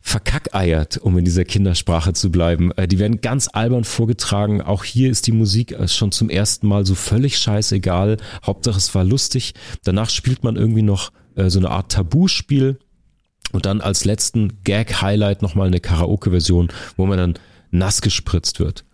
verkackeiert, 0.00 0.98
um 0.98 1.18
in 1.18 1.24
dieser 1.24 1.44
Kindersprache 1.44 2.12
zu 2.12 2.30
bleiben. 2.30 2.70
Äh, 2.76 2.86
die 2.86 3.00
werden 3.00 3.20
ganz 3.20 3.48
albern 3.52 3.82
vorgetragen. 3.82 4.62
Auch 4.62 4.84
hier 4.84 5.10
ist 5.10 5.26
die 5.26 5.32
Musik 5.32 5.72
äh, 5.72 5.88
schon 5.88 6.12
zum 6.12 6.30
ersten 6.30 6.68
Mal 6.68 6.86
so 6.86 6.94
völlig 6.94 7.36
scheißegal. 7.36 8.18
Hauptsache 8.46 8.78
es 8.78 8.94
war 8.94 9.02
lustig. 9.02 9.54
Danach 9.82 10.10
spielt 10.10 10.44
man 10.44 10.54
irgendwie 10.54 10.82
noch 10.82 11.10
äh, 11.34 11.50
so 11.50 11.58
eine 11.58 11.70
Art 11.70 11.90
Tabuspiel 11.90 12.78
und 13.50 13.66
dann 13.66 13.80
als 13.80 14.04
letzten 14.04 14.52
Gag-Highlight 14.64 15.42
nochmal 15.42 15.66
eine 15.66 15.80
Karaoke-Version, 15.80 16.68
wo 16.96 17.06
man 17.06 17.18
dann 17.18 17.34
nass 17.70 18.00
gespritzt 18.00 18.60
wird. 18.60 18.84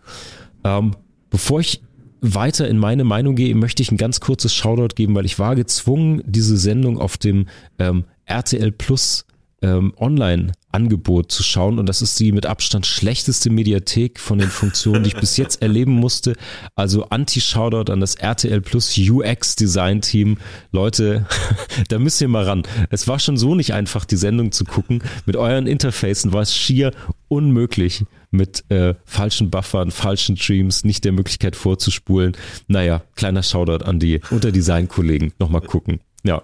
Ähm, 0.63 0.95
bevor 1.29 1.59
ich 1.59 1.81
weiter 2.21 2.67
in 2.67 2.77
meine 2.77 3.03
Meinung 3.03 3.35
gehe, 3.35 3.55
möchte 3.55 3.81
ich 3.81 3.91
ein 3.91 3.97
ganz 3.97 4.19
kurzes 4.19 4.53
Shoutout 4.53 4.95
geben, 4.95 5.15
weil 5.15 5.25
ich 5.25 5.39
war 5.39 5.55
gezwungen, 5.55 6.21
diese 6.25 6.57
Sendung 6.57 6.97
auf 6.97 7.17
dem 7.17 7.47
ähm, 7.77 8.05
RTL 8.25 8.71
Plus 8.71 9.25
ähm, 9.61 9.93
Online-Angebot 9.97 11.31
zu 11.31 11.43
schauen. 11.43 11.79
Und 11.79 11.87
das 11.87 12.01
ist 12.01 12.19
die 12.19 12.31
mit 12.31 12.45
Abstand 12.45 12.85
schlechteste 12.85 13.49
Mediathek 13.49 14.19
von 14.19 14.39
den 14.39 14.49
Funktionen, 14.49 15.03
die 15.03 15.09
ich 15.09 15.15
bis 15.15 15.37
jetzt 15.37 15.61
erleben 15.61 15.93
musste. 15.93 16.35
Also 16.75 17.05
Anti-Shoutout 17.05 17.91
an 17.91 17.99
das 17.99 18.15
RTL 18.15 18.61
Plus 18.61 18.97
UX-Design-Team. 18.97 20.37
Leute, 20.71 21.25
da 21.89 21.99
müsst 21.99 22.21
ihr 22.21 22.27
mal 22.27 22.45
ran. 22.45 22.63
Es 22.89 23.07
war 23.07 23.19
schon 23.19 23.37
so 23.37 23.55
nicht 23.55 23.73
einfach, 23.73 24.05
die 24.05 24.17
Sendung 24.17 24.51
zu 24.51 24.63
gucken. 24.63 25.03
Mit 25.25 25.35
euren 25.35 25.67
Interfacen 25.67 26.33
war 26.33 26.41
es 26.41 26.55
schier 26.55 26.91
unmöglich 27.27 28.05
mit 28.31 28.69
äh, 28.69 28.93
falschen 29.05 29.49
Buffern, 29.49 29.91
falschen 29.91 30.37
Streams, 30.37 30.83
nicht 30.83 31.03
der 31.03 31.11
Möglichkeit 31.11 31.55
vorzuspulen. 31.55 32.37
Naja, 32.67 33.01
kleiner 33.15 33.43
Shoutout 33.43 33.85
an 33.85 33.99
die 33.99 34.21
Unterdesign-Kollegen. 34.29 35.33
Nochmal 35.39 35.61
gucken. 35.61 35.99
Ja. 36.23 36.43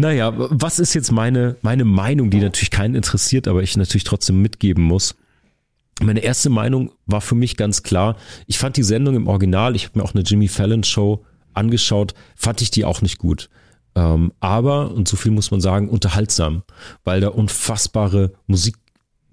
Naja, 0.00 0.32
was 0.36 0.78
ist 0.78 0.94
jetzt 0.94 1.10
meine, 1.10 1.56
meine 1.60 1.84
Meinung, 1.84 2.30
die 2.30 2.38
natürlich 2.38 2.70
keinen 2.70 2.94
interessiert, 2.94 3.48
aber 3.48 3.62
ich 3.62 3.76
natürlich 3.76 4.04
trotzdem 4.04 4.40
mitgeben 4.40 4.84
muss? 4.84 5.16
Meine 6.00 6.20
erste 6.20 6.50
Meinung 6.50 6.92
war 7.06 7.20
für 7.20 7.34
mich 7.34 7.56
ganz 7.56 7.82
klar. 7.82 8.16
Ich 8.46 8.58
fand 8.58 8.76
die 8.76 8.84
Sendung 8.84 9.16
im 9.16 9.26
Original, 9.26 9.74
ich 9.74 9.86
habe 9.86 9.98
mir 9.98 10.04
auch 10.04 10.14
eine 10.14 10.22
Jimmy 10.22 10.46
Fallon 10.46 10.84
Show 10.84 11.24
angeschaut, 11.52 12.14
fand 12.36 12.62
ich 12.62 12.70
die 12.70 12.84
auch 12.84 13.02
nicht 13.02 13.18
gut. 13.18 13.50
Ähm, 13.96 14.32
aber, 14.38 14.92
und 14.92 15.08
so 15.08 15.16
viel 15.16 15.32
muss 15.32 15.50
man 15.50 15.60
sagen, 15.60 15.88
unterhaltsam, 15.88 16.62
weil 17.02 17.20
da 17.20 17.28
unfassbare 17.28 18.32
Musik 18.46 18.76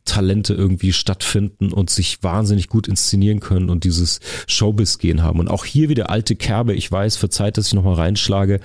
Talente 0.06 0.53
irgendwie 0.53 0.93
stattfinden 0.93 1.74
und 1.74 1.89
sich 1.89 2.24
wahnsinnig 2.24 2.70
gut 2.70 2.88
inszenieren 2.88 3.39
können 3.39 3.70
und 3.70 3.84
dieses 3.84 4.20
Showbiz-Gehen 4.47 5.24
haben. 5.24 5.39
Und 5.39 5.49
auch 5.49 5.66
hier 5.66 5.89
wieder 5.89 6.10
alte 6.10 6.36
Kerbe. 6.36 6.74
Ich 6.74 6.91
weiß, 6.91 7.18
verzeiht, 7.18 7.58
dass 7.58 7.68
ich 7.68 7.74
nochmal 7.74 7.95
reinschlage. 7.95 8.60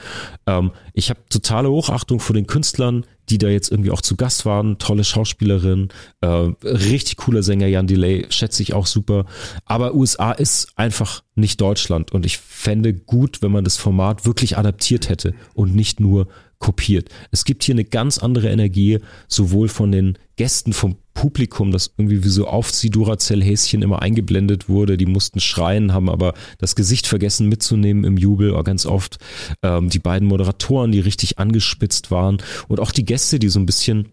Ähm, 0.47 0.70
ich 0.93 1.11
habe 1.11 1.20
totale 1.30 1.70
Hochachtung 1.70 2.20
vor 2.20 2.34
den 2.34 2.47
Künstlern, 2.47 3.07
die 3.30 3.38
da 3.38 3.49
jetzt 3.49 3.70
irgendwie 3.70 3.91
auch 3.91 4.03
zu 4.03 4.16
Gast 4.16 4.45
waren. 4.45 4.78
Tolle 4.78 5.05
Schauspielerin, 5.05 5.88
äh, 6.20 6.26
richtig 6.26 7.16
cooler 7.16 7.43
Sänger 7.43 7.66
Jan 7.68 7.86
Delay, 7.86 8.26
schätze 8.28 8.62
ich 8.62 8.74
auch 8.74 8.86
super. 8.86 9.24
Aber 9.64 9.95
USA 9.95 10.32
ist 10.32 10.72
einfach 10.76 11.22
nicht 11.34 11.61
Deutschland 11.61 12.12
und 12.12 12.26
ich 12.26 12.38
fände 12.38 12.93
gut, 12.93 13.41
wenn 13.41 13.53
man 13.53 13.64
das 13.64 13.76
Format 13.76 14.26
wirklich 14.26 14.59
adaptiert 14.59 15.09
hätte 15.09 15.34
und 15.55 15.74
nicht 15.74 16.01
nur 16.01 16.28
kopiert. 16.61 17.08
Es 17.32 17.44
gibt 17.44 17.64
hier 17.64 17.74
eine 17.74 17.84
ganz 17.84 18.18
andere 18.18 18.50
Energie, 18.50 19.00
sowohl 19.26 19.68
von 19.68 19.90
den 19.90 20.16
Gästen, 20.36 20.72
vom 20.72 20.96
Publikum, 21.14 21.72
das 21.72 21.92
irgendwie 21.96 22.22
wie 22.22 22.28
so 22.28 22.46
Aufzieh-Duracell-Häschen 22.46 23.82
immer 23.82 24.00
eingeblendet 24.00 24.68
wurde. 24.68 24.96
Die 24.96 25.06
mussten 25.06 25.40
schreien, 25.40 25.92
haben 25.92 26.08
aber 26.08 26.34
das 26.58 26.76
Gesicht 26.76 27.06
vergessen 27.06 27.48
mitzunehmen 27.48 28.04
im 28.04 28.16
Jubel, 28.16 28.54
auch 28.54 28.64
ganz 28.64 28.86
oft. 28.86 29.18
Ähm, 29.62 29.88
die 29.88 29.98
beiden 29.98 30.28
Moderatoren, 30.28 30.92
die 30.92 31.00
richtig 31.00 31.38
angespitzt 31.38 32.11
waren 32.11 32.38
und 32.68 32.78
auch 32.78 32.92
die 32.92 33.04
Gäste, 33.04 33.38
die 33.38 33.48
so 33.48 33.58
ein 33.58 33.66
bisschen 33.66 34.08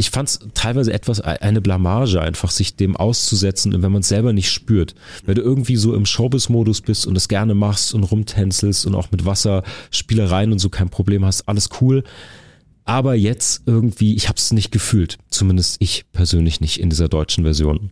ich 0.00 0.10
fand 0.10 0.28
es 0.28 0.38
teilweise 0.54 0.92
etwas 0.92 1.20
eine 1.20 1.60
Blamage, 1.60 2.20
einfach 2.20 2.52
sich 2.52 2.76
dem 2.76 2.96
auszusetzen, 2.96 3.82
wenn 3.82 3.92
man 3.92 4.00
es 4.02 4.08
selber 4.08 4.32
nicht 4.32 4.50
spürt. 4.50 4.94
Wenn 5.24 5.34
du 5.34 5.42
irgendwie 5.42 5.74
so 5.74 5.92
im 5.92 6.06
Showbiz-Modus 6.06 6.82
bist 6.82 7.04
und 7.04 7.16
es 7.16 7.26
gerne 7.26 7.56
machst 7.56 7.92
und 7.94 8.04
rumtänzelst 8.04 8.86
und 8.86 8.94
auch 8.94 9.10
mit 9.10 9.26
Wasserspielereien 9.26 10.52
und 10.52 10.60
so 10.60 10.70
kein 10.70 10.88
Problem 10.88 11.24
hast, 11.24 11.48
alles 11.48 11.68
cool. 11.80 12.04
Aber 12.84 13.16
jetzt 13.16 13.62
irgendwie, 13.66 14.14
ich 14.14 14.28
habe 14.28 14.38
es 14.38 14.52
nicht 14.52 14.70
gefühlt. 14.70 15.18
Zumindest 15.30 15.78
ich 15.80 16.04
persönlich 16.12 16.60
nicht 16.60 16.78
in 16.78 16.90
dieser 16.90 17.08
deutschen 17.08 17.42
Version. 17.42 17.90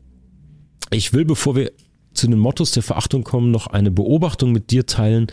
Ich 0.92 1.12
will, 1.12 1.24
bevor 1.24 1.56
wir 1.56 1.72
zu 2.14 2.28
den 2.28 2.38
Mottos 2.38 2.70
der 2.70 2.84
Verachtung 2.84 3.24
kommen, 3.24 3.50
noch 3.50 3.66
eine 3.66 3.90
Beobachtung 3.90 4.52
mit 4.52 4.70
dir 4.70 4.86
teilen, 4.86 5.26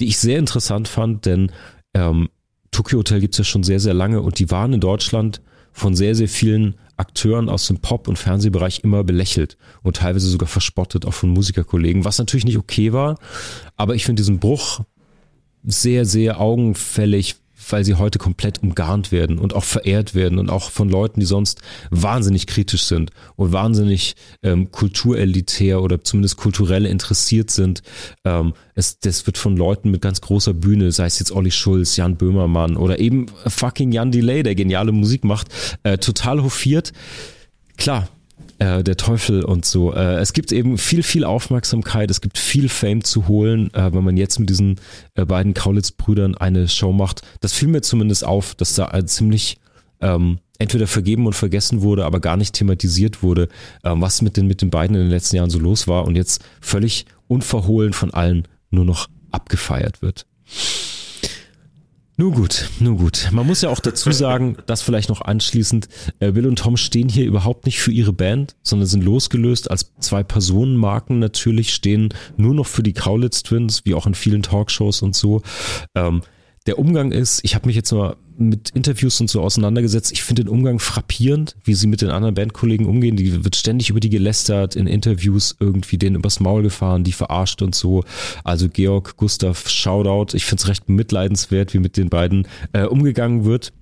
die 0.00 0.06
ich 0.06 0.18
sehr 0.18 0.40
interessant 0.40 0.88
fand, 0.88 1.24
denn 1.24 1.52
ähm, 1.94 2.30
Tokyo 2.72 2.98
Hotel 2.98 3.20
gibt's 3.20 3.38
ja 3.38 3.44
schon 3.44 3.62
sehr, 3.62 3.78
sehr 3.78 3.94
lange 3.94 4.20
und 4.20 4.40
die 4.40 4.50
waren 4.50 4.72
in 4.72 4.80
Deutschland 4.80 5.40
von 5.76 5.94
sehr, 5.94 6.14
sehr 6.14 6.28
vielen 6.28 6.74
Akteuren 6.96 7.50
aus 7.50 7.66
dem 7.66 7.80
Pop- 7.80 8.08
und 8.08 8.18
Fernsehbereich 8.18 8.80
immer 8.82 9.04
belächelt 9.04 9.58
und 9.82 9.96
teilweise 9.96 10.26
sogar 10.26 10.48
verspottet, 10.48 11.04
auch 11.04 11.12
von 11.12 11.28
Musikerkollegen, 11.28 12.06
was 12.06 12.18
natürlich 12.18 12.46
nicht 12.46 12.56
okay 12.56 12.94
war. 12.94 13.18
Aber 13.76 13.94
ich 13.94 14.06
finde 14.06 14.20
diesen 14.20 14.38
Bruch 14.38 14.80
sehr, 15.62 16.06
sehr 16.06 16.40
augenfällig, 16.40 17.36
weil 17.70 17.84
sie 17.84 17.94
heute 17.94 18.18
komplett 18.18 18.62
umgarnt 18.62 19.12
werden 19.12 19.38
und 19.38 19.54
auch 19.54 19.64
verehrt 19.64 20.14
werden 20.14 20.38
und 20.38 20.50
auch 20.50 20.70
von 20.70 20.88
Leuten, 20.88 21.20
die 21.20 21.26
sonst 21.26 21.60
wahnsinnig 21.90 22.46
kritisch 22.46 22.84
sind 22.84 23.10
und 23.36 23.52
wahnsinnig 23.52 24.16
ähm, 24.42 24.70
kulturelitär 24.70 25.82
oder 25.82 26.02
zumindest 26.02 26.36
kulturell 26.36 26.86
interessiert 26.86 27.50
sind. 27.50 27.82
Ähm, 28.24 28.54
es, 28.74 28.98
das 29.00 29.26
wird 29.26 29.38
von 29.38 29.56
Leuten 29.56 29.90
mit 29.90 30.02
ganz 30.02 30.20
großer 30.20 30.54
Bühne, 30.54 30.92
sei 30.92 31.06
es 31.06 31.18
jetzt 31.18 31.32
Olli 31.32 31.50
Schulz, 31.50 31.96
Jan 31.96 32.16
Böhmermann 32.16 32.76
oder 32.76 32.98
eben 32.98 33.26
fucking 33.46 33.92
Jan 33.92 34.12
Delay, 34.12 34.42
der 34.42 34.54
geniale 34.54 34.92
Musik 34.92 35.24
macht, 35.24 35.48
äh, 35.82 35.98
total 35.98 36.42
hofiert. 36.42 36.92
Klar, 37.76 38.08
äh, 38.58 38.82
der 38.82 38.96
Teufel 38.96 39.44
und 39.44 39.64
so. 39.64 39.92
Äh, 39.92 40.16
es 40.16 40.32
gibt 40.32 40.52
eben 40.52 40.78
viel, 40.78 41.02
viel 41.02 41.24
Aufmerksamkeit, 41.24 42.10
es 42.10 42.20
gibt 42.20 42.38
viel 42.38 42.68
Fame 42.68 43.04
zu 43.04 43.28
holen, 43.28 43.72
äh, 43.74 43.92
wenn 43.92 44.04
man 44.04 44.16
jetzt 44.16 44.38
mit 44.38 44.48
diesen 44.48 44.80
äh, 45.14 45.24
beiden 45.24 45.54
Kaulitz-Brüdern 45.54 46.36
eine 46.36 46.68
Show 46.68 46.92
macht. 46.92 47.22
Das 47.40 47.52
fiel 47.52 47.68
mir 47.68 47.82
zumindest 47.82 48.24
auf, 48.24 48.54
dass 48.54 48.74
da 48.74 48.86
ein 48.86 49.08
ziemlich 49.08 49.58
ähm, 50.00 50.38
entweder 50.58 50.86
vergeben 50.86 51.26
und 51.26 51.34
vergessen 51.34 51.82
wurde, 51.82 52.04
aber 52.04 52.20
gar 52.20 52.36
nicht 52.36 52.54
thematisiert 52.54 53.22
wurde, 53.22 53.48
ähm, 53.84 54.00
was 54.00 54.22
mit 54.22 54.36
den, 54.36 54.46
mit 54.46 54.62
den 54.62 54.70
beiden 54.70 54.96
in 54.96 55.02
den 55.02 55.10
letzten 55.10 55.36
Jahren 55.36 55.50
so 55.50 55.58
los 55.58 55.86
war 55.86 56.04
und 56.04 56.16
jetzt 56.16 56.44
völlig 56.60 57.06
unverhohlen 57.28 57.92
von 57.92 58.12
allen 58.12 58.48
nur 58.70 58.84
noch 58.84 59.08
abgefeiert 59.30 60.02
wird. 60.02 60.26
Nun 62.18 62.32
gut, 62.32 62.70
nun 62.80 62.96
gut. 62.96 63.28
Man 63.30 63.46
muss 63.46 63.60
ja 63.60 63.68
auch 63.68 63.78
dazu 63.78 64.10
sagen, 64.10 64.56
dass 64.66 64.80
vielleicht 64.80 65.10
noch 65.10 65.20
anschließend, 65.20 65.88
äh, 66.18 66.32
Bill 66.32 66.46
und 66.46 66.58
Tom 66.58 66.78
stehen 66.78 67.10
hier 67.10 67.26
überhaupt 67.26 67.66
nicht 67.66 67.78
für 67.78 67.92
ihre 67.92 68.14
Band, 68.14 68.56
sondern 68.62 68.86
sind 68.86 69.04
losgelöst 69.04 69.70
als 69.70 69.92
zwei 70.00 70.22
Personenmarken 70.22 71.18
natürlich, 71.18 71.74
stehen 71.74 72.14
nur 72.38 72.54
noch 72.54 72.66
für 72.66 72.82
die 72.82 72.94
Kaulitz 72.94 73.42
Twins, 73.42 73.84
wie 73.84 73.94
auch 73.94 74.06
in 74.06 74.14
vielen 74.14 74.42
Talkshows 74.42 75.02
und 75.02 75.14
so. 75.14 75.42
Ähm, 75.94 76.22
der 76.66 76.78
Umgang 76.78 77.12
ist, 77.12 77.40
ich 77.44 77.54
habe 77.54 77.66
mich 77.66 77.76
jetzt 77.76 77.92
mal 77.92 78.16
mit 78.38 78.70
Interviews 78.70 79.20
und 79.20 79.30
so 79.30 79.40
auseinandergesetzt. 79.40 80.12
Ich 80.12 80.22
finde 80.22 80.44
den 80.44 80.50
Umgang 80.50 80.78
frappierend, 80.78 81.56
wie 81.64 81.74
sie 81.74 81.86
mit 81.86 82.02
den 82.02 82.10
anderen 82.10 82.34
Bandkollegen 82.34 82.86
umgehen. 82.86 83.16
Die 83.16 83.44
wird 83.44 83.56
ständig 83.56 83.90
über 83.90 84.00
die 84.00 84.10
gelästert, 84.10 84.76
in 84.76 84.86
Interviews 84.86 85.56
irgendwie 85.58 85.96
denen 85.96 86.16
übers 86.16 86.40
Maul 86.40 86.62
gefahren, 86.62 87.04
die 87.04 87.12
verarscht 87.12 87.62
und 87.62 87.74
so. 87.74 88.04
Also 88.44 88.68
Georg, 88.68 89.16
Gustav, 89.16 89.68
Shoutout. 89.68 90.36
Ich 90.36 90.44
finde 90.44 90.62
es 90.62 90.68
recht 90.68 90.88
mitleidenswert, 90.88 91.72
wie 91.72 91.78
mit 91.78 91.96
den 91.96 92.10
beiden 92.10 92.46
äh, 92.72 92.84
umgegangen 92.84 93.44
wird. 93.44 93.72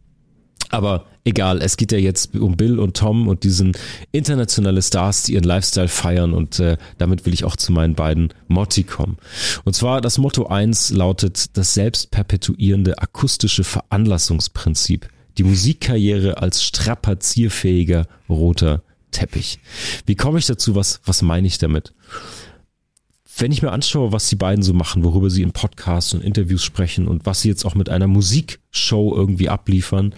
Aber 0.74 1.06
egal, 1.22 1.62
es 1.62 1.76
geht 1.76 1.92
ja 1.92 1.98
jetzt 1.98 2.34
um 2.34 2.56
Bill 2.56 2.80
und 2.80 2.96
Tom 2.96 3.28
und 3.28 3.44
diesen 3.44 3.76
internationale 4.10 4.82
Stars, 4.82 5.22
die 5.22 5.34
ihren 5.34 5.44
Lifestyle 5.44 5.86
feiern 5.86 6.32
und 6.32 6.58
äh, 6.58 6.76
damit 6.98 7.24
will 7.26 7.32
ich 7.32 7.44
auch 7.44 7.54
zu 7.54 7.72
meinen 7.72 7.94
beiden 7.94 8.34
Motti 8.48 8.82
kommen. 8.82 9.18
Und 9.64 9.74
zwar 9.74 10.00
das 10.00 10.18
Motto 10.18 10.46
1 10.46 10.90
lautet 10.90 11.56
das 11.56 11.74
selbstperpetuierende 11.74 12.98
akustische 12.98 13.62
Veranlassungsprinzip. 13.62 15.08
Die 15.38 15.44
Musikkarriere 15.44 16.38
als 16.38 16.64
strapazierfähiger 16.64 18.06
roter 18.28 18.82
Teppich. 19.12 19.60
Wie 20.06 20.16
komme 20.16 20.40
ich 20.40 20.46
dazu? 20.46 20.74
Was, 20.74 21.00
was 21.04 21.22
meine 21.22 21.46
ich 21.46 21.58
damit? 21.58 21.92
Wenn 23.36 23.52
ich 23.52 23.62
mir 23.62 23.70
anschaue, 23.70 24.10
was 24.10 24.28
die 24.28 24.36
beiden 24.36 24.64
so 24.64 24.74
machen, 24.74 25.04
worüber 25.04 25.30
sie 25.30 25.42
in 25.42 25.52
Podcasts 25.52 26.14
und 26.14 26.22
Interviews 26.22 26.64
sprechen 26.64 27.06
und 27.06 27.26
was 27.26 27.42
sie 27.42 27.48
jetzt 27.48 27.64
auch 27.64 27.76
mit 27.76 27.88
einer 27.88 28.08
Musikshow 28.08 29.12
irgendwie 29.14 29.48
abliefern, 29.48 30.14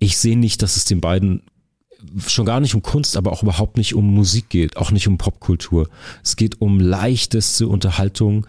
ich 0.00 0.18
sehe 0.18 0.36
nicht, 0.36 0.62
dass 0.62 0.76
es 0.76 0.84
den 0.84 1.00
beiden 1.00 1.42
schon 2.26 2.46
gar 2.46 2.60
nicht 2.60 2.74
um 2.74 2.82
Kunst, 2.82 3.16
aber 3.16 3.30
auch 3.30 3.42
überhaupt 3.42 3.76
nicht 3.76 3.94
um 3.94 4.12
Musik 4.12 4.48
geht, 4.48 4.76
auch 4.76 4.90
nicht 4.90 5.06
um 5.06 5.18
Popkultur. 5.18 5.88
Es 6.24 6.34
geht 6.36 6.60
um 6.60 6.80
leichteste 6.80 7.68
Unterhaltung, 7.68 8.46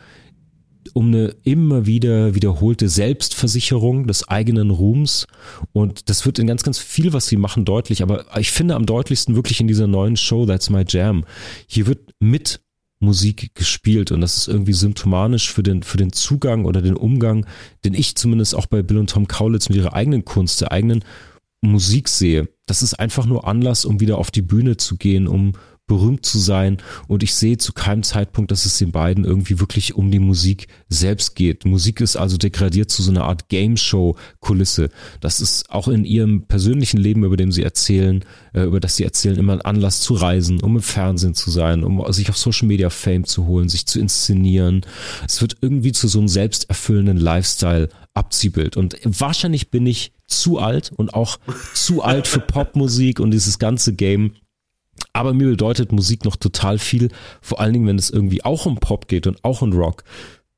um 0.94 1.08
eine 1.08 1.36
immer 1.44 1.86
wieder 1.86 2.34
wiederholte 2.34 2.90
Selbstversicherung 2.90 4.08
des 4.08 4.28
eigenen 4.28 4.72
Ruhms. 4.72 5.28
Und 5.74 6.10
das 6.10 6.26
wird 6.26 6.40
in 6.40 6.48
ganz, 6.48 6.64
ganz 6.64 6.80
viel, 6.80 7.14
was 7.14 7.28
sie 7.28 7.38
machen, 7.38 7.66
deutlich. 7.66 8.02
Aber 8.02 8.26
ich 8.40 8.52
finde 8.52 8.76
am 8.76 8.86
deutlichsten 8.86 9.36
wirklich 9.36 9.60
in 9.60 9.68
dieser 9.68 9.88
neuen 9.88 10.18
Show, 10.18 10.46
That's 10.46 10.70
My 10.70 10.84
Jam. 10.88 11.26
Hier 11.68 11.88
wird 11.88 12.14
mit 12.20 12.62
Musik 13.00 13.56
gespielt 13.56 14.12
und 14.12 14.22
das 14.22 14.38
ist 14.38 14.48
irgendwie 14.48 14.74
symptomatisch 14.74 15.52
für 15.52 15.64
den, 15.64 15.82
für 15.82 15.98
den 15.98 16.14
Zugang 16.14 16.66
oder 16.66 16.84
den 16.84 16.96
Umgang, 16.96 17.48
den 17.84 17.96
ich 17.96 18.16
zumindest 18.16 18.54
auch 18.54 18.68
bei 18.68 18.84
Bill 18.84 18.98
und 18.98 19.10
Tom 19.10 19.28
Kaulitz 19.28 19.70
mit 19.70 19.78
ihrer 19.80 19.94
eigenen 19.94 20.24
Kunst, 20.24 20.62
der 20.62 20.72
eigenen 20.72 21.04
Musik 21.62 22.10
sehe. 22.10 22.50
Das 22.66 22.82
ist 22.82 22.96
einfach 22.96 23.26
nur 23.26 23.48
Anlass, 23.48 23.86
um 23.86 24.00
wieder 24.00 24.18
auf 24.18 24.32
die 24.32 24.42
Bühne 24.42 24.78
zu 24.78 24.98
gehen, 24.98 25.28
um 25.28 25.54
berühmt 25.92 26.26
zu 26.26 26.40
sein. 26.40 26.78
Und 27.10 27.22
ich 27.22 27.34
sehe 27.36 27.58
zu 27.58 27.74
keinem 27.74 28.04
Zeitpunkt, 28.04 28.50
dass 28.50 28.66
es 28.66 28.78
den 28.78 28.94
beiden 28.94 29.26
irgendwie 29.26 29.60
wirklich 29.60 29.94
um 29.94 30.10
die 30.10 30.20
Musik 30.20 30.70
selbst 30.88 31.36
geht. 31.36 31.66
Musik 31.66 32.00
ist 32.00 32.16
also 32.16 32.38
degradiert 32.38 32.90
zu 32.90 33.04
so 33.04 33.12
einer 33.12 33.26
Art 33.26 33.50
Game 33.50 33.76
Show 33.76 34.16
Kulisse. 34.40 34.90
Das 35.20 35.42
ist 35.42 35.70
auch 35.70 35.90
in 35.90 36.06
ihrem 36.06 36.44
persönlichen 36.44 36.96
Leben, 36.96 37.26
über 37.26 37.36
dem 37.36 37.52
sie 37.52 37.64
erzählen, 37.64 38.24
äh, 38.54 38.62
über 38.62 38.80
das 38.80 38.96
sie 38.96 39.04
erzählen, 39.04 39.36
immer 39.36 39.52
ein 39.52 39.62
Anlass 39.62 40.00
zu 40.00 40.14
reisen, 40.14 40.62
um 40.62 40.78
im 40.78 40.82
Fernsehen 40.82 41.34
zu 41.34 41.52
sein, 41.52 41.84
um 41.84 42.10
sich 42.14 42.30
auf 42.30 42.38
Social 42.38 42.70
Media 42.70 42.90
Fame 42.90 43.26
zu 43.26 43.46
holen, 43.46 43.68
sich 43.68 43.86
zu 43.86 44.00
inszenieren. 44.00 44.86
Es 45.28 45.42
wird 45.42 45.58
irgendwie 45.60 45.92
zu 45.92 46.08
so 46.08 46.20
einem 46.20 46.30
selbsterfüllenden 46.30 47.18
Lifestyle 47.18 47.90
Abziehbild. 48.14 48.78
Und 48.78 48.98
wahrscheinlich 49.04 49.72
bin 49.72 49.86
ich 49.86 50.14
zu 50.26 50.58
alt 50.58 50.92
und 50.96 51.14
auch 51.14 51.38
zu 51.74 52.02
alt 52.02 52.28
für 52.28 52.40
Popmusik 52.40 53.20
und 53.20 53.32
dieses 53.32 53.60
ganze 53.60 53.94
Game. 53.94 54.36
Aber 55.14 55.34
mir 55.34 55.50
bedeutet 55.50 55.92
Musik 55.92 56.26
noch 56.26 56.36
total 56.36 56.80
viel, 56.80 57.10
vor 57.42 57.60
allen 57.60 57.74
Dingen, 57.74 57.88
wenn 57.88 57.98
es 57.98 58.10
irgendwie 58.10 58.44
auch 58.44 58.66
um 58.66 58.78
Pop 58.78 59.08
geht 59.08 59.28
und 59.28 59.44
auch 59.44 59.62
um 59.62 59.74
Rock. 59.74 60.04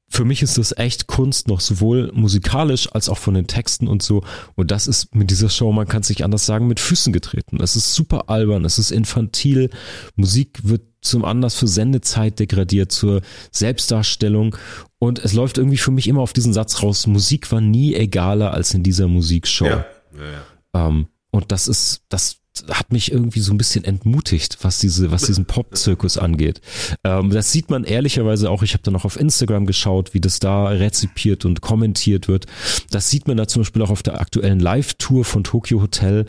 Für 0.10 0.26
mich 0.26 0.44
ist 0.44 0.60
das 0.60 0.78
echt 0.78 1.07
Kunst 1.07 1.48
noch, 1.48 1.60
sowohl 1.60 2.11
musikalisch 2.14 2.88
als 2.91 3.10
auch 3.10 3.18
von 3.18 3.34
den 3.34 3.48
Texten 3.48 3.88
und 3.88 4.03
so. 4.03 4.24
Und 4.53 4.70
das 4.70 4.86
ist 4.86 5.15
mit 5.15 5.32
dieser 5.32 5.49
Show, 5.49 5.72
man 5.72 5.88
kann 5.88 6.02
es 6.02 6.10
nicht 6.10 6.24
anders 6.24 6.45
sagen, 6.45 6.68
mit 6.68 6.80
Füßen 6.80 7.11
getreten. 7.11 7.60
Es 7.60 7.76
ist 7.76 7.95
super 7.95 8.30
albern, 8.30 8.64
es 8.64 8.78
ist 8.78 8.91
infantil. 8.91 9.72
Musik 10.15 10.60
wird 10.64 10.84
zum 11.02 11.26
Anlass 11.26 11.56
für 11.56 11.68
Sendezeit 11.68 12.40
degradiert, 12.40 12.91
zur 12.91 13.22
Selbstdarstellung. 13.52 14.56
Und 14.99 15.18
es 15.18 15.34
läuft 15.34 15.57
irgendwie 15.57 15.78
für 15.78 15.91
mich 15.91 16.07
immer 16.07 16.22
auf 16.22 16.34
diesen 16.34 16.53
Satz 16.53 16.84
raus, 16.84 17.07
Musik 17.07 17.52
war 17.52 17.60
nie 17.60 17.95
egaler 17.95 18.53
als 18.53 18.74
in 18.76 18.84
dieser 18.84 19.07
Musikshow. 19.07 19.65
Ja. 19.65 19.86
Ja, 20.15 20.32
ja. 20.32 20.88
Ähm, 20.88 21.07
und 21.32 21.52
das 21.52 21.68
ist, 21.68 22.03
das 22.10 22.38
hat 22.70 22.92
mich 22.92 23.12
irgendwie 23.12 23.40
so 23.40 23.52
ein 23.52 23.58
bisschen 23.58 23.84
entmutigt, 23.84 24.60
was 24.62 24.80
diese, 24.80 25.12
was 25.12 25.24
diesen 25.24 25.46
Pop-Zirkus 25.46 26.18
angeht. 26.18 26.62
Ähm, 27.04 27.32
das 27.32 27.52
sieht 27.52 27.70
man 27.70 27.84
ehrlicherweise 27.84 28.50
auch. 28.50 28.62
Ich 28.62 28.74
habe 28.74 28.84
dann 28.84 28.96
auch 28.96 29.06
auf 29.06 29.20
Instagram 29.20 29.66
geschaut, 29.66 30.14
wie 30.14 30.22
das 30.22 30.40
da 30.40 30.68
rezipiert 30.68 31.46
und 31.46 31.62
kommentiert 31.62 32.28
wird. 32.28 32.46
Das 32.92 33.10
sieht 33.10 33.28
man 33.28 33.38
da 33.38 33.48
zum 33.48 33.64
Beispiel 33.64 33.82
auch 33.82 33.90
auf 33.90 34.04
der 34.04 34.22
aktuellen 34.22 34.60
Live-Tour 34.60 35.26
von 35.26 35.44
Tokyo 35.44 35.82
Hotel. 35.82 36.26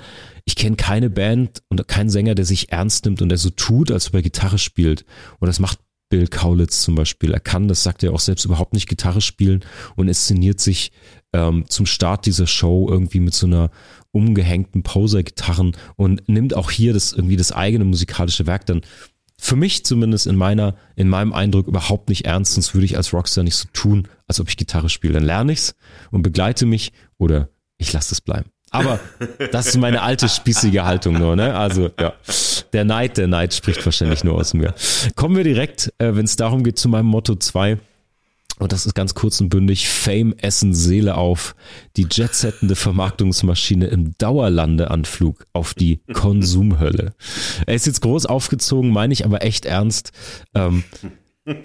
Ich 0.47 0.57
kenne 0.57 0.77
keine 0.77 1.11
Band 1.11 1.63
und 1.69 1.87
keinen 1.89 2.11
Sänger, 2.11 2.35
der 2.35 2.45
sich 2.47 2.73
ernst 2.73 3.05
nimmt 3.05 3.21
und 3.21 3.29
der 3.29 3.39
so 3.39 3.51
tut, 3.51 3.91
als 3.91 4.09
ob 4.09 4.15
er 4.15 4.23
Gitarre 4.23 4.59
spielt. 4.59 5.05
Und 5.41 5.47
das 5.47 5.61
macht 5.61 5.79
Bill 6.09 6.27
Kaulitz 6.27 6.83
zum 6.83 6.95
Beispiel. 6.95 7.33
Er 7.33 7.41
kann, 7.41 7.69
das 7.69 7.83
sagt 7.83 8.03
er 8.03 8.13
auch 8.13 8.21
selbst, 8.21 8.45
überhaupt 8.45 8.73
nicht 8.73 8.89
Gitarre 8.89 9.21
spielen 9.21 9.65
und 9.97 10.09
inszeniert 10.09 10.61
sich 10.61 10.93
ähm, 11.33 11.65
zum 11.69 11.87
Start 11.87 12.27
dieser 12.27 12.47
Show 12.47 12.89
irgendwie 12.89 13.21
mit 13.21 13.35
so 13.35 13.47
einer 13.47 13.71
umgehängten 14.15 14.83
Poser-Gitarren 14.83 15.77
und 15.97 16.29
nimmt 16.29 16.55
auch 16.55 16.71
hier 16.71 16.93
das 16.93 17.13
irgendwie 17.13 17.37
das 17.37 17.53
eigene 17.53 17.85
musikalische 17.85 18.47
Werk 18.47 18.67
dann 18.67 18.83
für 19.37 19.57
mich 19.57 19.85
zumindest 19.85 20.27
in 20.27 20.37
meiner, 20.37 20.77
in 20.97 21.09
meinem 21.09 21.33
Eindruck 21.33 21.67
überhaupt 21.67 22.09
nicht 22.09 22.25
ernst, 22.25 22.55
sonst 22.55 22.75
würde 22.75 22.87
ich 22.87 22.97
als 22.97 23.13
Rockstar 23.13 23.45
nicht 23.45 23.57
so 23.57 23.69
tun, 23.73 24.09
als 24.27 24.41
ob 24.41 24.49
ich 24.49 24.57
Gitarre 24.57 24.89
spiele. 24.89 25.15
Dann 25.15 25.25
lerne 25.25 25.53
ich's 25.53 25.75
und 26.11 26.23
begleite 26.23 26.67
mich 26.67 26.93
oder 27.19 27.49
ich 27.77 27.93
lasse 27.93 28.15
es 28.15 28.21
bleiben. 28.21 28.49
Aber 28.71 28.99
das 29.53 29.67
ist 29.69 29.77
meine 29.77 30.03
alte 30.03 30.29
spießige 30.29 30.85
Haltung 30.85 31.19
nur, 31.19 31.37
ne? 31.37 31.55
Also 31.55 31.91
ja, 32.01 32.15
der 32.73 32.85
Neid, 32.85 33.19
der 33.19 33.29
Neid 33.29 33.55
spricht 33.55 33.85
wahrscheinlich 33.85 34.25
nur 34.25 34.35
aus 34.35 34.55
mir. 34.55 34.75
Kommen 35.15 35.37
wir 35.37 35.45
direkt, 35.45 35.93
äh, 35.99 36.17
wenn 36.17 36.25
es 36.25 36.37
darum 36.37 36.65
geht, 36.65 36.79
zu 36.79 36.89
meinem 36.89 37.07
Motto 37.07 37.37
2. 37.37 37.79
Und 38.59 38.73
das 38.73 38.87
ist 38.87 38.95
ganz 38.95 39.15
kurz 39.15 39.41
und 39.41 39.49
bündig. 39.49 39.89
Fame 39.89 40.33
essen 40.39 40.75
Seele 40.75 41.17
auf. 41.17 41.57
Die 41.97 42.07
jetsettende 42.11 42.77
Vermarktungsmaschine 42.77 43.87
im 43.87 44.17
Dauerlandeanflug 44.19 45.47
auf 45.53 45.75
die 45.75 46.01
Konsumhölle. 46.13 47.15
Er 47.67 47.75
ist 47.75 47.87
jetzt 47.87 48.01
groß 48.03 48.27
aufgezogen, 48.27 48.91
meine 48.91 49.13
ich 49.13 49.25
aber 49.25 49.43
echt 49.43 49.67
ernst. 49.67 50.13
Ähm, 50.55 50.85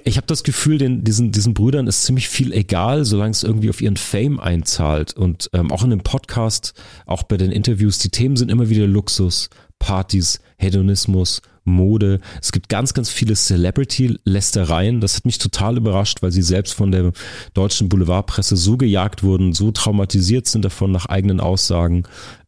ich 0.03 0.17
habe 0.17 0.27
das 0.27 0.43
Gefühl, 0.43 0.77
den, 0.77 1.03
diesen, 1.03 1.31
diesen 1.31 1.53
Brüdern 1.53 1.87
ist 1.87 2.03
ziemlich 2.03 2.27
viel 2.27 2.51
egal, 2.51 3.05
solange 3.05 3.31
es 3.31 3.43
irgendwie 3.43 3.69
auf 3.69 3.81
ihren 3.81 3.95
Fame 3.95 4.39
einzahlt. 4.39 5.13
Und 5.13 5.49
ähm, 5.53 5.71
auch 5.71 5.83
in 5.83 5.91
dem 5.91 6.01
Podcast, 6.01 6.73
auch 7.05 7.23
bei 7.23 7.37
den 7.37 7.51
Interviews, 7.51 7.99
die 7.99 8.09
Themen 8.09 8.35
sind 8.35 8.51
immer 8.51 8.69
wieder 8.69 8.87
Luxus, 8.87 9.49
Partys, 9.77 10.41
Hedonismus, 10.57 11.41
Mode. 11.63 12.19
Es 12.41 12.51
gibt 12.51 12.69
ganz, 12.69 12.93
ganz 12.93 13.09
viele 13.09 13.35
Celebrity-Lästereien. 13.35 15.01
Das 15.01 15.15
hat 15.15 15.25
mich 15.25 15.37
total 15.37 15.77
überrascht, 15.77 16.21
weil 16.21 16.31
sie 16.31 16.41
selbst 16.41 16.73
von 16.73 16.91
der 16.91 17.11
deutschen 17.53 17.89
Boulevardpresse 17.89 18.55
so 18.57 18.77
gejagt 18.77 19.23
wurden, 19.23 19.53
so 19.53 19.71
traumatisiert 19.71 20.47
sind 20.47 20.65
davon 20.65 20.91
nach 20.91 21.05
eigenen 21.07 21.39
Aussagen. 21.39 22.03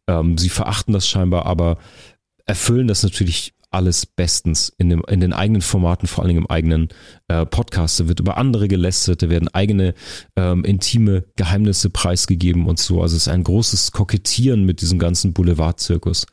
Ähm, 0.08 0.38
sie 0.38 0.48
verachten 0.48 0.92
das 0.92 1.06
scheinbar, 1.06 1.46
aber 1.46 1.78
erfüllen 2.44 2.88
das 2.88 3.02
natürlich 3.02 3.54
alles 3.72 4.06
bestens 4.06 4.72
in, 4.78 4.90
dem, 4.90 5.02
in 5.08 5.20
den 5.20 5.32
eigenen 5.32 5.62
Formaten, 5.62 6.06
vor 6.06 6.22
allen 6.22 6.28
Dingen 6.28 6.44
im 6.44 6.50
eigenen 6.50 6.88
äh, 7.28 7.46
Podcast. 7.46 8.00
Da 8.00 8.08
wird 8.08 8.20
über 8.20 8.36
andere 8.36 8.68
gelästert, 8.68 9.22
da 9.22 9.30
werden 9.30 9.48
eigene 9.48 9.94
ähm, 10.36 10.64
intime 10.64 11.24
Geheimnisse 11.36 11.90
preisgegeben 11.90 12.66
und 12.66 12.78
so. 12.78 13.02
Also 13.02 13.16
es 13.16 13.26
ist 13.26 13.32
ein 13.32 13.44
großes 13.44 13.92
Kokettieren 13.92 14.64
mit 14.64 14.80
diesem 14.80 14.98
ganzen 14.98 15.32
Boulevard-Zirkus. 15.32 16.26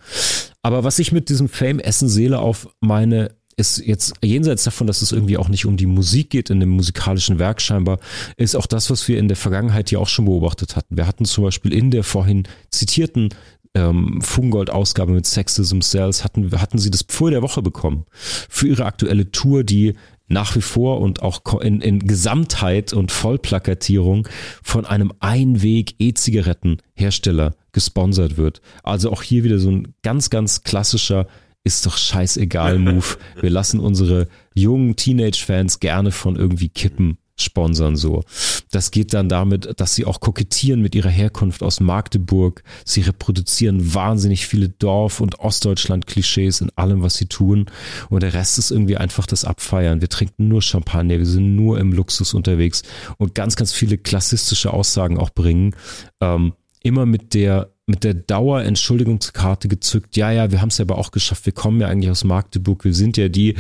Aber 0.62 0.84
was 0.84 1.00
ich 1.00 1.12
mit 1.12 1.30
diesem 1.30 1.50
Fame 1.50 1.80
Essen 1.80 2.10
Seele 2.10 2.40
auf 2.40 2.68
meine 2.82 3.32
ist 3.60 3.86
jetzt 3.86 4.14
jenseits 4.24 4.64
davon, 4.64 4.88
dass 4.88 5.02
es 5.02 5.12
irgendwie 5.12 5.38
auch 5.38 5.50
nicht 5.50 5.66
um 5.66 5.78
die 5.78 5.86
Musik 5.86 6.30
geht 6.30 6.50
in 6.50 6.62
dem 6.62 6.70
musikalischen 6.70 7.40
Werk 7.40 7.62
scheinbar, 7.62 8.00
ist 8.38 8.56
auch 8.56 8.66
das, 8.66 8.90
was 8.90 9.08
wir 9.08 9.20
in 9.20 9.28
der 9.28 9.38
Vergangenheit 9.38 9.92
ja 9.92 10.00
auch 10.00 10.08
schon 10.08 10.26
beobachtet 10.26 10.76
hatten. 10.76 10.96
Wir 10.96 11.06
hatten 11.06 11.26
zum 11.26 11.44
Beispiel 11.44 11.74
in 11.74 11.92
der 11.92 12.04
vorhin 12.04 12.48
zitierten 12.72 13.30
ähm, 13.76 14.22
Fugengold-Ausgabe 14.22 15.12
mit 15.12 15.26
Sexism 15.26 15.82
Cells 15.82 16.24
hatten, 16.24 16.50
hatten 16.60 16.78
sie 16.78 16.92
das 16.92 17.06
vor 17.08 17.32
der 17.32 17.42
Woche 17.42 17.62
bekommen. 17.62 18.06
Für 18.12 18.68
ihre 18.68 18.86
aktuelle 18.86 19.32
Tour, 19.32 19.64
die 19.64 19.96
nach 20.28 20.56
wie 20.56 20.62
vor 20.62 21.02
und 21.02 21.22
auch 21.24 21.60
in, 21.62 21.82
in 21.82 22.00
Gesamtheit 22.00 22.94
und 22.94 23.12
Vollplakatierung 23.12 24.28
von 24.64 24.86
einem 24.86 25.12
Einweg-E-Zigarettenhersteller 25.20 27.56
gesponsert 27.72 28.38
wird. 28.38 28.62
Also 28.84 29.12
auch 29.12 29.24
hier 29.24 29.44
wieder 29.44 29.60
so 29.60 29.72
ein 29.72 29.94
ganz, 30.04 30.30
ganz 30.30 30.64
klassischer 30.64 31.28
ist 31.64 31.86
doch 31.86 31.98
scheißegal 31.98 32.80
Move. 32.80 33.18
Wir 33.42 33.50
lassen 33.50 33.80
unsere 33.80 34.28
jungen 34.54 34.96
Teenage-Fans 34.96 35.80
gerne 35.80 36.12
von 36.12 36.36
irgendwie 36.36 36.70
Kippen 36.70 37.18
sponsern 37.42 37.96
so. 37.96 38.24
Das 38.72 38.92
geht 38.92 39.14
dann 39.14 39.30
damit, 39.30 39.80
dass 39.80 39.96
sie 39.96 40.06
auch 40.06 40.20
kokettieren 40.20 40.82
mit 40.82 40.96
ihrer 40.96 41.10
Herkunft 41.10 41.64
aus 41.64 41.80
Magdeburg. 41.80 42.64
Sie 42.86 43.02
reproduzieren 43.02 43.94
wahnsinnig 43.94 44.48
viele 44.48 44.70
Dorf- 44.70 45.22
und 45.22 45.40
Ostdeutschland-Klischees 45.40 46.62
in 46.62 46.72
allem, 46.76 47.02
was 47.02 47.16
sie 47.16 47.28
tun. 47.28 47.66
Und 48.10 48.24
der 48.24 48.34
Rest 48.34 48.58
ist 48.58 48.72
irgendwie 48.72 48.98
einfach 48.98 49.26
das 49.26 49.46
Abfeiern. 49.46 50.02
Wir 50.02 50.10
trinken 50.10 50.48
nur 50.48 50.62
Champagner, 50.62 51.18
wir 51.18 51.26
sind 51.26 51.56
nur 51.56 51.80
im 51.80 51.94
Luxus 51.94 52.34
unterwegs 52.34 52.84
und 53.18 53.36
ganz, 53.36 53.56
ganz 53.56 53.74
viele 53.74 53.98
klassistische 53.98 54.74
Aussagen 54.74 55.18
auch 55.18 55.32
bringen. 55.32 55.76
Ähm, 56.22 56.54
immer 56.82 57.06
mit 57.06 57.34
der 57.34 57.74
mit 57.90 58.04
der 58.04 58.14
Dauer-Entschuldigungskarte 58.14 59.68
gezückt, 59.68 60.16
ja, 60.16 60.32
ja, 60.32 60.52
wir 60.52 60.62
haben 60.62 60.70
es 60.70 60.78
ja 60.78 60.86
aber 60.86 61.00
auch 61.00 61.10
geschafft, 61.10 61.48
wir 61.48 61.54
kommen 61.54 61.82
ja 61.82 61.88
eigentlich 61.88 62.12
aus 62.12 62.24
Magdeburg, 62.24 62.86
wir 62.86 62.94
sind 62.94 63.18
ja 63.18 63.30
die, 63.30 63.56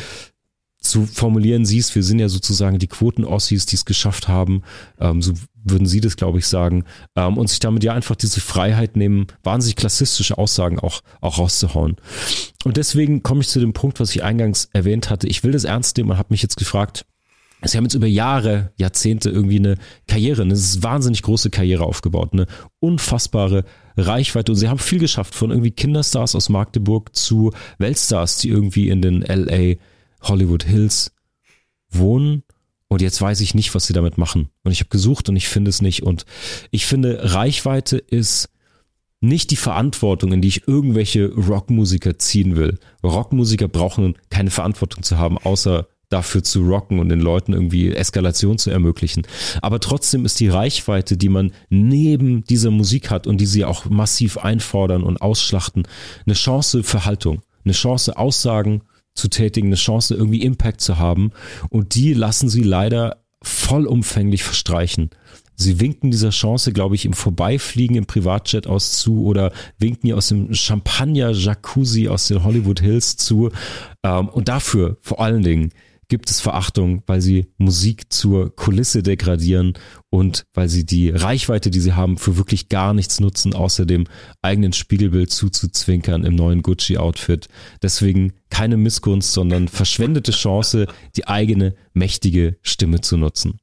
zu 0.81 1.05
formulieren 1.05 1.65
siehst, 1.65 1.93
wir 1.95 2.03
sind 2.03 2.19
ja 2.19 2.29
sozusagen 2.29 2.79
die 2.79 2.87
Quoten-Ossis, 2.87 3.65
die 3.65 3.75
es 3.75 3.85
geschafft 3.85 4.27
haben, 4.27 4.63
ähm, 4.99 5.21
so 5.21 5.33
würden 5.63 5.87
sie 5.87 5.99
das, 5.99 6.15
glaube 6.15 6.39
ich, 6.39 6.47
sagen, 6.47 6.85
ähm, 7.15 7.37
und 7.37 7.49
sich 7.49 7.59
damit 7.59 7.83
ja 7.83 7.93
einfach 7.93 8.15
diese 8.15 8.39
Freiheit 8.39 8.95
nehmen, 8.95 9.27
wahnsinnig 9.43 9.75
klassistische 9.75 10.37
Aussagen 10.37 10.79
auch, 10.79 11.01
auch 11.19 11.37
rauszuhauen. 11.37 11.97
Und 12.63 12.77
deswegen 12.77 13.23
komme 13.23 13.41
ich 13.41 13.49
zu 13.49 13.59
dem 13.59 13.73
Punkt, 13.73 13.99
was 13.99 14.11
ich 14.11 14.23
eingangs 14.23 14.69
erwähnt 14.71 15.09
hatte. 15.09 15.27
Ich 15.27 15.43
will 15.43 15.51
das 15.51 15.65
ernst 15.65 15.97
nehmen 15.97 16.11
und 16.11 16.17
habe 16.17 16.31
mich 16.31 16.41
jetzt 16.41 16.57
gefragt, 16.57 17.05
Sie 17.61 17.77
haben 17.77 17.83
jetzt 17.83 17.93
über 17.93 18.07
Jahre, 18.07 18.71
Jahrzehnte 18.77 19.29
irgendwie 19.29 19.57
eine 19.57 19.75
Karriere, 20.07 20.43
eine 20.43 20.55
wahnsinnig 20.55 21.23
große 21.23 21.49
Karriere 21.49 21.83
aufgebaut, 21.83 22.29
eine 22.31 22.45
unfassbare 22.79 23.65
Reichweite 23.97 24.53
und 24.53 24.57
sie 24.57 24.69
haben 24.69 24.79
viel 24.79 24.99
geschafft, 24.99 25.35
von 25.35 25.49
irgendwie 25.49 25.71
Kinderstars 25.71 26.35
aus 26.35 26.47
Magdeburg 26.47 27.13
zu 27.13 27.51
Weltstars, 27.77 28.37
die 28.37 28.47
irgendwie 28.47 28.87
in 28.87 29.01
den 29.01 29.21
LA 29.23 29.75
Hollywood 30.21 30.63
Hills 30.63 31.11
wohnen 31.89 32.43
und 32.89 33.01
jetzt 33.01 33.21
weiß 33.21 33.39
ich 33.41 33.53
nicht, 33.53 33.73
was 33.75 33.85
sie 33.85 33.93
damit 33.93 34.17
machen. 34.17 34.49
Und 34.63 34.71
ich 34.71 34.79
habe 34.79 34.89
gesucht 34.89 35.29
und 35.29 35.35
ich 35.35 35.47
finde 35.47 35.69
es 35.69 35.81
nicht. 35.81 36.03
Und 36.03 36.25
ich 36.71 36.87
finde, 36.87 37.33
Reichweite 37.35 37.97
ist 37.97 38.49
nicht 39.21 39.51
die 39.51 39.57
Verantwortung, 39.57 40.33
in 40.33 40.41
die 40.41 40.47
ich 40.47 40.67
irgendwelche 40.67 41.31
Rockmusiker 41.31 42.17
ziehen 42.17 42.55
will. 42.55 42.79
Rockmusiker 43.03 43.67
brauchen 43.67 44.15
keine 44.29 44.49
Verantwortung 44.49 45.03
zu 45.03 45.19
haben, 45.19 45.37
außer 45.37 45.87
dafür 46.09 46.43
zu 46.43 46.63
rocken 46.63 46.97
und 46.97 47.09
den 47.09 47.19
Leuten 47.19 47.53
irgendwie 47.53 47.93
Eskalation 47.93 48.57
zu 48.57 48.71
ermöglichen. 48.71 49.27
Aber 49.61 49.79
trotzdem 49.79 50.25
ist 50.25 50.39
die 50.39 50.47
Reichweite, 50.47 51.15
die 51.15 51.29
man 51.29 51.51
neben 51.69 52.43
dieser 52.45 52.71
Musik 52.71 53.11
hat 53.11 53.27
und 53.27 53.39
die 53.39 53.45
sie 53.45 53.65
auch 53.65 53.85
massiv 53.85 54.37
einfordern 54.37 55.03
und 55.03 55.21
ausschlachten, 55.21 55.87
eine 56.25 56.33
Chance 56.33 56.81
für 56.81 57.05
Haltung, 57.05 57.43
eine 57.63 57.73
Chance, 57.73 58.17
Aussagen 58.17 58.81
zu 59.19 59.29
tätigen, 59.29 59.67
eine 59.67 59.75
Chance, 59.75 60.15
irgendwie 60.15 60.41
Impact 60.41 60.81
zu 60.81 60.97
haben. 60.97 61.31
Und 61.69 61.95
die 61.95 62.13
lassen 62.13 62.49
sie 62.49 62.63
leider 62.63 63.23
vollumfänglich 63.41 64.43
verstreichen. 64.43 65.09
Sie 65.55 65.81
winken 65.81 66.09
dieser 66.09 66.29
Chance, 66.29 66.71
glaube 66.71 66.95
ich, 66.95 67.05
im 67.05 67.11
Vorbeifliegen 67.11 67.97
im 67.97 68.05
Privatjet 68.05 68.65
aus 68.65 68.93
zu 68.93 69.25
oder 69.25 69.51
winken 69.77 70.07
ihr 70.07 70.15
aus 70.15 70.29
dem 70.29 70.53
Champagner-Jacuzzi 70.53 72.07
aus 72.07 72.29
den 72.29 72.45
Hollywood 72.45 72.79
Hills 72.79 73.17
zu. 73.17 73.51
Ähm, 74.03 74.29
und 74.29 74.47
dafür 74.47 74.97
vor 75.01 75.19
allen 75.19 75.43
Dingen 75.43 75.73
gibt 76.09 76.29
es 76.29 76.41
Verachtung, 76.41 77.03
weil 77.05 77.21
sie 77.21 77.47
Musik 77.57 78.11
zur 78.11 78.55
Kulisse 78.55 79.03
degradieren 79.03 79.73
und 80.09 80.45
weil 80.53 80.67
sie 80.67 80.85
die 80.85 81.11
Reichweite, 81.11 81.69
die 81.69 81.79
sie 81.79 81.93
haben, 81.93 82.17
für 82.17 82.35
wirklich 82.37 82.67
gar 82.67 82.93
nichts 82.93 83.19
nutzen, 83.19 83.53
außer 83.53 83.85
dem 83.85 84.05
eigenen 84.41 84.73
Spiegelbild 84.73 85.31
zuzuzwinkern 85.31 86.25
im 86.25 86.35
neuen 86.35 86.63
Gucci-Outfit. 86.63 87.47
Deswegen 87.81 88.33
keine 88.49 88.75
Missgunst, 88.75 89.31
sondern 89.31 89.67
verschwendete 89.67 90.31
Chance, 90.31 90.87
die 91.15 91.27
eigene 91.27 91.75
mächtige 91.93 92.57
Stimme 92.63 93.01
zu 93.01 93.15
nutzen. 93.15 93.59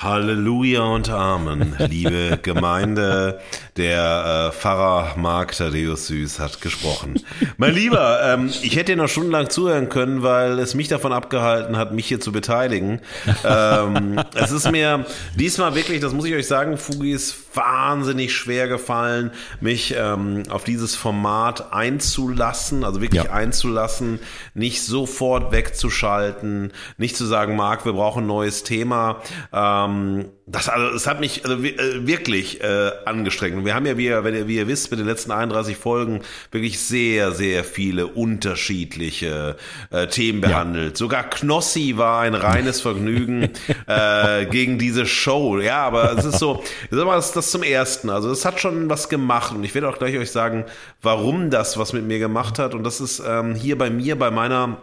Halleluja 0.00 0.82
und 0.82 1.10
Amen, 1.10 1.74
liebe 1.90 2.38
Gemeinde. 2.42 3.40
Der 3.76 4.50
äh, 4.52 4.56
Pfarrer 4.56 5.16
Mark 5.16 5.56
Thaddeus 5.56 6.06
Süß 6.06 6.38
hat 6.38 6.60
gesprochen. 6.60 7.20
Mein 7.56 7.74
Lieber, 7.74 8.20
ähm, 8.22 8.48
ich 8.62 8.76
hätte 8.76 8.92
dir 8.92 8.96
noch 8.96 9.08
stundenlang 9.08 9.50
zuhören 9.50 9.88
können, 9.88 10.22
weil 10.22 10.60
es 10.60 10.76
mich 10.76 10.86
davon 10.86 11.12
abgehalten 11.12 11.76
hat, 11.76 11.92
mich 11.92 12.06
hier 12.06 12.20
zu 12.20 12.32
beteiligen. 12.32 13.00
Ähm, 13.44 14.20
es 14.34 14.50
ist 14.50 14.70
mir 14.70 15.06
diesmal 15.34 15.74
wirklich, 15.74 16.00
das 16.00 16.12
muss 16.12 16.24
ich 16.26 16.34
euch 16.34 16.46
sagen, 16.46 16.76
Fugi 16.76 17.12
ist 17.12 17.34
wahnsinnig 17.58 18.34
schwer 18.34 18.68
gefallen, 18.68 19.32
mich 19.60 19.94
ähm, 19.96 20.44
auf 20.48 20.64
dieses 20.64 20.94
Format 20.94 21.72
einzulassen, 21.72 22.84
also 22.84 23.02
wirklich 23.02 23.24
ja. 23.24 23.32
einzulassen, 23.32 24.20
nicht 24.54 24.82
sofort 24.82 25.52
wegzuschalten, 25.52 26.72
nicht 26.96 27.16
zu 27.16 27.26
sagen, 27.26 27.56
Marc, 27.56 27.84
wir 27.84 27.92
brauchen 27.92 28.24
ein 28.24 28.28
neues 28.28 28.62
Thema. 28.62 29.20
Ähm, 29.52 30.30
das, 30.50 30.68
also, 30.68 30.96
es 30.96 31.06
hat 31.06 31.20
mich 31.20 31.44
also, 31.44 31.62
äh, 31.62 32.06
wirklich 32.06 32.62
äh, 32.62 32.90
angestrengt. 33.04 33.56
Und 33.56 33.64
wir 33.66 33.74
haben 33.74 33.84
ja, 33.84 33.98
wie 33.98 34.06
ihr, 34.06 34.24
wenn 34.24 34.34
ihr, 34.34 34.48
wie 34.48 34.56
ihr 34.56 34.66
wisst, 34.66 34.90
mit 34.90 34.98
den 34.98 35.06
letzten 35.06 35.30
31 35.30 35.76
Folgen 35.76 36.22
wirklich 36.50 36.80
sehr, 36.80 37.32
sehr 37.32 37.64
viele 37.64 38.06
unterschiedliche 38.06 39.56
äh, 39.90 40.06
Themen 40.06 40.40
behandelt. 40.40 40.92
Ja. 40.92 40.96
Sogar 40.96 41.24
Knossi 41.28 41.94
war 41.96 42.22
ein 42.22 42.34
reines 42.34 42.80
Vergnügen 42.80 43.50
äh, 43.86 44.46
gegen 44.46 44.78
diese 44.78 45.04
Show. 45.04 45.58
Ja, 45.58 45.82
aber 45.84 46.16
es 46.16 46.24
ist 46.24 46.38
so, 46.38 46.64
sag 46.90 47.04
mal, 47.04 47.16
das, 47.16 47.32
das 47.32 47.50
zum 47.50 47.62
Ersten. 47.62 48.08
Also 48.08 48.30
es 48.30 48.44
hat 48.46 48.58
schon 48.58 48.88
was 48.88 49.10
gemacht. 49.10 49.54
Und 49.54 49.64
ich 49.64 49.74
werde 49.74 49.88
auch 49.88 49.98
gleich 49.98 50.16
euch 50.16 50.30
sagen, 50.30 50.64
warum 51.02 51.50
das 51.50 51.76
was 51.76 51.92
mit 51.92 52.04
mir 52.04 52.18
gemacht 52.18 52.58
hat. 52.58 52.74
Und 52.74 52.84
das 52.84 53.00
ist 53.02 53.22
ähm, 53.26 53.54
hier 53.54 53.76
bei 53.76 53.90
mir, 53.90 54.18
bei 54.18 54.30
meiner 54.30 54.78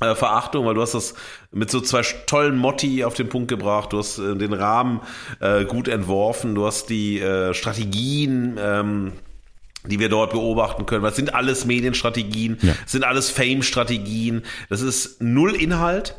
äh, 0.00 0.14
Verachtung, 0.14 0.66
weil 0.66 0.74
du 0.74 0.82
hast 0.82 0.94
das 0.94 1.14
mit 1.50 1.70
so 1.70 1.80
zwei 1.80 2.02
tollen 2.26 2.56
Motti 2.56 3.04
auf 3.04 3.14
den 3.14 3.28
Punkt 3.28 3.48
gebracht, 3.48 3.92
du 3.92 3.98
hast 3.98 4.18
äh, 4.18 4.36
den 4.36 4.52
Rahmen 4.52 5.00
äh, 5.40 5.64
gut 5.64 5.88
entworfen, 5.88 6.54
du 6.54 6.66
hast 6.66 6.88
die 6.90 7.20
äh, 7.20 7.54
Strategien 7.54 8.58
ähm, 8.60 9.12
die 9.86 10.00
wir 10.00 10.08
dort 10.08 10.32
beobachten 10.32 10.86
können. 10.86 11.04
Das 11.04 11.16
sind 11.16 11.34
alles 11.34 11.64
Medienstrategien, 11.64 12.58
ja. 12.60 12.74
sind 12.84 13.04
alles 13.04 13.30
Fame-Strategien. 13.30 14.42
Das 14.68 14.80
ist 14.82 15.22
null 15.22 15.54
Inhalt. 15.54 16.14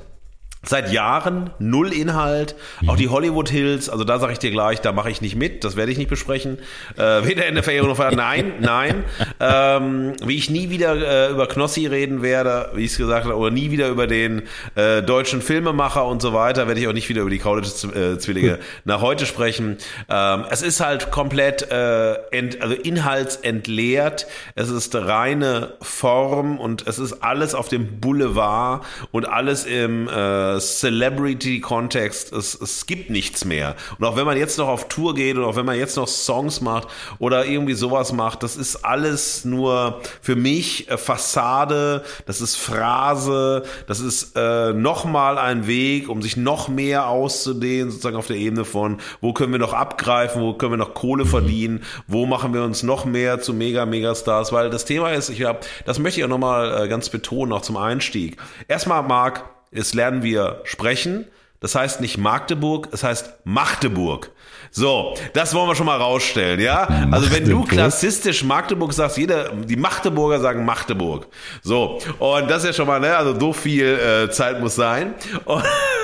Seit 0.62 0.92
Jahren 0.92 1.52
null 1.60 1.94
Inhalt. 1.94 2.54
Mhm. 2.82 2.90
Auch 2.90 2.98
die 2.98 3.08
Hollywood 3.08 3.50
Hills, 3.50 3.90
also 3.90 4.04
da 4.04 4.20
sage 4.20 4.34
ich 4.34 4.40
dir 4.40 4.52
gleich, 4.52 4.82
da 4.82 4.92
mache 4.92 5.10
ich 5.10 5.22
nicht 5.22 5.38
mit, 5.38 5.64
das 5.64 5.78
werde 5.78 5.90
ich 5.94 5.98
nicht 5.98 6.10
besprechen. 6.10 6.58
Äh, 6.98 7.24
weder 7.24 7.46
in 7.46 7.56
der 7.56 7.64
Ferien 7.64 7.88
noch 7.88 7.96
Feier. 7.96 8.12
Nein, 8.16 8.54
nein. 8.60 9.06
Ähm, 9.40 10.14
wie 10.22 10.36
ich 10.36 10.50
nie 10.50 10.70
wieder 10.70 10.96
äh, 10.96 11.32
über 11.32 11.48
Knossi 11.48 11.86
reden 11.86 12.22
werde, 12.22 12.72
wie 12.74 12.84
ich 12.84 12.92
es 12.92 12.98
gesagt 12.98 13.24
habe, 13.24 13.38
oder 13.38 13.52
nie 13.52 13.72
wieder 13.72 13.88
über 13.88 14.06
den 14.06 14.44
äh, 14.76 15.02
deutschen 15.02 15.42
Filmemacher 15.42 16.06
und 16.06 16.22
so 16.22 16.34
weiter, 16.34 16.68
werde 16.68 16.82
ich 16.82 16.88
auch 16.90 16.94
nicht 16.94 17.08
wieder 17.08 17.22
über 17.22 17.30
die 17.30 17.40
Kaulitz-Zwillinge 17.40 18.56
äh, 18.56 18.60
nach 18.84 19.00
heute 19.00 19.26
sprechen. 19.26 19.78
Ähm, 20.10 20.44
es 20.50 20.62
ist 20.62 20.82
halt 20.82 21.10
komplett 21.10 21.72
äh, 21.72 22.16
ent, 22.32 22.62
also 22.62 22.76
inhaltsentleert. 22.76 24.28
Es 24.56 24.70
ist 24.70 24.94
reine 24.94 25.74
Form 25.82 26.60
und 26.60 26.86
es 26.86 27.00
ist 27.00 27.24
alles 27.24 27.56
auf 27.56 27.70
dem 27.70 28.02
Boulevard 28.02 28.86
und 29.12 29.28
alles 29.28 29.66
im 29.66 30.10
äh, 30.10 30.49
Celebrity-Kontext, 30.60 32.32
es, 32.32 32.60
es 32.60 32.86
gibt 32.86 33.10
nichts 33.10 33.46
mehr. 33.46 33.76
Und 33.98 34.06
auch 34.06 34.16
wenn 34.16 34.26
man 34.26 34.38
jetzt 34.38 34.58
noch 34.58 34.68
auf 34.68 34.88
Tour 34.88 35.14
geht 35.14 35.38
und 35.38 35.44
auch 35.44 35.56
wenn 35.56 35.66
man 35.66 35.78
jetzt 35.78 35.98
noch 35.98 36.08
Songs 36.08 36.62
macht 36.62 36.88
oder 37.20 37.46
irgendwie 37.46 37.74
sowas 37.74 38.14
macht, 38.14 38.44
das 38.44 38.56
ist 38.56 38.86
alles 38.86 39.20
alles 39.20 39.46
nur 39.46 40.02
für 40.22 40.36
mich 40.36 40.90
äh, 40.90 40.98
Fassade, 40.98 42.04
das 42.26 42.42
ist 42.42 42.58
Phrase, 42.58 43.64
das 43.88 44.00
ist 44.00 44.36
äh, 44.36 44.74
nochmal 44.74 45.38
ein 45.38 45.68
Weg, 45.68 46.10
um 46.10 46.22
sich 46.22 46.38
noch 46.38 46.68
mehr 46.68 47.08
auszudehnen, 47.08 47.92
sozusagen 47.92 48.18
auf 48.18 48.28
der 48.28 48.38
Ebene 48.38 48.66
von, 48.66 48.98
wo 49.22 49.34
können 49.34 49.52
wir 49.52 49.60
noch 49.60 49.74
abgreifen, 49.74 50.42
wo 50.42 50.54
können 50.54 50.74
wir 50.74 50.78
noch 50.78 50.94
Kohle 50.94 51.26
verdienen, 51.26 51.84
wo 52.08 52.26
machen 52.26 52.54
wir 52.54 52.64
uns 52.64 52.84
noch 52.84 53.06
mehr 53.06 53.42
zu 53.42 53.54
mega, 53.54 53.86
mega 53.86 54.14
Stars, 54.16 54.52
weil 54.52 54.70
das 54.70 54.86
Thema 54.86 55.12
ist, 55.12 55.30
ich 55.30 55.44
habe, 55.44 55.60
das 55.86 56.00
möchte 56.00 56.20
ich 56.20 56.26
auch 56.26 56.30
nochmal 56.30 56.84
äh, 56.84 56.88
ganz 56.88 57.10
betonen, 57.10 57.54
auch 57.54 57.62
zum 57.62 57.78
Einstieg. 57.78 58.38
Erstmal, 58.68 59.04
Marc, 59.04 59.44
jetzt 59.72 59.96
lernen 59.96 60.24
wir 60.24 60.62
sprechen, 60.64 61.26
das 61.60 61.76
heißt 61.76 62.00
nicht 62.02 62.18
Magdeburg, 62.18 62.90
es 62.92 63.04
heißt 63.04 63.34
Magdeburg. 63.44 64.32
So, 64.72 65.16
das 65.34 65.54
wollen 65.54 65.68
wir 65.68 65.76
schon 65.76 65.88
mal 65.88 65.98
rausstellen, 65.98 66.60
ja? 66.60 66.84
Also 67.12 67.32
wenn 67.32 67.50
du 67.50 67.64
klassistisch 67.64 68.44
Magdeburg 68.44 68.94
sagst, 68.94 69.18
jeder, 69.18 69.50
die 69.50 69.76
Magdeburger 69.76 70.40
sagen 70.40 70.64
Magdeburg. 70.64 71.28
So, 71.64 72.00
und 72.20 72.50
das 72.50 72.64
ist 72.64 72.68
ja 72.68 72.74
schon 72.74 72.88
mal, 72.88 73.00
ne, 73.00 73.18
also 73.18 73.38
so 73.40 73.52
viel 73.52 73.86
äh, 73.86 74.30
Zeit 74.30 74.62
muss 74.62 74.76
sein. 74.76 75.16
Und 75.46 75.64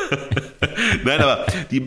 Nein, 1.04 1.22
aber 1.22 1.46
die, 1.72 1.86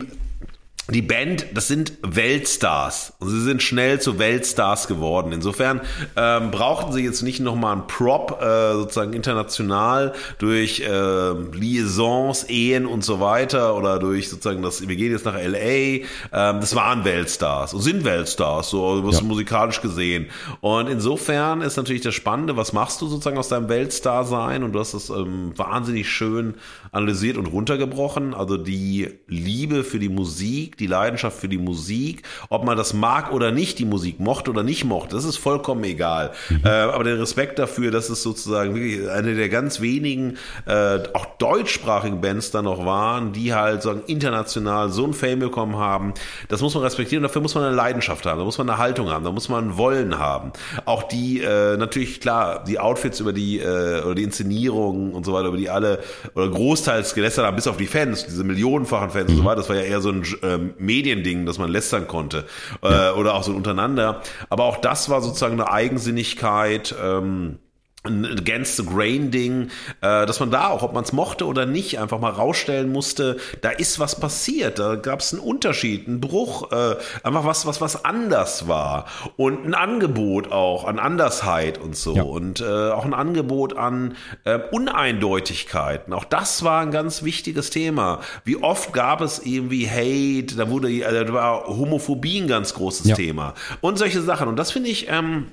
die 0.91 1.01
Band, 1.01 1.45
das 1.53 1.67
sind 1.67 1.93
Weltstars. 2.01 3.13
Und 3.19 3.29
sie 3.29 3.41
sind 3.41 3.61
schnell 3.61 4.01
zu 4.01 4.17
Weltstars 4.17 4.87
geworden. 4.87 5.31
Insofern 5.31 5.81
ähm, 6.15 6.51
brauchten 6.51 6.91
sie 6.93 7.03
jetzt 7.03 7.21
nicht 7.21 7.39
nochmal 7.39 7.73
einen 7.73 7.87
Prop, 7.87 8.41
äh, 8.41 8.73
sozusagen 8.73 9.13
international, 9.13 10.13
durch 10.39 10.81
äh, 10.81 11.31
Liaisons, 11.31 12.45
Ehen 12.49 12.85
und 12.85 13.03
so 13.03 13.19
weiter 13.19 13.75
oder 13.75 13.99
durch 13.99 14.29
sozusagen 14.29 14.61
das, 14.63 14.87
wir 14.87 14.95
gehen 14.95 15.11
jetzt 15.11 15.25
nach 15.25 15.35
LA. 15.35 15.59
Ähm, 15.59 16.05
das 16.31 16.73
waren 16.75 17.05
Weltstars 17.05 17.73
und 17.73 17.81
sind 17.81 18.03
Weltstars, 18.03 18.69
so 18.69 19.05
was 19.05 19.19
ja. 19.19 19.25
musikalisch 19.25 19.81
gesehen. 19.81 20.27
Und 20.61 20.87
insofern 20.87 21.61
ist 21.61 21.77
natürlich 21.77 22.01
das 22.01 22.15
Spannende, 22.15 22.57
was 22.57 22.73
machst 22.73 23.01
du 23.01 23.07
sozusagen 23.07 23.37
aus 23.37 23.49
deinem 23.49 23.69
Weltstar 23.69 24.25
sein? 24.25 24.63
Und 24.63 24.73
du 24.73 24.79
hast 24.79 24.93
das 24.93 25.09
ähm, 25.09 25.53
wahnsinnig 25.55 26.09
schön 26.09 26.55
analysiert 26.91 27.37
und 27.37 27.45
runtergebrochen. 27.45 28.33
Also 28.33 28.57
die 28.57 29.09
Liebe 29.27 29.83
für 29.83 29.99
die 29.99 30.09
Musik, 30.09 30.77
die 30.79 30.87
Leidenschaft 30.87 31.39
für 31.39 31.49
die 31.49 31.57
Musik, 31.57 32.23
ob 32.49 32.65
man 32.65 32.77
das 32.77 32.93
mag 32.93 33.31
oder 33.31 33.51
nicht, 33.51 33.79
die 33.79 33.85
Musik 33.85 34.19
mochte 34.19 34.51
oder 34.51 34.63
nicht 34.63 34.85
mochte, 34.85 35.15
das 35.15 35.25
ist 35.25 35.37
vollkommen 35.37 35.83
egal. 35.83 36.31
Mhm. 36.49 36.61
Äh, 36.65 36.69
aber 36.69 37.03
der 37.03 37.19
Respekt 37.19 37.59
dafür, 37.59 37.91
dass 37.91 38.09
es 38.09 38.23
sozusagen 38.23 38.75
wirklich 38.75 39.09
eine 39.09 39.35
der 39.35 39.49
ganz 39.49 39.81
wenigen, 39.81 40.37
äh, 40.65 40.99
auch 41.13 41.25
deutschsprachigen 41.37 42.21
Bands 42.21 42.51
da 42.51 42.61
noch 42.61 42.85
waren, 42.85 43.33
die 43.33 43.53
halt 43.53 43.81
sagen 43.81 44.03
international 44.07 44.89
so 44.89 45.05
ein 45.05 45.13
Fame 45.13 45.39
bekommen 45.39 45.77
haben, 45.77 46.13
das 46.47 46.61
muss 46.61 46.73
man 46.73 46.83
respektieren. 46.83 47.23
Dafür 47.23 47.41
muss 47.41 47.55
man 47.55 47.63
eine 47.63 47.75
Leidenschaft 47.75 48.25
haben, 48.25 48.39
da 48.39 48.45
muss 48.45 48.57
man 48.57 48.69
eine 48.69 48.77
Haltung 48.77 49.09
haben, 49.09 49.23
da 49.23 49.31
muss 49.31 49.49
man 49.49 49.77
Wollen 49.77 50.17
haben. 50.17 50.51
Auch 50.85 51.03
die 51.03 51.41
äh, 51.41 51.77
natürlich 51.77 52.21
klar, 52.21 52.63
die 52.63 52.79
Outfits 52.79 53.19
über 53.19 53.33
die 53.33 53.59
äh, 53.59 54.01
oder 54.03 54.15
die 54.15 54.23
Inszenierungen 54.23 55.13
und 55.13 55.25
so 55.25 55.33
weiter, 55.33 55.47
über 55.47 55.57
die 55.57 55.69
alle 55.69 55.99
oder 56.35 56.49
großteils 56.49 57.13
gelästert 57.13 57.45
haben, 57.45 57.55
bis 57.55 57.67
auf 57.67 57.77
die 57.77 57.87
Fans, 57.87 58.25
diese 58.25 58.43
millionenfachen 58.43 59.09
Fans 59.09 59.27
mhm. 59.27 59.31
und 59.31 59.37
so 59.37 59.43
mhm. 59.43 59.47
weiter. 59.47 59.57
Das 59.57 59.69
war 59.69 59.75
ja 59.75 59.83
eher 59.83 60.01
so 60.01 60.09
ein 60.09 60.23
ähm, 60.43 60.68
Mediending, 60.77 61.45
dass 61.45 61.57
man 61.57 61.69
lästern 61.69 62.07
konnte 62.07 62.45
äh, 62.81 63.11
oder 63.11 63.35
auch 63.35 63.43
so 63.43 63.53
untereinander. 63.53 64.21
Aber 64.49 64.65
auch 64.65 64.77
das 64.77 65.09
war 65.09 65.21
sozusagen 65.21 65.53
eine 65.53 65.71
Eigensinnigkeit. 65.71 66.95
Ähm, 67.01 67.59
ein 68.03 68.25
Against 68.25 68.77
the 68.77 68.85
Grain 68.85 69.29
Ding, 69.29 69.69
äh, 69.99 70.25
dass 70.25 70.39
man 70.39 70.51
da 70.51 70.69
auch, 70.69 70.83
ob 70.83 70.93
man 70.93 71.03
es 71.03 71.11
mochte 71.11 71.45
oder 71.45 71.65
nicht, 71.65 71.99
einfach 71.99 72.19
mal 72.19 72.31
rausstellen 72.31 72.91
musste, 72.91 73.37
da 73.61 73.71
ist 73.71 73.99
was 73.99 74.17
passiert, 74.17 74.79
da 74.79 74.95
gab 74.95 75.19
es 75.19 75.33
einen 75.33 75.41
Unterschied, 75.41 76.07
einen 76.07 76.21
Bruch, 76.21 76.71
äh, 76.71 76.95
einfach 77.23 77.43
was, 77.43 77.65
was, 77.65 77.81
was 77.81 78.05
anders 78.05 78.69
war 78.69 79.05
und 79.35 79.65
ein 79.65 79.73
Angebot 79.73 80.49
auch 80.49 80.85
an 80.85 80.97
Andersheit 80.97 81.77
und 81.77 81.97
so 81.97 82.15
ja. 82.15 82.23
und 82.23 82.61
äh, 82.61 82.63
auch 82.63 83.03
ein 83.03 83.13
Angebot 83.13 83.75
an 83.75 84.15
äh, 84.45 84.59
Uneindeutigkeiten. 84.71 86.13
Auch 86.13 86.23
das 86.23 86.63
war 86.63 86.81
ein 86.81 86.91
ganz 86.91 87.23
wichtiges 87.23 87.69
Thema. 87.69 88.21
Wie 88.45 88.55
oft 88.55 88.93
gab 88.93 89.19
es 89.19 89.39
irgendwie 89.39 89.89
Hate, 89.89 90.55
da 90.55 90.69
wurde, 90.69 90.89
äh, 90.89 91.25
da 91.25 91.33
war 91.33 91.67
Homophobie 91.67 92.39
ein 92.39 92.47
ganz 92.47 92.73
großes 92.73 93.07
ja. 93.07 93.15
Thema 93.15 93.55
und 93.81 93.97
solche 93.97 94.21
Sachen. 94.21 94.47
Und 94.47 94.55
das 94.55 94.71
finde 94.71 94.89
ich 94.89 95.09
ähm, 95.09 95.47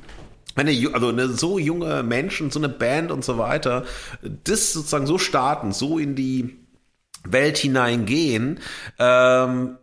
eine, 0.56 0.72
also 0.92 1.08
eine 1.08 1.28
so 1.28 1.58
junge 1.58 2.02
Menschen, 2.02 2.50
so 2.50 2.58
eine 2.58 2.68
Band 2.68 3.10
und 3.10 3.24
so 3.24 3.38
weiter, 3.38 3.84
das 4.44 4.72
sozusagen 4.72 5.06
so 5.06 5.18
starten, 5.18 5.72
so 5.72 5.98
in 5.98 6.14
die 6.14 6.56
Welt 7.24 7.58
hineingehen, 7.58 8.60
ähm, 8.98 9.78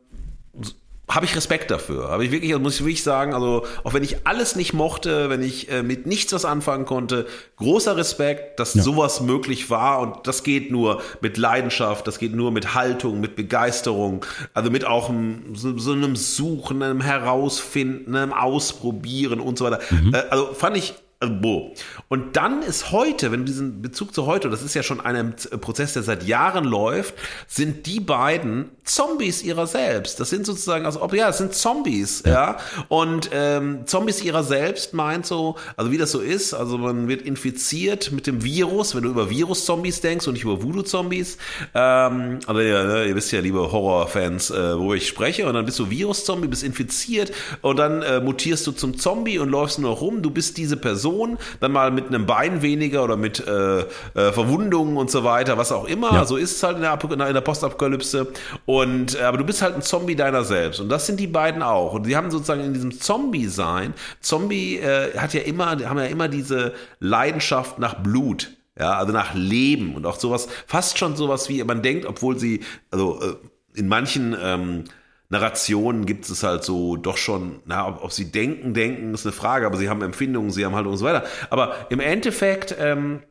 habe 1.10 1.26
ich 1.26 1.36
Respekt 1.36 1.70
dafür. 1.70 2.10
Habe 2.10 2.24
ich 2.24 2.32
wirklich, 2.32 2.52
also 2.54 2.64
muss 2.64 2.76
ich 2.76 2.82
wirklich 2.82 3.04
sagen, 3.04 3.34
also 3.34 3.66
auch 3.84 3.94
wenn 3.94 4.04
ich 4.04 4.26
alles 4.26 4.56
nicht 4.56 4.74
mochte, 4.74 5.30
wenn 5.30 5.44
ich 5.44 5.70
äh, 5.70 5.84
mit 5.84 6.06
nichts 6.06 6.32
was 6.32 6.46
anfangen 6.46 6.86
konnte, 6.86 7.28
großer 7.58 7.98
Respekt, 7.98 8.60
dass 8.60 8.74
ja. 8.74 8.84
sowas 8.84 9.20
möglich 9.20 9.70
war 9.70 10.00
und 10.00 10.28
das 10.28 10.44
geht 10.44 10.72
nur 10.72 11.02
mit 11.20 11.38
Leidenschaft, 11.38 12.08
das 12.08 12.20
geht 12.20 12.34
nur 12.34 12.52
mit 12.52 12.74
Haltung, 12.74 13.20
mit 13.20 13.36
Begeisterung, 13.36 14.26
also 14.54 14.72
mit 14.72 14.86
auch 14.86 15.10
einem, 15.10 15.56
so, 15.56 15.78
so, 15.78 15.92
einem 15.92 16.16
Suchen, 16.16 16.82
einem 16.82 17.02
Herausfinden, 17.02 18.16
einem 18.16 18.34
Ausprobieren 18.34 19.42
und 19.42 19.58
so 19.58 19.66
weiter. 19.66 19.82
Mhm. 19.90 20.14
Äh, 20.14 20.24
also 20.30 20.54
fand 20.54 20.78
ich 20.78 20.94
Bo. 21.30 21.74
Und 22.10 22.36
dann 22.36 22.62
ist 22.62 22.91
heute, 22.91 23.32
wenn 23.32 23.41
du 23.41 23.45
diesen 23.45 23.82
Bezug 23.82 24.14
zu 24.14 24.26
heute, 24.26 24.50
das 24.50 24.62
ist 24.62 24.74
ja 24.74 24.84
schon 24.84 25.02
ein 25.02 25.36
Prozess, 25.62 25.94
der 25.94 26.04
seit 26.04 26.24
Jahren 26.24 26.66
läuft, 26.66 27.16
sind 27.48 27.86
die 27.86 28.00
beiden 28.00 28.70
Zombies 28.84 29.44
ihrer 29.44 29.68
selbst. 29.68 30.20
Das 30.20 30.30
sind 30.30 30.45
sozusagen, 30.45 30.86
also 30.86 31.02
ob 31.02 31.14
ja, 31.14 31.30
es 31.30 31.38
sind 31.38 31.54
Zombies, 31.54 32.24
ja. 32.26 32.32
ja? 32.32 32.58
Und 32.90 33.30
ähm, 33.34 33.86
Zombies 33.86 34.24
ihrer 34.24 34.44
selbst 34.44 34.94
meint 34.94 35.26
so, 35.26 35.56
also 35.78 35.91
wie 35.91 35.98
das 35.98 36.12
so 36.12 36.20
ist, 36.20 36.54
also 36.54 36.78
man 36.78 37.08
wird 37.08 37.22
infiziert 37.22 38.12
mit 38.12 38.28
dem 38.28 38.44
Virus, 38.44 38.95
wenn 38.95 39.04
du 39.04 39.10
über 39.10 39.30
Virus-Zombies 39.30 40.02
denkst 40.02 40.28
und 40.28 40.34
nicht 40.34 40.44
über 40.44 40.62
Voodoo-Zombies. 40.62 41.38
Ähm, 41.74 42.40
also 42.45 42.62
ja, 42.62 42.84
ne, 42.84 43.06
ihr 43.06 43.16
wisst 43.16 43.32
ja, 43.32 43.40
liebe 43.40 43.72
Horror-Fans, 43.72 44.52
äh, 44.52 44.78
wo 44.78 44.94
ich 44.94 45.08
spreche, 45.08 45.48
und 45.48 45.54
dann 45.54 45.66
bist 45.66 45.80
du 45.80 45.90
Virus-Zombie, 45.90 46.48
bist 46.48 46.64
infiziert 46.64 47.32
und 47.62 47.78
dann 47.78 48.02
äh, 48.02 48.20
mutierst 48.20 48.68
du 48.68 48.72
zum 48.72 48.98
Zombie 48.98 49.40
und 49.40 49.50
läufst 49.50 49.80
nur 49.80 49.91
rum. 49.91 50.22
Du 50.22 50.30
bist 50.30 50.58
diese 50.58 50.78
Person 50.78 51.12
Person, 51.14 51.38
dann 51.60 51.72
mal 51.72 51.91
mit 51.91 52.07
einem 52.07 52.26
Bein 52.26 52.61
weniger 52.61 53.03
oder 53.03 53.18
mit 53.18 53.45
äh, 53.45 53.81
äh, 53.81 53.85
Verwundungen 54.14 54.98
und 54.98 55.11
so 55.11 55.23
weiter, 55.23 55.57
was 55.57 55.72
auch 55.72 55.85
immer. 55.85 56.14
Ja. 56.14 56.26
So 56.26 56.38
ist 56.38 56.56
es 56.56 56.64
halt 56.64 56.77
in 56.77 56.84
der, 56.84 57.27
in 57.27 57.34
der 57.34 57.41
Postapokalypse. 57.41 58.27
Und 58.65 59.19
äh, 59.19 59.23
aber 59.23 59.38
du 59.38 59.44
bist 59.44 59.61
halt 59.61 59.76
ein 59.76 59.81
Zombie 59.81 60.15
deiner 60.15 60.44
selbst. 60.44 60.80
Und 60.80 60.90
das 60.90 61.06
sind 61.06 61.19
die 61.19 61.27
beiden 61.27 61.61
auch. 61.61 61.94
Und 61.94 62.06
die 62.06 62.15
haben 62.15 62.31
sozusagen 62.31 62.64
in 62.64 62.73
diesem 62.73 62.99
Zombie-Sein, 62.99 63.94
Zombie 64.22 64.77
äh, 64.77 65.18
hat 65.18 65.34
ja 65.34 65.41
immer, 65.41 65.68
haben 65.68 65.99
ja 65.99 66.06
immer 66.06 66.27
diese 66.27 66.73
Leidenschaft 66.99 67.80
nach 67.80 67.95
Blut. 67.95 68.52
Ja, 68.80 68.94
also 68.94 69.14
nach 69.14 69.35
Leben 69.35 69.95
und 69.95 70.07
auch 70.07 70.19
sowas, 70.19 70.48
fast 70.65 70.98
schon 70.98 71.15
sowas 71.15 71.48
wie, 71.48 71.64
man 71.64 71.84
denkt, 71.84 72.07
obwohl 72.07 72.40
sie, 72.40 72.61
also 72.90 73.22
äh, 73.22 73.80
in 73.80 73.88
manchen 73.88 74.35
ähm, 74.41 74.85
Narrationen 75.34 76.06
gibt 76.06 76.30
es 76.30 76.44
halt 76.44 76.64
so 76.64 76.96
doch 76.96 77.18
schon, 77.18 77.60
na, 77.66 77.88
ob, 77.88 78.04
ob, 78.04 78.12
sie 78.12 78.32
denken, 78.32 78.74
denken, 78.74 79.14
ist 79.14 79.26
eine 79.26 79.34
Frage, 79.34 79.66
aber 79.66 79.78
sie 79.78 79.90
haben 79.90 80.02
Empfindungen, 80.02 80.52
sie 80.52 80.66
haben 80.66 80.76
halt 80.76 80.86
und 80.86 80.98
so 80.98 81.06
weiter. 81.06 81.26
Aber 81.50 81.88
im 81.90 82.00
Endeffekt 82.00 82.76
ähm, 82.80 83.22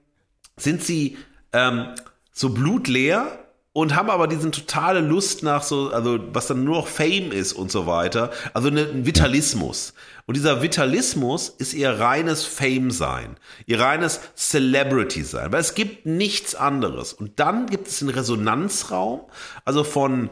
sind 0.56 0.82
sie 0.82 1.16
ähm, 1.52 1.86
so 2.32 2.50
blutleer 2.50 3.38
und 3.72 3.94
haben 3.94 4.10
aber 4.10 4.26
diesen 4.26 4.52
totale 4.52 5.00
Lust 5.00 5.42
nach 5.42 5.62
so, 5.62 5.90
also 5.90 6.18
was 6.32 6.48
dann 6.48 6.64
nur 6.64 6.76
noch 6.76 6.88
Fame 6.88 7.32
ist 7.32 7.52
und 7.52 7.70
so 7.70 7.86
weiter. 7.86 8.30
Also 8.52 8.68
ne, 8.68 8.82
ein 8.82 9.06
Vitalismus. 9.06 9.94
Und 10.26 10.36
dieser 10.36 10.60
Vitalismus 10.60 11.48
ist 11.48 11.72
ihr 11.72 11.98
reines 11.98 12.44
Fame-Sein, 12.44 13.36
ihr 13.66 13.80
reines 13.80 14.20
Celebrity-Sein, 14.36 15.52
weil 15.52 15.60
es 15.60 15.74
gibt 15.74 16.04
nichts 16.04 16.54
anderes. 16.54 17.12
Und 17.12 17.40
dann 17.40 17.66
gibt 17.66 17.88
es 17.88 18.02
einen 18.02 18.10
Resonanzraum, 18.10 19.22
also 19.64 19.84
von 19.84 20.30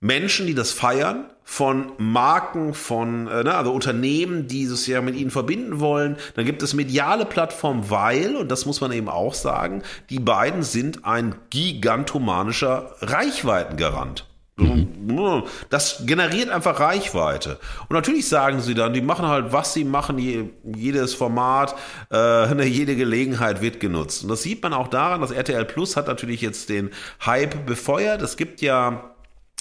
Menschen, 0.00 0.46
die 0.46 0.54
das 0.54 0.72
feiern, 0.72 1.26
von 1.48 1.92
Marken, 1.98 2.74
von 2.74 3.28
äh, 3.28 3.44
ne, 3.44 3.54
also 3.54 3.72
Unternehmen, 3.72 4.48
die 4.48 4.64
es 4.64 4.86
ja 4.88 5.00
mit 5.00 5.14
ihnen 5.14 5.30
verbinden 5.30 5.78
wollen. 5.78 6.16
Dann 6.34 6.44
gibt 6.44 6.62
es 6.62 6.74
mediale 6.74 7.24
Plattformen, 7.24 7.88
weil, 7.88 8.34
und 8.34 8.50
das 8.50 8.66
muss 8.66 8.80
man 8.80 8.90
eben 8.90 9.08
auch 9.08 9.32
sagen, 9.32 9.82
die 10.10 10.18
beiden 10.18 10.64
sind 10.64 11.04
ein 11.04 11.36
gigantomanischer 11.50 12.96
Reichweitengarant. 13.00 14.26
Mhm. 14.56 15.44
Das 15.68 16.02
generiert 16.06 16.48
einfach 16.48 16.80
Reichweite. 16.80 17.58
Und 17.88 17.94
natürlich 17.94 18.28
sagen 18.28 18.60
sie 18.60 18.74
dann, 18.74 18.94
die 18.94 19.02
machen 19.02 19.26
halt, 19.26 19.52
was 19.52 19.74
sie 19.74 19.84
machen, 19.84 20.18
jedes 20.64 21.14
Format, 21.14 21.76
äh, 22.10 22.64
jede 22.64 22.96
Gelegenheit 22.96 23.60
wird 23.60 23.80
genutzt. 23.80 24.24
Und 24.24 24.30
das 24.30 24.42
sieht 24.42 24.62
man 24.62 24.72
auch 24.72 24.88
daran, 24.88 25.20
dass 25.20 25.30
RTL 25.30 25.64
Plus 25.66 25.96
hat 25.96 26.06
natürlich 26.08 26.40
jetzt 26.40 26.70
den 26.70 26.90
Hype 27.24 27.66
befeuert. 27.66 28.22
Es 28.22 28.36
gibt 28.36 28.62
ja 28.62 29.12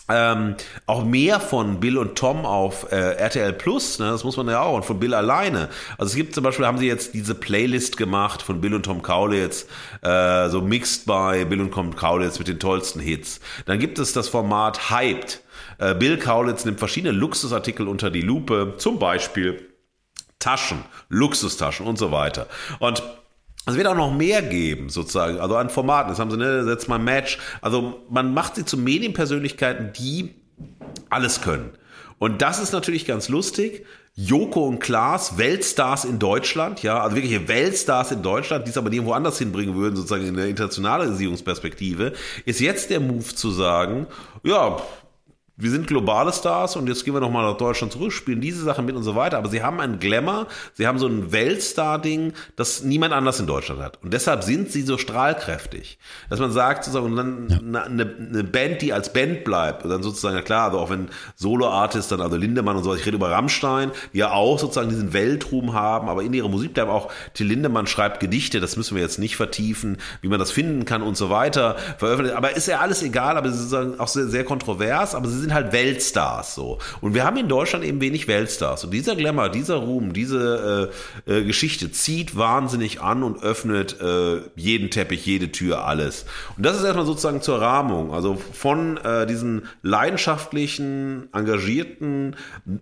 ähm, 0.07 0.55
auch 0.85 1.03
mehr 1.03 1.39
von 1.39 1.79
Bill 1.79 1.97
und 1.97 2.15
Tom 2.15 2.45
auf 2.45 2.91
äh, 2.91 2.95
RTL 2.95 3.53
Plus, 3.53 3.99
ne, 3.99 4.11
das 4.11 4.23
muss 4.23 4.37
man 4.37 4.47
ja 4.47 4.61
auch, 4.61 4.75
und 4.75 4.85
von 4.85 4.99
Bill 4.99 5.13
alleine. 5.13 5.69
Also 5.97 6.11
es 6.11 6.15
gibt 6.15 6.35
zum 6.35 6.43
Beispiel, 6.43 6.65
haben 6.65 6.77
sie 6.77 6.87
jetzt 6.87 7.13
diese 7.13 7.33
Playlist 7.33 7.97
gemacht 7.97 8.41
von 8.41 8.61
Bill 8.61 8.75
und 8.75 8.83
Tom 8.83 9.01
Kaulitz, 9.01 9.65
äh, 10.01 10.49
so 10.49 10.61
mixed 10.61 11.05
by 11.05 11.45
Bill 11.45 11.61
und 11.61 11.73
Tom 11.73 11.95
Kaulitz 11.95 12.37
mit 12.37 12.47
den 12.47 12.59
tollsten 12.59 12.99
Hits. 12.99 13.39
Dann 13.65 13.79
gibt 13.79 13.97
es 13.97 14.13
das 14.13 14.29
Format 14.29 14.91
Hyped. 14.91 15.41
Äh, 15.79 15.95
Bill 15.95 16.17
Kaulitz 16.17 16.65
nimmt 16.65 16.79
verschiedene 16.79 17.11
Luxusartikel 17.11 17.87
unter 17.87 18.11
die 18.11 18.21
Lupe, 18.21 18.75
zum 18.77 18.99
Beispiel 18.99 19.69
Taschen, 20.37 20.85
Luxustaschen 21.09 21.87
und 21.87 21.97
so 21.97 22.11
weiter. 22.11 22.47
Und 22.79 23.01
es 23.65 23.75
wird 23.75 23.87
auch 23.87 23.95
noch 23.95 24.13
mehr 24.13 24.41
geben, 24.41 24.89
sozusagen, 24.89 25.39
also 25.39 25.55
an 25.55 25.69
Formaten. 25.69 26.09
Das 26.09 26.19
haben 26.19 26.31
sie, 26.31 26.37
ne, 26.37 26.63
setzt 26.63 26.87
mal 26.87 26.99
Match. 26.99 27.39
Also 27.61 28.01
man 28.09 28.33
macht 28.33 28.55
sie 28.55 28.65
zu 28.65 28.77
Medienpersönlichkeiten, 28.77 29.91
die 29.93 30.35
alles 31.09 31.41
können. 31.41 31.71
Und 32.19 32.41
das 32.41 32.59
ist 32.59 32.73
natürlich 32.73 33.05
ganz 33.05 33.27
lustig. 33.27 33.85
Joko 34.17 34.65
und 34.65 34.79
Klaas, 34.79 35.37
Weltstars 35.37 36.05
in 36.05 36.19
Deutschland, 36.19 36.81
ja, 36.83 37.01
also 37.01 37.17
wirkliche 37.17 37.49
Weltstars 37.49 38.13
in 38.13 38.21
Deutschland, 38.21 38.65
die 38.65 38.71
es 38.71 38.77
aber 38.77 38.89
nirgendwo 38.89 39.11
anders 39.11 39.37
hinbringen 39.39 39.75
würden, 39.75 39.97
sozusagen 39.97 40.25
in 40.25 40.35
der 40.35 40.47
Internationalisierungsperspektive, 40.47 42.13
ist 42.45 42.61
jetzt 42.61 42.91
der 42.91 43.01
Move 43.01 43.35
zu 43.35 43.51
sagen, 43.51 44.07
ja, 44.43 44.77
wir 45.57 45.71
sind 45.71 45.87
globale 45.87 46.33
Stars 46.33 46.75
und 46.75 46.87
jetzt 46.87 47.05
gehen 47.05 47.13
wir 47.13 47.21
nochmal 47.21 47.49
nach 47.49 47.57
Deutschland 47.57 47.93
zurück, 47.93 48.11
spielen 48.11 48.41
diese 48.41 48.61
Sachen 48.63 48.85
mit 48.85 48.95
und 48.95 49.03
so 49.03 49.15
weiter. 49.15 49.37
Aber 49.37 49.49
sie 49.49 49.63
haben 49.63 49.79
einen 49.79 49.99
Glamour, 49.99 50.47
sie 50.73 50.85
haben 50.85 50.99
so 50.99 51.07
ein 51.07 51.31
Weltstar-Ding, 51.31 52.33
das 52.57 52.83
niemand 52.83 53.13
anders 53.13 53.39
in 53.39 53.47
Deutschland 53.47 53.81
hat. 53.81 54.03
Und 54.03 54.13
deshalb 54.13 54.43
sind 54.43 54.71
sie 54.71 54.81
so 54.81 54.97
strahlkräftig. 54.97 55.97
Dass 56.29 56.39
man 56.39 56.51
sagt, 56.51 56.83
sozusagen, 56.83 57.15
dann 57.15 57.47
ja. 57.49 57.83
eine, 57.83 58.15
eine, 58.17 58.43
Band, 58.43 58.81
die 58.81 58.91
als 58.91 59.13
Band 59.13 59.45
bleibt, 59.45 59.85
und 59.85 59.89
dann 59.89 60.03
sozusagen, 60.03 60.35
ja 60.35 60.41
klar, 60.41 60.65
also 60.65 60.79
auch 60.79 60.89
wenn 60.89 61.07
Solo-Artists, 61.35 62.09
dann 62.09 62.19
also 62.19 62.35
Lindemann 62.35 62.75
und 62.75 62.83
so, 62.83 62.93
ich 62.93 63.05
rede 63.05 63.15
über 63.15 63.31
Rammstein, 63.31 63.91
die 64.13 64.17
ja 64.19 64.31
auch 64.31 64.59
sozusagen 64.59 64.89
diesen 64.89 65.13
Weltruhm 65.13 65.73
haben, 65.73 66.09
aber 66.09 66.23
in 66.23 66.33
ihrer 66.33 66.49
Musik 66.49 66.73
bleiben 66.73 66.91
auch, 66.91 67.11
Till 67.33 67.47
Lindemann 67.47 67.87
schreibt 67.87 68.19
Gedichte, 68.19 68.59
das 68.59 68.75
müssen 68.75 68.95
wir 68.95 69.01
jetzt 69.01 69.19
nicht 69.19 69.37
vertiefen, 69.37 69.97
wie 70.21 70.27
man 70.27 70.39
das 70.39 70.51
finden 70.51 70.83
kann 70.83 71.01
und 71.01 71.15
so 71.15 71.29
weiter, 71.29 71.77
veröffentlicht. 71.97 72.35
Aber 72.35 72.55
ist 72.55 72.67
ja 72.67 72.79
alles 72.79 73.01
egal, 73.03 73.37
aber 73.37 73.49
sie 73.51 73.67
sind 73.67 73.99
auch 74.01 74.09
sehr, 74.09 74.27
sehr 74.27 74.43
kontrovers, 74.43 75.15
aber 75.15 75.29
sie 75.29 75.39
sind 75.39 75.44
halt 75.53 75.73
Weltstars 75.73 76.55
so. 76.55 76.79
Und 77.01 77.13
wir 77.13 77.23
haben 77.23 77.37
in 77.37 77.47
Deutschland 77.47 77.85
eben 77.85 78.01
wenig 78.01 78.27
Weltstars. 78.27 78.83
Und 78.83 78.91
dieser 78.91 79.15
Glamour, 79.15 79.49
dieser 79.49 79.75
Ruhm, 79.75 80.13
diese 80.13 80.91
äh, 81.27 81.31
äh, 81.31 81.43
Geschichte 81.43 81.91
zieht 81.91 82.37
wahnsinnig 82.37 83.01
an 83.01 83.23
und 83.23 83.43
öffnet 83.43 83.99
äh, 84.01 84.41
jeden 84.55 84.89
Teppich, 84.89 85.25
jede 85.25 85.51
Tür, 85.51 85.85
alles. 85.85 86.25
Und 86.57 86.65
das 86.65 86.77
ist 86.77 86.83
erstmal 86.83 87.05
sozusagen 87.05 87.41
zur 87.41 87.61
Rahmung. 87.61 88.13
Also 88.13 88.37
von 88.53 88.97
äh, 88.97 89.27
diesen 89.27 89.67
leidenschaftlichen, 89.81 91.29
engagierten, 91.33 92.35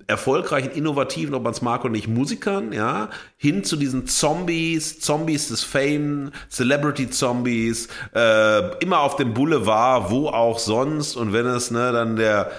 erfolgreichen, 0.07 0.71
innovativen, 0.71 1.33
ob 1.33 1.43
man 1.43 1.53
es 1.53 1.61
mag 1.61 1.83
oder 1.83 1.91
nicht, 1.91 2.07
Musikern, 2.07 2.71
ja, 2.71 3.09
hin 3.37 3.63
zu 3.63 3.75
diesen 3.75 4.07
Zombies, 4.07 4.99
Zombies 4.99 5.49
des 5.49 5.63
Fame, 5.63 6.31
Celebrity 6.49 7.09
Zombies, 7.09 7.87
äh, 8.15 8.77
immer 8.77 8.99
auf 8.99 9.15
dem 9.15 9.33
Boulevard, 9.33 10.11
wo 10.11 10.27
auch 10.29 10.59
sonst. 10.59 11.15
Und 11.15 11.33
wenn 11.33 11.45
es 11.47 11.71
ne, 11.71 11.91
dann 11.91 12.15
der 12.15 12.51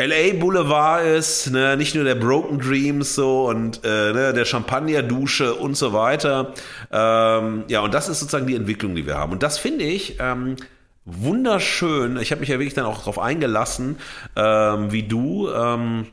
LA 0.00 0.34
Boulevard 0.38 1.04
ist, 1.04 1.50
ne, 1.50 1.76
nicht 1.76 1.96
nur 1.96 2.04
der 2.04 2.14
Broken 2.14 2.60
Dreams 2.60 3.16
so 3.16 3.48
und 3.48 3.84
äh, 3.84 4.12
ne, 4.12 4.32
der 4.32 4.44
Champagner-Dusche 4.44 5.54
und 5.54 5.76
so 5.76 5.92
weiter. 5.92 6.54
Ähm, 6.92 7.64
ja, 7.66 7.80
und 7.80 7.92
das 7.92 8.08
ist 8.08 8.20
sozusagen 8.20 8.46
die 8.46 8.54
Entwicklung, 8.54 8.94
die 8.94 9.06
wir 9.06 9.16
haben. 9.16 9.32
Und 9.32 9.42
das 9.42 9.58
finde 9.58 9.84
ich 9.84 10.18
ähm, 10.20 10.54
wunderschön. 11.04 12.16
Ich 12.18 12.30
habe 12.30 12.40
mich 12.40 12.48
ja 12.48 12.60
wirklich 12.60 12.74
dann 12.74 12.84
auch 12.84 12.98
darauf 12.98 13.18
eingelassen, 13.18 13.96
ähm, 14.36 14.92
wie 14.92 15.02
du. 15.02 15.50
Ähm, 15.50 16.06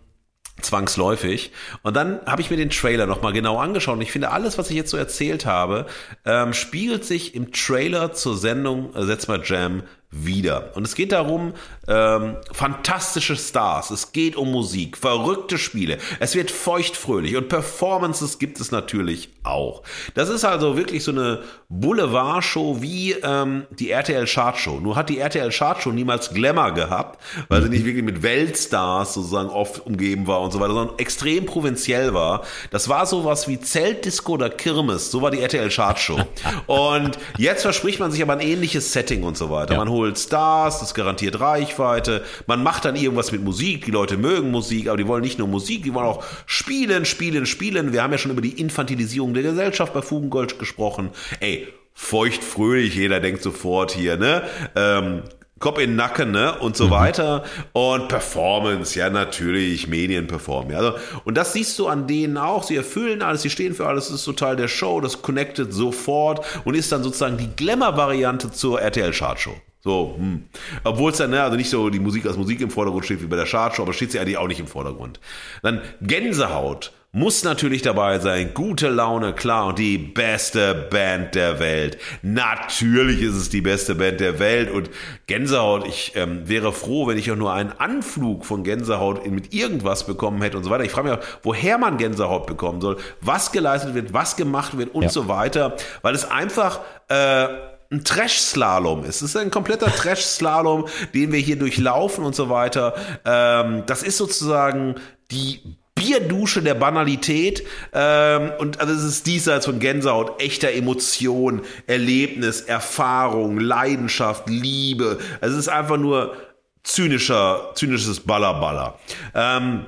zwangsläufig. 0.62 1.52
Und 1.84 1.96
dann 1.96 2.22
habe 2.26 2.42
ich 2.42 2.50
mir 2.50 2.58
den 2.58 2.70
Trailer 2.70 3.06
nochmal 3.06 3.34
genau 3.34 3.58
angeschaut. 3.58 3.96
Und 3.96 4.02
ich 4.02 4.12
finde, 4.12 4.32
alles, 4.32 4.58
was 4.58 4.70
ich 4.70 4.76
jetzt 4.76 4.90
so 4.90 4.98
erzählt 4.98 5.46
habe, 5.46 5.86
ähm, 6.24 6.54
spiegelt 6.54 7.04
sich 7.04 7.36
im 7.36 7.52
Trailer 7.52 8.14
zur 8.14 8.38
Sendung 8.38 8.96
äh, 8.96 9.04
Setz 9.04 9.28
mal 9.28 9.42
Jam 9.44 9.84
wieder. 10.12 10.72
Und 10.76 10.86
es 10.86 10.96
geht 10.96 11.12
darum, 11.12 11.54
ähm, 11.88 12.38
fantastische 12.52 13.36
Stars, 13.36 13.92
es 13.92 14.12
geht 14.12 14.36
um 14.36 14.52
Musik, 14.52 14.98
verrückte 14.98 15.58
Spiele, 15.58 15.98
es 16.20 16.36
wird 16.36 16.52
feuchtfröhlich 16.52 17.36
und 17.36 17.50
Performances 17.50 18.40
gibt 18.40 18.60
es 18.60 18.72
natürlich 18.72 19.30
auch. 19.44 19.84
Das 20.14 20.30
ist 20.30 20.46
also 20.46 20.78
wirklich 20.78 21.04
so 21.04 21.12
eine 21.12 21.44
Boulevard-Show 21.70 22.82
wie 22.82 23.14
ähm, 23.14 23.66
die 23.72 23.92
RTL 23.92 24.26
Chartshow. 24.26 24.80
Nur 24.80 24.96
hat 24.96 25.10
die 25.10 25.20
RTL 25.20 25.52
Chartshow 25.52 25.92
niemals 25.92 26.34
Glamour 26.34 26.72
gehabt, 26.72 27.22
weil 27.50 27.62
sie 27.62 27.70
nicht 27.70 27.86
wirklich 27.86 28.04
mit 28.04 28.24
Weltstars 28.24 29.14
sozusagen 29.14 29.50
oft 29.50 29.86
umgeben 29.86 30.28
war 30.28 30.42
und 30.42 30.52
so 30.52 30.60
weiter, 30.60 30.74
sondern 30.74 30.98
extrem 30.98 31.46
provinziell 31.46 32.14
war. 32.14 32.44
Das 32.72 32.90
war 32.90 33.06
sowas 33.06 33.48
wie 33.48 33.60
Zeltdisco 33.60 34.34
oder 34.34 34.50
Kirmes, 34.50 35.12
so 35.12 35.22
war 35.22 35.32
die 35.32 35.42
RTL 35.42 35.70
Chartshow. 35.70 36.20
und 36.68 37.18
jetzt 37.38 37.64
verspricht 37.64 38.00
man 38.00 38.12
sich 38.12 38.22
aber 38.22 38.34
ein 38.34 38.42
ähnliches 38.42 38.94
Setting 38.94 39.24
und 39.24 39.38
so 39.38 39.50
weiter. 39.50 39.74
Ja. 39.74 39.80
Holt 39.96 40.20
Stars, 40.20 40.80
das 40.80 40.94
garantiert 40.94 41.40
Reichweite. 41.40 42.24
Man 42.48 42.62
macht 42.62 42.86
dann 42.86 42.96
irgendwas 42.96 43.32
mit 43.32 43.44
Musik. 43.44 43.86
Die 43.86 43.92
Leute 43.92 44.18
mögen 44.18 44.52
Musik, 44.52 44.90
aber 44.90 44.98
die 44.98 45.08
wollen 45.08 45.24
nicht 45.24 45.40
nur 45.40 45.48
Musik, 45.48 45.84
die 45.84 45.94
wollen 45.94 46.06
auch 46.06 46.24
spielen, 46.46 47.06
spielen, 47.06 47.46
spielen. 47.46 47.94
Wir 47.94 48.04
haben 48.04 48.12
ja 48.12 48.18
schon 48.18 48.32
über 48.32 48.42
die 48.42 48.60
Infantilisierung 48.60 49.34
der 49.34 49.44
Gesellschaft 49.44 49.94
bei 49.94 50.02
Fugengold 50.02 50.60
gesprochen. 50.60 51.12
Ey, 51.40 51.68
feucht 51.94 52.44
fröhlich, 52.44 52.96
jeder 52.96 53.22
denkt 53.22 53.42
sofort 53.42 53.92
hier, 53.92 54.18
ne? 54.18 54.44
Ähm, 54.76 55.24
Kopf 55.60 55.80
in 55.80 55.92
den 55.92 55.96
Nacken, 55.96 56.32
ne? 56.32 56.60
Und 56.60 56.76
so 56.76 56.88
mhm. 56.88 56.92
weiter. 56.92 57.44
Und 57.72 58.10
Performance, 58.10 59.00
ja, 59.00 59.10
natürlich, 59.10 59.88
Medien 59.88 60.28
performen. 60.28 60.76
Also, 60.76 60.96
und 61.24 61.38
das 61.38 61.54
siehst 61.54 61.80
du 61.80 61.88
an 61.88 62.08
denen 62.08 62.38
auch. 62.38 62.64
Sie 62.64 62.76
erfüllen 62.76 63.22
alles, 63.22 63.42
sie 63.42 63.50
stehen 63.50 63.74
für 63.74 63.88
alles, 63.88 64.08
das 64.08 64.16
ist 64.16 64.26
total 64.26 64.58
der 64.58 64.68
Show, 64.68 65.00
das 65.00 65.22
connectet 65.22 65.74
sofort 65.74 66.46
und 66.66 66.76
ist 66.76 66.92
dann 66.92 67.04
sozusagen 67.04 67.38
die 67.38 67.50
Glamour-Variante 67.56 68.52
zur 68.52 68.82
RTL-Chartshow. 68.82 69.56
So, 69.86 70.16
hm. 70.18 70.46
Obwohl 70.84 71.12
es 71.12 71.18
dann, 71.20 71.30
ne, 71.30 71.44
also 71.44 71.56
nicht 71.56 71.70
so 71.70 71.92
die 71.92 72.00
Musik 72.00 72.26
als 72.26 72.38
Musik 72.38 72.60
im 72.60 72.72
Vordergrund 72.72 73.06
steht 73.06 73.22
wie 73.22 73.28
bei 73.28 73.36
der 73.36 73.46
Chartshow, 73.46 73.84
aber 73.84 73.94
steht 73.94 74.12
sie 74.12 74.20
eigentlich 74.20 74.38
auch 74.38 74.48
nicht 74.48 74.60
im 74.60 74.66
Vordergrund. 74.66 75.20
Dann 75.62 75.80
Gänsehaut 76.02 76.92
muss 77.12 77.44
natürlich 77.44 77.84
dabei 77.84 78.18
sein. 78.18 78.50
Gute 78.56 78.90
Laune, 78.90 79.34
klar. 79.34 79.68
Und 79.68 79.80
die 79.80 80.00
beste 80.00 80.74
Band 80.90 81.36
der 81.36 81.60
Welt. 81.60 82.00
Natürlich 82.24 83.22
ist 83.22 83.36
es 83.36 83.50
die 83.50 83.62
beste 83.62 83.94
Band 83.94 84.20
der 84.20 84.40
Welt. 84.40 84.72
Und 84.72 84.90
Gänsehaut, 85.28 85.88
ich 85.88 86.14
ähm, 86.16 86.50
wäre 86.50 86.74
froh, 86.74 87.08
wenn 87.08 87.18
ich 87.20 87.32
auch 87.32 87.38
nur 87.38 87.54
einen 87.54 87.72
Anflug 87.72 88.44
von 88.44 88.64
Gänsehaut 88.64 89.24
in, 89.24 89.36
mit 89.36 89.54
irgendwas 89.54 90.08
bekommen 90.08 90.42
hätte 90.42 90.58
und 90.58 90.64
so 90.64 90.72
weiter. 90.72 90.84
Ich 90.84 90.92
frage 90.92 91.10
mich 91.10 91.20
auch, 91.20 91.24
woher 91.44 91.78
man 91.78 91.98
Gänsehaut 91.98 92.48
bekommen 92.48 92.82
soll, 92.82 92.98
was 93.22 93.52
geleistet 93.52 93.94
wird, 93.94 94.14
was 94.14 94.36
gemacht 94.36 94.78
wird 94.78 94.94
und 94.96 95.04
ja. 95.04 95.10
so 95.10 95.28
weiter. 95.28 95.78
Weil 96.02 96.16
es 96.16 96.30
einfach... 96.30 96.80
Äh, 97.08 97.75
ein 97.96 98.04
Trash-Slalom 98.04 99.04
ist. 99.04 99.18
Es 99.18 99.30
ist 99.30 99.38
ein 99.38 99.52
kompletter 99.52 99.88
Trash-Slalom, 99.88 100.88
den 101.14 101.32
wir 101.32 101.40
hier 101.40 101.58
durchlaufen 101.58 102.24
und 102.24 102.36
so 102.36 102.50
weiter. 102.50 102.94
Ähm, 103.26 103.84
das 103.86 104.04
ist 104.04 104.18
sozusagen 104.18 104.96
die 105.32 105.62
Bierdusche 105.96 106.62
der 106.62 106.74
Banalität 106.74 107.64
ähm, 107.94 108.52
und 108.60 108.82
also 108.82 108.94
es 108.94 109.04
ist 109.04 109.28
diesseits 109.28 109.66
von 109.66 109.80
Gänsehaut, 109.80 110.42
echter 110.42 110.74
Emotion, 110.74 111.62
Erlebnis, 111.88 112.60
Erfahrung, 112.62 113.60
Leidenschaft, 113.60 114.50
Liebe. 114.50 115.20
Also 115.40 115.56
es 115.56 115.68
ist 115.68 115.70
einfach 115.70 115.96
nur 115.96 116.36
zynischer, 116.84 117.72
zynisches 117.76 118.20
Ballerballer. 118.20 119.00
Ähm, 119.34 119.86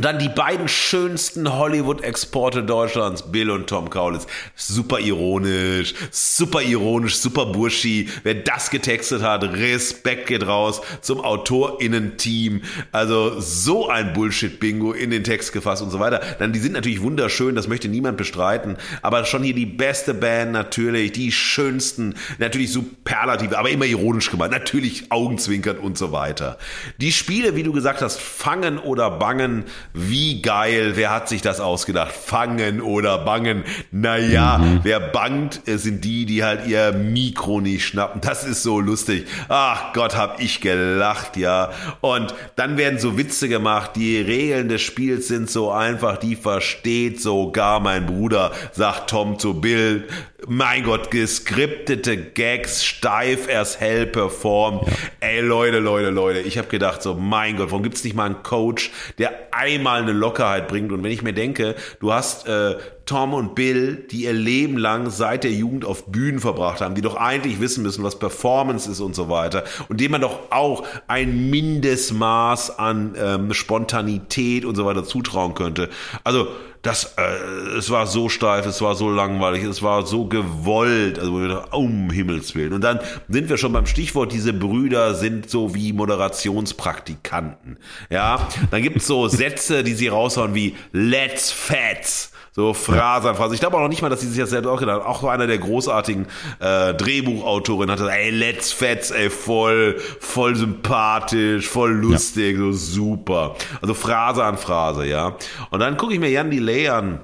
und 0.00 0.06
dann 0.06 0.18
die 0.18 0.30
beiden 0.30 0.66
schönsten 0.66 1.58
Hollywood-Exporte 1.58 2.62
Deutschlands, 2.62 3.30
Bill 3.30 3.50
und 3.50 3.66
Tom 3.66 3.90
Kaulitz. 3.90 4.26
Super 4.56 4.98
ironisch, 4.98 5.92
super 6.10 6.62
ironisch, 6.62 7.18
super 7.18 7.44
burschi. 7.44 8.08
Wer 8.22 8.36
das 8.36 8.70
getextet 8.70 9.20
hat, 9.20 9.44
Respekt 9.44 10.28
geht 10.28 10.46
raus 10.46 10.80
zum 11.02 11.20
AutorInnen-Team. 11.20 12.62
Also 12.92 13.40
so 13.40 13.90
ein 13.90 14.14
Bullshit-Bingo 14.14 14.92
in 14.92 15.10
den 15.10 15.22
Text 15.22 15.52
gefasst 15.52 15.82
und 15.82 15.90
so 15.90 16.00
weiter. 16.00 16.22
Dann, 16.38 16.54
die 16.54 16.60
sind 16.60 16.72
natürlich 16.72 17.02
wunderschön, 17.02 17.54
das 17.54 17.68
möchte 17.68 17.88
niemand 17.88 18.16
bestreiten. 18.16 18.78
Aber 19.02 19.26
schon 19.26 19.42
hier 19.42 19.54
die 19.54 19.66
beste 19.66 20.14
Band 20.14 20.52
natürlich, 20.52 21.12
die 21.12 21.30
schönsten, 21.30 22.14
natürlich 22.38 22.72
superlative, 22.72 23.58
aber 23.58 23.68
immer 23.68 23.84
ironisch 23.84 24.30
gemeint. 24.30 24.52
Natürlich 24.52 25.12
Augenzwinkern 25.12 25.76
und 25.76 25.98
so 25.98 26.10
weiter. 26.10 26.56
Die 27.02 27.12
Spiele, 27.12 27.54
wie 27.54 27.64
du 27.64 27.74
gesagt 27.74 28.00
hast, 28.00 28.18
fangen 28.18 28.78
oder 28.78 29.10
bangen, 29.10 29.66
wie 29.92 30.42
geil, 30.42 30.92
wer 30.94 31.10
hat 31.10 31.28
sich 31.28 31.42
das 31.42 31.60
ausgedacht? 31.60 32.12
Fangen 32.12 32.80
oder 32.80 33.18
bangen? 33.18 33.64
Naja, 33.90 34.58
mhm. 34.58 34.80
wer 34.82 35.00
bangt, 35.00 35.60
sind 35.66 36.04
die, 36.04 36.26
die 36.26 36.44
halt 36.44 36.66
ihr 36.66 36.92
Mikro 36.92 37.60
nicht 37.60 37.86
schnappen. 37.86 38.20
Das 38.20 38.44
ist 38.44 38.62
so 38.62 38.80
lustig. 38.80 39.26
Ach 39.48 39.92
Gott, 39.92 40.16
hab 40.16 40.40
ich 40.40 40.60
gelacht, 40.60 41.36
ja. 41.36 41.70
Und 42.00 42.34
dann 42.56 42.76
werden 42.76 42.98
so 42.98 43.18
Witze 43.18 43.48
gemacht. 43.48 43.92
Die 43.96 44.20
Regeln 44.20 44.68
des 44.68 44.82
Spiels 44.82 45.28
sind 45.28 45.50
so 45.50 45.70
einfach, 45.70 46.18
die 46.18 46.36
versteht 46.36 47.20
sogar 47.20 47.80
mein 47.80 48.06
Bruder, 48.06 48.52
sagt 48.72 49.10
Tom 49.10 49.38
zu 49.38 49.60
Bill 49.60 50.06
mein 50.46 50.84
Gott, 50.84 51.10
geskriptete 51.10 52.16
Gags, 52.16 52.84
steif 52.84 53.48
erst 53.48 53.80
hell 53.80 54.06
performt. 54.06 54.86
Ja. 54.86 54.92
Ey, 55.20 55.40
Leute, 55.40 55.78
Leute, 55.78 56.10
Leute, 56.10 56.40
ich 56.40 56.58
habe 56.58 56.68
gedacht 56.68 57.02
so, 57.02 57.14
mein 57.14 57.56
Gott, 57.56 57.70
warum 57.70 57.82
gibt's 57.82 58.04
nicht 58.04 58.16
mal 58.16 58.26
einen 58.26 58.42
Coach, 58.42 58.90
der 59.18 59.48
einmal 59.74 60.02
eine 60.02 60.12
Lockerheit 60.12 60.68
bringt? 60.68 60.92
Und 60.92 61.02
wenn 61.02 61.12
ich 61.12 61.22
mir 61.22 61.32
denke, 61.32 61.74
du 62.00 62.12
hast 62.12 62.46
äh, 62.46 62.76
Tom 63.10 63.34
und 63.34 63.56
Bill, 63.56 64.06
die 64.08 64.22
ihr 64.22 64.32
Leben 64.32 64.78
lang 64.78 65.10
seit 65.10 65.42
der 65.42 65.50
Jugend 65.50 65.84
auf 65.84 66.06
Bühnen 66.06 66.38
verbracht 66.38 66.80
haben, 66.80 66.94
die 66.94 67.00
doch 67.00 67.16
eigentlich 67.16 67.58
wissen 67.58 67.82
müssen, 67.82 68.04
was 68.04 68.20
Performance 68.20 68.88
ist 68.88 69.00
und 69.00 69.16
so 69.16 69.28
weiter 69.28 69.64
und 69.88 70.00
dem 70.00 70.12
man 70.12 70.20
doch 70.20 70.38
auch 70.50 70.86
ein 71.08 71.50
Mindestmaß 71.50 72.78
an 72.78 73.16
ähm, 73.20 73.52
Spontanität 73.52 74.64
und 74.64 74.76
so 74.76 74.86
weiter 74.86 75.02
zutrauen 75.02 75.54
könnte. 75.54 75.88
Also 76.22 76.46
das, 76.82 77.16
äh, 77.16 77.76
es 77.76 77.90
war 77.90 78.06
so 78.06 78.28
steif, 78.28 78.64
es 78.64 78.80
war 78.80 78.94
so 78.94 79.10
langweilig, 79.10 79.64
es 79.64 79.82
war 79.82 80.06
so 80.06 80.26
gewollt, 80.26 81.18
also 81.18 81.64
um 81.72 82.10
Himmels 82.10 82.54
Willen. 82.54 82.72
Und 82.72 82.84
dann 82.84 83.00
sind 83.28 83.48
wir 83.48 83.58
schon 83.58 83.72
beim 83.72 83.86
Stichwort, 83.86 84.30
diese 84.30 84.52
Brüder 84.52 85.16
sind 85.16 85.50
so 85.50 85.74
wie 85.74 85.92
Moderationspraktikanten. 85.92 87.76
Ja, 88.08 88.46
dann 88.70 88.82
gibt's 88.82 89.08
so 89.08 89.26
Sätze, 89.26 89.82
die 89.82 89.94
sie 89.94 90.06
raushauen 90.06 90.54
wie 90.54 90.76
Let's 90.92 91.50
Fats. 91.50 92.30
So 92.52 92.74
Phrasen, 92.74 93.34
Phrasen. 93.36 93.54
Ich 93.54 93.60
glaube 93.60 93.76
auch 93.76 93.80
noch 93.80 93.88
nicht 93.88 94.02
mal, 94.02 94.08
dass 94.08 94.20
sie 94.20 94.28
sich 94.28 94.40
das 94.40 94.50
selbst 94.50 94.66
auch 94.66 94.80
gedacht 94.80 95.06
Auch 95.06 95.22
einer 95.24 95.46
der 95.46 95.58
großartigen 95.58 96.26
äh, 96.58 96.94
Drehbuchautorinnen 96.94 97.90
hat 97.92 97.98
gesagt, 97.98 98.16
ey, 98.16 98.30
Let's 98.30 98.72
Fats, 98.72 99.12
ey, 99.12 99.30
voll, 99.30 99.98
voll 100.18 100.56
sympathisch, 100.56 101.68
voll 101.68 101.92
lustig, 101.92 102.56
ja. 102.56 102.64
so 102.64 102.72
super. 102.72 103.54
Also 103.80 103.94
Phrase 103.94 104.44
an 104.44 104.58
Phrase, 104.58 105.06
ja. 105.06 105.36
Und 105.70 105.80
dann 105.80 105.96
gucke 105.96 106.14
ich 106.14 106.20
mir 106.20 106.30
Jan 106.30 106.50
Delay 106.50 106.88
an 106.88 107.20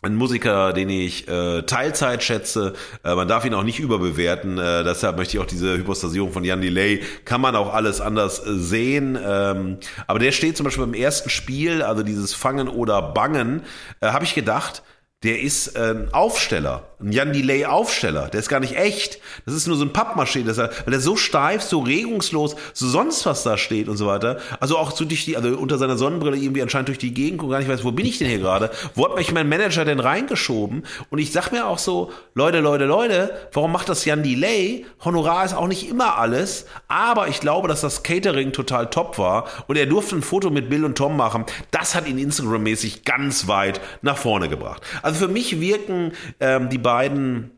ein 0.00 0.14
Musiker, 0.14 0.72
den 0.72 0.90
ich 0.90 1.26
äh, 1.26 1.62
Teilzeit 1.62 2.22
schätze. 2.22 2.74
Äh, 3.04 3.14
man 3.14 3.26
darf 3.26 3.44
ihn 3.44 3.54
auch 3.54 3.64
nicht 3.64 3.80
überbewerten. 3.80 4.56
Äh, 4.58 4.84
deshalb 4.84 5.16
möchte 5.16 5.36
ich 5.36 5.42
auch 5.42 5.46
diese 5.46 5.76
Hypostasierung 5.76 6.32
von 6.32 6.44
Jan 6.44 6.60
Delay, 6.60 7.00
kann 7.24 7.40
man 7.40 7.56
auch 7.56 7.74
alles 7.74 8.00
anders 8.00 8.38
äh, 8.46 8.54
sehen. 8.54 9.18
Ähm, 9.20 9.78
aber 10.06 10.20
der 10.20 10.30
steht 10.30 10.56
zum 10.56 10.64
Beispiel 10.64 10.84
beim 10.84 10.94
ersten 10.94 11.30
Spiel, 11.30 11.82
also 11.82 12.04
dieses 12.04 12.32
Fangen 12.32 12.68
oder 12.68 13.02
Bangen, 13.02 13.62
äh, 14.00 14.08
habe 14.08 14.24
ich 14.24 14.34
gedacht, 14.34 14.82
der 15.24 15.40
ist 15.40 15.74
äh, 15.74 15.94
ein 15.94 16.14
Aufsteller, 16.14 16.90
ein 17.00 17.12
Jan 17.12 17.32
Delay 17.32 17.64
Aufsteller. 17.64 18.28
Der 18.28 18.40
ist 18.40 18.48
gar 18.48 18.60
nicht 18.60 18.76
echt. 18.76 19.20
Das 19.46 19.54
ist 19.54 19.66
nur 19.66 19.76
so 19.76 19.84
ein 19.84 19.92
Pappmaschine, 19.92 20.46
das 20.46 20.58
er, 20.58 20.70
weil 20.84 20.94
er 20.94 21.00
so 21.00 21.16
steif, 21.16 21.62
so 21.62 21.80
regungslos, 21.80 22.56
so 22.72 22.88
sonst 22.88 23.24
was 23.26 23.44
da 23.44 23.56
steht 23.56 23.88
und 23.88 23.96
so 23.96 24.06
weiter. 24.06 24.38
Also 24.58 24.76
auch 24.76 24.90
so 24.90 25.04
durch 25.04 25.24
die, 25.24 25.36
also 25.36 25.50
unter 25.50 25.78
seiner 25.78 25.96
Sonnenbrille 25.96 26.36
irgendwie 26.36 26.62
anscheinend 26.62 26.88
durch 26.88 26.98
die 26.98 27.14
Gegend 27.14 27.42
und 27.42 27.50
gar 27.50 27.58
nicht 27.58 27.68
weiß, 27.68 27.84
wo 27.84 27.92
bin 27.92 28.06
ich 28.06 28.18
denn 28.18 28.28
hier 28.28 28.38
gerade? 28.38 28.70
Wo 28.94 29.04
hat 29.04 29.16
mich 29.16 29.32
mein 29.32 29.48
Manager 29.48 29.84
denn 29.84 30.00
reingeschoben? 30.00 30.84
Und 31.10 31.18
ich 31.18 31.30
sag 31.30 31.52
mir 31.52 31.66
auch 31.66 31.78
so, 31.78 32.10
Leute, 32.34 32.60
Leute, 32.60 32.84
Leute, 32.84 33.30
warum 33.52 33.70
macht 33.70 33.88
das 33.88 34.04
Jan 34.04 34.22
Delay? 34.22 34.84
Honorar 35.04 35.44
ist 35.44 35.54
auch 35.54 35.68
nicht 35.68 35.88
immer 35.88 36.18
alles, 36.18 36.66
aber 36.88 37.28
ich 37.28 37.40
glaube, 37.40 37.68
dass 37.68 37.80
das 37.80 38.02
Catering 38.02 38.52
total 38.52 38.90
top 38.90 39.18
war 39.18 39.46
und 39.68 39.76
er 39.76 39.86
durfte 39.86 40.16
ein 40.16 40.22
Foto 40.22 40.50
mit 40.50 40.68
Bill 40.68 40.84
und 40.84 40.98
Tom 40.98 41.16
machen. 41.16 41.44
Das 41.70 41.94
hat 41.94 42.08
ihn 42.08 42.18
Instagram-mäßig 42.18 43.04
ganz 43.04 43.46
weit 43.46 43.80
nach 44.02 44.16
vorne 44.16 44.48
gebracht. 44.48 44.82
Also 45.02 45.26
für 45.26 45.32
mich 45.32 45.60
wirken 45.60 46.12
ähm, 46.40 46.68
die 46.68 46.78
beiden 46.88 47.50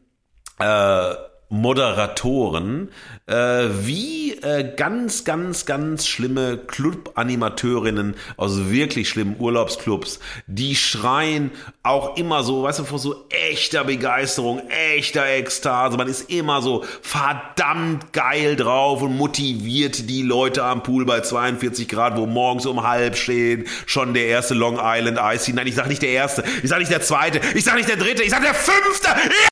äh, 0.58 1.14
Moderatoren 1.50 2.90
äh, 3.26 3.34
wie 3.82 4.34
äh, 4.34 4.72
ganz, 4.76 5.24
ganz, 5.24 5.66
ganz 5.66 6.06
schlimme 6.06 6.58
Club-Animateurinnen 6.58 8.14
aus 8.36 8.70
wirklich 8.70 9.08
schlimmen 9.08 9.34
Urlaubsclubs. 9.38 10.20
Die 10.46 10.76
schreien 10.76 11.50
auch 11.82 12.16
immer 12.16 12.44
so, 12.44 12.62
weißt 12.62 12.78
du, 12.78 12.84
vor 12.84 13.00
so 13.00 13.26
echter 13.30 13.82
Begeisterung, 13.82 14.62
echter 14.68 15.26
Ekstase. 15.26 15.96
Man 15.96 16.06
ist 16.06 16.30
immer 16.30 16.62
so 16.62 16.84
verdammt 17.02 18.12
geil 18.12 18.54
drauf 18.54 19.02
und 19.02 19.16
motiviert 19.16 20.08
die 20.08 20.22
Leute 20.22 20.62
am 20.62 20.84
Pool 20.84 21.04
bei 21.04 21.20
42 21.20 21.88
Grad, 21.88 22.16
wo 22.16 22.26
morgens 22.26 22.64
um 22.64 22.86
halb 22.86 23.16
stehen, 23.16 23.66
schon 23.86 24.14
der 24.14 24.26
erste 24.26 24.54
Long 24.54 24.78
Island 24.80 25.18
Ice. 25.20 25.52
Nein, 25.52 25.66
ich 25.66 25.74
sag 25.74 25.88
nicht 25.88 26.02
der 26.02 26.10
erste, 26.10 26.44
ich 26.62 26.68
sag 26.68 26.78
nicht 26.78 26.92
der 26.92 27.02
zweite, 27.02 27.40
ich 27.54 27.64
sag 27.64 27.74
nicht 27.74 27.88
der 27.88 27.96
dritte, 27.96 28.22
ich 28.22 28.30
sag 28.30 28.42
der 28.42 28.54
fünfte. 28.54 29.08
Ja! 29.08 29.49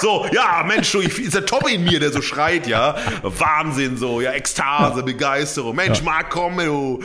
So, 0.00 0.26
ja, 0.32 0.64
Mensch, 0.66 0.92
du, 0.92 1.00
ist 1.00 1.34
der 1.34 1.44
Tom 1.44 1.66
in 1.68 1.84
mir, 1.84 1.98
der 1.98 2.12
so 2.12 2.22
schreit, 2.22 2.66
ja. 2.66 2.96
Wahnsinn, 3.22 3.96
so, 3.96 4.20
ja, 4.20 4.32
Ekstase, 4.32 5.02
Begeisterung. 5.02 5.74
Mensch, 5.74 5.98
ja. 5.98 6.04
Marc, 6.04 6.30
komm, 6.30 6.58
du, 6.58 7.02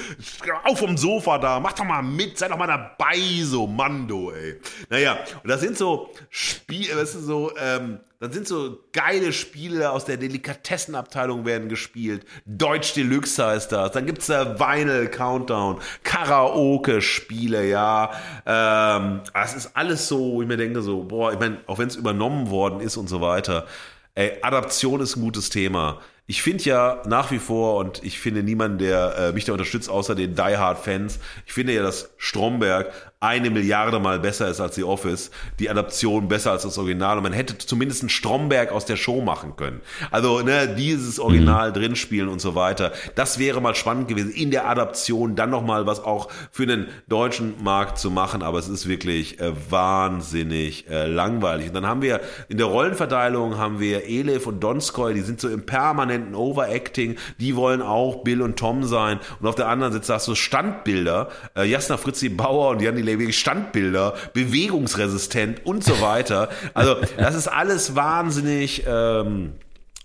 auf 0.63 0.79
vom 0.79 0.97
Sofa 0.97 1.37
da, 1.37 1.59
mach 1.59 1.73
doch 1.73 1.85
mal 1.85 2.03
mit, 2.03 2.37
sei 2.37 2.47
doch 2.47 2.57
mal 2.57 2.67
dabei, 2.67 3.17
so, 3.43 3.65
Mando, 3.65 4.31
ey. 4.31 4.59
Naja, 4.89 5.17
und 5.41 5.49
das 5.49 5.61
sind 5.61 5.77
so 5.77 6.11
Spiele, 6.29 6.95
das 6.95 7.15
ist 7.15 7.25
so, 7.25 7.51
ähm, 7.57 7.99
dann 8.23 8.31
sind 8.31 8.47
so 8.47 8.79
geile 8.93 9.33
Spiele 9.33 9.91
aus 9.91 10.05
der 10.05 10.15
Delikatessenabteilung 10.15 11.45
werden 11.45 11.67
gespielt. 11.67 12.25
Deutsch 12.45 12.93
Deluxe 12.93 13.45
heißt 13.45 13.73
das. 13.73 13.91
Dann 13.91 14.05
gibt's 14.05 14.27
da 14.27 14.57
Vinyl 14.57 15.09
Countdown, 15.09 15.81
Karaoke-Spiele, 16.03 17.67
ja. 17.67 18.11
Ähm, 18.45 19.19
es 19.33 19.55
ist 19.55 19.75
alles 19.75 20.07
so, 20.07 20.41
ich 20.41 20.47
mir 20.47 20.55
denke 20.55 20.81
so, 20.81 21.03
boah, 21.03 21.33
ich 21.33 21.39
meine, 21.39 21.57
auch 21.67 21.79
wenn 21.79 21.89
es 21.89 21.97
übernommen 21.97 22.49
worden 22.49 22.79
ist 22.79 22.95
und 22.95 23.09
so 23.09 23.19
weiter. 23.19 23.67
Ey, 24.15 24.37
Adaption 24.41 25.01
ist 25.01 25.17
ein 25.17 25.21
gutes 25.21 25.49
Thema. 25.49 25.99
Ich 26.25 26.41
finde 26.41 26.63
ja 26.63 27.01
nach 27.05 27.29
wie 27.29 27.39
vor, 27.39 27.75
und 27.75 28.01
ich 28.05 28.21
finde 28.21 28.41
niemanden, 28.41 28.77
der 28.77 29.17
äh, 29.17 29.31
mich 29.33 29.43
da 29.43 29.51
unterstützt, 29.51 29.89
außer 29.89 30.15
den 30.15 30.35
Die 30.35 30.41
Hard 30.57 30.79
Fans, 30.79 31.19
ich 31.45 31.51
finde 31.51 31.73
ja, 31.73 31.83
dass 31.83 32.09
Stromberg 32.15 32.93
eine 33.23 33.49
Milliarde 33.49 33.99
mal 33.99 34.19
besser 34.19 34.49
ist 34.49 34.59
als 34.59 34.75
The 34.75 34.83
Office, 34.83 35.31
die 35.59 35.69
Adaption 35.69 36.27
besser 36.27 36.51
als 36.51 36.63
das 36.63 36.77
Original 36.77 37.17
und 37.17 37.23
man 37.23 37.31
hätte 37.31 37.57
zumindest 37.57 38.01
einen 38.01 38.09
Stromberg 38.09 38.71
aus 38.71 38.85
der 38.85 38.97
Show 38.97 39.21
machen 39.21 39.55
können. 39.55 39.81
Also 40.11 40.41
ne, 40.41 40.67
dieses 40.67 41.19
Original 41.19 41.69
mhm. 41.69 41.73
drin 41.73 41.95
spielen 41.95 42.27
und 42.27 42.41
so 42.41 42.53
weiter. 42.55 42.91
Das 43.15 43.39
wäre 43.39 43.61
mal 43.61 43.75
spannend 43.75 44.09
gewesen, 44.09 44.31
in 44.31 44.51
der 44.51 44.67
Adaption 44.67 45.35
dann 45.35 45.51
nochmal 45.51 45.85
was 45.85 46.03
auch 46.03 46.29
für 46.51 46.65
den 46.65 46.87
deutschen 47.07 47.63
Markt 47.63 47.97
zu 47.97 48.11
machen, 48.11 48.43
aber 48.43 48.59
es 48.59 48.67
ist 48.67 48.89
wirklich 48.89 49.39
äh, 49.39 49.53
wahnsinnig 49.69 50.89
äh, 50.89 51.07
langweilig. 51.07 51.67
Und 51.67 51.75
dann 51.75 51.87
haben 51.87 52.01
wir 52.01 52.19
in 52.49 52.57
der 52.57 52.67
Rollenverteilung 52.67 53.57
haben 53.57 53.79
wir 53.79 54.03
Elif 54.03 54.47
und 54.47 54.61
Donskoy, 54.61 55.13
die 55.13 55.21
sind 55.21 55.39
so 55.39 55.47
im 55.47 55.65
permanenten 55.65 56.35
Overacting, 56.35 57.15
die 57.39 57.55
wollen 57.55 57.81
auch 57.81 58.23
Bill 58.23 58.41
und 58.41 58.57
Tom 58.57 58.83
sein 58.83 59.19
und 59.39 59.47
auf 59.47 59.55
der 59.55 59.69
anderen 59.69 59.93
Seite 59.93 60.13
hast 60.13 60.27
du 60.27 60.35
Standbilder, 60.35 61.29
äh, 61.55 61.63
Jasna 61.63 61.95
Fritzi 61.95 62.27
Bauer 62.27 62.71
und 62.71 62.81
Jan 62.81 62.97
wirklich 63.19 63.39
Standbilder, 63.39 64.15
bewegungsresistent 64.33 65.65
und 65.65 65.83
so 65.83 66.01
weiter. 66.01 66.49
Also 66.73 66.95
das 67.17 67.35
ist 67.35 67.47
alles 67.47 67.95
wahnsinnig 67.95 68.83
ähm, 68.87 69.53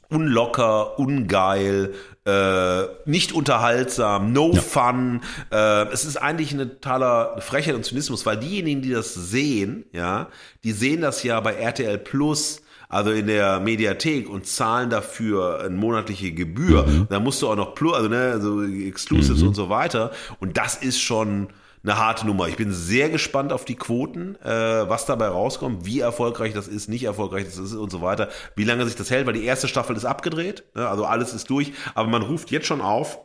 unlocker, 0.09 0.99
ungeil, 0.99 1.95
äh, 2.25 2.83
nicht 3.05 3.33
unterhaltsam, 3.33 4.33
no 4.33 4.53
ja. 4.53 4.61
fun. 4.61 5.21
Äh, 5.51 5.89
es 5.93 6.05
ist 6.05 6.17
eigentlich 6.17 6.53
eine 6.53 6.69
totaler 6.69 7.41
Frechheit 7.41 7.75
und 7.75 7.85
Zynismus, 7.85 8.25
weil 8.27 8.39
diejenigen, 8.39 8.83
die 8.83 8.91
das 8.91 9.15
sehen, 9.15 9.85
ja, 9.93 10.29
die 10.65 10.73
sehen 10.73 11.01
das 11.01 11.23
ja 11.23 11.41
bei 11.41 11.55
RTL 11.55 11.99
Plus 11.99 12.63
also 12.89 13.11
in 13.11 13.27
der 13.27 13.61
Mediathek 13.61 14.31
und 14.31 14.47
zahlen 14.47 14.89
dafür 14.89 15.61
eine 15.61 15.77
monatliche 15.77 16.33
Gebühr. 16.33 16.87
Mhm. 16.87 17.07
Da 17.11 17.21
musst 17.21 17.43
du 17.43 17.49
auch 17.49 17.57
noch 17.57 17.75
Plus, 17.75 17.95
also 17.95 18.09
ne, 18.09 18.41
so 18.41 18.63
Exclusives 18.63 19.43
mhm. 19.43 19.49
und 19.49 19.55
so 19.55 19.69
weiter. 19.69 20.11
Und 20.41 20.57
das 20.57 20.77
ist 20.77 21.01
schon 21.01 21.49
eine 21.83 21.99
harte 21.99 22.27
Nummer. 22.27 22.49
Ich 22.49 22.57
bin 22.57 22.73
sehr 22.73 23.09
gespannt 23.09 23.53
auf 23.53 23.65
die 23.65 23.77
Quoten, 23.77 24.37
äh, 24.43 24.49
was 24.89 25.07
dabei 25.07 25.29
rauskommt, 25.29 25.85
wie 25.85 26.01
erfolgreich 26.01 26.53
das 26.53 26.69
ist, 26.69 26.89
nicht 26.89 27.05
erfolgreich 27.05 27.45
das 27.45 27.59
ist 27.59 27.75
und 27.75 27.91
so 27.91 28.03
weiter, 28.03 28.29
wie 28.57 28.65
lange 28.65 28.85
sich 28.87 28.97
das 28.97 29.11
hält, 29.11 29.27
weil 29.27 29.35
die 29.35 29.45
erste 29.45 29.69
Staffel 29.69 29.97
ist 29.97 30.05
abgedreht, 30.05 30.65
ne? 30.75 30.89
also 30.89 31.05
alles 31.05 31.35
ist 31.35 31.49
durch, 31.51 31.73
aber 31.95 32.09
man 32.09 32.23
ruft 32.23 32.51
jetzt 32.51 32.67
schon 32.67 32.81
auf, 32.81 33.21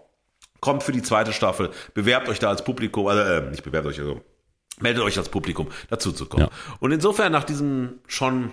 kommt 0.59 0.84
für 0.84 0.91
die 0.91 1.01
zweite 1.01 1.34
Staffel, 1.34 1.71
bewerbt 1.93 2.30
euch 2.30 2.39
da 2.39 2.49
als 2.49 2.63
Publikum, 2.63 3.07
also 3.07 3.21
äh, 3.21 3.49
nicht 3.49 3.63
bewerbt 3.63 3.88
euch, 3.88 3.99
also 3.99 4.21
meldet 4.80 5.03
euch 5.03 5.17
als 5.17 5.30
Publikum 5.30 5.69
dazu 5.89 6.11
zu 6.11 6.25
kommen. 6.25 6.43
Ja. 6.43 6.75
Und 6.80 6.91
insofern 6.91 7.31
nach 7.31 7.43
diesem 7.43 7.99
schon 8.07 8.51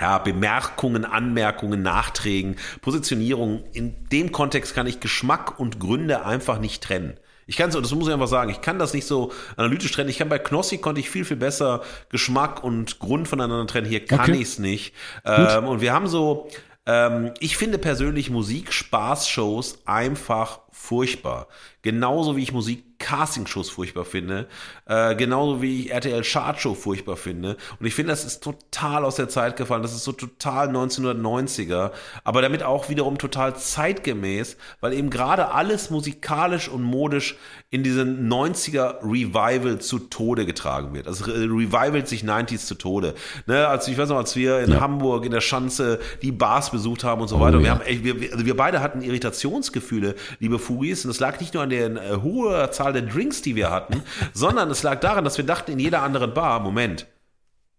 ja, 0.00 0.18
Bemerkungen, 0.18 1.04
Anmerkungen, 1.04 1.82
Nachträgen, 1.82 2.56
Positionierungen. 2.80 3.64
In 3.72 4.08
dem 4.08 4.32
Kontext 4.32 4.74
kann 4.74 4.86
ich 4.86 5.00
Geschmack 5.00 5.58
und 5.60 5.78
Gründe 5.78 6.24
einfach 6.24 6.58
nicht 6.58 6.82
trennen. 6.82 7.18
Ich 7.50 7.56
kann 7.56 7.72
so, 7.72 7.80
das 7.80 7.92
muss 7.92 8.06
ich 8.06 8.14
einfach 8.14 8.28
sagen, 8.28 8.48
ich 8.52 8.60
kann 8.60 8.78
das 8.78 8.94
nicht 8.94 9.08
so 9.08 9.32
analytisch 9.56 9.90
trennen. 9.90 10.08
Ich 10.08 10.18
kann 10.18 10.28
bei 10.28 10.38
Knossi 10.38 10.78
konnte 10.78 11.00
ich 11.00 11.10
viel, 11.10 11.24
viel 11.24 11.36
besser 11.36 11.82
Geschmack 12.08 12.62
und 12.62 13.00
Grund 13.00 13.26
voneinander 13.26 13.66
trennen. 13.66 13.88
Hier 13.88 14.04
kann 14.04 14.20
okay. 14.20 14.34
ich 14.34 14.42
es 14.42 14.58
nicht. 14.60 14.94
Ähm, 15.24 15.64
und 15.64 15.80
wir 15.80 15.92
haben 15.92 16.06
so, 16.06 16.48
ähm, 16.86 17.32
ich 17.40 17.56
finde 17.56 17.78
persönlich 17.78 18.30
Musik, 18.30 18.72
Spaßshows 18.72 19.80
einfach 19.84 20.60
furchtbar. 20.70 21.48
Genauso 21.82 22.36
wie 22.36 22.44
ich 22.44 22.52
Musik 22.52 22.84
Castingshows 23.00 23.70
furchtbar 23.70 24.04
finde, 24.04 24.46
äh, 24.86 25.16
genauso 25.16 25.60
wie 25.60 25.80
ich 25.80 25.90
RTL 25.90 26.22
Chartshow 26.22 26.74
furchtbar 26.74 27.16
finde. 27.16 27.56
Und 27.80 27.86
ich 27.86 27.94
finde, 27.94 28.12
das 28.12 28.24
ist 28.24 28.44
total 28.44 29.04
aus 29.04 29.16
der 29.16 29.28
Zeit 29.28 29.56
gefallen. 29.56 29.82
Das 29.82 29.92
ist 29.92 30.04
so 30.04 30.12
total 30.12 30.68
1990er, 30.68 31.90
aber 32.22 32.42
damit 32.42 32.62
auch 32.62 32.88
wiederum 32.88 33.18
total 33.18 33.56
zeitgemäß, 33.56 34.56
weil 34.80 34.92
eben 34.92 35.10
gerade 35.10 35.50
alles 35.50 35.90
musikalisch 35.90 36.68
und 36.68 36.82
modisch 36.82 37.36
in 37.70 37.82
diesen 37.82 38.28
90er 38.28 38.96
Revival 39.02 39.78
zu 39.78 39.98
Tode 39.98 40.44
getragen 40.44 40.92
wird. 40.92 41.06
Also 41.06 41.24
Revival 41.24 42.06
sich 42.06 42.22
90s 42.22 42.66
zu 42.66 42.74
Tode. 42.74 43.14
Ne, 43.46 43.66
also 43.66 43.90
ich 43.90 43.96
weiß 43.96 44.08
noch, 44.10 44.16
als 44.16 44.36
wir 44.36 44.60
in 44.60 44.72
ja. 44.72 44.80
Hamburg 44.80 45.24
in 45.24 45.32
der 45.32 45.40
Schanze 45.40 46.00
die 46.20 46.32
Bars 46.32 46.70
besucht 46.70 47.04
haben 47.04 47.22
und 47.22 47.28
so 47.28 47.36
oh, 47.36 47.40
weiter. 47.40 47.58
Ja. 47.60 47.62
Wir 47.62 47.70
haben, 47.70 48.20
wir, 48.20 48.32
also 48.32 48.44
wir 48.44 48.56
beide 48.56 48.80
hatten 48.80 49.00
Irritationsgefühle, 49.00 50.16
liebe 50.38 50.58
Fugis, 50.58 51.04
und 51.04 51.08
das 51.08 51.20
lag 51.20 51.40
nicht 51.40 51.54
nur 51.54 51.62
an 51.62 51.70
der 51.70 51.86
äh, 51.90 52.16
hohen 52.20 52.70
Zahl 52.72 52.89
der 52.92 53.02
Drinks, 53.02 53.42
die 53.42 53.56
wir 53.56 53.70
hatten, 53.70 54.02
sondern 54.32 54.70
es 54.70 54.82
lag 54.82 55.00
daran, 55.00 55.24
dass 55.24 55.36
wir 55.36 55.44
dachten 55.44 55.72
in 55.72 55.78
jeder 55.78 56.02
anderen 56.02 56.34
Bar, 56.34 56.60
Moment, 56.60 57.06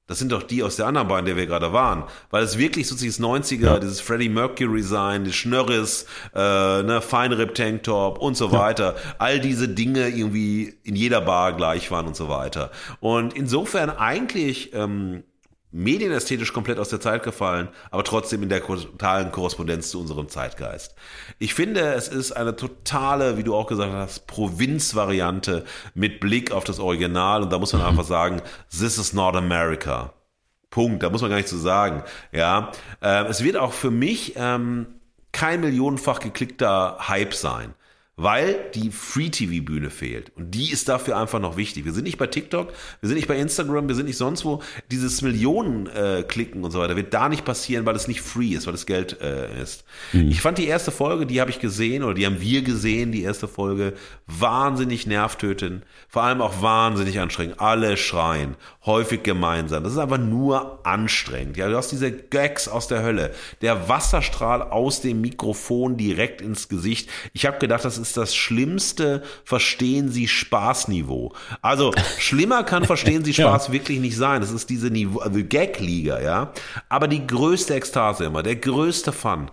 Das 0.07 0.19
sind 0.19 0.33
doch 0.33 0.43
die 0.43 0.61
aus 0.61 0.75
der 0.75 0.87
anderen 0.87 1.07
Bahn, 1.07 1.23
der 1.23 1.37
wir 1.37 1.45
gerade 1.45 1.71
waren. 1.71 2.03
Weil 2.31 2.43
es 2.43 2.57
wirklich 2.57 2.85
so 2.87 2.95
dieses 2.97 3.21
90er, 3.21 3.61
ja. 3.61 3.79
dieses 3.79 4.01
Freddie 4.01 4.27
Mercury 4.27 4.83
sein, 4.83 5.23
die 5.23 5.31
Schnörres, 5.31 6.05
äh, 6.35 6.83
ne, 6.83 6.99
Feinrip 7.01 7.55
Tanktop 7.55 8.17
und 8.17 8.35
so 8.35 8.51
weiter. 8.51 8.95
All 9.19 9.39
diese 9.39 9.69
Dinge 9.69 10.09
irgendwie 10.09 10.73
in 10.83 10.97
jeder 10.97 11.21
Bar 11.21 11.53
gleich 11.53 11.91
waren 11.91 12.07
und 12.07 12.17
so 12.17 12.27
weiter. 12.27 12.71
Und 12.99 13.33
insofern 13.33 13.89
eigentlich 13.89 14.73
ähm, 14.73 15.23
medienästhetisch 15.71 16.53
komplett 16.53 16.79
aus 16.79 16.89
der 16.89 16.99
Zeit 16.99 17.23
gefallen, 17.23 17.69
aber 17.89 18.03
trotzdem 18.03 18.43
in 18.43 18.49
der 18.49 18.63
totalen 18.63 19.31
Korrespondenz 19.31 19.89
zu 19.89 19.99
unserem 19.99 20.27
Zeitgeist. 20.29 20.95
Ich 21.39 21.53
finde, 21.53 21.93
es 21.93 22.07
ist 22.07 22.33
eine 22.33 22.55
totale, 22.55 23.37
wie 23.37 23.43
du 23.43 23.55
auch 23.55 23.67
gesagt 23.67 23.93
hast, 23.93 24.27
Provinzvariante 24.27 25.63
mit 25.93 26.19
Blick 26.19 26.51
auf 26.51 26.63
das 26.63 26.79
Original 26.79 27.43
und 27.43 27.51
da 27.51 27.59
muss 27.59 27.73
man 27.73 27.81
mhm. 27.81 27.87
einfach 27.87 28.03
sagen, 28.03 28.41
this 28.69 28.97
is 28.97 29.13
not 29.13 29.35
America. 29.35 30.13
Punkt, 30.69 31.03
da 31.03 31.09
muss 31.09 31.21
man 31.21 31.29
gar 31.29 31.37
nicht 31.37 31.49
zu 31.49 31.57
so 31.57 31.63
sagen. 31.63 32.03
Ja, 32.31 32.71
ähm, 33.01 33.25
es 33.27 33.43
wird 33.43 33.57
auch 33.57 33.73
für 33.73 33.91
mich 33.91 34.33
ähm, 34.37 34.87
kein 35.31 35.61
millionenfach 35.61 36.19
geklickter 36.19 36.97
Hype 37.07 37.33
sein 37.33 37.73
weil 38.17 38.69
die 38.75 38.91
Free-TV-Bühne 38.91 39.89
fehlt. 39.89 40.31
Und 40.35 40.51
die 40.51 40.71
ist 40.71 40.89
dafür 40.89 41.17
einfach 41.17 41.39
noch 41.39 41.57
wichtig. 41.57 41.85
Wir 41.85 41.93
sind 41.93 42.03
nicht 42.03 42.17
bei 42.17 42.27
TikTok, 42.27 42.73
wir 42.99 43.07
sind 43.07 43.15
nicht 43.15 43.27
bei 43.27 43.37
Instagram, 43.37 43.87
wir 43.87 43.95
sind 43.95 44.05
nicht 44.05 44.17
sonst 44.17 44.43
wo. 44.43 44.61
Dieses 44.91 45.21
Millionen-Klicken 45.21 46.61
äh, 46.61 46.65
und 46.65 46.71
so 46.71 46.79
weiter 46.79 46.95
wird 46.95 47.13
da 47.13 47.29
nicht 47.29 47.45
passieren, 47.45 47.85
weil 47.85 47.95
es 47.95 48.07
nicht 48.07 48.21
free 48.21 48.49
ist, 48.49 48.67
weil 48.67 48.73
es 48.73 48.85
Geld 48.85 49.21
äh, 49.21 49.61
ist. 49.61 49.85
Mhm. 50.11 50.29
Ich 50.29 50.41
fand 50.41 50.57
die 50.57 50.67
erste 50.67 50.91
Folge, 50.91 51.25
die 51.25 51.39
habe 51.39 51.51
ich 51.51 51.59
gesehen 51.59 52.03
oder 52.03 52.13
die 52.13 52.25
haben 52.25 52.41
wir 52.41 52.61
gesehen, 52.63 53.11
die 53.11 53.23
erste 53.23 53.47
Folge, 53.47 53.93
wahnsinnig 54.27 55.07
nervtötend, 55.07 55.83
vor 56.09 56.23
allem 56.23 56.41
auch 56.41 56.61
wahnsinnig 56.61 57.19
anstrengend. 57.19 57.59
Alle 57.59 57.95
schreien, 57.95 58.55
häufig 58.85 59.23
gemeinsam. 59.23 59.83
Das 59.83 59.93
ist 59.93 59.99
einfach 59.99 60.17
nur 60.17 60.85
anstrengend. 60.85 61.55
Ja, 61.57 61.69
du 61.69 61.77
hast 61.77 61.91
diese 61.91 62.11
Gags 62.11 62.67
aus 62.67 62.87
der 62.87 63.03
Hölle, 63.03 63.33
der 63.61 63.87
Wasserstrahl 63.87 64.61
aus 64.61 65.01
dem 65.01 65.21
Mikrofon 65.21 65.95
direkt 65.97 66.41
ins 66.41 66.67
Gesicht. 66.67 67.09
Ich 67.33 67.45
habe 67.45 67.57
gedacht, 67.57 67.85
das 67.85 68.00
ist 68.01 68.17
das 68.17 68.35
schlimmste 68.35 69.23
Verstehen 69.45 70.09
Sie 70.09 70.27
Spaßniveau. 70.27 71.33
Also 71.61 71.93
schlimmer 72.17 72.63
kann 72.63 72.85
Verstehen 72.85 73.23
Sie 73.23 73.33
Spaß 73.35 73.67
ja. 73.67 73.73
wirklich 73.73 73.99
nicht 73.99 74.17
sein. 74.17 74.41
Das 74.41 74.51
ist 74.51 74.69
diese 74.69 74.89
Niveau, 74.89 75.19
also 75.19 75.39
Gag-Liga, 75.43 76.19
ja. 76.19 76.51
Aber 76.89 77.07
die 77.07 77.25
größte 77.25 77.75
Ekstase 77.75 78.25
immer, 78.25 78.43
der 78.43 78.57
größte 78.57 79.11
Fun. 79.11 79.49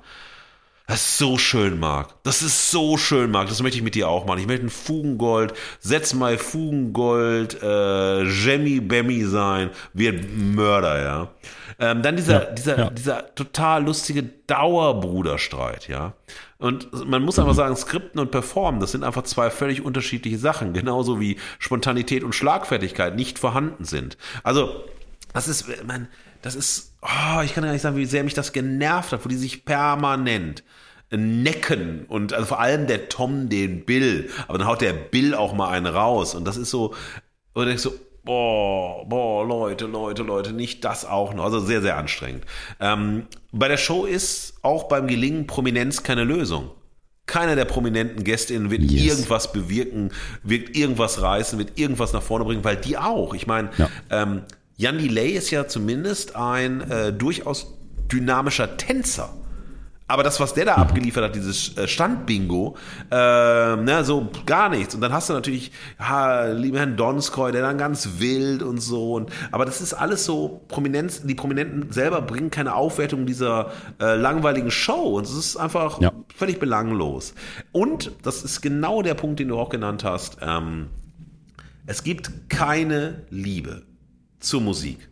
Das 0.88 1.02
ist 1.02 1.18
so 1.18 1.36
schön, 1.36 1.78
Marc. 1.78 2.14
Das 2.22 2.40
ist 2.40 2.70
so 2.70 2.96
schön, 2.96 3.30
Marc. 3.30 3.50
Das 3.50 3.62
möchte 3.62 3.76
ich 3.76 3.84
mit 3.84 3.94
dir 3.94 4.08
auch 4.08 4.24
machen. 4.24 4.38
Ich 4.38 4.46
möchte 4.46 4.64
ein 4.64 4.70
Fugengold, 4.70 5.52
setz 5.80 6.14
mal 6.14 6.38
Fugengold, 6.38 7.62
äh, 7.62 8.22
Jemmy 8.22 8.80
Bemmy 8.80 9.24
sein, 9.26 9.68
wird 9.92 10.24
Mörder, 10.34 11.02
ja. 11.02 11.28
Ähm, 11.78 12.00
dann 12.00 12.16
dieser, 12.16 12.44
ja, 12.44 12.50
dieser, 12.52 12.78
ja. 12.78 12.90
dieser 12.90 13.34
total 13.34 13.84
lustige 13.84 14.22
Dauerbruderstreit, 14.22 15.88
ja. 15.88 16.14
Und 16.56 16.90
man 17.06 17.22
muss 17.22 17.38
einfach 17.38 17.54
sagen, 17.54 17.76
Skripten 17.76 18.18
und 18.18 18.30
Performen, 18.30 18.80
das 18.80 18.92
sind 18.92 19.04
einfach 19.04 19.24
zwei 19.24 19.50
völlig 19.50 19.84
unterschiedliche 19.84 20.38
Sachen. 20.38 20.72
Genauso 20.72 21.20
wie 21.20 21.36
Spontanität 21.58 22.24
und 22.24 22.34
Schlagfertigkeit 22.34 23.14
nicht 23.14 23.38
vorhanden 23.38 23.84
sind. 23.84 24.16
Also, 24.42 24.84
das 25.34 25.48
ist, 25.48 25.66
man, 25.86 26.08
das 26.40 26.54
ist, 26.54 26.87
oh, 27.02 27.40
ich 27.44 27.54
kann 27.54 27.64
gar 27.64 27.72
nicht 27.72 27.82
sagen, 27.82 27.96
wie 27.96 28.04
sehr 28.04 28.24
mich 28.24 28.34
das 28.34 28.52
genervt 28.52 29.12
hat, 29.12 29.24
wo 29.24 29.28
die 29.28 29.36
sich 29.36 29.64
permanent 29.64 30.62
necken 31.10 32.04
und 32.06 32.34
also 32.34 32.46
vor 32.46 32.60
allem 32.60 32.86
der 32.86 33.08
Tom 33.08 33.48
den 33.48 33.86
Bill, 33.86 34.28
aber 34.46 34.58
dann 34.58 34.66
haut 34.66 34.82
der 34.82 34.92
Bill 34.92 35.34
auch 35.34 35.54
mal 35.54 35.70
einen 35.70 35.86
raus 35.86 36.34
und 36.34 36.44
das 36.46 36.58
ist 36.58 36.70
so, 36.70 36.94
und 37.54 37.68
ich 37.68 37.80
so, 37.80 37.94
boah, 38.28 39.08
boah, 39.08 39.46
Leute, 39.46 39.86
Leute, 39.86 40.22
Leute, 40.22 40.52
nicht 40.52 40.84
das 40.84 41.06
auch 41.06 41.32
noch. 41.32 41.44
Also 41.44 41.60
sehr, 41.60 41.80
sehr 41.80 41.96
anstrengend. 41.96 42.44
Ähm, 42.78 43.26
bei 43.52 43.68
der 43.68 43.78
Show 43.78 44.04
ist 44.04 44.54
auch 44.62 44.84
beim 44.84 45.06
Gelingen 45.06 45.46
Prominenz 45.46 46.02
keine 46.02 46.24
Lösung. 46.24 46.70
Keiner 47.24 47.56
der 47.56 47.64
prominenten 47.64 48.24
GästInnen 48.24 48.70
wird 48.70 48.82
yes. 48.82 49.02
irgendwas 49.04 49.52
bewirken, 49.52 50.12
wird 50.42 50.76
irgendwas 50.76 51.22
reißen, 51.22 51.58
wird 51.58 51.78
irgendwas 51.78 52.12
nach 52.12 52.22
vorne 52.22 52.44
bringen, 52.44 52.64
weil 52.64 52.76
die 52.76 52.98
auch. 52.98 53.34
Ich 53.34 53.46
meine, 53.46 53.70
ja. 53.78 53.88
ähm, 54.10 54.42
Jan 54.78 54.96
Delay 54.96 55.32
ist 55.32 55.50
ja 55.50 55.66
zumindest 55.66 56.36
ein 56.36 56.80
äh, 56.88 57.12
durchaus 57.12 57.74
dynamischer 58.12 58.76
Tänzer. 58.76 59.34
Aber 60.06 60.22
das, 60.22 60.38
was 60.38 60.54
der 60.54 60.66
da 60.66 60.76
mhm. 60.76 60.82
abgeliefert 60.82 61.24
hat, 61.24 61.34
dieses 61.34 61.76
äh, 61.76 61.88
Standbingo, 61.88 62.76
äh, 63.10 63.16
ne, 63.16 64.04
so 64.04 64.28
gar 64.46 64.68
nichts. 64.68 64.94
Und 64.94 65.00
dann 65.00 65.12
hast 65.12 65.30
du 65.30 65.34
natürlich, 65.34 65.72
ja, 65.98 66.46
lieber 66.52 66.78
Herrn 66.78 66.96
Donskoy, 66.96 67.50
der 67.50 67.62
dann 67.62 67.76
ganz 67.76 68.08
wild 68.18 68.62
und 68.62 68.78
so. 68.78 69.14
Und, 69.14 69.30
aber 69.50 69.64
das 69.64 69.80
ist 69.80 69.94
alles 69.94 70.24
so 70.24 70.62
Prominenz, 70.68 71.22
die 71.22 71.34
Prominenten 71.34 71.90
selber 71.90 72.22
bringen 72.22 72.50
keine 72.52 72.76
Aufwertung 72.76 73.26
dieser 73.26 73.72
äh, 74.00 74.14
langweiligen 74.14 74.70
Show. 74.70 75.16
Und 75.16 75.24
es 75.24 75.34
ist 75.34 75.56
einfach 75.56 76.00
ja. 76.00 76.12
völlig 76.36 76.60
belanglos. 76.60 77.34
Und 77.72 78.12
das 78.22 78.44
ist 78.44 78.60
genau 78.60 79.02
der 79.02 79.14
Punkt, 79.14 79.40
den 79.40 79.48
du 79.48 79.58
auch 79.58 79.70
genannt 79.70 80.04
hast. 80.04 80.36
Ähm, 80.40 80.86
es 81.84 82.04
gibt 82.04 82.48
keine 82.48 83.24
Liebe 83.28 83.87
zur 84.40 84.60
Musik. 84.60 85.08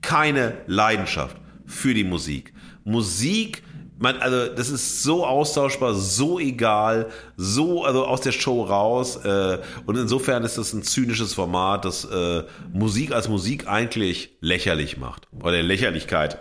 Keine 0.00 0.58
Leidenschaft 0.66 1.36
für 1.66 1.94
die 1.94 2.04
Musik. 2.04 2.52
Musik 2.84 3.62
man, 4.02 4.16
also 4.16 4.48
das 4.52 4.68
ist 4.68 5.04
so 5.04 5.24
austauschbar, 5.24 5.94
so 5.94 6.40
egal, 6.40 7.08
so 7.36 7.84
also 7.84 8.04
aus 8.04 8.20
der 8.20 8.32
Show 8.32 8.64
raus. 8.64 9.16
Äh, 9.16 9.58
und 9.86 9.96
insofern 9.96 10.42
ist 10.42 10.58
das 10.58 10.72
ein 10.72 10.82
zynisches 10.82 11.34
Format, 11.34 11.84
das 11.84 12.04
äh, 12.04 12.42
Musik 12.72 13.12
als 13.12 13.28
Musik 13.28 13.68
eigentlich 13.68 14.36
lächerlich 14.40 14.96
macht 14.96 15.28
oder 15.40 15.62
Lächerlichkeit 15.62 16.38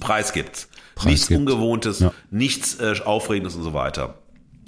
preisgibt. 0.00 0.68
Preis 0.94 1.06
nichts 1.06 1.28
gibt. 1.28 1.40
Ungewohntes, 1.40 2.00
ja. 2.00 2.12
nichts 2.30 2.80
äh, 2.80 2.94
Aufregendes 3.04 3.54
und 3.56 3.62
so 3.62 3.74
weiter. 3.74 4.18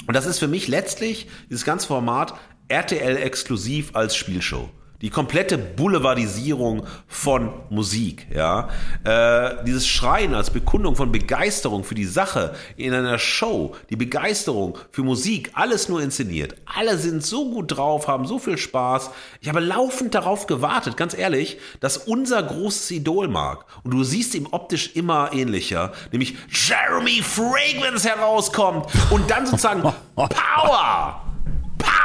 Und 0.07 0.15
das 0.15 0.27
ist 0.27 0.39
für 0.39 0.49
mich 0.49 0.69
letztlich 0.69 1.29
dieses 1.49 1.65
ganze 1.65 1.87
Format 1.87 2.35
RTL 2.69 3.17
exklusiv 3.17 3.97
als 3.97 4.15
Spielshow. 4.17 4.69
Die 5.01 5.11
komplette 5.11 5.59
Boulevardisierung 5.59 6.85
von 7.07 7.53
Musik, 7.71 8.27
ja. 8.35 8.69
Äh, 9.05 9.65
dieses 9.65 9.87
Schreien 9.87 10.35
als 10.35 10.51
Bekundung 10.51 10.97
von 10.97 11.13
Begeisterung 11.13 11.85
für 11.85 11.95
die 11.95 12.05
Sache 12.05 12.57
in 12.77 12.93
einer 12.93 13.21
Show, 13.21 13.77
die 13.91 13.97
Begeisterung 13.97 14.77
für 14.91 15.05
Musik, 15.05 15.53
alles 15.55 15.89
nur 15.89 16.03
inszeniert. 16.03 16.57
Alle 16.67 16.99
sind 16.99 17.25
so 17.25 17.49
gut 17.49 17.77
drauf, 17.77 18.09
haben 18.09 18.27
so 18.27 18.41
viel 18.41 18.59
Spaß. 18.59 19.11
Ich 19.41 19.49
habe 19.49 19.61
laufend 19.61 20.17
darauf 20.17 20.49
gewartet, 20.49 20.97
ganz 20.97 21.17
ehrlich, 21.17 21.59
dass 21.79 21.97
unser 21.97 22.43
großes 22.43 22.91
Idol 22.91 23.29
mag. 23.29 23.67
Und 23.85 23.93
du 23.93 24.03
siehst 24.03 24.35
ihm 24.35 24.49
optisch 24.51 24.97
immer 24.97 25.31
ähnlicher, 25.33 25.93
nämlich 26.11 26.35
Jeremy 26.49 27.23
Fragrance 27.23 28.09
herauskommt 28.09 28.87
und 29.11 29.31
dann 29.31 29.47
sozusagen 29.47 29.83
Power! 30.17 31.28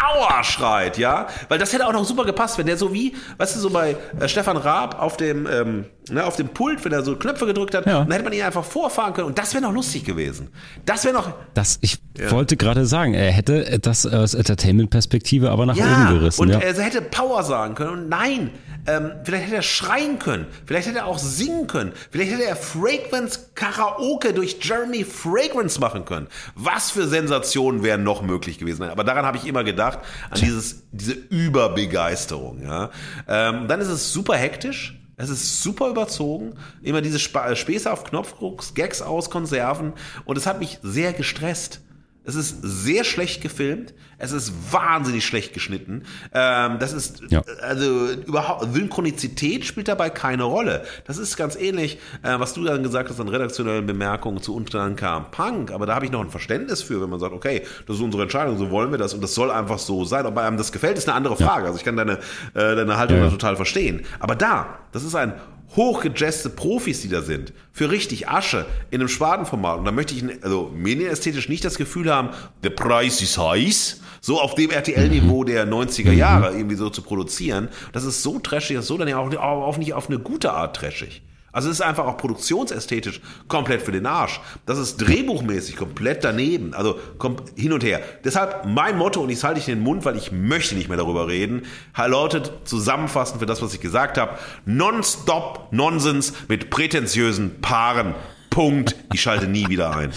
Power 0.03 0.43
schreit, 0.43 0.97
ja, 0.97 1.27
weil 1.49 1.59
das 1.59 1.71
hätte 1.73 1.87
auch 1.87 1.93
noch 1.93 2.05
super 2.05 2.25
gepasst, 2.25 2.57
wenn 2.57 2.65
der 2.65 2.77
so 2.77 2.93
wie, 2.93 3.13
weißt 3.37 3.55
du, 3.55 3.59
so 3.59 3.69
bei 3.69 3.95
äh, 4.19 4.27
Stefan 4.27 4.57
Raab 4.57 5.01
auf 5.01 5.17
dem, 5.17 5.47
ähm, 5.47 5.85
ne, 6.09 6.23
auf 6.25 6.35
dem 6.35 6.49
Pult, 6.49 6.83
wenn 6.83 6.91
er 6.91 7.03
so 7.03 7.15
Knöpfe 7.15 7.45
gedrückt 7.45 7.73
hat, 7.75 7.85
ja. 7.85 7.99
dann 8.03 8.11
hätte 8.11 8.23
man 8.23 8.33
ihn 8.33 8.43
einfach 8.43 8.65
vorfahren 8.65 9.13
können 9.13 9.27
und 9.27 9.37
das 9.37 9.53
wäre 9.53 9.63
noch 9.63 9.71
lustig 9.71 10.03
gewesen. 10.03 10.49
Das 10.85 11.05
wäre 11.05 11.13
noch. 11.13 11.33
Das, 11.53 11.77
ich 11.81 11.99
ja. 12.17 12.31
wollte 12.31 12.57
gerade 12.57 12.85
sagen, 12.85 13.13
er 13.13 13.31
hätte 13.31 13.79
das 13.79 14.05
aus 14.05 14.33
Entertainment-Perspektive 14.33 15.49
aber 15.49 15.65
nach 15.65 15.75
ja, 15.75 15.85
oben 15.85 16.19
gerissen. 16.19 16.41
Und 16.41 16.49
ja. 16.49 16.59
er 16.59 16.73
hätte 16.73 17.01
Power 17.01 17.43
sagen 17.43 17.75
können 17.75 17.91
und 17.91 18.09
nein, 18.09 18.51
ähm, 18.87 19.11
vielleicht 19.23 19.45
hätte 19.45 19.55
er 19.55 19.61
schreien 19.61 20.19
können, 20.19 20.47
vielleicht 20.65 20.87
hätte 20.87 20.99
er 20.99 21.05
auch 21.05 21.19
singen 21.19 21.67
können, 21.67 21.93
vielleicht 22.11 22.31
hätte 22.31 22.45
er 22.45 22.55
Fragrance 22.55 23.39
Karaoke 23.55 24.33
durch 24.33 24.57
Jeremy 24.61 25.03
Fragrance 25.03 25.79
machen 25.79 26.05
können. 26.05 26.27
Was 26.55 26.91
für 26.91 27.07
Sensationen 27.07 27.83
wären 27.83 28.03
noch 28.03 28.21
möglich 28.21 28.57
gewesen. 28.59 28.83
Aber 28.83 29.03
daran 29.03 29.25
habe 29.25 29.37
ich 29.37 29.45
immer 29.45 29.63
gedacht, 29.63 29.99
an 30.29 30.39
dieses, 30.39 30.83
diese 30.91 31.13
Überbegeisterung. 31.13 32.61
Ja. 32.63 32.89
Ähm, 33.27 33.67
dann 33.67 33.79
ist 33.79 33.87
es 33.87 34.11
super 34.11 34.35
hektisch. 34.35 34.99
Es 35.15 35.29
ist 35.29 35.61
super 35.61 35.89
überzogen. 35.89 36.55
Immer 36.81 37.01
diese 37.01 37.19
Späße 37.19 37.91
auf 37.91 38.03
Knopfdrucks, 38.03 38.73
Gags 38.73 39.01
aus 39.01 39.29
Konserven. 39.29 39.93
Und 40.25 40.37
es 40.37 40.47
hat 40.47 40.59
mich 40.59 40.79
sehr 40.81 41.13
gestresst. 41.13 41.81
Es 42.25 42.35
ist 42.35 42.59
sehr 42.61 43.03
schlecht 43.03 43.41
gefilmt. 43.41 43.93
Es 44.17 44.31
ist 44.31 44.53
wahnsinnig 44.71 45.25
schlecht 45.25 45.53
geschnitten. 45.53 46.03
Ähm, 46.33 46.79
das 46.79 46.93
ist, 46.93 47.21
ja. 47.29 47.43
also 47.61 48.11
überhaupt, 48.11 48.73
Synchronizität 48.73 49.65
spielt 49.65 49.89
dabei 49.89 50.09
keine 50.09 50.43
Rolle. 50.43 50.85
Das 51.05 51.17
ist 51.17 51.35
ganz 51.35 51.57
ähnlich, 51.57 51.99
äh, 52.21 52.39
was 52.39 52.53
du 52.53 52.63
dann 52.63 52.83
gesagt 52.83 53.09
hast 53.09 53.19
an 53.19 53.27
redaktionellen 53.27 53.85
Bemerkungen 53.85 54.41
zu 54.41 54.55
Untergang 54.55 54.95
Punk. 55.31 55.71
Aber 55.71 55.85
da 55.85 55.95
habe 55.95 56.05
ich 56.05 56.11
noch 56.11 56.21
ein 56.21 56.29
Verständnis 56.29 56.81
für, 56.81 57.01
wenn 57.01 57.09
man 57.09 57.19
sagt, 57.19 57.33
okay, 57.33 57.63
das 57.85 57.97
ist 57.97 58.01
unsere 58.01 58.23
Entscheidung, 58.23 58.57
so 58.57 58.71
wollen 58.71 58.91
wir 58.91 58.97
das 58.97 59.13
und 59.13 59.21
das 59.21 59.35
soll 59.35 59.51
einfach 59.51 59.79
so 59.79 60.05
sein. 60.05 60.25
Ob 60.25 60.37
einem 60.37 60.57
das 60.57 60.71
gefällt, 60.71 60.97
ist 60.97 61.09
eine 61.09 61.17
andere 61.17 61.35
Frage. 61.35 61.63
Ja. 61.63 61.67
Also 61.67 61.77
ich 61.77 61.83
kann 61.83 61.97
deine, 61.97 62.19
äh, 62.53 62.75
deine 62.75 62.97
Haltung 62.97 63.17
ja. 63.17 63.29
total 63.29 63.57
verstehen. 63.57 64.05
Aber 64.19 64.35
da, 64.35 64.79
das 64.93 65.03
ist 65.03 65.15
ein 65.15 65.33
hochgejazzte 65.75 66.49
Profis, 66.49 67.01
die 67.01 67.09
da 67.09 67.21
sind, 67.21 67.53
für 67.71 67.89
richtig 67.89 68.27
Asche 68.27 68.65
in 68.91 69.01
einem 69.01 69.09
Spatenformat. 69.09 69.79
Und 69.79 69.85
da 69.85 69.91
möchte 69.91 70.13
ich, 70.13 70.23
also 70.43 70.71
medienästhetisch 70.73 71.49
nicht 71.49 71.65
das 71.65 71.77
Gefühl 71.77 72.13
haben, 72.13 72.29
der 72.63 72.69
Preis 72.69 73.21
ist 73.21 73.37
heiß, 73.37 74.01
so 74.21 74.39
auf 74.39 74.55
dem 74.55 74.69
RTL-Niveau 74.69 75.43
der 75.43 75.67
90er 75.67 76.11
Jahre 76.11 76.55
irgendwie 76.55 76.75
so 76.75 76.89
zu 76.89 77.01
produzieren. 77.01 77.69
Das 77.91 78.03
ist 78.03 78.23
so 78.23 78.39
trashig, 78.39 78.75
das 78.75 78.85
ist 78.85 78.89
so 78.89 78.97
dann 78.97 79.07
ja 79.07 79.17
auch, 79.17 79.33
auch 79.35 79.77
nicht 79.77 79.93
auf 79.93 80.09
eine 80.09 80.19
gute 80.19 80.53
Art 80.53 80.75
trashig. 80.75 81.21
Also 81.53 81.69
es 81.69 81.75
ist 81.75 81.81
einfach 81.81 82.05
auch 82.05 82.17
produktionsästhetisch 82.17 83.21
komplett 83.47 83.83
für 83.83 83.91
den 83.91 84.05
Arsch. 84.05 84.41
Das 84.65 84.77
ist 84.77 84.97
drehbuchmäßig 84.97 85.77
komplett 85.77 86.23
daneben. 86.23 86.73
Also 86.73 86.97
kommt 87.19 87.43
hin 87.55 87.71
und 87.71 87.83
her. 87.83 88.01
Deshalb 88.25 88.65
mein 88.65 88.97
Motto, 88.97 89.21
und 89.21 89.29
ich 89.29 89.41
halte 89.43 89.59
ich 89.59 89.69
in 89.69 89.75
den 89.75 89.83
Mund, 89.83 90.03
weil 90.03 90.17
ich 90.17 90.31
möchte 90.31 90.75
nicht 90.75 90.89
mehr 90.89 90.97
darüber 90.97 91.27
reden, 91.27 91.61
lautet 91.95 92.51
zusammenfassend 92.65 93.39
für 93.39 93.45
das, 93.45 93.61
was 93.61 93.73
ich 93.73 93.79
gesagt 93.79 94.17
habe, 94.17 94.37
Non-Stop 94.65 95.67
Nonsens 95.71 96.33
mit 96.47 96.69
prätentiösen 96.71 97.61
Paaren. 97.61 98.15
Punkt. 98.49 98.95
Ich 99.13 99.21
schalte 99.21 99.47
nie 99.47 99.67
wieder 99.67 99.95
ein. 99.95 100.11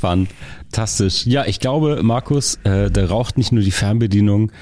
Fantastisch. 0.00 1.26
Ja, 1.26 1.44
ich 1.44 1.60
glaube, 1.60 2.02
Markus, 2.02 2.58
äh, 2.64 2.90
der 2.90 3.10
raucht 3.10 3.36
nicht 3.36 3.52
nur 3.52 3.62
die 3.62 3.70
Fernbedienung, 3.70 4.52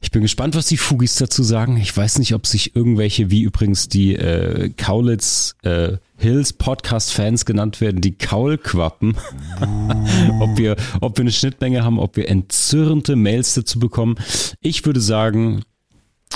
ich 0.00 0.12
bin 0.12 0.22
gespannt, 0.22 0.54
was 0.54 0.66
die 0.66 0.76
Fugis 0.76 1.16
dazu 1.16 1.42
sagen. 1.42 1.76
Ich 1.76 1.94
weiß 1.96 2.18
nicht, 2.20 2.34
ob 2.34 2.46
sich 2.46 2.76
irgendwelche, 2.76 3.30
wie 3.30 3.42
übrigens 3.42 3.88
die 3.88 4.14
äh, 4.14 4.70
Kaulitz 4.76 5.56
äh, 5.62 5.96
Hills 6.16 6.52
Podcast-Fans 6.52 7.44
genannt 7.44 7.80
werden, 7.80 8.00
die 8.00 8.16
Kaulquappen, 8.16 9.16
ob, 10.40 10.56
wir, 10.56 10.76
ob 11.00 11.18
wir 11.18 11.22
eine 11.22 11.32
Schnittmenge 11.32 11.84
haben, 11.84 11.98
ob 11.98 12.16
wir 12.16 12.28
entzürnte 12.28 13.16
Mails 13.16 13.54
dazu 13.54 13.80
bekommen. 13.80 14.16
Ich 14.60 14.86
würde 14.86 15.00
sagen, 15.00 15.62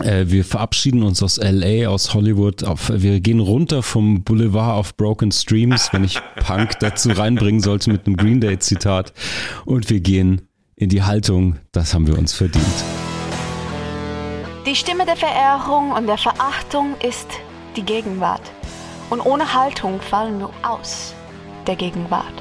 äh, 0.00 0.26
wir 0.26 0.44
verabschieden 0.44 1.04
uns 1.04 1.22
aus 1.22 1.38
LA, 1.38 1.88
aus 1.88 2.14
Hollywood. 2.14 2.64
Auf, 2.64 2.90
wir 2.92 3.20
gehen 3.20 3.40
runter 3.40 3.82
vom 3.82 4.24
Boulevard 4.24 4.76
auf 4.76 4.96
Broken 4.96 5.30
Streams, 5.30 5.92
wenn 5.92 6.02
ich 6.02 6.18
Punk 6.36 6.80
dazu 6.80 7.10
reinbringen 7.10 7.60
sollte 7.60 7.92
mit 7.92 8.06
einem 8.06 8.16
Green 8.16 8.40
Day-Zitat. 8.40 9.12
Und 9.64 9.88
wir 9.88 10.00
gehen 10.00 10.42
in 10.74 10.88
die 10.88 11.02
Haltung, 11.02 11.58
das 11.70 11.94
haben 11.94 12.08
wir 12.08 12.18
uns 12.18 12.32
verdient. 12.32 12.64
Die 14.64 14.76
Stimme 14.76 15.04
der 15.04 15.16
Verehrung 15.16 15.90
und 15.90 16.06
der 16.06 16.18
Verachtung 16.18 16.94
ist 17.00 17.26
die 17.74 17.82
Gegenwart. 17.82 18.52
Und 19.10 19.20
ohne 19.20 19.54
Haltung 19.54 20.00
fallen 20.00 20.38
wir 20.38 20.50
aus 20.62 21.14
der 21.66 21.74
Gegenwart. 21.74 22.32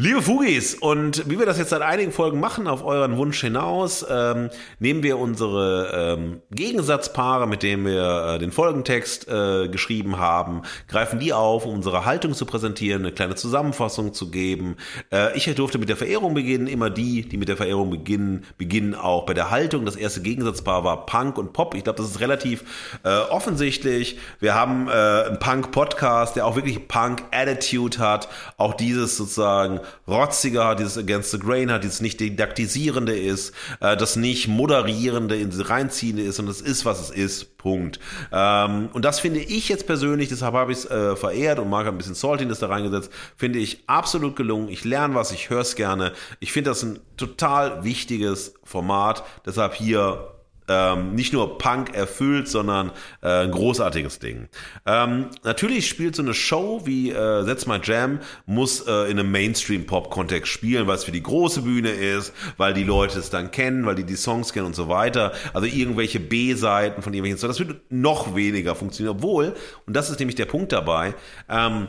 Liebe 0.00 0.22
Fugis, 0.22 0.76
und 0.76 1.28
wie 1.28 1.40
wir 1.40 1.44
das 1.46 1.58
jetzt 1.58 1.70
seit 1.70 1.82
einigen 1.82 2.12
Folgen 2.12 2.38
machen, 2.38 2.68
auf 2.68 2.84
euren 2.84 3.16
Wunsch 3.16 3.40
hinaus, 3.40 4.06
ähm, 4.08 4.48
nehmen 4.78 5.02
wir 5.02 5.18
unsere 5.18 6.16
ähm, 6.16 6.40
Gegensatzpaare, 6.52 7.48
mit 7.48 7.64
denen 7.64 7.84
wir 7.84 8.34
äh, 8.34 8.38
den 8.38 8.52
Folgentext 8.52 9.26
äh, 9.26 9.66
geschrieben 9.66 10.18
haben, 10.18 10.62
greifen 10.86 11.18
die 11.18 11.32
auf, 11.32 11.66
um 11.66 11.74
unsere 11.74 12.04
Haltung 12.04 12.34
zu 12.34 12.46
präsentieren, 12.46 13.02
eine 13.02 13.12
kleine 13.12 13.34
Zusammenfassung 13.34 14.14
zu 14.14 14.30
geben. 14.30 14.76
Äh, 15.10 15.36
ich 15.36 15.52
durfte 15.56 15.78
mit 15.78 15.88
der 15.88 15.96
Verehrung 15.96 16.32
beginnen, 16.32 16.68
immer 16.68 16.90
die, 16.90 17.22
die 17.22 17.36
mit 17.36 17.48
der 17.48 17.56
Verehrung 17.56 17.90
beginnen, 17.90 18.44
beginnen 18.56 18.94
auch 18.94 19.26
bei 19.26 19.34
der 19.34 19.50
Haltung. 19.50 19.84
Das 19.84 19.96
erste 19.96 20.22
Gegensatzpaar 20.22 20.84
war 20.84 21.06
Punk 21.06 21.38
und 21.38 21.52
Pop. 21.52 21.74
Ich 21.74 21.82
glaube, 21.82 21.96
das 21.96 22.08
ist 22.08 22.20
relativ 22.20 22.62
äh, 23.02 23.18
offensichtlich. 23.30 24.16
Wir 24.38 24.54
haben 24.54 24.86
äh, 24.86 24.92
einen 24.92 25.40
Punk-Podcast, 25.40 26.36
der 26.36 26.46
auch 26.46 26.54
wirklich 26.54 26.86
Punk-Attitude 26.86 27.98
hat. 27.98 28.28
Auch 28.58 28.74
dieses 28.74 29.16
sozusagen 29.16 29.80
rotziger 30.06 30.66
hat, 30.66 30.80
dieses 30.80 30.98
Against 30.98 31.30
the 31.30 31.38
Grain 31.38 31.70
hat, 31.70 31.84
dieses 31.84 32.00
nicht 32.00 32.20
didaktisierende 32.20 33.16
ist, 33.16 33.54
äh, 33.80 33.96
das 33.96 34.16
nicht 34.16 34.48
moderierende, 34.48 35.36
in 35.36 35.50
reinziehende 35.60 36.22
ist 36.22 36.38
und 36.38 36.48
es 36.48 36.60
ist, 36.60 36.84
was 36.84 37.00
es 37.00 37.10
ist. 37.10 37.58
Punkt. 37.58 37.98
Ähm, 38.30 38.88
und 38.92 39.04
das 39.04 39.18
finde 39.18 39.40
ich 39.40 39.68
jetzt 39.68 39.86
persönlich, 39.86 40.28
deshalb 40.28 40.54
habe 40.54 40.70
ich 40.70 40.78
es 40.78 40.84
äh, 40.86 41.16
verehrt 41.16 41.58
und 41.58 41.68
Marc 41.68 41.86
hat 41.86 41.94
ein 41.94 41.98
bisschen 41.98 42.14
Saltiness 42.14 42.60
da 42.60 42.68
reingesetzt, 42.68 43.10
finde 43.36 43.58
ich 43.58 43.82
absolut 43.88 44.36
gelungen. 44.36 44.68
Ich 44.68 44.84
lerne 44.84 45.16
was, 45.16 45.32
ich 45.32 45.50
höre 45.50 45.62
es 45.62 45.74
gerne. 45.74 46.12
Ich 46.38 46.52
finde 46.52 46.70
das 46.70 46.84
ein 46.84 47.00
total 47.16 47.82
wichtiges 47.82 48.54
Format. 48.62 49.24
Deshalb 49.44 49.74
hier 49.74 50.37
ähm, 50.68 51.14
nicht 51.14 51.32
nur 51.32 51.58
Punk 51.58 51.94
erfüllt, 51.94 52.48
sondern 52.48 52.92
äh, 53.22 53.44
ein 53.44 53.50
großartiges 53.50 54.18
Ding. 54.18 54.48
Ähm, 54.86 55.28
natürlich 55.42 55.88
spielt 55.88 56.14
so 56.14 56.22
eine 56.22 56.34
Show 56.34 56.82
wie 56.84 57.10
äh, 57.10 57.42
Setz 57.44 57.66
mal 57.66 57.80
Jam, 57.82 58.20
muss 58.46 58.86
äh, 58.86 59.10
in 59.10 59.18
einem 59.18 59.32
Mainstream-Pop-Kontext 59.32 60.52
spielen, 60.52 60.86
weil 60.86 60.96
es 60.96 61.04
für 61.04 61.12
die 61.12 61.22
große 61.22 61.62
Bühne 61.62 61.90
ist, 61.90 62.32
weil 62.56 62.74
die 62.74 62.84
Leute 62.84 63.18
es 63.18 63.30
dann 63.30 63.50
kennen, 63.50 63.86
weil 63.86 63.94
die 63.94 64.04
die 64.04 64.16
Songs 64.16 64.52
kennen 64.52 64.66
und 64.66 64.76
so 64.76 64.88
weiter. 64.88 65.32
Also 65.54 65.66
irgendwelche 65.66 66.20
B-Seiten 66.20 67.02
von 67.02 67.12
irgendwelchen 67.14 67.38
Songs, 67.38 67.56
das 67.56 67.66
würde 67.66 67.80
noch 67.88 68.34
weniger 68.34 68.74
funktionieren, 68.74 69.16
obwohl, 69.16 69.54
und 69.86 69.96
das 69.96 70.10
ist 70.10 70.18
nämlich 70.18 70.36
der 70.36 70.46
Punkt 70.46 70.72
dabei, 70.72 71.14
ähm, 71.48 71.88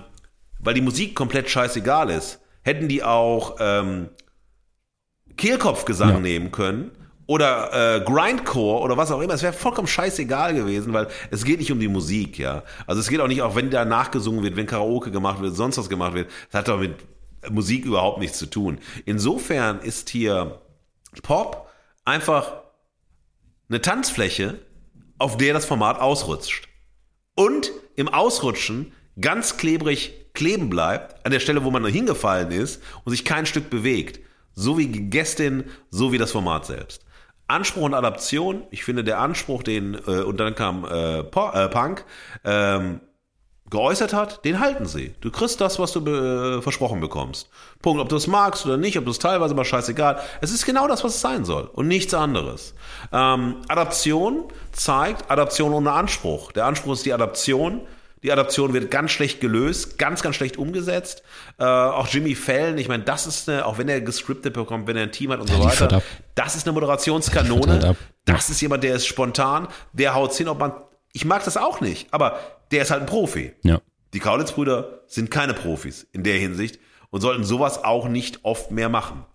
weil 0.60 0.74
die 0.74 0.82
Musik 0.82 1.16
komplett 1.16 1.50
scheißegal 1.50 2.10
ist, 2.10 2.40
hätten 2.64 2.88
die 2.88 3.04
auch 3.04 3.58
ähm, 3.60 4.10
Kehlkopfgesang 5.38 6.16
ja. 6.16 6.20
nehmen 6.20 6.52
können 6.52 6.92
oder 7.30 7.98
äh, 7.98 8.02
Grindcore 8.02 8.82
oder 8.82 8.98
was 8.98 9.12
auch 9.12 9.22
immer, 9.22 9.36
es 9.36 9.44
wäre 9.44 9.54
vollkommen 9.54 9.88
scheißegal 9.88 10.56
gewesen, 10.56 10.94
weil 10.94 11.10
es 11.30 11.46
geht 11.46 11.60
nicht 11.60 11.72
um 11.72 11.80
die 11.80 11.88
Musik, 11.88 12.40
ja. 12.40 12.64
Also 12.88 13.02
es 13.02 13.08
geht 13.08 13.20
auch 13.20 13.28
nicht, 13.28 13.44
auch 13.44 13.56
wenn 13.56 13.70
da 13.70 13.86
nachgesungen 13.86 14.42
wird, 14.42 14.56
wenn 14.56 14.66
Karaoke 14.66 15.12
gemacht 15.12 15.40
wird, 15.40 15.56
sonst 15.56 15.78
was 15.78 15.90
gemacht 15.90 16.16
wird, 16.16 16.32
das 16.52 16.62
hat 16.62 16.68
doch 16.70 16.80
mit 16.80 16.96
Musik 17.52 17.86
überhaupt 17.86 18.18
nichts 18.18 18.40
zu 18.40 18.48
tun. 18.48 18.80
Insofern 19.06 19.80
ist 19.80 20.10
hier 20.10 20.60
Pop 21.22 21.70
einfach 22.04 22.64
eine 23.70 23.80
Tanzfläche, 23.80 24.58
auf 25.20 25.38
der 25.38 25.54
das 25.54 25.66
Format 25.66 26.00
ausrutscht. 26.00 26.68
Und 27.36 27.72
im 27.96 28.08
Ausrutschen 28.08 28.92
ganz 29.22 29.58
klebrig 29.58 30.16
kleben 30.34 30.72
bleibt, 30.72 31.24
an 31.28 31.32
der 31.32 31.40
Stelle, 31.40 31.64
wo 31.64 31.70
man 31.70 31.86
hingefallen 31.86 32.50
ist 32.50 32.82
und 33.04 33.12
sich 33.12 33.24
kein 33.24 33.46
Stück 33.46 33.70
bewegt. 33.70 34.20
So 34.56 34.80
wie 34.80 34.88
Gästin, 34.88 35.66
so 35.92 36.12
wie 36.12 36.18
das 36.18 36.32
Format 36.32 36.66
selbst. 36.66 37.06
Anspruch 37.50 37.84
und 37.84 37.94
Adaption, 37.94 38.64
ich 38.72 38.84
finde 38.84 39.04
der 39.04 39.20
Anspruch, 39.20 39.64
den, 39.64 39.96
äh, 39.96 40.22
und 40.22 40.40
dann 40.40 40.56
kam 40.56 40.86
äh, 40.86 41.20
äh, 41.20 41.24
Punk, 41.24 42.06
ähm, 42.44 43.02
geäußert 43.70 44.14
hat, 44.14 44.46
den 44.46 44.60
halten 44.60 44.86
sie. 44.86 45.14
Du 45.22 45.32
kriegst 45.32 45.62
das, 45.62 45.80
was 45.80 45.92
du 45.92 46.06
äh, 46.06 46.62
versprochen 46.62 47.00
bekommst. 47.00 47.50
Punkt. 47.82 48.02
Ob 48.02 48.10
du 48.10 48.16
es 48.16 48.28
magst 48.28 48.66
oder 48.66 48.78
nicht, 48.78 48.98
ob 48.98 49.06
du 49.06 49.12
es 49.12 49.20
teilweise 49.20 49.54
mal 49.54 49.66
scheißegal. 49.66 50.20
Es 50.42 50.52
ist 50.52 50.66
genau 50.66 50.88
das, 50.88 51.04
was 51.04 51.16
es 51.16 51.22
sein 51.22 51.46
soll 51.46 51.70
und 51.74 51.88
nichts 51.88 52.14
anderes. 52.14 52.74
Ähm, 53.12 53.58
Adaption 53.68 54.46
zeigt 54.72 55.30
Adaption 55.30 55.74
ohne 55.74 55.92
Anspruch. 55.92 56.52
Der 56.52 56.66
Anspruch 56.66 56.94
ist 56.94 57.06
die 57.06 57.14
Adaption. 57.14 57.82
Die 58.24 58.32
Adaption 58.32 58.74
wird 58.74 58.92
ganz 58.92 59.12
schlecht 59.12 59.40
gelöst, 59.40 59.98
ganz, 59.98 60.22
ganz 60.22 60.36
schlecht 60.36 60.58
umgesetzt. 60.58 61.24
Äh, 61.58 61.64
auch 61.64 62.08
Jimmy 62.08 62.36
Fallon, 62.36 62.78
ich 62.78 62.88
meine, 62.88 63.04
das 63.04 63.28
ist 63.28 63.50
eine, 63.50 63.66
auch 63.66 63.78
wenn 63.78 63.88
er 63.88 64.02
gescriptet 64.02 64.54
bekommt, 64.54 64.88
wenn 64.88 64.98
er 64.98 65.04
ein 65.04 65.12
Team 65.12 65.32
hat 65.32 65.40
und 65.40 65.50
ja, 65.50 65.56
so 65.56 65.64
weiter, 65.64 66.02
das 66.36 66.56
ist 66.56 66.68
eine 66.68 66.74
Moderationskanone. 66.74 67.96
Das 68.26 68.50
ist 68.50 68.62
jemand, 68.62 68.84
der 68.84 68.96
ist 68.96 69.08
spontan, 69.08 69.68
der 69.94 70.16
haut 70.16 70.34
hin, 70.34 70.48
ob 70.48 70.60
man. 70.60 70.74
Ich 71.12 71.26
mag 71.26 71.44
das 71.44 71.58
auch 71.58 71.82
nicht, 71.82 72.14
aber 72.14 72.40
der 72.72 72.84
ist 72.84 72.92
halt 72.92 73.02
ein 73.02 73.08
Profi. 73.08 73.54
Ja. 73.64 73.82
Die 74.14 74.20
Kaulitz-Brüder 74.20 75.02
sind 75.08 75.32
keine 75.32 75.54
Profis 75.54 76.06
in 76.12 76.24
der 76.24 76.38
Hinsicht 76.38 76.80
und 77.10 77.22
sollten 77.22 77.44
sowas 77.44 77.84
auch 77.84 78.08
nicht 78.08 78.44
oft 78.44 78.72
mehr 78.72 78.90
machen. 78.90 79.26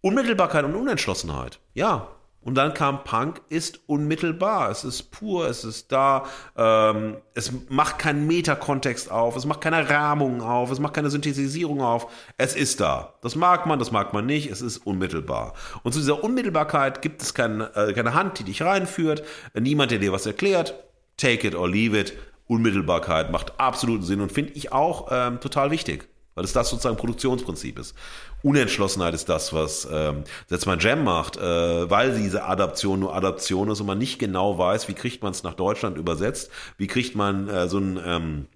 Unmittelbarkeit 0.00 0.64
und 0.64 0.74
Unentschlossenheit. 0.74 1.60
Ja, 1.74 2.08
und 2.46 2.54
dann 2.54 2.74
kam 2.74 3.02
Punk, 3.02 3.40
ist 3.48 3.80
unmittelbar. 3.86 4.70
Es 4.70 4.84
ist 4.84 5.10
pur, 5.10 5.48
es 5.48 5.64
ist 5.64 5.90
da. 5.90 6.26
Ähm, 6.56 7.16
es 7.34 7.50
macht 7.68 7.98
keinen 7.98 8.28
Metakontext 8.28 9.10
auf, 9.10 9.34
es 9.34 9.46
macht 9.46 9.60
keine 9.60 9.90
Rahmung 9.90 10.40
auf, 10.40 10.70
es 10.70 10.78
macht 10.78 10.94
keine 10.94 11.10
Synthetisierung 11.10 11.82
auf. 11.82 12.06
Es 12.38 12.54
ist 12.54 12.78
da. 12.78 13.14
Das 13.20 13.34
mag 13.34 13.66
man, 13.66 13.80
das 13.80 13.90
mag 13.90 14.12
man 14.12 14.26
nicht. 14.26 14.48
Es 14.48 14.62
ist 14.62 14.78
unmittelbar. 14.78 15.54
Und 15.82 15.90
zu 15.90 15.98
dieser 15.98 16.22
Unmittelbarkeit 16.22 17.02
gibt 17.02 17.20
es 17.20 17.34
keine, 17.34 17.74
äh, 17.74 17.92
keine 17.92 18.14
Hand, 18.14 18.38
die 18.38 18.44
dich 18.44 18.62
reinführt. 18.62 19.24
Niemand, 19.58 19.90
der 19.90 19.98
dir 19.98 20.12
was 20.12 20.24
erklärt. 20.24 20.74
Take 21.16 21.48
it 21.48 21.56
or 21.56 21.68
leave 21.68 21.98
it. 21.98 22.12
Unmittelbarkeit 22.46 23.32
macht 23.32 23.58
absoluten 23.58 24.04
Sinn 24.04 24.20
und 24.20 24.30
finde 24.30 24.52
ich 24.52 24.70
auch 24.70 25.08
ähm, 25.10 25.40
total 25.40 25.72
wichtig 25.72 26.08
weil 26.36 26.44
es 26.44 26.52
das 26.52 26.68
sozusagen 26.68 26.96
Produktionsprinzip 26.96 27.78
ist. 27.78 27.94
Unentschlossenheit 28.42 29.14
ist 29.14 29.28
das, 29.28 29.52
was 29.52 29.88
ähm, 29.90 30.24
jetzt 30.48 30.66
mein 30.66 30.78
Jam 30.78 31.04
macht, 31.04 31.36
äh, 31.36 31.90
weil 31.90 32.16
diese 32.16 32.44
Adaption 32.44 33.00
nur 33.00 33.14
Adaption 33.14 33.70
ist 33.70 33.80
und 33.80 33.86
man 33.86 33.98
nicht 33.98 34.18
genau 34.18 34.58
weiß, 34.58 34.88
wie 34.88 34.94
kriegt 34.94 35.22
man 35.22 35.32
es 35.32 35.42
nach 35.42 35.54
Deutschland 35.54 35.98
übersetzt, 35.98 36.50
wie 36.78 36.86
kriegt 36.86 37.16
man 37.16 37.48
äh, 37.48 37.68
so 37.68 37.78
ein 37.78 38.00
ähm, 38.04 38.46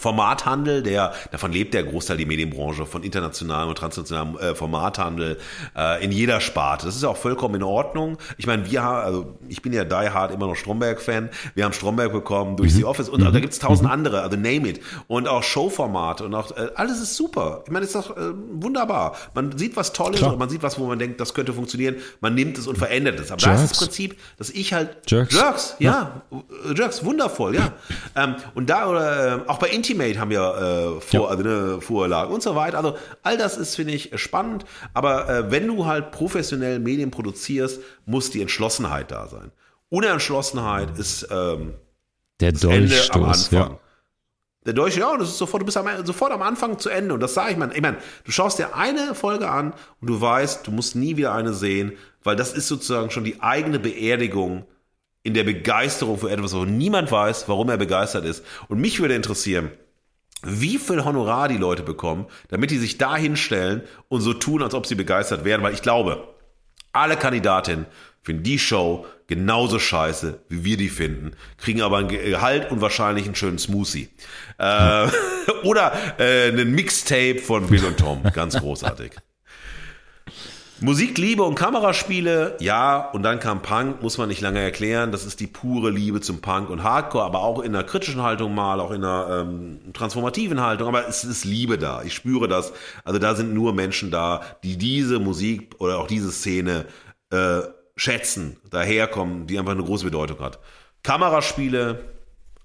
Formathandel, 0.00 0.82
der 0.82 1.12
davon 1.30 1.52
lebt 1.52 1.74
der 1.74 1.84
Großteil 1.84 2.16
die 2.16 2.24
Medienbranche 2.24 2.86
von 2.86 3.02
internationalem 3.02 3.68
und 3.68 3.76
transnationalem 3.76 4.38
äh, 4.38 4.54
Formathandel 4.54 5.38
äh, 5.76 6.02
in 6.02 6.10
jeder 6.10 6.40
Sparte. 6.40 6.86
Das 6.86 6.96
ist 6.96 7.04
auch 7.04 7.18
vollkommen 7.18 7.56
in 7.56 7.62
Ordnung. 7.62 8.16
Ich 8.38 8.46
meine, 8.46 8.70
wir 8.70 8.82
haben, 8.82 9.04
also 9.04 9.38
ich 9.48 9.60
bin 9.60 9.74
ja 9.74 9.84
die 9.84 9.94
hard 9.94 10.32
immer 10.32 10.46
noch 10.46 10.56
Stromberg-Fan. 10.56 11.28
Wir 11.54 11.64
haben 11.64 11.74
Stromberg 11.74 12.12
bekommen 12.12 12.56
durch 12.56 12.72
mhm. 12.72 12.78
The 12.78 12.84
Office 12.86 13.08
und 13.10 13.20
mhm. 13.20 13.30
da 13.30 13.40
gibt's 13.40 13.58
tausend 13.58 13.88
mhm. 13.88 13.92
andere, 13.92 14.22
also 14.22 14.38
name 14.38 14.68
it 14.68 14.80
und 15.06 15.28
auch 15.28 15.42
Showformate 15.42 16.24
und 16.24 16.34
auch 16.34 16.50
äh, 16.56 16.70
alles 16.76 17.00
ist 17.00 17.16
super. 17.16 17.62
Ich 17.66 17.70
meine, 17.70 17.84
ist 17.84 17.94
doch 17.94 18.16
äh, 18.16 18.32
wunderbar. 18.52 19.16
Man 19.34 19.58
sieht 19.58 19.76
was 19.76 19.92
Tolles, 19.92 20.22
und 20.22 20.38
man 20.38 20.48
sieht 20.48 20.62
was, 20.62 20.78
wo 20.78 20.86
man 20.86 20.98
denkt, 20.98 21.20
das 21.20 21.34
könnte 21.34 21.52
funktionieren. 21.52 21.96
Man 22.20 22.34
nimmt 22.34 22.56
es 22.56 22.66
und 22.66 22.78
verändert 22.78 23.20
es. 23.20 23.30
Aber 23.30 23.40
Jerks. 23.42 23.60
das 23.60 23.62
ist 23.64 23.70
das 23.72 23.78
Prinzip, 23.80 24.18
dass 24.38 24.48
ich 24.48 24.72
halt 24.72 24.96
Jerks, 25.06 25.34
Jerks 25.34 25.76
ja, 25.78 26.22
ja. 26.30 26.74
Jerks, 26.74 27.04
wundervoll, 27.04 27.54
ja. 27.54 27.72
ähm, 28.16 28.36
und 28.54 28.70
da 28.70 28.86
oder 28.88 29.36
äh, 29.36 29.48
auch 29.48 29.58
bei 29.58 29.68
Inti 29.68 29.89
Ultimate 29.90 30.18
haben 30.18 30.30
ja, 30.30 30.56
äh, 30.56 31.00
vor, 31.00 31.20
ja. 31.20 31.26
Also, 31.26 31.42
ne, 31.42 31.80
Vorlagen 31.80 32.32
und 32.32 32.42
so 32.42 32.54
weiter. 32.54 32.78
Also 32.78 32.96
all 33.22 33.36
das 33.36 33.56
ist, 33.56 33.76
finde 33.76 33.92
ich, 33.92 34.10
spannend. 34.20 34.64
Aber 34.94 35.28
äh, 35.28 35.50
wenn 35.50 35.66
du 35.66 35.86
halt 35.86 36.12
professionell 36.12 36.78
Medien 36.78 37.10
produzierst, 37.10 37.80
muss 38.06 38.30
die 38.30 38.40
Entschlossenheit 38.40 39.10
da 39.10 39.26
sein. 39.28 39.52
Unentschlossenheit 39.88 40.96
ist 40.98 41.26
ähm, 41.30 41.74
der 42.40 42.52
Dolchstoß, 42.52 43.10
am 43.10 43.24
Anfang. 43.24 43.70
Ja. 43.72 43.78
Der 44.66 44.74
Deutsche, 44.74 45.00
ja, 45.00 45.12
und 45.12 45.20
das 45.20 45.30
ist 45.30 45.38
sofort, 45.38 45.62
du 45.62 45.66
bist 45.66 45.78
am, 45.78 45.88
sofort 46.04 46.32
am 46.32 46.42
Anfang 46.42 46.78
zu 46.78 46.90
Ende. 46.90 47.14
Und 47.14 47.20
das 47.20 47.34
sage 47.34 47.52
ich 47.52 47.56
mal. 47.56 47.70
Ich 47.74 47.80
meine, 47.80 47.96
du 48.24 48.30
schaust 48.30 48.58
dir 48.58 48.76
eine 48.76 49.14
Folge 49.14 49.50
an 49.50 49.72
und 50.00 50.08
du 50.08 50.20
weißt, 50.20 50.66
du 50.66 50.70
musst 50.70 50.96
nie 50.96 51.16
wieder 51.16 51.34
eine 51.34 51.54
sehen, 51.54 51.92
weil 52.22 52.36
das 52.36 52.52
ist 52.52 52.68
sozusagen 52.68 53.10
schon 53.10 53.24
die 53.24 53.40
eigene 53.40 53.78
Beerdigung 53.78 54.66
in 55.22 55.34
der 55.34 55.44
Begeisterung 55.44 56.18
für 56.18 56.30
etwas, 56.30 56.54
wo 56.54 56.64
niemand 56.64 57.12
weiß, 57.12 57.48
warum 57.48 57.68
er 57.68 57.76
begeistert 57.76 58.24
ist. 58.24 58.44
Und 58.68 58.80
mich 58.80 59.00
würde 59.00 59.14
interessieren, 59.14 59.70
wie 60.42 60.78
viel 60.78 61.04
Honorar 61.04 61.48
die 61.48 61.58
Leute 61.58 61.82
bekommen, 61.82 62.26
damit 62.48 62.70
die 62.70 62.78
sich 62.78 62.96
da 62.96 63.16
hinstellen 63.16 63.82
und 64.08 64.22
so 64.22 64.32
tun, 64.32 64.62
als 64.62 64.74
ob 64.74 64.86
sie 64.86 64.94
begeistert 64.94 65.44
wären, 65.44 65.62
weil 65.62 65.74
ich 65.74 65.82
glaube, 65.82 66.28
alle 66.92 67.16
Kandidatinnen 67.16 67.86
finden 68.22 68.42
die 68.42 68.58
Show 68.58 69.06
genauso 69.26 69.78
scheiße, 69.78 70.40
wie 70.48 70.64
wir 70.64 70.76
die 70.76 70.88
finden, 70.88 71.36
kriegen 71.58 71.82
aber 71.82 71.98
ein 71.98 72.08
Gehalt 72.08 72.70
und 72.70 72.80
wahrscheinlich 72.80 73.26
einen 73.26 73.34
schönen 73.34 73.58
Smoothie. 73.58 74.08
Äh, 74.58 75.08
oder 75.62 75.92
äh, 76.18 76.48
einen 76.48 76.72
Mixtape 76.72 77.38
von 77.38 77.66
Bill 77.68 77.84
und 77.84 77.98
Tom, 77.98 78.22
ganz 78.34 78.58
großartig. 78.58 79.12
Musik, 80.82 81.18
Liebe 81.18 81.42
und 81.42 81.56
Kameraspiele, 81.56 82.56
ja, 82.58 83.10
und 83.10 83.22
dann 83.22 83.38
kam 83.38 83.60
Punk, 83.60 84.00
muss 84.02 84.16
man 84.16 84.28
nicht 84.28 84.40
lange 84.40 84.60
erklären. 84.60 85.12
Das 85.12 85.26
ist 85.26 85.38
die 85.40 85.46
pure 85.46 85.90
Liebe 85.90 86.22
zum 86.22 86.40
Punk 86.40 86.70
und 86.70 86.82
Hardcore, 86.82 87.24
aber 87.24 87.40
auch 87.40 87.60
in 87.60 87.74
einer 87.74 87.84
kritischen 87.84 88.22
Haltung 88.22 88.54
mal, 88.54 88.80
auch 88.80 88.90
in 88.90 89.04
einer 89.04 89.42
ähm, 89.42 89.80
transformativen 89.92 90.60
Haltung. 90.60 90.88
Aber 90.88 91.06
es 91.06 91.22
ist 91.22 91.44
Liebe 91.44 91.76
da. 91.76 92.02
Ich 92.02 92.14
spüre 92.14 92.48
das. 92.48 92.72
Also 93.04 93.18
da 93.18 93.34
sind 93.34 93.52
nur 93.52 93.74
Menschen 93.74 94.10
da, 94.10 94.40
die 94.62 94.78
diese 94.78 95.18
Musik 95.18 95.74
oder 95.80 95.98
auch 95.98 96.06
diese 96.06 96.32
Szene 96.32 96.86
äh, 97.30 97.60
schätzen, 97.96 98.56
daherkommen, 98.70 99.46
die 99.46 99.58
einfach 99.58 99.72
eine 99.72 99.84
große 99.84 100.04
Bedeutung 100.04 100.38
hat. 100.40 100.60
Kameraspiele, 101.02 102.04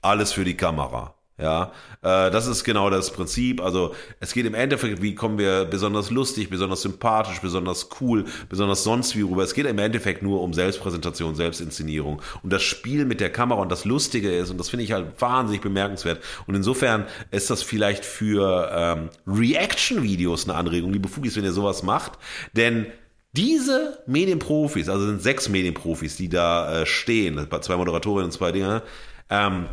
alles 0.01 0.31
für 0.31 0.45
die 0.45 0.55
Kamera. 0.55 1.14
Ja, 1.37 1.73
äh, 2.01 2.31
das 2.31 2.47
ist 2.47 2.63
genau 2.63 2.89
das 2.89 3.11
Prinzip. 3.11 3.61
Also 3.61 3.93
es 4.21 4.33
geht 4.33 4.45
im 4.45 4.53
Endeffekt, 4.53 5.01
wie 5.01 5.15
kommen 5.15 5.37
wir 5.37 5.65
besonders 5.65 6.09
lustig, 6.09 6.49
besonders 6.49 6.81
sympathisch, 6.81 7.41
besonders 7.41 7.89
cool, 7.99 8.23
besonders 8.47 8.85
sonst 8.85 9.17
wie 9.17 9.21
rüber. 9.21 9.43
Es 9.43 9.53
geht 9.53 9.65
im 9.65 9.77
Endeffekt 9.77 10.23
nur 10.23 10.41
um 10.41 10.53
Selbstpräsentation, 10.53 11.35
Selbstinszenierung. 11.35 12.21
Und 12.41 12.53
das 12.53 12.63
Spiel 12.63 13.03
mit 13.03 13.19
der 13.19 13.31
Kamera 13.31 13.59
und 13.59 13.69
das 13.69 13.83
Lustige 13.83 14.33
ist, 14.33 14.49
und 14.49 14.57
das 14.57 14.69
finde 14.69 14.85
ich 14.85 14.93
halt 14.93 15.19
wahnsinnig 15.19 15.61
bemerkenswert. 15.61 16.23
Und 16.47 16.55
insofern 16.55 17.05
ist 17.31 17.49
das 17.49 17.61
vielleicht 17.63 18.05
für 18.05 18.69
ähm, 18.73 19.09
Reaction-Videos 19.27 20.47
eine 20.47 20.57
Anregung, 20.57 20.93
liebe 20.93 21.09
Fugis, 21.09 21.35
wenn 21.35 21.43
ihr 21.43 21.51
sowas 21.51 21.83
macht. 21.83 22.13
Denn 22.53 22.85
diese 23.33 24.01
Medienprofis, 24.07 24.87
also 24.87 25.05
sind 25.05 25.21
sechs 25.21 25.49
Medienprofis, 25.49 26.15
die 26.15 26.29
da 26.29 26.83
äh, 26.83 26.85
stehen, 26.85 27.45
zwei 27.59 27.75
Moderatorinnen 27.75 28.27
und 28.27 28.31
zwei 28.31 28.53
Dinge, 28.53 28.83
ähm, 29.29 29.65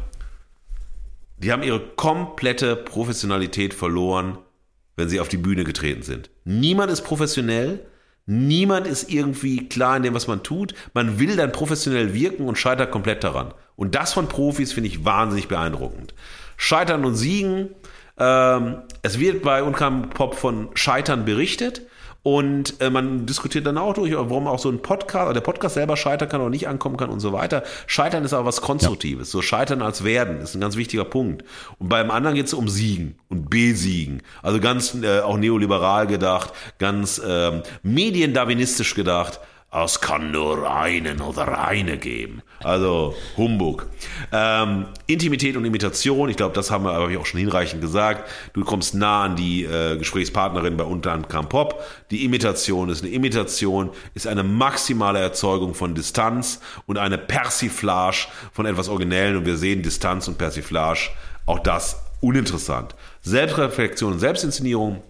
die 1.43 1.53
haben 1.53 1.63
ihre 1.63 1.81
komplette 1.81 2.77
Professionalität 2.77 3.75
verloren, 3.75 4.39
wenn 4.97 5.09
sie 5.09 5.21
auf 5.21 5.29
die 5.29 5.37
Bühne 5.37 5.65
getreten 5.65 6.03
sind. 6.03 6.31
Niemand 6.45 6.91
ist 6.91 7.03
professionell, 7.03 7.85
niemand 8.27 8.87
ist 8.87 9.11
irgendwie 9.11 9.69
klar 9.69 9.97
in 9.97 10.05
dem, 10.05 10.15
was 10.15 10.29
man 10.29 10.43
tut. 10.43 10.75
Man 10.95 11.19
will 11.19 11.37
dann 11.37 11.53
professionell 11.53 12.15
wirken 12.15 12.47
und 12.47 12.59
scheitert 12.59 12.91
komplett 12.91 13.25
daran. 13.25 13.55
Und 13.75 13.95
das 13.95 14.13
von 14.13 14.29
Profis 14.29 14.73
finde 14.73 14.89
ich 14.89 15.05
wahnsinnig 15.05 15.49
beeindruckend. 15.49 16.15
Scheitern 16.57 17.05
und 17.05 17.17
Siegen. 17.17 17.71
Ähm, 18.19 18.83
es 19.03 19.19
wird 19.19 19.43
bei 19.43 19.63
Unkam 19.63 20.11
Pop 20.11 20.37
von 20.37 20.69
Scheitern 20.75 21.25
berichtet. 21.25 21.83
Und 22.23 22.81
äh, 22.81 22.89
man 22.89 23.27
diskutiert 23.27 23.67
dann 23.67 23.79
auch 23.79 23.95
durch, 23.95 24.13
warum 24.13 24.47
auch 24.47 24.61
so 24.61 24.69
ein 24.69 24.81
Podcast, 24.81 25.35
der 25.35 25.41
Podcast 25.41 25.75
selber 25.75 25.97
scheitern 25.97 26.29
kann 26.29 26.41
oder 26.41 26.51
nicht 26.51 26.69
ankommen 26.69 26.97
kann 26.97 27.11
und 27.11 27.19
so 27.19 27.33
weiter. 27.33 27.65
Scheitern 27.89 28.25
ist 28.25 28.33
aber 28.33 28.45
was 28.45 28.61
Konstruktives. 28.61 29.29
Ja. 29.29 29.33
So 29.33 29.43
Scheitern 29.43 29.83
als 29.83 30.05
Werden 30.05 30.41
ist 30.41 30.55
ein 30.55 30.61
ganz 30.61 30.77
wichtiger 30.77 31.05
Punkt. 31.05 31.45
Und 31.79 31.89
beim 31.89 32.13
anderen 32.13 32.37
geht 32.37 32.47
es 32.47 32.55
um 32.55 32.69
Siegen 32.69 33.17
und 33.29 33.51
Besiegen. 33.51 34.23
Also 34.41 34.61
ganz 34.61 34.95
äh, 35.03 35.21
auch 35.21 35.37
neoliberal 35.37 36.07
gedacht, 36.07 36.53
ganz 36.79 37.21
ähm, 37.27 37.63
mediendarwinistisch 37.83 38.95
gedacht. 38.95 39.41
Es 39.75 40.03
kann 40.03 40.33
nur 40.33 40.71
einen 40.71 41.23
oder 41.23 41.67
eine 41.67 41.97
geben. 41.97 42.43
Also 42.63 43.15
Humbug. 43.39 43.87
Ähm, 44.31 44.85
Intimität 45.07 45.57
und 45.57 45.65
Imitation, 45.65 46.29
ich 46.29 46.37
glaube, 46.37 46.55
das 46.55 46.71
haben 46.71 46.85
wir 46.85 46.93
aber 46.93 47.19
auch 47.19 47.25
schon 47.25 47.41
hinreichend 47.41 47.81
gesagt. 47.81 48.29
Du 48.53 48.65
kommst 48.65 48.95
nah 48.95 49.25
an 49.25 49.37
die 49.37 49.65
äh, 49.65 49.97
Gesprächspartnerin 49.97 50.77
bei 50.77 50.85
Unterkam 50.85 51.49
Pop. 51.49 51.83
Die 52.11 52.27
Imitation 52.27 52.91
ist 52.91 53.03
eine 53.03 53.13
Imitation, 53.13 53.89
ist 54.13 54.27
eine 54.27 54.43
maximale 54.43 55.21
Erzeugung 55.21 55.75
von 55.75 55.95
Distanz 55.95 56.61
und 56.87 56.99
eine 56.99 57.17
Persiflage 57.17 58.27
von 58.53 58.67
etwas 58.67 58.91
Originellen. 58.91 59.39
Und 59.39 59.47
wir 59.47 59.57
sehen 59.57 59.83
Distanz 59.83 60.29
und 60.29 60.37
Persiflage, 60.37 61.09
auch 61.47 61.61
das 61.61 61.97
uninteressant. 62.21 62.95
Selbstreflexion 63.23 64.13
und 64.13 64.19
Selbstinszenierung. 64.19 65.03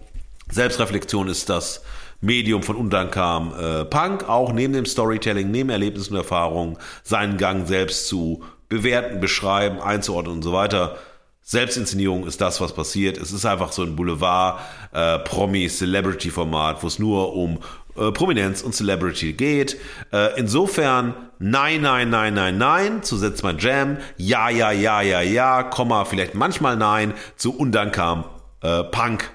Selbstreflexion 0.49 1.27
ist 1.27 1.49
das 1.49 1.81
Medium 2.23 2.63
von 2.63 2.77
unten 2.77 3.11
kam 3.11 3.53
äh, 3.59 3.83
Punk, 3.83 4.29
auch 4.29 4.53
neben 4.53 4.71
dem 4.71 4.85
Storytelling, 4.85 5.51
neben 5.51 5.69
Erlebnissen 5.69 6.13
und 6.13 6.19
Erfahrungen, 6.19 6.77
seinen 7.03 7.37
Gang 7.37 7.67
selbst 7.67 8.07
zu 8.07 8.43
bewerten, 8.69 9.19
beschreiben, 9.19 9.81
einzuordnen 9.81 10.37
und 10.37 10.41
so 10.41 10.53
weiter. 10.53 10.97
Selbstinszenierung 11.41 12.25
ist 12.25 12.39
das, 12.39 12.61
was 12.61 12.73
passiert. 12.73 13.17
Es 13.17 13.33
ist 13.33 13.45
einfach 13.45 13.73
so 13.73 13.83
ein 13.83 13.97
Boulevard, 13.97 14.61
äh, 14.93 15.19
wo 15.19 16.87
es 16.87 16.99
nur 16.99 17.35
um 17.35 17.59
äh, 17.97 18.11
Prominenz 18.11 18.61
und 18.61 18.73
Celebrity 18.73 19.33
geht. 19.33 19.77
Äh, 20.13 20.39
insofern, 20.39 21.13
nein, 21.39 21.81
nein, 21.81 22.09
nein, 22.09 22.33
nein, 22.33 22.57
nein, 22.57 23.03
zu 23.03 23.17
Setz 23.17 23.43
mein 23.43 23.57
Jam, 23.59 23.97
ja, 24.15 24.49
ja, 24.49 24.71
ja, 24.71 25.01
ja, 25.01 25.19
ja, 25.19 25.63
Komma, 25.63 26.05
vielleicht 26.05 26.35
manchmal 26.35 26.77
nein, 26.77 27.13
zu 27.35 27.53
Undankam, 27.53 28.23
äh, 28.61 28.83
Punk, 28.85 29.29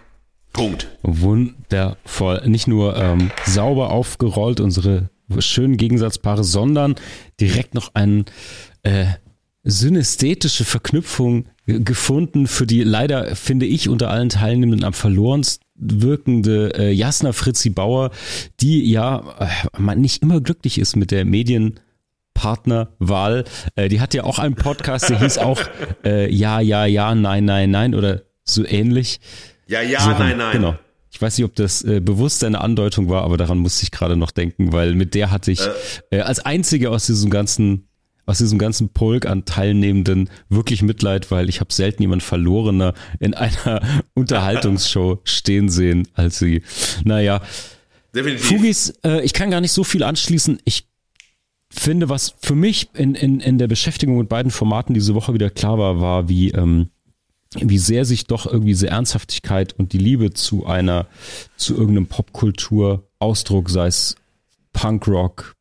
Punkt. 0.53 0.89
Wundervoll. 1.03 2.43
Nicht 2.47 2.69
nur 2.69 2.97
ähm, 2.97 3.31
sauber 3.45 3.91
aufgerollt, 3.91 4.61
unsere 4.61 5.11
schönen 5.39 5.77
Gegensatzpaare, 5.77 6.43
sondern 6.43 6.95
direkt 7.41 7.75
noch 7.75 7.95
eine 7.95 8.25
äh, 8.83 9.05
synästhetische 9.63 10.65
Verknüpfung 10.65 11.47
gefunden 11.67 12.47
für 12.47 12.67
die 12.67 12.83
leider, 12.83 13.37
finde 13.37 13.67
ich, 13.67 13.91
unter 13.91 14.11
allen 14.11 14.31
Teilnehmenden 14.31 14.85
am 14.85 14.95
verlorensten 14.95 15.69
wirkende 15.81 16.73
äh, 16.77 16.91
Jasna 16.91 17.33
Fritzi 17.33 17.71
Bauer, 17.71 18.11
die 18.61 18.91
ja 18.91 19.23
äh, 19.79 19.95
nicht 19.97 20.23
immer 20.23 20.41
glücklich 20.41 20.79
ist 20.79 20.97
mit 20.97 21.11
der 21.11 21.25
Medienpartnerwahl. 21.25 23.45
Äh, 23.77 23.89
die 23.89 24.01
hat 24.01 24.15
ja 24.15 24.25
auch 24.25 24.39
einen 24.39 24.55
Podcast, 24.55 25.11
der 25.11 25.21
hieß 25.21 25.39
auch 25.39 25.61
äh, 26.05 26.33
Ja, 26.35 26.61
Ja, 26.61 26.87
Ja, 26.87 27.15
Nein, 27.15 27.45
Nein, 27.45 27.71
Nein 27.71 27.95
oder 27.95 28.23
so 28.45 28.67
ähnlich. 28.67 29.21
Ja, 29.69 29.83
ja, 29.83 30.01
so, 30.01 30.11
nein, 30.11 30.37
nein. 30.37 30.53
Genau. 30.53 30.79
Ich 31.11 31.23
weiß 31.23 31.39
nicht, 31.39 31.45
ob 31.45 31.55
das 31.55 31.83
äh, 31.83 32.01
bewusst 32.01 32.43
eine 32.45 32.61
Andeutung 32.61 33.09
war, 33.09 33.23
aber 33.23 33.37
daran 33.37 33.59
musste 33.59 33.83
ich 33.83 33.91
gerade 33.91 34.17
noch 34.17 34.31
denken, 34.31 34.73
weil 34.73 34.95
mit 34.95 35.15
der 35.15 35.31
hatte 35.31 35.53
ich 35.53 35.61
äh. 35.61 36.19
Äh, 36.19 36.21
als 36.21 36.41
einzige 36.41 36.91
aus 36.91 37.07
diesem 37.07 37.31
ganzen 37.31 37.85
aus 38.27 38.39
diesem 38.39 38.59
ganzen 38.59 38.91
Pulk 38.91 39.25
an 39.25 39.47
Teilnehmenden 39.47 40.29
wirklich 40.51 40.83
Mitleid, 40.83 41.31
weil 41.31 41.49
ich 41.49 41.61
habe 41.61 41.73
selten 41.73 42.03
jemand 42.03 42.23
Verlorener 42.23 42.93
in 43.21 43.33
einer 43.33 43.81
Unterhaltungsshow 44.15 45.21
stehen 45.25 45.71
sehen 45.71 46.07
als 46.13 46.39
sie. 46.39 46.63
Naja. 47.05 47.41
Definitiv. 48.15 48.47
Fugis, 48.47 48.93
äh, 49.03 49.23
ich 49.23 49.33
kann 49.33 49.51
gar 49.51 49.63
nicht 49.63 49.73
so 49.73 49.83
viel 49.83 50.03
anschließen. 50.03 50.61
Ich 50.65 50.89
finde, 51.71 52.11
was 52.11 52.35
für 52.43 52.55
mich 52.55 52.91
in, 52.93 53.15
in, 53.15 53.41
in 53.41 53.57
der 53.57 53.67
Beschäftigung 53.67 54.19
mit 54.19 54.29
beiden 54.29 54.51
Formaten 54.51 54.93
diese 54.93 55.15
Woche 55.15 55.33
wieder 55.33 55.49
klar 55.49 55.79
war, 55.79 56.01
war, 56.03 56.29
wie 56.29 56.51
ähm, 56.51 56.91
wie 57.55 57.79
sehr 57.79 58.05
sich 58.05 58.27
doch 58.27 58.47
irgendwie 58.47 58.71
diese 58.71 58.89
Ernsthaftigkeit 58.89 59.73
und 59.73 59.93
die 59.93 59.99
Liebe 59.99 60.33
zu 60.33 60.67
einer, 60.67 61.07
zu 61.57 61.75
irgendeinem 61.75 62.07
Popkultur-Ausdruck, 62.07 63.71
sei 63.71 63.87
es 63.87 64.17
Punkrock, 64.73 65.55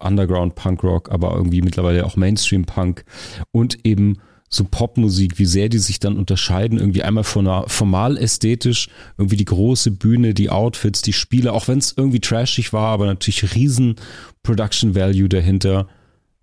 Underground 0.00 0.54
Punkrock, 0.54 1.10
aber 1.10 1.34
irgendwie 1.34 1.62
mittlerweile 1.62 2.04
auch 2.04 2.16
Mainstream 2.16 2.64
Punk 2.64 3.04
und 3.52 3.86
eben 3.86 4.18
so 4.52 4.64
Popmusik, 4.64 5.38
wie 5.38 5.46
sehr 5.46 5.68
die 5.68 5.78
sich 5.78 6.00
dann 6.00 6.18
unterscheiden. 6.18 6.78
Irgendwie 6.78 7.04
einmal 7.04 7.22
formal 7.22 8.18
ästhetisch, 8.18 8.88
irgendwie 9.16 9.36
die 9.36 9.44
große 9.44 9.92
Bühne, 9.92 10.34
die 10.34 10.50
Outfits, 10.50 11.02
die 11.02 11.12
Spiele, 11.12 11.52
auch 11.52 11.68
wenn 11.68 11.78
es 11.78 11.94
irgendwie 11.96 12.20
trashig 12.20 12.72
war, 12.72 12.88
aber 12.88 13.06
natürlich 13.06 13.54
riesen 13.54 13.94
Production 14.42 14.96
Value 14.96 15.28
dahinter. 15.28 15.86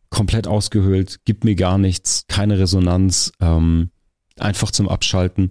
Komplett 0.09 0.47
ausgehöhlt, 0.47 1.19
gibt 1.25 1.43
mir 1.43 1.55
gar 1.55 1.77
nichts, 1.77 2.23
keine 2.29 2.57
Resonanz, 2.57 3.33
ähm, 3.41 3.89
einfach 4.41 4.71
zum 4.71 4.89
Abschalten. 4.89 5.49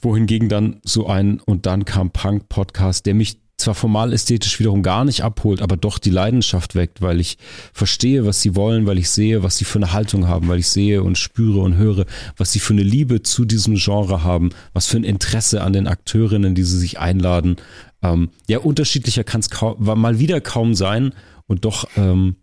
Wohingegen 0.00 0.48
dann 0.48 0.80
so 0.84 1.06
ein 1.06 1.40
und 1.40 1.66
dann 1.66 1.84
kam 1.84 2.10
Punk 2.10 2.48
Podcast, 2.48 3.06
der 3.06 3.14
mich 3.14 3.38
zwar 3.58 3.74
formal 3.74 4.12
ästhetisch 4.12 4.58
wiederum 4.58 4.82
gar 4.82 5.04
nicht 5.04 5.22
abholt, 5.22 5.62
aber 5.62 5.76
doch 5.76 5.98
die 5.98 6.10
Leidenschaft 6.10 6.74
weckt, 6.74 7.00
weil 7.00 7.20
ich 7.20 7.38
verstehe, 7.72 8.26
was 8.26 8.42
sie 8.42 8.54
wollen, 8.54 8.86
weil 8.86 8.98
ich 8.98 9.08
sehe, 9.08 9.42
was 9.42 9.56
sie 9.56 9.64
für 9.64 9.78
eine 9.78 9.92
Haltung 9.92 10.28
haben, 10.28 10.48
weil 10.48 10.58
ich 10.58 10.68
sehe 10.68 11.02
und 11.02 11.16
spüre 11.16 11.60
und 11.60 11.76
höre, 11.76 12.04
was 12.36 12.52
sie 12.52 12.60
für 12.60 12.74
eine 12.74 12.82
Liebe 12.82 13.22
zu 13.22 13.44
diesem 13.46 13.76
Genre 13.76 14.22
haben, 14.22 14.50
was 14.74 14.86
für 14.86 14.98
ein 14.98 15.04
Interesse 15.04 15.62
an 15.62 15.72
den 15.72 15.86
Akteurinnen, 15.86 16.54
die 16.54 16.64
sie 16.64 16.78
sich 16.78 16.98
einladen. 16.98 17.56
Ähm, 18.02 18.28
ja, 18.46 18.58
unterschiedlicher 18.58 19.24
kann 19.24 19.40
es 19.40 19.48
mal 19.78 20.18
wieder 20.18 20.40
kaum 20.42 20.74
sein 20.74 21.12
und 21.46 21.64
doch 21.64 21.88
ähm, 21.96 22.36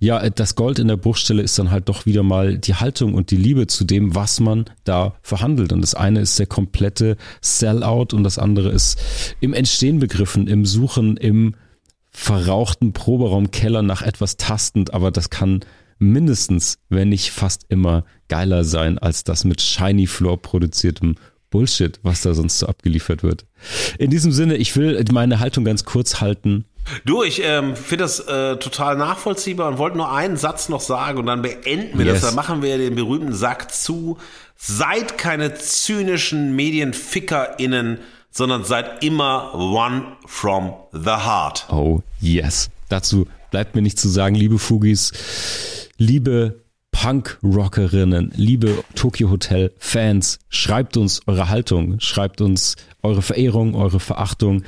ja, 0.00 0.28
das 0.30 0.54
Gold 0.54 0.78
in 0.78 0.88
der 0.88 0.96
Bruchstelle 0.96 1.42
ist 1.42 1.58
dann 1.58 1.70
halt 1.70 1.88
doch 1.90 2.06
wieder 2.06 2.22
mal 2.22 2.58
die 2.58 2.74
Haltung 2.74 3.12
und 3.12 3.30
die 3.30 3.36
Liebe 3.36 3.66
zu 3.66 3.84
dem, 3.84 4.14
was 4.14 4.40
man 4.40 4.64
da 4.84 5.14
verhandelt. 5.20 5.72
Und 5.72 5.82
das 5.82 5.94
eine 5.94 6.20
ist 6.20 6.38
der 6.38 6.46
komplette 6.46 7.18
Sellout 7.42 8.14
und 8.14 8.24
das 8.24 8.38
andere 8.38 8.70
ist 8.70 8.98
im 9.40 9.52
Entstehen 9.52 9.98
begriffen, 9.98 10.46
im 10.46 10.64
Suchen, 10.64 11.18
im 11.18 11.54
verrauchten 12.08 12.94
Proberaumkeller 12.94 13.82
nach 13.82 14.02
etwas 14.02 14.38
tastend, 14.38 14.94
aber 14.94 15.10
das 15.10 15.30
kann 15.30 15.60
mindestens, 15.98 16.78
wenn 16.88 17.10
nicht 17.10 17.30
fast 17.30 17.66
immer 17.68 18.04
geiler 18.28 18.64
sein 18.64 18.98
als 18.98 19.22
das 19.22 19.44
mit 19.44 19.60
Shiny 19.60 20.06
Floor 20.06 20.40
produziertem 20.40 21.16
Bullshit, 21.50 22.00
was 22.02 22.22
da 22.22 22.32
sonst 22.32 22.58
so 22.58 22.66
abgeliefert 22.66 23.22
wird. 23.22 23.44
In 23.98 24.10
diesem 24.10 24.32
Sinne, 24.32 24.56
ich 24.56 24.74
will 24.76 25.04
meine 25.12 25.40
Haltung 25.40 25.64
ganz 25.64 25.84
kurz 25.84 26.20
halten. 26.20 26.64
Du, 27.04 27.22
ich 27.22 27.42
ähm, 27.44 27.76
finde 27.76 28.04
das 28.04 28.20
äh, 28.20 28.56
total 28.56 28.96
nachvollziehbar 28.96 29.68
und 29.68 29.78
wollte 29.78 29.96
nur 29.96 30.12
einen 30.12 30.36
Satz 30.36 30.68
noch 30.68 30.80
sagen 30.80 31.18
und 31.18 31.26
dann 31.26 31.42
beenden 31.42 31.98
wir 31.98 32.06
yes. 32.06 32.20
das. 32.20 32.30
Dann 32.30 32.34
machen 32.34 32.62
wir 32.62 32.78
den 32.78 32.94
berühmten 32.94 33.32
Sack 33.32 33.72
zu. 33.72 34.18
Seid 34.56 35.18
keine 35.18 35.54
zynischen 35.54 36.54
MedienfickerInnen, 36.54 37.98
sondern 38.30 38.64
seid 38.64 39.02
immer 39.02 39.54
one 39.54 40.04
from 40.26 40.72
the 40.92 41.10
heart. 41.10 41.66
Oh, 41.70 42.02
yes. 42.20 42.70
Dazu 42.88 43.26
bleibt 43.50 43.74
mir 43.74 43.82
nicht 43.82 43.98
zu 43.98 44.08
sagen, 44.08 44.34
liebe 44.34 44.58
Fugis, 44.58 45.12
liebe 45.96 46.60
Punk-Rockerinnen, 46.92 48.32
liebe 48.36 48.84
Tokyo 48.94 49.30
Hotel 49.30 49.72
Fans, 49.78 50.38
schreibt 50.48 50.96
uns 50.96 51.22
eure 51.26 51.48
Haltung, 51.48 52.00
schreibt 52.00 52.40
uns 52.40 52.76
eure 53.02 53.22
Verehrung, 53.22 53.74
eure 53.74 54.00
Verachtung. 54.00 54.64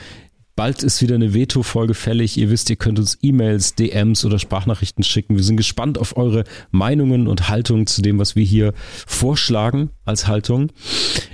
Bald 0.55 0.83
ist 0.83 1.01
wieder 1.01 1.15
eine 1.15 1.33
Veto-Folge 1.33 1.95
fällig. 1.95 2.37
Ihr 2.37 2.51
wisst, 2.51 2.69
ihr 2.69 2.77
könnt 2.77 2.99
uns 2.99 3.16
E-Mails, 3.23 3.74
DMs 3.74 4.24
oder 4.24 4.39
Sprachnachrichten 4.39 5.03
schicken. 5.03 5.37
Wir 5.37 5.45
sind 5.45 5.57
gespannt 5.57 5.97
auf 5.97 6.16
eure 6.16 6.45
Meinungen 6.70 7.27
und 7.27 7.49
Haltungen 7.49 7.87
zu 7.87 8.03
dem, 8.03 8.19
was 8.19 8.37
wir 8.37 8.45
hier 8.45 8.74
vorschlagen 9.07 9.91
als 10.05 10.27
Haltung. 10.27 10.70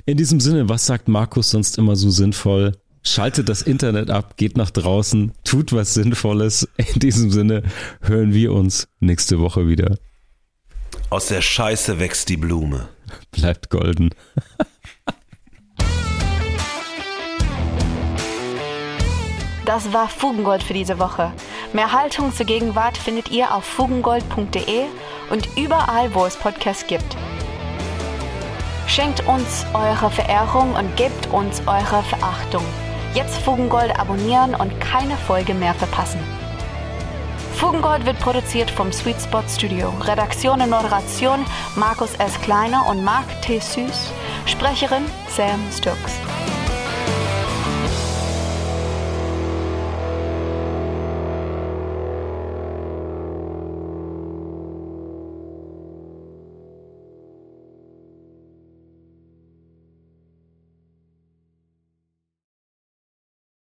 In 0.07 0.17
diesem 0.17 0.39
Sinne, 0.39 0.69
was 0.69 0.87
sagt 0.87 1.09
Markus 1.09 1.51
sonst 1.51 1.79
immer 1.79 1.97
so 1.97 2.11
sinnvoll? 2.11 2.73
Schaltet 3.03 3.49
das 3.49 3.63
Internet 3.63 4.11
ab, 4.11 4.37
geht 4.37 4.57
nach 4.57 4.71
draußen, 4.71 5.33
tut 5.43 5.73
was 5.73 5.95
Sinnvolles. 5.95 6.69
In 6.77 7.01
diesem 7.01 7.31
Sinne 7.31 7.65
hören 8.01 8.33
wir 8.35 8.53
uns 8.53 8.89
nächste 9.01 9.41
Woche 9.41 9.67
wieder. 9.67 9.99
Aus 11.11 11.27
der 11.27 11.41
Scheiße 11.41 11.99
wächst 11.99 12.29
die 12.29 12.37
Blume. 12.37 12.89
Bleibt 13.33 13.71
golden. 13.71 14.11
Das 19.69 19.93
war 19.93 20.09
Fugengold 20.09 20.63
für 20.63 20.73
diese 20.73 20.99
Woche. 20.99 21.31
Mehr 21.75 21.93
Haltung 21.93 22.33
zur 22.33 22.47
Gegenwart 22.47 22.97
findet 22.97 23.31
ihr 23.31 23.55
auf 23.55 23.65
fugengold.de 23.67 24.87
und 25.29 25.59
überall, 25.59 26.15
wo 26.15 26.25
es 26.25 26.39
Podcasts 26.39 26.87
gibt. 26.87 27.19
Schenkt 28.87 29.29
uns 29.29 29.67
eure 29.75 30.11
Verehrung 30.11 30.73
und 30.73 30.97
gebt 30.97 31.27
uns 31.35 31.61
eure 31.67 32.03
Verachtung. 32.05 32.65
Jetzt 33.13 33.37
Fugengold 33.43 33.95
abonnieren 34.01 34.55
und 34.55 34.81
keine 34.81 35.19
Folge 35.19 35.53
mehr 35.53 35.75
verpassen. 35.75 36.21
Fugengold 37.57 38.07
wird 38.07 38.19
produziert 38.21 38.71
vom 38.71 38.91
Sweet 38.91 39.21
Spot 39.21 39.43
Studio. 39.47 39.93
Redaktion 40.01 40.63
und 40.63 40.71
Moderation 40.71 41.45
Markus 41.77 42.15
S. 42.15 42.41
Kleiner 42.41 42.87
und 42.89 43.05
Marc 43.05 43.27
T. 43.43 43.59
Süß. 43.59 44.13
Sprecherin 44.47 45.05
Sam 45.29 45.61
Stokes. 45.77 46.15